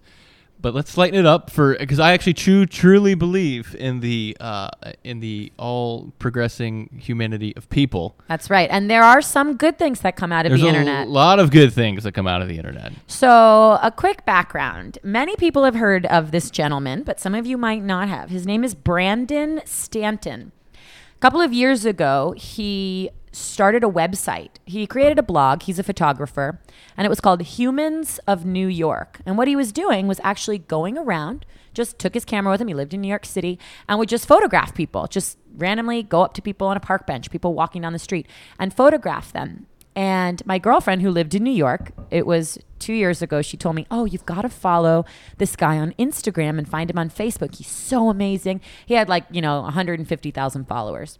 but 0.59 0.73
let's 0.73 0.97
lighten 0.97 1.19
it 1.19 1.25
up 1.25 1.49
for 1.49 1.77
because 1.77 1.99
I 1.99 2.13
actually 2.13 2.33
true, 2.33 2.65
truly 2.65 3.13
believe 3.15 3.75
in 3.77 3.99
the 3.99 4.35
uh, 4.39 4.69
in 5.03 5.19
the 5.19 5.51
all 5.57 6.13
progressing 6.19 6.89
humanity 6.99 7.55
of 7.55 7.69
people. 7.69 8.15
that's 8.27 8.49
right. 8.49 8.69
And 8.71 8.89
there 8.89 9.03
are 9.03 9.21
some 9.21 9.55
good 9.55 9.77
things 9.77 10.01
that 10.01 10.15
come 10.15 10.31
out 10.31 10.45
of 10.45 10.51
There's 10.51 10.61
the 10.61 10.67
internet. 10.67 11.07
a 11.07 11.09
lot 11.09 11.39
of 11.39 11.51
good 11.51 11.73
things 11.73 12.03
that 12.03 12.13
come 12.13 12.27
out 12.27 12.41
of 12.41 12.47
the 12.47 12.57
internet. 12.57 12.93
So, 13.07 13.79
a 13.81 13.91
quick 13.95 14.25
background. 14.25 14.99
Many 15.03 15.35
people 15.35 15.63
have 15.63 15.75
heard 15.75 16.05
of 16.07 16.31
this 16.31 16.49
gentleman, 16.49 17.03
but 17.03 17.19
some 17.19 17.35
of 17.35 17.45
you 17.45 17.57
might 17.57 17.83
not 17.83 18.09
have. 18.09 18.29
His 18.29 18.45
name 18.45 18.63
is 18.63 18.75
Brandon 18.75 19.61
Stanton. 19.65 20.51
A 20.73 21.19
couple 21.19 21.41
of 21.41 21.51
years 21.53 21.85
ago, 21.85 22.33
he 22.37 23.09
started 23.37 23.83
a 23.83 23.87
website. 23.87 24.51
He 24.65 24.87
created 24.87 25.19
a 25.19 25.23
blog. 25.23 25.63
He's 25.63 25.79
a 25.79 25.83
photographer, 25.83 26.59
and 26.95 27.05
it 27.05 27.09
was 27.09 27.21
called 27.21 27.41
Humans 27.41 28.19
of 28.27 28.45
New 28.45 28.67
York. 28.67 29.19
And 29.25 29.37
what 29.37 29.47
he 29.47 29.55
was 29.55 29.71
doing 29.71 30.07
was 30.07 30.19
actually 30.23 30.57
going 30.57 30.97
around, 30.97 31.45
just 31.73 31.99
took 31.99 32.13
his 32.13 32.25
camera 32.25 32.51
with 32.51 32.61
him. 32.61 32.67
He 32.67 32.73
lived 32.73 32.93
in 32.93 33.01
New 33.01 33.07
York 33.07 33.25
City 33.25 33.59
and 33.87 33.99
would 33.99 34.09
just 34.09 34.27
photograph 34.27 34.73
people, 34.73 35.07
just 35.07 35.37
randomly 35.55 36.03
go 36.03 36.23
up 36.23 36.33
to 36.33 36.41
people 36.41 36.67
on 36.67 36.77
a 36.77 36.81
park 36.81 37.05
bench, 37.05 37.29
people 37.29 37.53
walking 37.53 37.83
down 37.83 37.93
the 37.93 37.99
street, 37.99 38.27
and 38.59 38.73
photograph 38.73 39.31
them. 39.31 39.67
And 39.95 40.45
my 40.45 40.59
girlfriend, 40.59 41.01
who 41.01 41.09
lived 41.09 41.33
in 41.33 41.43
New 41.43 41.49
York, 41.49 41.91
it 42.11 42.27
was 42.27 42.59
two 42.77 42.93
years 42.93 43.23
ago, 43.23 43.41
she 43.41 43.57
told 43.57 43.75
me, 43.75 43.87
Oh, 43.89 44.05
you've 44.05 44.27
got 44.27 44.43
to 44.43 44.49
follow 44.49 45.05
this 45.39 45.55
guy 45.55 45.79
on 45.79 45.93
Instagram 45.97 46.59
and 46.59 46.69
find 46.69 46.91
him 46.91 46.99
on 46.99 47.09
Facebook. 47.09 47.55
He's 47.55 47.67
so 47.67 48.09
amazing. 48.09 48.61
He 48.85 48.93
had 48.93 49.09
like, 49.09 49.25
you 49.31 49.41
know, 49.41 49.61
150,000 49.61 50.67
followers. 50.67 51.17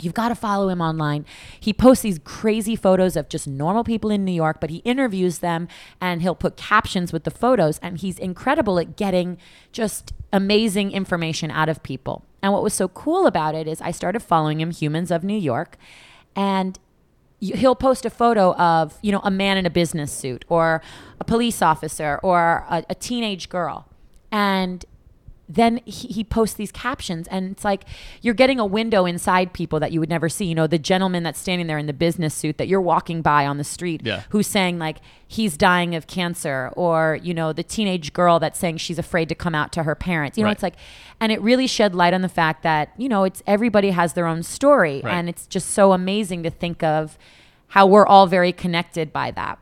You've 0.00 0.14
got 0.14 0.28
to 0.28 0.34
follow 0.34 0.68
him 0.68 0.80
online. 0.80 1.24
He 1.58 1.72
posts 1.72 2.02
these 2.02 2.18
crazy 2.24 2.76
photos 2.76 3.16
of 3.16 3.28
just 3.28 3.46
normal 3.46 3.84
people 3.84 4.10
in 4.10 4.24
New 4.24 4.32
York, 4.32 4.60
but 4.60 4.70
he 4.70 4.78
interviews 4.78 5.38
them 5.38 5.68
and 6.00 6.22
he'll 6.22 6.34
put 6.34 6.56
captions 6.56 7.12
with 7.12 7.24
the 7.24 7.30
photos. 7.30 7.78
And 7.78 7.98
he's 7.98 8.18
incredible 8.18 8.78
at 8.78 8.96
getting 8.96 9.38
just 9.72 10.12
amazing 10.32 10.92
information 10.92 11.50
out 11.50 11.68
of 11.68 11.82
people. 11.82 12.24
And 12.42 12.52
what 12.52 12.62
was 12.62 12.74
so 12.74 12.88
cool 12.88 13.26
about 13.26 13.54
it 13.54 13.66
is 13.66 13.80
I 13.80 13.90
started 13.90 14.20
following 14.20 14.60
him, 14.60 14.70
Humans 14.70 15.10
of 15.10 15.24
New 15.24 15.38
York, 15.38 15.78
and 16.36 16.78
he'll 17.40 17.74
post 17.74 18.04
a 18.04 18.10
photo 18.10 18.54
of 18.54 18.98
you 19.02 19.12
know 19.12 19.20
a 19.22 19.30
man 19.30 19.56
in 19.56 19.66
a 19.66 19.70
business 19.70 20.12
suit 20.12 20.44
or 20.48 20.80
a 21.20 21.24
police 21.24 21.60
officer 21.60 22.18
or 22.22 22.64
a, 22.70 22.84
a 22.88 22.94
teenage 22.94 23.48
girl 23.48 23.88
and 24.32 24.84
then 25.48 25.78
he, 25.84 26.08
he 26.08 26.24
posts 26.24 26.56
these 26.56 26.72
captions 26.72 27.28
and 27.28 27.50
it's 27.52 27.64
like 27.64 27.84
you're 28.22 28.32
getting 28.32 28.58
a 28.58 28.64
window 28.64 29.04
inside 29.04 29.52
people 29.52 29.78
that 29.78 29.92
you 29.92 30.00
would 30.00 30.08
never 30.08 30.28
see 30.28 30.46
you 30.46 30.54
know 30.54 30.66
the 30.66 30.78
gentleman 30.78 31.22
that's 31.22 31.38
standing 31.38 31.66
there 31.66 31.76
in 31.76 31.86
the 31.86 31.92
business 31.92 32.32
suit 32.34 32.56
that 32.56 32.66
you're 32.66 32.80
walking 32.80 33.20
by 33.20 33.46
on 33.46 33.58
the 33.58 33.64
street 33.64 34.00
Yeah. 34.04 34.22
who's 34.30 34.46
saying 34.46 34.78
like 34.78 34.98
he's 35.26 35.56
dying 35.58 35.94
of 35.94 36.06
cancer 36.06 36.70
or 36.76 37.18
you 37.22 37.34
know 37.34 37.52
the 37.52 37.62
teenage 37.62 38.14
girl 38.14 38.38
that's 38.38 38.58
saying 38.58 38.78
she's 38.78 38.98
afraid 38.98 39.28
to 39.28 39.34
come 39.34 39.54
out 39.54 39.70
to 39.72 39.82
her 39.82 39.94
parents 39.94 40.38
you 40.38 40.44
know 40.44 40.48
Right. 40.48 40.52
it's 40.56 40.62
like 40.62 40.76
and 41.20 41.30
it 41.30 41.40
really 41.42 41.66
shed 41.66 41.94
light 41.94 42.14
on 42.14 42.22
the 42.22 42.28
fact 42.30 42.62
that 42.62 42.92
you 42.96 43.08
know 43.10 43.24
it's 43.24 43.42
everybody 43.46 43.90
has 43.90 44.14
their 44.14 44.26
own 44.26 44.42
story 44.42 45.02
Right. 45.04 45.12
and 45.12 45.28
it's 45.28 45.46
just 45.46 45.70
so 45.70 45.92
amazing 45.92 46.42
to 46.44 46.50
think 46.50 46.82
of 46.82 47.18
how 47.68 47.86
we're 47.86 48.06
all 48.06 48.26
very 48.26 48.52
connected 48.52 49.12
by 49.12 49.30
that 49.32 49.58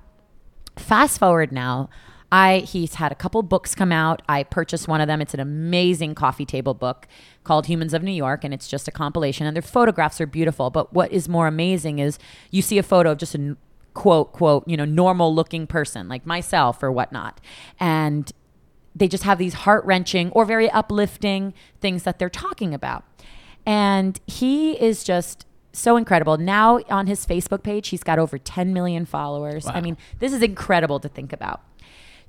fast 0.77 1.19
forward 1.19 1.51
now 1.53 1.89
i 2.33 2.59
he's 2.59 2.95
had 2.95 3.13
a 3.13 3.15
couple 3.15 3.43
books 3.43 3.75
come 3.75 3.93
out 3.93 4.21
i 4.29 4.43
purchased 4.43 4.89
one 4.89 5.01
of 5.01 5.07
them 5.07 5.21
it's 5.21 5.35
an 5.35 5.41
amazing 5.41 6.15
coffee 6.15 6.45
table 6.45 6.75
book 6.75 7.07
called 7.45 7.67
humans 7.67 7.95
of 7.95 8.03
new 8.03 8.11
york 8.11 8.43
and 8.43 8.53
it's 8.53 8.67
just 8.67 8.89
a 8.89 8.91
compilation 8.91 9.47
and 9.47 9.55
their 9.55 9.63
photographs 9.63 10.21
are 10.21 10.27
beautiful 10.27 10.71
but 10.71 10.93
what 10.93 11.13
is 11.13 11.29
more 11.29 11.47
amazing 11.47 12.01
is 12.01 12.19
you 12.51 12.61
see 12.61 12.79
a 12.79 12.83
photo 12.83 13.13
of 13.13 13.19
just 13.19 13.35
a 13.37 13.57
quote 13.95 14.33
quote 14.33 14.67
you 14.67 14.77
know 14.77 14.87
normal 14.87 15.33
looking 15.33 15.67
person 15.67 16.09
like 16.09 16.27
myself 16.27 16.83
or 16.83 16.91
whatnot 16.91 17.41
and 17.79 18.33
they 18.95 19.09
just 19.09 19.25
have 19.25 19.39
these 19.39 19.55
heart 19.55 19.85
wrenching 19.85 20.31
or 20.31 20.45
very 20.45 20.71
uplifting 20.71 21.55
things 21.81 22.03
that 22.03 22.19
they're 22.19 22.31
talking 22.31 22.75
about. 22.75 23.05
And 23.65 24.21
he 24.27 24.73
is 24.73 25.05
just 25.05 25.47
so 25.73 25.97
incredible. 25.97 26.37
Now 26.37 26.81
on 26.91 27.07
his 27.07 27.25
Facebook 27.25 27.63
page, 27.63 27.89
he's 27.89 28.03
got 28.03 28.19
over 28.19 28.37
10 28.37 28.73
million 28.73 29.07
followers. 29.07 29.67
I 29.67 29.81
mean, 29.81 29.97
this 30.19 30.33
is 30.33 30.43
incredible 30.43 31.01
to 31.01 31.09
think 31.09 31.33
about. 31.33 31.63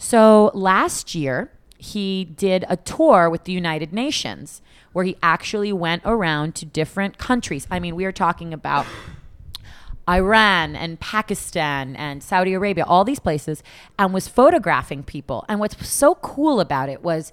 So 0.03 0.51
last 0.53 1.15
year, 1.15 1.49
he 1.77 2.25
did 2.25 2.65
a 2.67 2.75
tour 2.75 3.29
with 3.29 3.45
the 3.45 3.53
United 3.53 3.93
Nations 3.93 4.61
where 4.91 5.05
he 5.05 5.15
actually 5.23 5.71
went 5.71 6.01
around 6.03 6.55
to 6.55 6.65
different 6.65 7.17
countries. 7.17 7.65
I 7.71 7.79
mean, 7.79 7.95
we 7.95 8.03
are 8.03 8.11
talking 8.11 8.53
about 8.53 8.85
Iran 10.07 10.75
and 10.75 10.99
Pakistan 10.99 11.95
and 11.95 12.21
Saudi 12.21 12.53
Arabia, 12.53 12.83
all 12.85 13.05
these 13.05 13.19
places, 13.19 13.63
and 13.97 14.13
was 14.13 14.27
photographing 14.27 15.03
people. 15.03 15.45
And 15.47 15.61
what's 15.61 15.87
so 15.87 16.15
cool 16.15 16.59
about 16.59 16.89
it 16.89 17.01
was, 17.01 17.31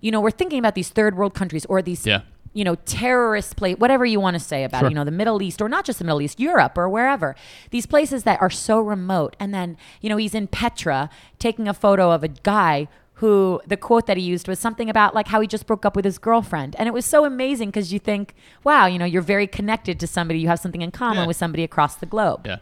you 0.00 0.10
know, 0.10 0.20
we're 0.20 0.32
thinking 0.32 0.58
about 0.58 0.74
these 0.74 0.88
third 0.88 1.16
world 1.16 1.34
countries 1.34 1.66
or 1.66 1.82
these, 1.82 2.04
Yeah. 2.04 2.22
You 2.54 2.64
know, 2.64 2.74
terrorist 2.86 3.56
place, 3.56 3.76
whatever 3.78 4.04
you 4.04 4.18
want 4.20 4.34
to 4.34 4.40
say 4.40 4.64
about 4.64 4.80
Sure. 4.80 4.86
it, 4.88 4.90
you 4.90 4.94
know, 4.94 5.04
the 5.04 5.10
Middle 5.10 5.40
East 5.42 5.60
or 5.62 5.68
not 5.68 5.84
just 5.84 5.98
the 5.98 6.04
Middle 6.04 6.22
East, 6.22 6.40
Europe 6.40 6.76
or 6.76 6.88
wherever. 6.88 7.36
These 7.70 7.86
places 7.86 8.22
that 8.24 8.40
are 8.40 8.50
so 8.50 8.80
remote. 8.80 9.36
And 9.38 9.52
then, 9.54 9.76
you 10.00 10.08
know, 10.08 10.16
he's 10.16 10.34
in 10.34 10.46
Petra 10.48 11.10
taking 11.38 11.68
a 11.68 11.74
photo 11.74 12.10
of 12.10 12.24
a 12.24 12.28
guy 12.28 12.88
who 13.14 13.60
the 13.66 13.76
quote 13.76 14.06
that 14.06 14.16
he 14.16 14.22
used 14.22 14.46
was 14.46 14.60
something 14.60 14.88
about 14.88 15.12
like 15.14 15.26
how 15.28 15.40
he 15.40 15.46
just 15.48 15.66
broke 15.66 15.84
up 15.84 15.96
with 15.96 16.04
his 16.04 16.18
girlfriend. 16.18 16.76
And 16.78 16.86
it 16.86 16.92
was 16.92 17.04
so 17.04 17.24
amazing 17.24 17.68
because 17.70 17.92
you 17.92 17.98
think, 17.98 18.34
wow, 18.62 18.86
you 18.86 18.96
know, 18.98 19.04
you're 19.04 19.22
very 19.22 19.46
connected 19.48 19.98
to 20.00 20.06
somebody, 20.06 20.38
you 20.38 20.46
have 20.48 20.60
something 20.60 20.82
in 20.82 20.90
common 20.92 21.22
Yeah. 21.22 21.26
with 21.26 21.36
somebody 21.36 21.64
across 21.64 21.96
the 21.96 22.06
globe. 22.06 22.42
Yeah. 22.46 22.58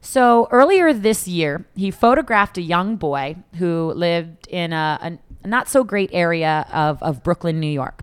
So 0.00 0.48
earlier 0.50 0.92
this 0.92 1.26
year, 1.26 1.64
he 1.74 1.90
photographed 1.90 2.58
a 2.58 2.62
young 2.62 2.96
boy 2.96 3.36
who 3.58 3.92
lived 3.94 4.46
in 4.48 4.72
a, 4.72 5.18
a 5.44 5.48
not 5.48 5.68
so 5.68 5.84
great 5.84 6.10
area 6.12 6.66
of, 6.72 7.02
of 7.02 7.22
Brooklyn, 7.22 7.58
New 7.60 7.70
York. 7.70 8.02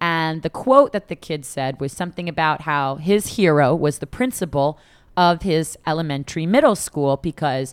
And 0.00 0.42
the 0.42 0.50
quote 0.50 0.92
that 0.92 1.08
the 1.08 1.16
kid 1.16 1.44
said 1.44 1.80
was 1.80 1.92
something 1.92 2.28
about 2.28 2.62
how 2.62 2.96
his 2.96 3.36
hero 3.36 3.74
was 3.74 3.98
the 3.98 4.06
principal 4.06 4.78
of 5.16 5.42
his 5.42 5.78
elementary 5.86 6.46
middle 6.46 6.74
school 6.74 7.16
because 7.16 7.72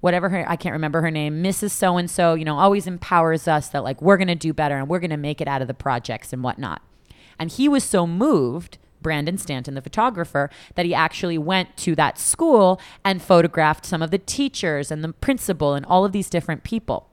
whatever 0.00 0.28
her 0.28 0.44
I 0.48 0.56
can't 0.56 0.72
remember 0.72 1.00
her 1.00 1.10
name, 1.10 1.42
Mrs. 1.42 1.70
So 1.70 1.96
and 1.96 2.10
so, 2.10 2.34
you 2.34 2.44
know, 2.44 2.58
always 2.58 2.86
empowers 2.86 3.48
us 3.48 3.68
that 3.68 3.84
like 3.84 4.02
we're 4.02 4.16
gonna 4.16 4.34
do 4.34 4.52
better 4.52 4.76
and 4.76 4.88
we're 4.88 5.00
gonna 5.00 5.16
make 5.16 5.40
it 5.40 5.48
out 5.48 5.62
of 5.62 5.68
the 5.68 5.74
projects 5.74 6.32
and 6.32 6.42
whatnot. 6.42 6.82
And 7.38 7.50
he 7.50 7.68
was 7.68 7.84
so 7.84 8.06
moved, 8.06 8.78
Brandon 9.00 9.38
Stanton, 9.38 9.74
the 9.74 9.80
photographer, 9.80 10.50
that 10.74 10.86
he 10.86 10.94
actually 10.94 11.38
went 11.38 11.76
to 11.78 11.94
that 11.96 12.18
school 12.18 12.80
and 13.04 13.22
photographed 13.22 13.86
some 13.86 14.02
of 14.02 14.10
the 14.10 14.18
teachers 14.18 14.90
and 14.90 15.02
the 15.02 15.12
principal 15.12 15.74
and 15.74 15.86
all 15.86 16.04
of 16.04 16.12
these 16.12 16.28
different 16.28 16.64
people. 16.64 17.08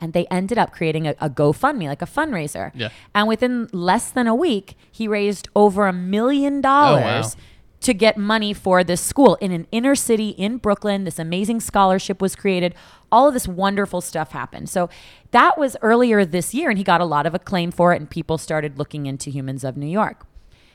And 0.00 0.12
they 0.12 0.26
ended 0.26 0.58
up 0.58 0.72
creating 0.72 1.06
a, 1.06 1.14
a 1.20 1.28
GoFundMe, 1.28 1.86
like 1.86 2.02
a 2.02 2.06
fundraiser. 2.06 2.72
Yeah. 2.74 2.88
And 3.14 3.28
within 3.28 3.68
less 3.72 4.10
than 4.10 4.26
a 4.26 4.34
week, 4.34 4.74
he 4.90 5.06
raised 5.06 5.48
over 5.54 5.86
a 5.86 5.92
million 5.92 6.58
oh, 6.58 6.62
dollars 6.62 7.36
to 7.80 7.94
get 7.94 8.16
money 8.16 8.52
for 8.52 8.84
this 8.84 9.00
school 9.00 9.36
in 9.36 9.52
an 9.52 9.66
inner 9.72 9.94
city 9.94 10.30
in 10.30 10.58
Brooklyn. 10.58 11.04
This 11.04 11.18
amazing 11.18 11.60
scholarship 11.60 12.20
was 12.20 12.36
created. 12.36 12.74
All 13.10 13.28
of 13.28 13.34
this 13.34 13.48
wonderful 13.48 14.00
stuff 14.00 14.32
happened. 14.32 14.68
So 14.68 14.90
that 15.30 15.58
was 15.58 15.76
earlier 15.80 16.24
this 16.24 16.54
year, 16.54 16.68
and 16.68 16.78
he 16.78 16.84
got 16.84 17.00
a 17.00 17.06
lot 17.06 17.26
of 17.26 17.34
acclaim 17.34 17.70
for 17.70 17.92
it, 17.94 18.00
and 18.00 18.08
people 18.08 18.38
started 18.38 18.78
looking 18.78 19.06
into 19.06 19.30
Humans 19.30 19.64
of 19.64 19.76
New 19.76 19.86
York. 19.86 20.26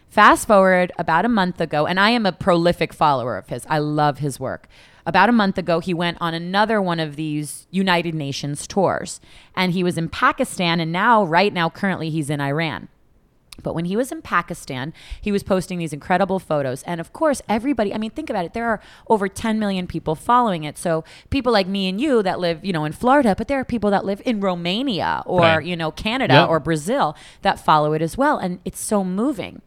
Fast 0.10 0.48
forward 0.48 0.92
about 0.98 1.26
a 1.26 1.30
month 1.30 1.60
ago, 1.60 1.86
and 1.86 2.00
I 2.00 2.10
am 2.12 2.26
a 2.26 2.32
prolific 2.32 2.94
follower 2.94 3.38
of 3.38 3.50
his. 3.50 3.66
I 3.70 3.80
love 3.80 4.20
his 4.20 4.40
work. 4.40 4.68
About 5.06 5.30
a 5.30 5.34
month 5.34 5.58
ago, 5.58 5.80
he 5.80 5.94
went 5.94 6.18
on 6.20 6.34
another 6.34 6.82
one 6.82 7.00
of 7.00 7.16
these 7.16 7.68
United 7.70 8.16
Nations 8.16 8.66
tours, 8.66 9.22
and 9.56 9.72
he 9.72 9.84
was 9.84 9.98
in 9.98 10.10
Pakistan, 10.10 10.80
and 10.80 10.92
now, 10.92 11.24
right 11.24 11.54
now, 11.54 11.70
currently, 11.70 12.10
he's 12.10 12.30
in 12.30 12.42
Iran. 12.42 12.88
But 13.64 13.74
when 13.74 13.86
he 13.86 13.96
was 13.96 14.12
in 14.12 14.22
Pakistan, 14.22 14.94
he 15.22 15.32
was 15.32 15.42
posting 15.42 15.78
these 15.80 15.94
incredible 15.94 16.40
photos. 16.40 16.84
And 16.84 17.00
of 17.00 17.14
course, 17.14 17.42
everybody, 17.48 17.94
I 17.94 17.98
mean, 17.98 18.12
think 18.12 18.30
about 18.30 18.44
it. 18.44 18.54
There 18.54 18.68
are 18.68 18.82
over 19.08 19.30
10 19.30 19.60
million 19.60 19.88
people 19.88 20.14
following 20.14 20.66
it. 20.66 20.78
So 20.78 21.06
people 21.30 21.54
like 21.54 21.66
me 21.66 21.88
and 21.88 22.00
you 22.02 22.22
that 22.22 22.40
live, 22.40 22.66
you 22.66 22.74
know, 22.74 22.84
in 22.84 22.92
Florida, 22.92 23.34
but 23.38 23.48
there 23.48 23.58
are 23.60 23.64
people 23.64 23.90
that 23.92 24.04
live 24.04 24.22
in 24.26 24.42
Romania 24.42 25.24
or, 25.26 25.40
Right. 25.42 25.66
you 25.66 25.78
know, 25.78 25.90
Canada 25.90 26.34
Yep. 26.34 26.50
or 26.50 26.60
Brazil 26.60 27.16
that 27.44 27.58
follow 27.58 27.94
it 27.94 28.02
as 28.02 28.18
well. 28.18 28.38
And 28.38 28.60
it's 28.66 28.80
so 28.80 29.06
moving. 29.06 29.62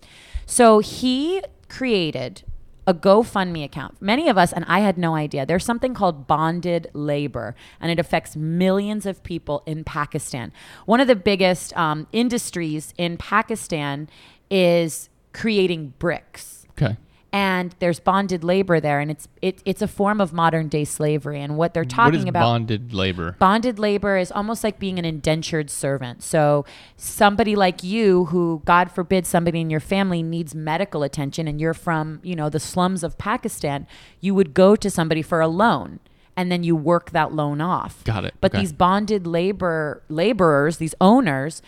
So 0.44 0.80
he 0.80 1.40
created 1.70 2.42
a 2.88 2.94
GoFundMe 2.94 3.64
account. 3.64 4.00
Many 4.00 4.28
of 4.28 4.38
us, 4.38 4.52
and 4.52 4.64
I 4.66 4.80
had 4.80 4.96
no 4.96 5.14
idea, 5.14 5.44
there's 5.44 5.64
something 5.64 5.92
called 5.92 6.26
bonded 6.26 6.90
labor, 6.94 7.54
and 7.80 7.92
it 7.92 7.98
affects 8.00 8.34
millions 8.34 9.04
of 9.04 9.22
people 9.22 9.62
in 9.66 9.84
Pakistan. 9.84 10.52
One 10.86 10.98
of 10.98 11.06
the 11.06 11.14
biggest 11.14 11.76
um, 11.76 12.06
industries 12.12 12.94
in 12.96 13.18
Pakistan 13.18 14.08
is 14.50 15.10
creating 15.34 15.92
bricks 15.98 16.58
Okay. 16.80 16.96
And 17.32 17.74
there's 17.78 18.00
bonded 18.00 18.42
labor 18.42 18.80
there 18.80 19.00
and 19.00 19.10
it's 19.10 19.28
it, 19.42 19.60
it's 19.66 19.82
a 19.82 19.88
form 19.88 20.20
of 20.20 20.32
modern 20.32 20.68
day 20.68 20.84
slavery 20.84 21.40
and 21.40 21.56
what 21.58 21.74
they're 21.74 21.84
talking 21.84 22.20
is 22.20 22.24
about 22.24 22.42
bonded 22.42 22.94
labor? 22.94 23.36
Bonded 23.38 23.78
labor 23.78 24.16
is 24.16 24.32
almost 24.32 24.64
like 24.64 24.78
being 24.78 24.98
an 24.98 25.04
indentured 25.04 25.68
servant. 25.70 26.22
So, 26.22 26.64
somebody 26.96 27.54
like 27.54 27.82
you, 27.82 28.26
who, 28.26 28.62
God 28.64 28.90
forbid, 28.90 29.26
somebody 29.26 29.60
in 29.60 29.70
your 29.70 29.80
family 29.80 30.22
needs 30.22 30.54
medical 30.54 31.02
attention 31.02 31.46
and 31.46 31.60
you're 31.60 31.74
from, 31.74 32.20
you 32.22 32.34
know, 32.34 32.48
the 32.48 32.60
slums 32.60 33.02
of 33.04 33.18
Pakistan, 33.18 33.86
you 34.20 34.34
would 34.34 34.54
go 34.54 34.74
to 34.76 34.90
somebody 34.90 35.22
for 35.22 35.40
a 35.40 35.48
loan 35.48 36.00
and 36.36 36.52
then 36.52 36.62
you 36.62 36.76
work 36.76 37.10
that 37.10 37.32
loan 37.32 37.60
off. 37.60 38.04
Got 38.04 38.24
it. 38.24 38.34
But 38.40 38.52
Okay. 38.52 38.60
these 38.62 38.72
bonded 38.72 39.26
labor 39.26 40.02
laborers, 40.08 40.78
these 40.78 40.94
owners, 41.00 41.62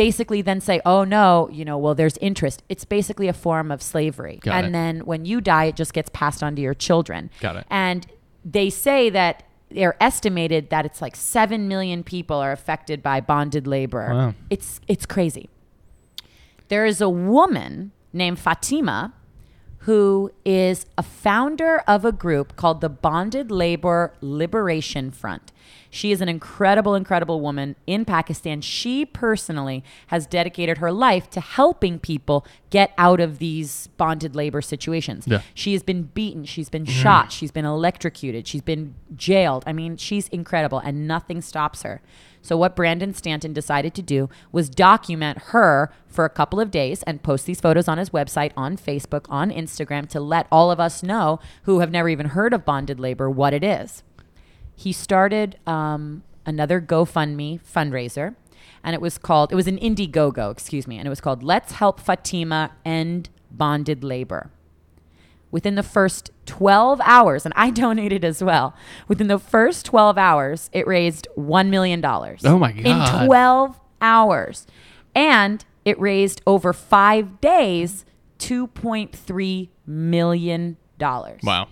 basically 0.00 0.40
then 0.40 0.62
say, 0.62 0.80
"Oh 0.86 1.04
no, 1.04 1.50
you 1.52 1.62
know, 1.62 1.76
well 1.76 1.94
there's 1.94 2.16
interest." 2.18 2.62
It's 2.70 2.86
basically 2.86 3.28
a 3.28 3.34
form 3.34 3.70
of 3.70 3.82
slavery. 3.82 4.38
Got 4.42 4.54
and 4.54 4.66
it. 4.68 4.72
then 4.72 5.00
when 5.00 5.26
you 5.26 5.42
die, 5.42 5.66
it 5.66 5.76
just 5.76 5.92
gets 5.92 6.08
passed 6.14 6.42
on 6.42 6.56
to 6.56 6.62
your 6.62 6.72
children. 6.72 7.30
Got 7.40 7.56
it. 7.56 7.66
And 7.68 8.06
they 8.42 8.70
say 8.70 9.10
that 9.10 9.42
they're 9.70 10.02
estimated 10.02 10.70
that 10.70 10.86
it's 10.86 11.02
like 11.02 11.14
7 11.14 11.68
million 11.68 12.02
people 12.02 12.36
are 12.36 12.50
affected 12.50 13.02
by 13.02 13.20
bonded 13.20 13.66
labor. 13.66 14.08
Wow. 14.10 14.34
It's 14.48 14.80
it's 14.88 15.04
crazy. 15.04 15.50
There 16.68 16.86
is 16.86 17.02
a 17.02 17.10
woman 17.10 17.92
named 18.12 18.38
Fatima 18.38 19.12
who 19.84 20.30
is 20.44 20.86
a 20.96 21.02
founder 21.02 21.82
of 21.86 22.04
a 22.04 22.12
group 22.12 22.56
called 22.56 22.80
the 22.80 22.88
Bonded 22.88 23.50
Labor 23.50 24.14
Liberation 24.20 25.10
Front. 25.10 25.52
She 25.90 26.12
is 26.12 26.20
an 26.20 26.28
incredible, 26.28 26.94
incredible 26.94 27.40
woman 27.40 27.76
in 27.86 28.04
Pakistan. 28.04 28.60
She 28.60 29.04
personally 29.04 29.84
has 30.06 30.26
dedicated 30.26 30.78
her 30.78 30.92
life 30.92 31.28
to 31.30 31.40
helping 31.40 31.98
people 31.98 32.46
get 32.70 32.92
out 32.96 33.20
of 33.20 33.38
these 33.38 33.88
bonded 33.96 34.36
labor 34.36 34.62
situations. 34.62 35.26
Yeah. 35.26 35.42
She 35.52 35.72
has 35.72 35.82
been 35.82 36.04
beaten, 36.04 36.44
she's 36.44 36.70
been 36.70 36.84
mm-hmm. 36.84 37.02
shot, 37.02 37.32
she's 37.32 37.50
been 37.50 37.64
electrocuted, 37.64 38.46
she's 38.46 38.62
been 38.62 38.94
jailed. 39.16 39.64
I 39.66 39.72
mean, 39.72 39.96
she's 39.96 40.28
incredible 40.28 40.78
and 40.78 41.08
nothing 41.08 41.40
stops 41.42 41.82
her. 41.82 42.00
So, 42.42 42.56
what 42.56 42.74
Brandon 42.74 43.12
Stanton 43.12 43.52
decided 43.52 43.94
to 43.94 44.02
do 44.02 44.30
was 44.50 44.70
document 44.70 45.38
her 45.48 45.92
for 46.06 46.24
a 46.24 46.30
couple 46.30 46.58
of 46.58 46.70
days 46.70 47.02
and 47.02 47.22
post 47.22 47.46
these 47.46 47.60
photos 47.60 47.86
on 47.86 47.98
his 47.98 48.10
website, 48.10 48.52
on 48.56 48.76
Facebook, 48.76 49.26
on 49.28 49.50
Instagram 49.50 50.08
to 50.10 50.20
let 50.20 50.46
all 50.50 50.70
of 50.70 50.80
us 50.80 51.02
know 51.02 51.38
who 51.64 51.80
have 51.80 51.90
never 51.90 52.08
even 52.08 52.26
heard 52.26 52.54
of 52.54 52.64
bonded 52.64 52.98
labor 52.98 53.28
what 53.28 53.52
it 53.52 53.62
is. 53.62 54.02
He 54.80 54.94
started 54.94 55.58
um, 55.66 56.22
another 56.46 56.80
GoFundMe 56.80 57.60
fundraiser, 57.62 58.34
and 58.82 58.94
it 58.94 59.00
was 59.02 59.18
called, 59.18 59.52
it 59.52 59.54
was 59.54 59.66
an 59.66 59.78
Indiegogo, 59.78 60.50
excuse 60.50 60.86
me, 60.86 60.96
and 60.96 61.06
it 61.06 61.10
was 61.10 61.20
called 61.20 61.42
Let's 61.42 61.72
Help 61.72 62.00
Fatima 62.00 62.72
End 62.82 63.28
Bonded 63.50 64.02
Labor 64.02 64.50
within 65.50 65.74
the 65.74 65.82
first 65.82 66.30
12 66.46 66.98
hours, 67.04 67.44
and 67.44 67.52
I 67.56 67.68
donated 67.84 68.24
as 68.24 68.42
well. 68.42 68.74
Within 69.06 69.26
the 69.26 69.38
first 69.38 69.84
12 69.84 70.16
hours, 70.16 70.70
it 70.72 70.86
raised 70.86 71.28
$1 71.36 71.68
million. 71.68 72.02
Oh 72.02 72.58
my 72.58 72.72
God. 72.72 72.86
In 72.86 73.26
12 73.26 73.80
hours. 74.00 74.66
And 75.14 75.62
it 75.84 76.00
raised 76.00 76.40
over 76.46 76.72
five 76.72 77.40
days 77.42 78.06
$2.3 78.38 79.68
million. 79.86 80.76
Wow. 80.98 81.68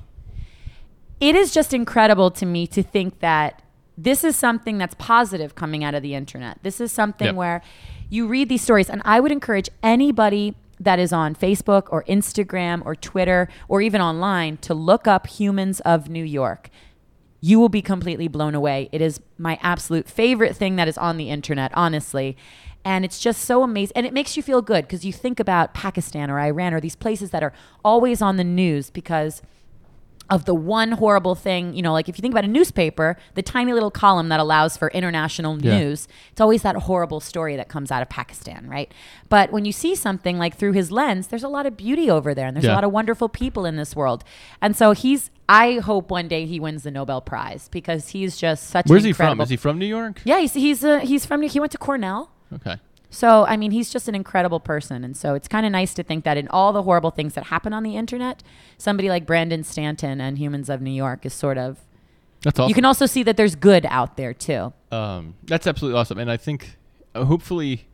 It 1.21 1.35
is 1.35 1.53
just 1.53 1.75
incredible 1.75 2.31
to 2.33 2.47
me 2.47 2.67
to 2.69 2.83
think 2.83 3.21
that 3.21 3.63
this 3.97 4.23
is 4.23 4.37
something 4.37 4.79
that's 4.79 4.95
positive 4.95 5.55
coming 5.57 5.83
out 5.83 5.95
of 5.95 6.03
the 6.03 6.15
internet. 6.15 6.59
This 6.63 6.81
is 6.81 6.93
something 6.93 7.27
Yep. 7.27 7.35
where 7.35 7.63
you 8.09 8.29
read 8.29 8.49
these 8.49 8.63
stories, 8.63 8.89
and 8.89 9.03
I 9.05 9.19
would 9.21 9.33
encourage 9.33 9.69
anybody 9.83 10.55
that 10.81 11.01
is 11.01 11.13
on 11.13 11.35
Facebook 11.35 11.89
or 11.91 12.05
Instagram 12.05 12.83
or 12.85 12.95
Twitter 12.95 13.49
or 13.67 13.81
even 13.83 14.01
online 14.01 14.59
to 14.59 14.75
look 14.75 15.09
up 15.09 15.27
Humans 15.27 15.81
of 15.81 16.09
New 16.09 16.23
York. 16.25 16.71
You 17.41 17.59
will 17.59 17.69
be 17.69 17.83
completely 17.83 18.29
blown 18.29 18.55
away. 18.55 18.89
It 18.93 19.01
is 19.01 19.21
my 19.37 19.59
absolute 19.61 20.09
favorite 20.09 20.55
thing 20.55 20.77
that 20.77 20.87
is 20.87 20.97
on 20.97 21.17
the 21.17 21.31
internet, 21.31 21.73
honestly. 21.75 22.37
And 22.85 23.05
it's 23.05 23.19
just 23.19 23.43
so 23.45 23.65
amazing. 23.65 23.93
And 23.97 24.07
it 24.07 24.13
makes 24.13 24.37
you 24.37 24.43
feel 24.43 24.63
good 24.63 24.85
because 24.85 25.05
you 25.05 25.13
think 25.13 25.41
about 25.41 25.75
Pakistan 25.75 26.31
or 26.31 26.39
Iran 26.39 26.73
or 26.73 26.81
these 26.81 26.97
places 26.97 27.31
that 27.31 27.43
are 27.43 27.53
always 27.85 28.23
on 28.23 28.37
the 28.37 28.45
news 28.45 28.89
because 28.91 29.43
of 30.31 30.45
the 30.45 30.55
one 30.55 30.93
horrible 30.93 31.35
thing, 31.35 31.75
you 31.75 31.81
know, 31.83 31.93
like 31.93 32.09
if 32.09 32.19
you 32.19 32.23
think 32.23 32.35
about 32.35 32.45
a 32.45 32.49
newspaper, 32.49 33.17
the 33.35 33.43
tiny 33.43 33.73
little 33.73 33.91
column 33.91 34.29
that 34.29 34.39
allows 34.41 34.77
for 34.77 34.89
international 34.91 35.59
Yeah. 35.61 35.79
news, 35.79 36.07
it's 36.31 36.41
always 36.41 36.63
that 36.63 36.77
horrible 36.77 37.21
story 37.21 37.57
that 37.57 37.69
comes 37.69 37.91
out 37.91 38.03
of 38.03 38.09
Pakistan, 38.11 38.69
right? 38.69 38.93
But 39.31 39.53
when 39.53 39.65
you 39.65 39.73
see 39.73 39.95
something 39.95 40.39
like 40.39 40.55
through 40.57 40.73
his 40.73 40.91
lens, 40.93 41.29
there's 41.29 41.43
a 41.45 41.49
lot 41.49 41.65
of 41.67 41.77
beauty 41.77 42.11
over 42.11 42.35
there 42.35 42.47
and 42.47 42.55
there's 42.57 42.67
a 42.67 42.75
lot 42.75 42.85
of 42.85 42.93
wonderful 42.93 43.29
people 43.29 43.65
in 43.65 43.77
this 43.77 43.97
world. 43.97 44.23
And 44.61 44.77
so 44.77 44.93
he's 44.93 45.31
I 45.51 45.79
hope 45.79 46.11
one 46.11 46.29
day 46.29 46.45
he 46.45 46.61
wins 46.61 46.83
the 46.83 46.91
Nobel 46.91 47.23
Prize 47.23 47.69
because 47.71 48.09
he's 48.11 48.37
just 48.37 48.69
such 48.69 48.85
a 48.85 48.89
Where's 48.93 49.05
he 49.05 49.15
from? 49.15 49.41
Is 49.41 49.49
he 49.49 49.57
from 49.57 49.79
New 49.79 49.87
York? 49.87 50.21
Yeah, 50.25 50.41
he's 50.41 50.53
he's 50.53 50.85
uh, 50.85 50.99
he's 50.99 51.25
from 51.25 51.41
he 51.41 51.59
went 51.59 51.73
to 51.73 51.79
Cornell. 51.79 52.31
Okay. 52.53 52.77
So, 53.11 53.47
I 53.47 53.57
mean, 53.57 53.71
he's 53.71 53.91
just 53.91 54.07
an 54.09 54.15
incredible 54.15 54.61
person. 54.61 55.03
And 55.03 55.17
so 55.17 55.35
it's 55.35 55.49
kind 55.49 55.65
of 55.65 55.73
nice 55.73 55.95
to 55.95 56.03
think 56.03 56.25
that 56.25 56.37
in 56.37 56.47
all 56.49 56.73
the 56.73 56.83
horrible 56.83 57.11
things 57.11 57.35
that 57.35 57.45
happen 57.45 57.73
on 57.73 57.83
the 57.83 57.97
internet, 57.97 58.43
somebody 58.77 59.09
like 59.09 59.25
Brandon 59.27 59.65
Stanton 59.65 60.21
and 60.21 60.39
Humans 60.39 60.69
of 60.69 60.83
New 60.83 60.91
York 60.91 61.25
is 61.25 61.33
sort 61.33 61.57
of. 61.59 61.79
That's 62.43 62.59
awesome. 62.59 62.69
You 62.69 62.75
can 62.75 62.85
also 62.85 63.07
see 63.07 63.23
that 63.25 63.37
there's 63.37 63.57
good 63.57 63.87
out 63.87 64.17
there 64.17 64.33
too. 64.35 64.73
um, 64.93 65.35
that's 65.45 65.67
absolutely 65.67 65.99
awesome, 65.99 66.19
and 66.19 66.31
I 66.31 66.37
think 66.37 66.77
uh, 67.15 67.25
hopefully, 67.25 67.89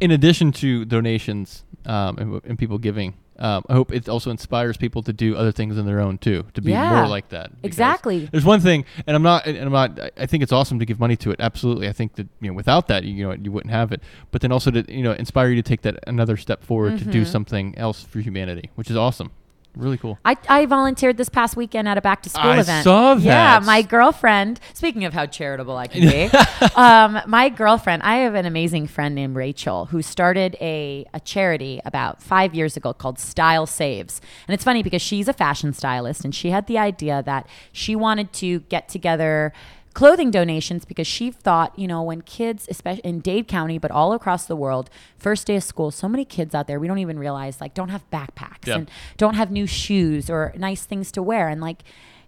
in 0.00 0.10
addition 0.10 0.52
to 0.52 0.84
donations 0.84 1.64
um, 1.86 2.18
and, 2.18 2.44
and 2.44 2.58
people 2.58 2.76
giving, 2.78 3.14
um, 3.38 3.64
I 3.68 3.72
hope 3.72 3.92
it 3.92 4.08
also 4.08 4.30
inspires 4.30 4.76
people 4.76 5.02
to 5.02 5.12
do 5.12 5.36
other 5.36 5.52
things 5.52 5.76
on 5.78 5.86
their 5.86 6.00
own 6.00 6.18
too, 6.18 6.44
to 6.54 6.60
be 6.62 6.70
Yeah. 6.70 6.94
more 7.00 7.08
like 7.08 7.30
that. 7.30 7.50
Exactly. 7.62 8.26
There's 8.30 8.44
one 8.44 8.60
thing, 8.60 8.84
and 9.06 9.16
I'm 9.16 9.22
not, 9.22 9.46
and 9.46 9.58
I'm 9.58 9.72
not. 9.72 9.98
I- 10.16 10.26
think 10.26 10.42
it's 10.42 10.52
awesome 10.52 10.78
to 10.78 10.84
give 10.86 10.98
money 11.00 11.16
to 11.16 11.30
it. 11.30 11.40
Absolutely, 11.40 11.88
I 11.88 11.92
think 11.92 12.14
that 12.14 12.28
you 12.40 12.48
know 12.50 12.54
without 12.54 12.86
that, 12.88 13.04
you 13.04 13.26
know, 13.26 13.32
you 13.34 13.50
wouldn't 13.52 13.72
have 13.72 13.92
it. 13.92 14.00
But 14.30 14.40
then 14.40 14.52
also 14.52 14.70
to 14.70 14.84
you 14.92 15.02
know 15.02 15.12
inspire 15.12 15.48
you 15.50 15.56
to 15.56 15.62
take 15.62 15.82
that 15.82 15.98
another 16.06 16.36
step 16.36 16.62
forward 16.64 16.98
to 16.98 17.04
Mm-hmm. 17.04 17.10
do 17.10 17.24
something 17.24 17.76
else 17.78 18.02
for 18.04 18.20
humanity, 18.20 18.70
which 18.76 18.90
is 18.90 18.96
awesome. 18.96 19.30
Really 19.76 19.98
cool. 19.98 20.18
I, 20.24 20.36
I 20.48 20.66
volunteered 20.66 21.16
this 21.16 21.28
past 21.28 21.56
weekend 21.56 21.88
at 21.88 21.98
a 21.98 22.00
back 22.00 22.22
to 22.22 22.30
school 22.30 22.42
I 22.42 22.60
event. 22.60 22.84
saw 22.84 23.14
Yeah, 23.16 23.60
my 23.64 23.82
girlfriend, 23.82 24.60
speaking 24.72 25.04
of 25.04 25.12
how 25.12 25.26
charitable 25.26 25.76
I 25.76 25.88
can 25.88 26.02
be, 26.02 26.30
um, 26.76 27.20
my 27.26 27.48
girlfriend, 27.48 28.02
I 28.04 28.16
have 28.18 28.34
an 28.34 28.46
amazing 28.46 28.86
friend 28.86 29.14
named 29.14 29.34
Rachel 29.34 29.86
who 29.86 30.00
started 30.00 30.56
a, 30.60 31.04
a 31.12 31.20
charity 31.20 31.80
about 31.84 32.22
five 32.22 32.54
years 32.54 32.76
ago 32.76 32.92
called 32.92 33.18
Style 33.18 33.66
Saves. 33.66 34.20
And 34.46 34.54
it's 34.54 34.64
funny 34.64 34.82
because 34.82 35.02
she's 35.02 35.26
a 35.26 35.32
fashion 35.32 35.72
stylist 35.72 36.24
and 36.24 36.34
she 36.34 36.50
had 36.50 36.68
the 36.68 36.78
idea 36.78 37.22
that 37.24 37.48
she 37.72 37.96
wanted 37.96 38.32
to 38.34 38.60
get 38.60 38.88
together 38.88 39.52
clothing 39.94 40.30
donations 40.30 40.84
because 40.84 41.06
she 41.06 41.30
thought, 41.30 41.76
you 41.78 41.86
know, 41.86 42.02
when 42.02 42.20
kids, 42.20 42.66
especially 42.68 43.00
in 43.02 43.20
Dade 43.20 43.46
County, 43.48 43.78
but 43.78 43.90
all 43.90 44.12
across 44.12 44.44
the 44.46 44.56
world, 44.56 44.90
first 45.16 45.46
day 45.46 45.56
of 45.56 45.62
school, 45.62 45.90
so 45.90 46.08
many 46.08 46.24
kids 46.24 46.54
out 46.54 46.66
there, 46.66 46.78
we 46.80 46.88
don't 46.88 46.98
even 46.98 47.18
realize, 47.18 47.60
like, 47.60 47.74
don't 47.74 47.90
have 47.90 48.08
backpacks 48.10 48.66
Yeah. 48.66 48.76
and 48.78 48.90
don't 49.16 49.34
have 49.34 49.50
new 49.50 49.66
shoes 49.66 50.28
or 50.28 50.52
nice 50.56 50.84
things 50.84 51.12
to 51.12 51.22
wear. 51.22 51.48
And, 51.48 51.60
like, 51.60 51.84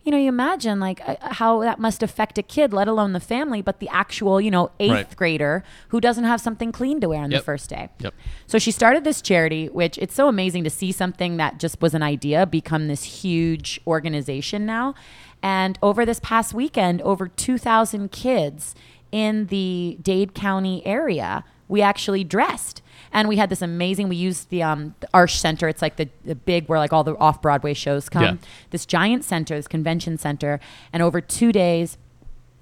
you 0.06 0.12
know, 0.12 0.18
you 0.18 0.28
imagine 0.28 0.78
like 0.78 1.06
uh, 1.06 1.16
how 1.20 1.60
that 1.60 1.80
must 1.80 2.00
affect 2.00 2.38
a 2.38 2.42
kid, 2.42 2.72
let 2.72 2.86
alone 2.86 3.12
the 3.12 3.20
family, 3.20 3.60
but 3.60 3.80
the 3.80 3.88
actual, 3.88 4.40
you 4.40 4.52
know, 4.52 4.70
eighth 4.78 4.92
Right. 4.92 5.16
grader 5.16 5.64
who 5.88 6.00
doesn't 6.00 6.22
have 6.24 6.40
something 6.40 6.70
clean 6.70 7.00
to 7.00 7.08
wear 7.08 7.20
on 7.22 7.32
Yep. 7.32 7.40
the 7.40 7.44
first 7.44 7.68
day. 7.68 7.88
Yep. 7.98 8.14
So 8.46 8.58
she 8.60 8.70
started 8.70 9.02
this 9.02 9.20
charity, 9.20 9.66
which 9.68 9.98
it's 9.98 10.14
so 10.14 10.28
amazing 10.28 10.62
to 10.62 10.70
see 10.70 10.92
something 10.92 11.38
that 11.38 11.58
just 11.58 11.82
was 11.82 11.92
an 11.92 12.04
idea 12.04 12.46
become 12.46 12.86
this 12.86 13.02
huge 13.02 13.80
organization 13.84 14.64
now. 14.64 14.94
And 15.42 15.76
over 15.82 16.06
this 16.06 16.20
past 16.20 16.54
weekend, 16.54 17.02
over 17.02 17.26
2,000 17.26 18.12
kids 18.12 18.74
in 19.10 19.46
the 19.46 19.98
Dade 20.00 20.34
County 20.34 20.86
area 20.86 21.44
we 21.68 21.82
actually 21.82 22.22
dressed. 22.22 22.80
And 23.12 23.28
we 23.28 23.36
had 23.36 23.50
this 23.50 23.62
amazing. 23.62 24.08
We 24.08 24.16
used 24.16 24.50
the 24.50 24.62
um, 24.62 24.94
the 25.00 25.08
Arsht 25.14 25.38
Center. 25.38 25.68
It's 25.68 25.82
like 25.82 25.96
the, 25.96 26.08
the 26.24 26.34
big 26.34 26.68
where 26.68 26.78
like 26.78 26.92
all 26.92 27.04
the 27.04 27.16
off 27.16 27.42
Broadway 27.42 27.74
shows 27.74 28.08
come. 28.08 28.22
Yeah. 28.22 28.36
This 28.70 28.86
giant 28.86 29.24
center, 29.24 29.56
this 29.56 29.68
convention 29.68 30.18
center, 30.18 30.60
and 30.92 31.02
over 31.02 31.20
two 31.20 31.52
days, 31.52 31.98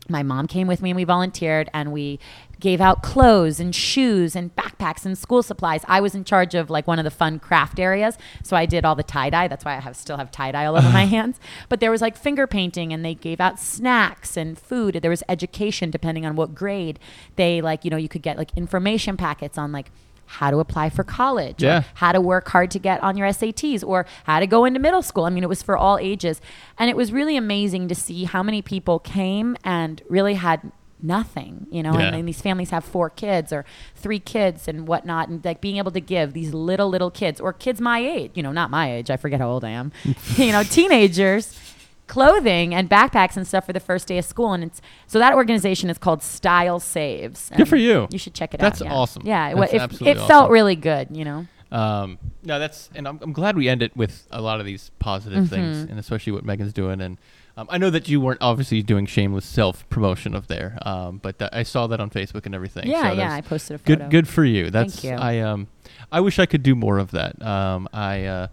my 0.09 0.23
mom 0.23 0.47
came 0.47 0.67
with 0.67 0.83
me 0.83 0.91
and 0.91 0.97
we 0.97 1.05
volunteered 1.05 1.71
and 1.73 1.93
we 1.93 2.19
gave 2.61 2.81
out 2.81 3.03
clothes 3.03 3.59
and 3.59 3.75
shoes 3.75 4.37
and 4.37 4.55
backpacks 4.55 5.05
and 5.05 5.17
school 5.17 5.43
supplies. 5.43 5.83
I 5.89 6.01
was 6.01 6.15
in 6.15 6.25
charge 6.25 6.55
of 6.55 6.71
like 6.71 6.87
one 6.87 6.99
of 6.99 7.05
the 7.05 7.11
fun 7.11 7.39
craft 7.39 7.79
areas, 7.79 8.17
so 8.43 8.57
I 8.57 8.67
did 8.67 8.85
all 8.85 8.95
the 8.95 9.03
tie 9.03 9.31
dye. 9.31 9.49
That's 9.49 9.65
why 9.65 9.77
I 9.77 9.81
have 9.81 9.97
still 9.97 10.17
have 10.17 10.31
tie 10.31 10.53
dye 10.53 10.67
all 10.67 10.77
over 10.77 10.91
my 10.91 11.05
hands. 11.17 11.41
But 11.69 11.81
there 11.81 11.91
was 11.91 12.01
like 12.01 12.17
finger 12.17 12.47
painting 12.47 12.93
and 12.93 13.05
they 13.05 13.15
gave 13.15 13.41
out 13.41 13.59
snacks 13.59 14.37
and 14.37 14.59
food. 14.59 14.95
There 14.95 15.11
was 15.11 15.23
education 15.29 15.91
depending 15.91 16.27
on 16.27 16.37
what 16.37 16.55
grade. 16.55 16.99
They 17.37 17.61
like, 17.61 17.85
you 17.85 17.91
know, 17.91 17.97
you 17.97 18.09
could 18.09 18.23
get 18.23 18.37
like 18.37 18.51
information 18.57 19.17
packets 19.17 19.59
on 19.59 19.73
like 19.73 19.91
how 20.27 20.51
to 20.51 20.59
apply 20.59 20.91
for 20.91 21.05
college, 21.05 21.63
or 21.63 21.67
Yeah. 21.67 21.83
how 21.95 22.13
to 22.13 22.21
work 22.21 22.49
hard 22.49 22.71
to 22.73 22.79
get 22.79 23.03
on 23.03 23.17
your 23.17 23.27
SATs 23.29 23.83
or 23.87 24.07
how 24.25 24.41
to 24.41 24.47
go 24.47 24.65
into 24.65 24.81
middle 24.81 25.03
school. 25.03 25.25
I 25.25 25.31
mean, 25.31 25.43
it 25.45 25.49
was 25.49 25.63
for 25.63 25.77
all 25.77 25.99
ages. 25.99 26.41
And 26.79 26.91
it 26.91 26.97
was 26.97 27.13
really 27.13 27.37
amazing 27.37 27.89
to 27.89 27.95
see 27.95 28.25
how 28.25 28.43
many 28.43 28.63
people 28.63 28.99
came 28.99 29.57
and 29.65 30.03
really 30.09 30.35
had 30.35 30.73
nothing, 31.03 31.67
you 31.71 31.83
know, 31.83 31.93
Yeah. 31.99 32.07
and, 32.07 32.15
then 32.17 32.25
these 32.25 32.41
families 32.41 32.71
have 32.71 32.83
four 32.85 33.11
kids 33.11 33.53
or 33.53 33.65
three 33.95 34.19
kids 34.19 34.67
and 34.67 34.89
whatnot. 34.89 35.29
And 35.29 35.45
like 35.45 35.61
being 35.61 35.77
able 35.77 35.91
to 35.91 36.01
give 36.01 36.33
these 36.33 36.55
little, 36.55 36.89
little 36.89 37.11
kids 37.11 37.41
or 37.41 37.53
kids 37.53 37.81
my 37.81 37.99
age, 37.99 38.31
you 38.35 38.43
know, 38.43 38.53
not 38.53 38.71
my 38.71 38.91
age, 38.91 39.11
I 39.11 39.17
forget 39.19 39.39
how 39.41 39.51
old 39.51 39.65
I 39.65 39.71
am, 39.71 39.93
you 40.37 40.53
know, 40.53 40.63
teenagers 40.63 41.59
clothing 42.07 42.75
and 42.75 42.89
backpacks 42.91 43.37
and 43.37 43.47
stuff 43.47 43.67
for 43.67 43.73
the 43.73 43.81
first 43.81 44.07
day 44.09 44.19
of 44.19 44.25
school. 44.25 44.53
And 44.53 44.65
it's 44.65 44.81
so 45.07 45.19
that 45.19 45.35
organization 45.35 45.89
is 45.91 45.99
called 45.99 46.23
Style 46.23 46.81
Saves. 46.81 47.51
Good 47.57 47.69
for 47.69 47.77
you. 47.77 48.07
You 48.11 48.19
should 48.19 48.35
check 48.35 48.55
it 48.55 48.61
That's 48.61 48.83
out. 48.83 48.87
yeah. 48.89 48.95
awesome. 48.95 49.23
Yeah. 49.27 49.49
it, 49.51 49.57
That's 49.57 49.73
it, 49.73 49.81
absolutely 49.81 50.11
it 50.23 50.27
felt 50.27 50.31
awesome. 50.45 50.53
really 50.53 50.77
good, 50.77 51.09
you 51.17 51.25
know. 51.25 51.47
Um, 51.73 52.19
no, 52.45 52.61
that's 52.61 52.89
and 52.95 53.09
I'm, 53.09 53.19
I'm 53.21 53.33
glad 53.33 53.57
we 53.57 53.69
end 53.69 53.83
it 53.83 53.97
with 53.97 54.29
a 54.31 54.41
lot 54.41 54.61
of 54.61 54.67
these 54.67 54.93
positive 55.01 55.49
things, 55.49 55.79
Mm-hmm. 55.79 55.91
and 55.91 55.99
especially 55.99 56.33
what 56.33 56.45
Megan's 56.45 56.73
doing. 56.73 57.01
And 57.01 57.19
um, 57.57 57.67
I 57.69 57.79
know 57.79 57.91
that 57.91 58.09
you 58.09 58.21
weren't 58.21 58.41
obviously 58.43 58.81
doing 58.81 59.07
shameless 59.07 59.45
self 59.45 59.89
promotion 59.89 60.37
of 60.37 60.47
there, 60.47 60.79
um, 60.83 61.19
but 61.19 61.39
that, 61.39 61.53
I 61.53 61.65
saw 61.65 61.89
that 61.89 61.99
on 62.01 62.11
Facebook 62.11 62.47
and 62.47 62.55
everything. 62.55 62.87
Yeah, 62.87 63.11
so 63.11 63.17
yeah. 63.17 63.35
I 63.35 63.41
posted 63.41 63.75
a 63.75 63.79
photo. 63.79 63.97
Good, 64.05 64.11
good 64.11 64.29
for 64.29 64.45
you. 64.45 64.71
That's 64.71 65.03
you. 65.03 65.15
I 65.15 65.41
um, 65.41 65.67
I 66.13 66.21
wish 66.21 66.39
I 66.39 66.47
could 66.47 66.63
do 66.63 66.77
more 66.77 66.99
of 66.99 67.11
that. 67.11 67.43
Um, 67.43 67.89
I 67.93 68.25
uh, 68.25 68.47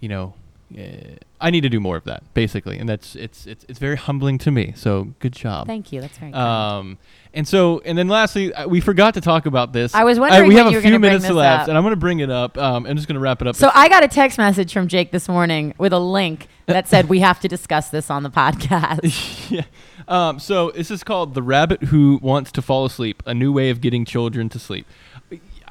you 0.00 0.08
know. 0.08 0.32
Uh, 0.78 1.16
I 1.40 1.50
need 1.50 1.62
to 1.62 1.68
do 1.68 1.80
more 1.80 1.96
of 1.96 2.04
that, 2.04 2.22
basically, 2.34 2.78
and 2.78 2.88
that's 2.88 3.16
it's 3.16 3.46
it's 3.46 3.64
it's 3.68 3.78
very 3.78 3.96
humbling 3.96 4.38
to 4.38 4.50
me. 4.50 4.72
So 4.76 5.14
good 5.18 5.32
job. 5.32 5.66
Thank 5.66 5.92
you. 5.92 6.00
That's 6.00 6.16
very 6.16 6.32
kind. 6.32 6.42
Um, 6.42 6.98
and 7.34 7.48
so, 7.48 7.80
and 7.84 7.96
then 7.96 8.08
lastly, 8.08 8.52
uh, 8.54 8.68
we 8.68 8.80
forgot 8.80 9.14
to 9.14 9.20
talk 9.20 9.46
about 9.46 9.72
this. 9.72 9.94
I 9.94 10.04
was 10.04 10.20
wondering 10.20 10.48
we 10.48 10.54
have 10.54 10.72
a 10.72 10.80
few 10.80 10.98
minutes 10.98 11.28
left, 11.28 11.68
and 11.68 11.76
I'm 11.76 11.82
going 11.82 11.92
to 11.92 12.00
bring 12.00 12.20
it 12.20 12.30
up. 12.30 12.56
Um, 12.58 12.86
I'm 12.86 12.96
just 12.96 13.08
going 13.08 13.14
to 13.14 13.20
wrap 13.20 13.40
it 13.40 13.48
up. 13.48 13.56
So 13.56 13.70
I 13.74 13.88
got 13.88 14.04
a 14.04 14.08
text 14.08 14.38
message 14.38 14.72
from 14.72 14.86
Jake 14.86 15.10
this 15.10 15.28
morning 15.28 15.74
with 15.78 15.92
a 15.92 15.98
link 15.98 16.48
that 16.66 16.86
said 16.88 17.08
we 17.08 17.20
have 17.20 17.40
to 17.40 17.48
discuss 17.48 17.88
this 17.88 18.10
on 18.10 18.22
the 18.22 18.30
podcast. 18.30 19.50
yeah. 19.50 19.62
Um, 20.08 20.38
so 20.38 20.70
this 20.70 20.90
is 20.90 21.02
called 21.02 21.34
"The 21.34 21.42
Rabbit 21.42 21.84
Who 21.84 22.18
Wants 22.22 22.52
to 22.52 22.62
Fall 22.62 22.84
Asleep: 22.84 23.22
A 23.26 23.34
New 23.34 23.52
Way 23.52 23.70
of 23.70 23.80
Getting 23.80 24.04
Children 24.04 24.48
to 24.50 24.58
Sleep." 24.58 24.86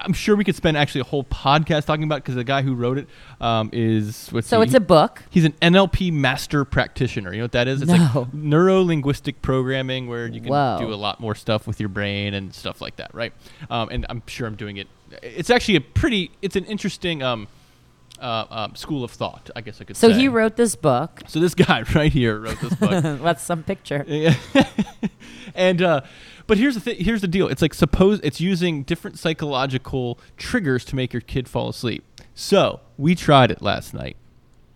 I'm 0.03 0.13
sure 0.13 0.35
we 0.35 0.43
could 0.43 0.55
spend 0.55 0.77
actually 0.77 1.01
a 1.01 1.05
whole 1.05 1.23
podcast 1.23 1.85
talking 1.85 2.03
about 2.03 2.17
because 2.17 2.35
the 2.35 2.43
guy 2.43 2.61
who 2.61 2.73
wrote 2.73 2.97
it 2.97 3.07
um, 3.39 3.69
is 3.71 4.29
what's 4.29 4.47
so 4.47 4.59
he? 4.59 4.65
it's 4.65 4.73
a 4.73 4.79
book. 4.79 5.23
He's 5.29 5.45
an 5.45 5.53
NLP 5.61 6.11
master 6.11 6.65
practitioner. 6.65 7.31
You 7.31 7.39
know 7.39 7.43
what 7.45 7.51
that 7.53 7.67
is? 7.67 7.81
It's 7.81 7.91
No. 7.91 8.11
like 8.15 8.33
neuro 8.33 8.81
linguistic 8.81 9.41
programming 9.41 10.07
where 10.07 10.27
you 10.27 10.41
can 10.41 10.49
Whoa. 10.49 10.77
do 10.79 10.93
a 10.93 10.95
lot 10.95 11.19
more 11.19 11.35
stuff 11.35 11.67
with 11.67 11.79
your 11.79 11.89
brain 11.89 12.33
and 12.33 12.53
stuff 12.53 12.81
like 12.81 12.95
that, 12.97 13.13
right? 13.13 13.33
Um, 13.69 13.89
and 13.89 14.05
I'm 14.09 14.23
sure 14.27 14.47
I'm 14.47 14.55
doing 14.55 14.77
it. 14.77 14.87
It's 15.21 15.49
actually 15.49 15.75
a 15.75 15.81
pretty. 15.81 16.31
It's 16.41 16.55
an 16.55 16.65
interesting 16.65 17.21
um, 17.21 17.47
uh, 18.21 18.45
um, 18.49 18.75
school 18.75 19.03
of 19.03 19.11
thought, 19.11 19.49
I 19.55 19.61
guess 19.61 19.81
I 19.81 19.83
could 19.83 19.97
So 19.97 20.07
say. 20.07 20.13
So 20.13 20.19
he 20.19 20.27
wrote 20.27 20.55
this 20.55 20.75
book. 20.75 21.21
So 21.27 21.39
this 21.39 21.55
guy 21.55 21.83
right 21.95 22.11
here 22.11 22.39
wrote 22.39 22.59
this 22.61 22.75
book. 22.75 23.03
That's 23.21 23.43
some 23.43 23.63
picture. 23.63 24.05
Yeah. 24.07 24.35
and 25.55 25.81
uh, 25.81 26.01
but 26.47 26.57
here's 26.57 26.75
the 26.75 26.81
thi- 26.81 27.03
here's 27.03 27.21
the 27.21 27.27
deal. 27.27 27.47
It's 27.47 27.61
like 27.61 27.73
suppose 27.73 28.19
it's 28.23 28.39
using 28.39 28.83
different 28.83 29.19
psychological 29.19 30.19
triggers 30.37 30.85
to 30.85 30.95
make 30.95 31.13
your 31.13 31.21
kid 31.21 31.49
fall 31.49 31.69
asleep. 31.69 32.03
So 32.35 32.79
we 32.97 33.15
tried 33.15 33.51
it 33.51 33.61
last 33.61 33.93
night. 33.93 34.17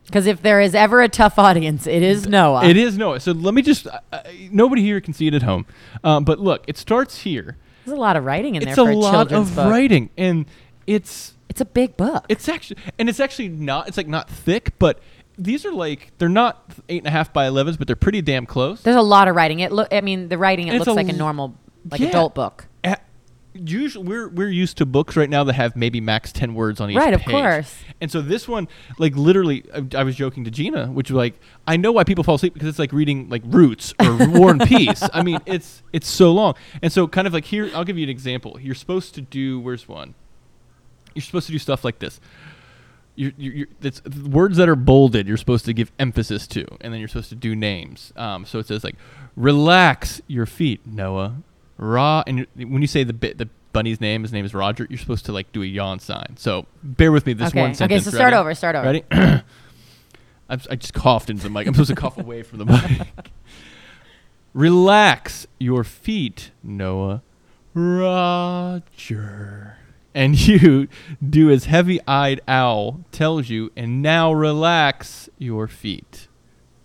Because 0.05 0.27
if 0.27 0.41
there 0.41 0.61
is 0.61 0.75
ever 0.75 1.01
a 1.01 1.09
tough 1.09 1.39
audience, 1.39 1.87
it 1.87 2.03
is 2.03 2.27
Noah. 2.27 2.65
It 2.65 2.77
is 2.77 2.97
Noah. 2.97 3.19
So 3.19 3.31
let 3.31 3.53
me 3.53 3.61
just. 3.61 3.87
Uh, 3.87 3.99
uh, 4.11 4.21
nobody 4.51 4.83
here 4.83 5.01
can 5.01 5.13
see 5.13 5.27
it 5.27 5.33
at 5.33 5.41
home, 5.41 5.65
um, 6.03 6.23
but 6.25 6.39
look, 6.39 6.63
it 6.67 6.77
starts 6.77 7.19
here. 7.19 7.57
There's 7.85 7.97
a 7.97 8.01
lot 8.01 8.15
of 8.15 8.23
writing 8.23 8.55
in 8.55 8.63
it's 8.63 8.75
there 8.75 8.87
a 8.87 8.93
a 8.93 8.95
lot 8.95 9.31
of 9.31 9.55
book. 9.55 9.69
writing, 9.69 10.09
and 10.17 10.45
it's 10.85 11.34
It's 11.49 11.61
a 11.61 11.65
big 11.65 11.95
book. 11.97 12.25
it's 12.29 12.49
actually 12.49 12.77
and 12.99 13.07
it's 13.09 13.19
actually 13.19 13.49
not. 13.49 13.87
It's 13.87 13.97
like 13.97 14.07
not 14.07 14.29
thick, 14.29 14.73
but 14.79 14.99
these 15.37 15.65
are 15.65 15.71
like 15.71 16.11
they're 16.17 16.29
not 16.29 16.63
eight 16.89 16.99
and 16.99 17.07
a 17.07 17.11
half 17.11 17.31
by 17.33 17.45
elevens, 17.45 17.77
but 17.77 17.87
they're 17.87 17.95
pretty 17.95 18.21
damn 18.21 18.45
close. 18.45 18.81
There's 18.81 18.95
a 18.95 19.01
lot 19.01 19.27
of 19.27 19.35
writing. 19.35 19.59
It 19.59 19.71
look. 19.71 19.87
I 19.93 20.01
mean, 20.01 20.29
the 20.29 20.37
writing. 20.37 20.67
It 20.67 20.73
looks 20.73 20.87
a 20.87 20.93
like 20.93 21.09
a 21.09 21.13
normal, 21.13 21.55
like 21.89 21.99
Yeah. 22.01 22.07
adult 22.09 22.35
book. 22.35 22.67
Uh, 22.83 22.95
usually 23.53 24.05
we're 24.05 24.27
we're 24.29 24.49
used 24.49 24.77
to 24.79 24.85
books 24.85 25.15
right 25.15 25.29
now 25.29 25.43
that 25.45 25.53
have 25.53 25.75
maybe 25.77 26.01
max 26.01 26.33
10 26.33 26.55
words 26.55 26.81
on 26.81 26.89
each 26.89 26.97
page. 26.97 27.03
Right, 27.05 27.13
of 27.13 27.23
course. 27.23 27.75
and 28.01 28.11
so 28.11 28.21
this 28.21 28.49
one 28.49 28.67
like 28.97 29.15
literally 29.15 29.63
I, 29.73 29.99
I 29.99 30.03
was 30.03 30.17
joking 30.17 30.43
to 30.43 30.51
gina 30.51 30.87
which 30.87 31.09
was 31.09 31.15
like 31.15 31.39
i 31.65 31.77
know 31.77 31.93
why 31.93 32.03
people 32.03 32.25
fall 32.25 32.35
asleep 32.35 32.53
because 32.53 32.67
it's 32.67 32.79
like 32.79 32.91
reading 32.91 33.29
like 33.29 33.43
roots 33.45 33.93
or 34.01 34.27
war 34.37 34.51
and 34.51 34.59
peace 34.59 35.01
i 35.13 35.23
mean 35.23 35.39
it's 35.45 35.83
it's 35.93 36.09
so 36.09 36.33
long 36.33 36.55
and 36.81 36.91
so 36.91 37.07
kind 37.07 37.27
of 37.27 37.33
like 37.33 37.45
here 37.45 37.71
i'll 37.73 37.85
give 37.85 37.97
you 37.97 38.03
an 38.03 38.09
example 38.09 38.57
you're 38.59 38.75
supposed 38.75 39.15
to 39.15 39.21
do 39.21 39.57
where's 39.61 39.87
one 39.87 40.15
you're 41.15 41.23
supposed 41.23 41.47
to 41.47 41.51
do 41.51 41.59
stuff 41.59 41.83
like 41.83 41.99
this 41.99 42.19
you're, 43.15 43.31
you're, 43.37 43.67
it's 43.81 44.03
words 44.03 44.57
that 44.57 44.67
are 44.67 44.75
bolded 44.75 45.27
you're 45.27 45.37
supposed 45.37 45.65
to 45.65 45.73
give 45.73 45.91
emphasis 45.99 46.47
to 46.47 46.65
and 46.81 46.93
then 46.93 46.99
you're 46.99 47.07
supposed 47.07 47.29
to 47.29 47.35
do 47.35 47.55
names 47.55 48.13
um, 48.17 48.45
so 48.45 48.59
it 48.59 48.67
says 48.67 48.83
like 48.83 48.95
relax 49.35 50.21
your 50.27 50.45
feet 50.45 50.85
noah 50.85 51.37
raw 51.77 52.23
and 52.27 52.45
when 52.55 52.81
you 52.81 52.87
say 52.87 53.03
the 53.03 53.13
bit 53.13 53.37
the 53.37 53.49
bunny's 53.73 53.99
name 53.99 54.21
his 54.21 54.31
name 54.31 54.45
is 54.45 54.53
roger 54.53 54.87
you're 54.89 54.99
supposed 54.99 55.25
to 55.25 55.31
like 55.31 55.51
do 55.51 55.61
a 55.61 55.65
yawn 55.65 55.99
sign 55.99 56.35
so 56.37 56.65
bear 56.83 57.11
with 57.11 57.25
me 57.25 57.33
this 57.33 57.49
okay. 57.49 57.59
one 57.59 57.69
okay. 57.71 57.77
sentence 57.77 58.05
So 58.05 58.11
start 58.11 58.31
Ready? 58.31 58.35
over. 58.37 58.55
Start 58.55 58.75
over. 58.75 58.85
ready 58.85 59.03
I'm, 60.49 60.59
just 60.59 60.93
coughed 60.93 61.29
into 61.29 61.43
the 61.43 61.49
mic 61.49 61.67
i'm 61.67 61.73
supposed 61.73 61.89
to 61.89 61.95
cough 61.95 62.17
away 62.17 62.43
from 62.43 62.59
the 62.59 62.65
mic 62.65 63.07
relax 64.53 65.47
your 65.59 65.83
feet 65.83 66.51
noah 66.63 67.21
roger 67.73 69.77
and 70.15 70.39
you 70.47 70.87
do 71.27 71.51
as 71.51 71.65
heavy 71.65 71.99
eyed 72.07 72.41
owl 72.47 73.01
tells 73.11 73.49
you, 73.49 73.71
and 73.75 74.01
now 74.01 74.31
relax 74.33 75.29
your 75.37 75.67
feet. 75.67 76.27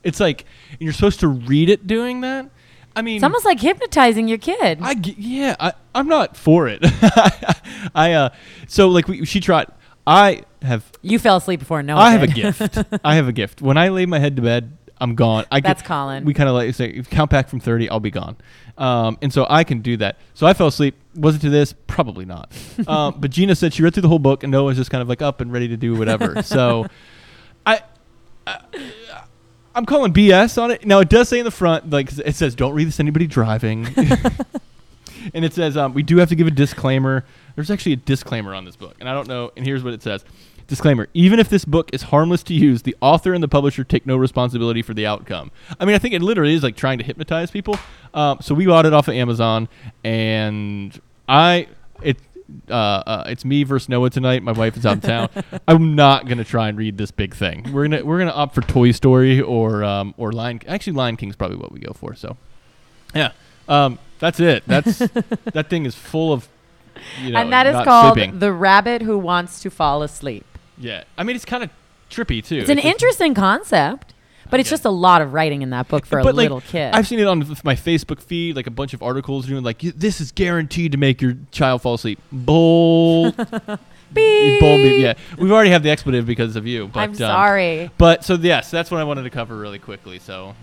It's 0.02 0.20
like 0.20 0.44
you're 0.78 0.92
supposed 0.92 1.20
to 1.20 1.28
read 1.28 1.70
it 1.70 1.86
doing 1.86 2.20
that. 2.22 2.50
I 2.96 3.02
mean, 3.02 3.16
It's 3.16 3.24
almost 3.24 3.44
like 3.44 3.60
hypnotizing 3.60 4.26
your 4.28 4.38
kid. 4.38 4.80
I 4.82 4.94
g- 4.94 5.14
yeah, 5.16 5.54
I, 5.60 5.72
I'm 5.94 6.08
not 6.08 6.36
for 6.36 6.66
it. 6.68 6.80
I 7.94 8.12
uh, 8.14 8.30
so 8.66 8.88
like 8.88 9.06
we, 9.08 9.24
she 9.24 9.40
tried. 9.40 9.68
I 10.06 10.42
have 10.62 10.90
you 11.02 11.18
fell 11.18 11.36
asleep 11.36 11.60
before 11.60 11.82
no. 11.82 11.96
I 11.96 12.10
have 12.10 12.22
a 12.22 12.26
gift. 12.26 12.78
I 13.04 13.14
have 13.14 13.28
a 13.28 13.32
gift. 13.32 13.62
When 13.62 13.76
I 13.78 13.90
lay 13.90 14.06
my 14.06 14.18
head 14.18 14.34
to 14.36 14.42
bed, 14.42 14.76
I'm 15.00 15.14
gone. 15.14 15.46
I 15.50 15.60
That's 15.60 15.82
get, 15.82 15.88
Colin. 15.88 16.24
We 16.24 16.34
kind 16.34 16.48
of 16.48 16.54
like 16.54 16.74
say, 16.74 17.02
count 17.02 17.30
back 17.30 17.48
from 17.48 17.60
30, 17.60 17.88
I'll 17.88 18.00
be 18.00 18.10
gone. 18.10 18.36
Um, 18.76 19.18
and 19.22 19.32
so 19.32 19.46
I 19.48 19.64
can 19.64 19.80
do 19.80 19.96
that. 19.98 20.16
So 20.34 20.46
I 20.46 20.52
fell 20.52 20.66
asleep. 20.66 20.94
Was 21.14 21.36
it 21.36 21.40
to 21.40 21.50
this? 21.50 21.74
Probably 21.86 22.24
not. 22.24 22.52
um, 22.86 23.16
but 23.18 23.30
Gina 23.30 23.54
said 23.54 23.74
she 23.74 23.82
read 23.82 23.94
through 23.94 24.02
the 24.02 24.08
whole 24.08 24.18
book, 24.18 24.42
and 24.42 24.50
Noah's 24.50 24.76
just 24.76 24.90
kind 24.90 25.02
of 25.02 25.08
like 25.08 25.22
up 25.22 25.40
and 25.40 25.52
ready 25.52 25.68
to 25.68 25.76
do 25.76 25.96
whatever. 25.96 26.42
so 26.44 26.86
I. 27.66 27.82
I 28.46 28.58
I'm 29.74 29.86
calling 29.86 30.12
BS 30.12 30.60
on 30.60 30.70
it. 30.70 30.84
Now 30.84 30.98
it 30.98 31.08
does 31.08 31.28
say 31.28 31.38
in 31.38 31.44
the 31.44 31.50
front, 31.50 31.90
like 31.90 32.10
it 32.18 32.34
says, 32.34 32.54
"Don't 32.54 32.74
read 32.74 32.88
this 32.88 32.96
to 32.96 33.02
anybody 33.02 33.26
driving," 33.26 33.86
and 35.34 35.44
it 35.44 35.54
says 35.54 35.76
um, 35.76 35.94
we 35.94 36.02
do 36.02 36.16
have 36.16 36.28
to 36.30 36.34
give 36.34 36.46
a 36.46 36.50
disclaimer. 36.50 37.24
There's 37.54 37.70
actually 37.70 37.92
a 37.92 37.96
disclaimer 37.96 38.52
on 38.52 38.64
this 38.64 38.76
book, 38.76 38.96
and 39.00 39.08
I 39.08 39.12
don't 39.12 39.28
know. 39.28 39.52
And 39.56 39.64
here's 39.64 39.84
what 39.84 39.94
it 39.94 40.02
says: 40.02 40.24
Disclaimer: 40.70 41.08
Even 41.14 41.40
if 41.40 41.48
this 41.48 41.64
book 41.64 41.90
is 41.92 42.02
harmless 42.02 42.44
to 42.44 42.54
use, 42.54 42.82
the 42.82 42.94
author 43.00 43.34
and 43.34 43.42
the 43.42 43.48
publisher 43.48 43.82
take 43.82 44.06
no 44.06 44.16
responsibility 44.16 44.82
for 44.82 44.94
the 44.94 45.04
outcome. 45.04 45.50
I 45.80 45.84
mean, 45.84 45.96
I 45.96 45.98
think 45.98 46.14
it 46.14 46.22
literally 46.22 46.54
is 46.54 46.62
like 46.62 46.76
trying 46.76 46.98
to 46.98 47.04
hypnotize 47.04 47.50
people. 47.50 47.76
Um, 48.14 48.38
so 48.40 48.54
we 48.54 48.66
bought 48.66 48.86
it 48.86 48.92
off 48.92 49.08
of 49.08 49.14
Amazon, 49.14 49.68
and 50.04 50.98
I 51.28 51.66
it. 52.02 52.18
Uh, 52.68 52.72
uh, 52.72 53.24
it's 53.26 53.44
me 53.44 53.64
versus 53.64 53.88
Noah 53.88 54.10
tonight. 54.10 54.44
My 54.44 54.52
wife 54.52 54.76
is 54.76 54.86
out 54.86 54.98
of 54.98 55.02
town. 55.02 55.28
I'm 55.68 55.96
not 55.96 56.28
gonna 56.28 56.44
try 56.44 56.68
and 56.68 56.78
read 56.78 56.96
this 56.98 57.10
big 57.10 57.34
thing. 57.34 57.72
We're 57.72 57.88
gonna 57.88 58.04
we're 58.04 58.20
gonna 58.20 58.30
opt 58.30 58.54
for 58.54 58.60
Toy 58.60 58.92
Story 58.92 59.40
or 59.40 59.82
um, 59.82 60.14
or 60.18 60.30
Lion. 60.30 60.60
Actually, 60.68 60.92
Lion 60.92 61.16
King's 61.16 61.34
probably 61.34 61.56
what 61.56 61.72
we 61.72 61.80
go 61.80 61.92
for. 61.94 62.14
So, 62.14 62.36
yeah, 63.12 63.32
um, 63.68 63.98
that's 64.20 64.38
it. 64.38 64.62
That's 64.68 64.98
that 65.52 65.68
thing 65.68 65.84
is 65.84 65.96
full 65.96 66.32
of. 66.32 66.48
You 67.20 67.32
know, 67.32 67.40
and 67.40 67.52
that 67.52 67.66
is 67.66 67.74
called 67.84 68.14
sleeping. 68.14 68.38
The 68.38 68.52
Rabbit 68.52 69.02
Who 69.02 69.18
Wants 69.18 69.60
to 69.62 69.70
Fall 69.70 70.04
Asleep. 70.04 70.44
Yeah, 70.80 71.04
I 71.16 71.22
mean 71.24 71.36
it's 71.36 71.44
kind 71.44 71.62
of 71.62 71.70
trippy 72.10 72.44
too. 72.44 72.56
It's 72.58 72.70
an 72.70 72.76
just- 72.78 72.86
interesting 72.88 73.34
concept, 73.34 74.14
But 74.50 74.58
it's 74.58 74.68
just 74.70 74.84
a 74.84 74.90
lot 74.90 75.22
of 75.22 75.32
writing 75.32 75.62
in 75.62 75.70
that 75.70 75.86
book 75.86 76.04
for 76.06 76.18
a 76.18 76.24
like, 76.24 76.34
little 76.34 76.60
kid. 76.60 76.92
I've 76.92 77.06
seen 77.06 77.20
it 77.20 77.26
on 77.28 77.38
my 77.62 77.76
Facebook 77.76 78.20
feed, 78.20 78.56
like 78.56 78.66
a 78.66 78.70
bunch 78.72 78.94
of 78.94 79.02
articles 79.02 79.46
doing 79.46 79.62
like 79.62 79.78
this 79.80 80.20
is 80.20 80.32
guaranteed 80.32 80.90
to 80.92 80.98
make 80.98 81.22
your 81.22 81.36
child 81.52 81.82
fall 81.82 81.94
asleep. 81.94 82.18
Bull, 82.32 83.30
Beep. 84.12 84.60
bull. 84.60 84.76
beep. 84.78 85.00
Yeah, 85.02 85.14
we've 85.38 85.52
already 85.52 85.70
have 85.70 85.84
the 85.84 85.90
expletive 85.90 86.26
because 86.26 86.56
of 86.56 86.66
you. 86.66 86.88
But, 86.88 87.00
I'm 87.00 87.10
um, 87.10 87.14
sorry. 87.16 87.90
But 87.96 88.24
so 88.24 88.34
yes, 88.34 88.70
that's 88.70 88.90
what 88.90 88.98
I 89.00 89.04
wanted 89.04 89.22
to 89.22 89.30
cover 89.30 89.56
really 89.56 89.78
quickly. 89.78 90.18
So 90.18 90.56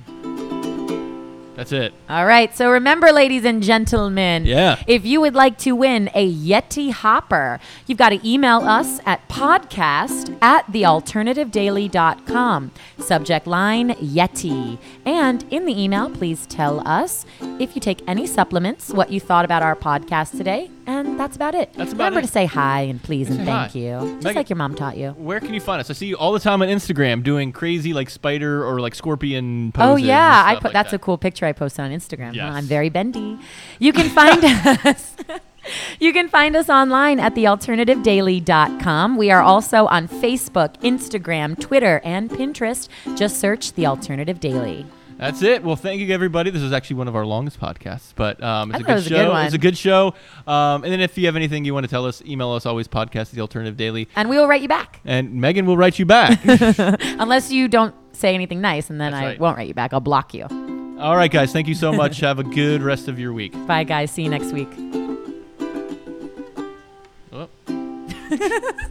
that's 1.57 1.73
it. 1.73 1.93
All 2.07 2.25
right. 2.25 2.55
So 2.55 2.71
remember, 2.71 3.11
ladies 3.11 3.43
and 3.43 3.61
gentlemen, 3.61 4.45
Yeah. 4.45 4.77
if 4.87 5.05
you 5.05 5.19
would 5.19 5.35
like 5.35 5.57
to 5.59 5.73
win 5.73 6.09
a 6.13 6.31
Yeti 6.31 6.91
Hopper, 6.93 7.59
you've 7.87 7.97
got 7.97 8.09
to 8.09 8.19
email 8.25 8.59
us 8.59 9.01
at 9.05 9.27
podcast 9.27 10.37
at 10.41 10.65
thealternativedaily.com. 10.71 12.71
Subject 12.99 13.47
line 13.47 13.89
Yeti. 13.95 14.77
And 15.05 15.43
in 15.51 15.65
the 15.65 15.77
email, 15.81 16.09
please 16.09 16.45
tell 16.45 16.87
us 16.87 17.25
if 17.59 17.75
you 17.75 17.81
take 17.81 18.01
any 18.07 18.25
supplements, 18.27 18.91
what 18.93 19.11
you 19.11 19.19
thought 19.19 19.43
about 19.43 19.63
our 19.63 19.75
podcast 19.75 20.37
today, 20.37 20.69
and 20.87 21.19
that's 21.19 21.35
about 21.35 21.53
it. 21.53 21.71
That's 21.73 21.91
about 21.93 22.05
Remember 22.05 22.19
it. 22.19 22.23
to 22.23 22.31
say 22.31 22.45
hi 22.45 22.81
and 22.81 23.01
please 23.03 23.27
and 23.29 23.37
Say 23.39 23.45
thank 23.45 23.71
hi. 23.73 23.79
you. 23.79 23.91
Just 23.99 24.23
Megan- 24.23 24.35
like 24.35 24.49
your 24.49 24.57
mom 24.57 24.73
taught 24.73 24.97
you. 24.97 25.11
Where 25.11 25.39
can 25.39 25.53
you 25.53 25.59
find 25.61 25.79
us? 25.79 25.89
I 25.89 25.93
see 25.93 26.07
you 26.07 26.15
all 26.17 26.31
the 26.31 26.39
time 26.39 26.61
on 26.61 26.69
Instagram 26.69 27.21
doing 27.23 27.51
crazy 27.51 27.93
like 27.93 28.09
spider 28.09 28.65
or 28.65 28.79
like 28.79 28.95
scorpion 28.95 29.71
oh, 29.75 29.77
poses. 29.77 29.89
Oh 29.91 29.95
and 29.97 30.05
yeah, 30.05 30.43
I 30.45 30.51
stuff 30.53 30.61
put 30.61 30.63
like 30.69 30.73
that's 30.73 30.91
that. 30.91 30.95
a 30.95 30.99
cool 30.99 31.17
picture 31.17 31.45
I 31.45 31.51
posted 31.53 31.85
on 31.85 31.91
Instagram. 31.91 32.33
Yes. 32.33 32.49
Huh, 32.49 32.57
I'm 32.57 32.65
very 32.65 32.89
bendy. 32.89 33.37
You 33.79 33.93
can 33.93 34.09
find 34.09 34.43
us. 34.87 35.15
You 35.99 36.13
can 36.13 36.29
find 36.29 36.55
us 36.55 36.69
online 36.69 37.19
at 37.19 37.35
thealternativedaily.com. 37.35 39.17
We 39.17 39.31
are 39.31 39.41
also 39.41 39.85
on 39.87 40.07
Facebook, 40.07 40.77
Instagram, 40.81 41.59
Twitter, 41.59 41.99
and 42.05 42.29
Pinterest. 42.29 42.87
Just 43.17 43.41
search 43.41 43.73
The 43.73 43.85
Alternative 43.85 44.39
Daily. 44.39 44.85
That's 45.17 45.41
it. 45.41 45.63
Well, 45.63 45.75
thank 45.75 45.99
you, 45.99 46.13
everybody. 46.13 46.51
This 46.51 46.61
is 46.61 46.71
actually 46.71 46.97
one 46.97 47.07
of 47.07 47.15
our 47.15 47.25
longest 47.25 47.59
podcasts, 47.59 48.13
but 48.15 48.41
um, 48.43 48.71
it's 48.71 48.81
a 48.81 48.83
good 48.83 48.91
it 48.91 48.95
was 48.95 49.05
a 49.05 49.09
show. 49.09 49.31
good 49.33 49.45
It's 49.45 49.53
a 49.53 49.57
good 49.57 49.77
show. 49.77 50.07
Um, 50.45 50.83
and 50.83 50.93
then 50.93 50.99
if 51.01 51.17
you 51.17 51.25
have 51.25 51.35
anything 51.35 51.65
you 51.65 51.73
want 51.73 51.85
to 51.85 51.89
tell 51.89 52.05
us, 52.05 52.21
email 52.23 52.51
us 52.51 52.65
always 52.67 52.87
podcast 52.87 53.31
the 53.31 53.41
alternative 53.41 53.75
daily, 53.77 54.07
And 54.15 54.29
we 54.29 54.37
will 54.37 54.47
write 54.47 54.61
you 54.61 54.67
back. 54.67 54.99
and 55.05 55.33
Megan 55.33 55.65
will 55.65 55.75
write 55.77 55.97
you 55.97 56.05
back. 56.05 56.39
Unless 56.45 57.51
you 57.51 57.67
don't 57.67 57.95
say 58.13 58.35
anything 58.35 58.61
nice, 58.61 58.89
and 58.91 59.01
then 59.01 59.11
That's 59.11 59.23
I 59.23 59.25
right. 59.29 59.39
won't 59.39 59.57
write 59.57 59.67
you 59.67 59.73
back. 59.73 59.91
I'll 59.93 59.99
block 59.99 60.33
you. 60.35 60.45
All 60.99 61.15
right, 61.15 61.31
guys. 61.31 61.51
Thank 61.51 61.67
you 61.67 61.75
so 61.75 61.91
much. 62.01 62.19
have 62.19 62.37
a 62.39 62.43
good 62.43 62.81
rest 62.83 63.07
of 63.07 63.17
your 63.19 63.33
week. 63.33 63.53
Bye, 63.65 63.85
guys. 63.85 64.11
See 64.11 64.23
you 64.23 64.29
next 64.29 64.51
week. 64.53 64.69
Oh. 67.33 67.49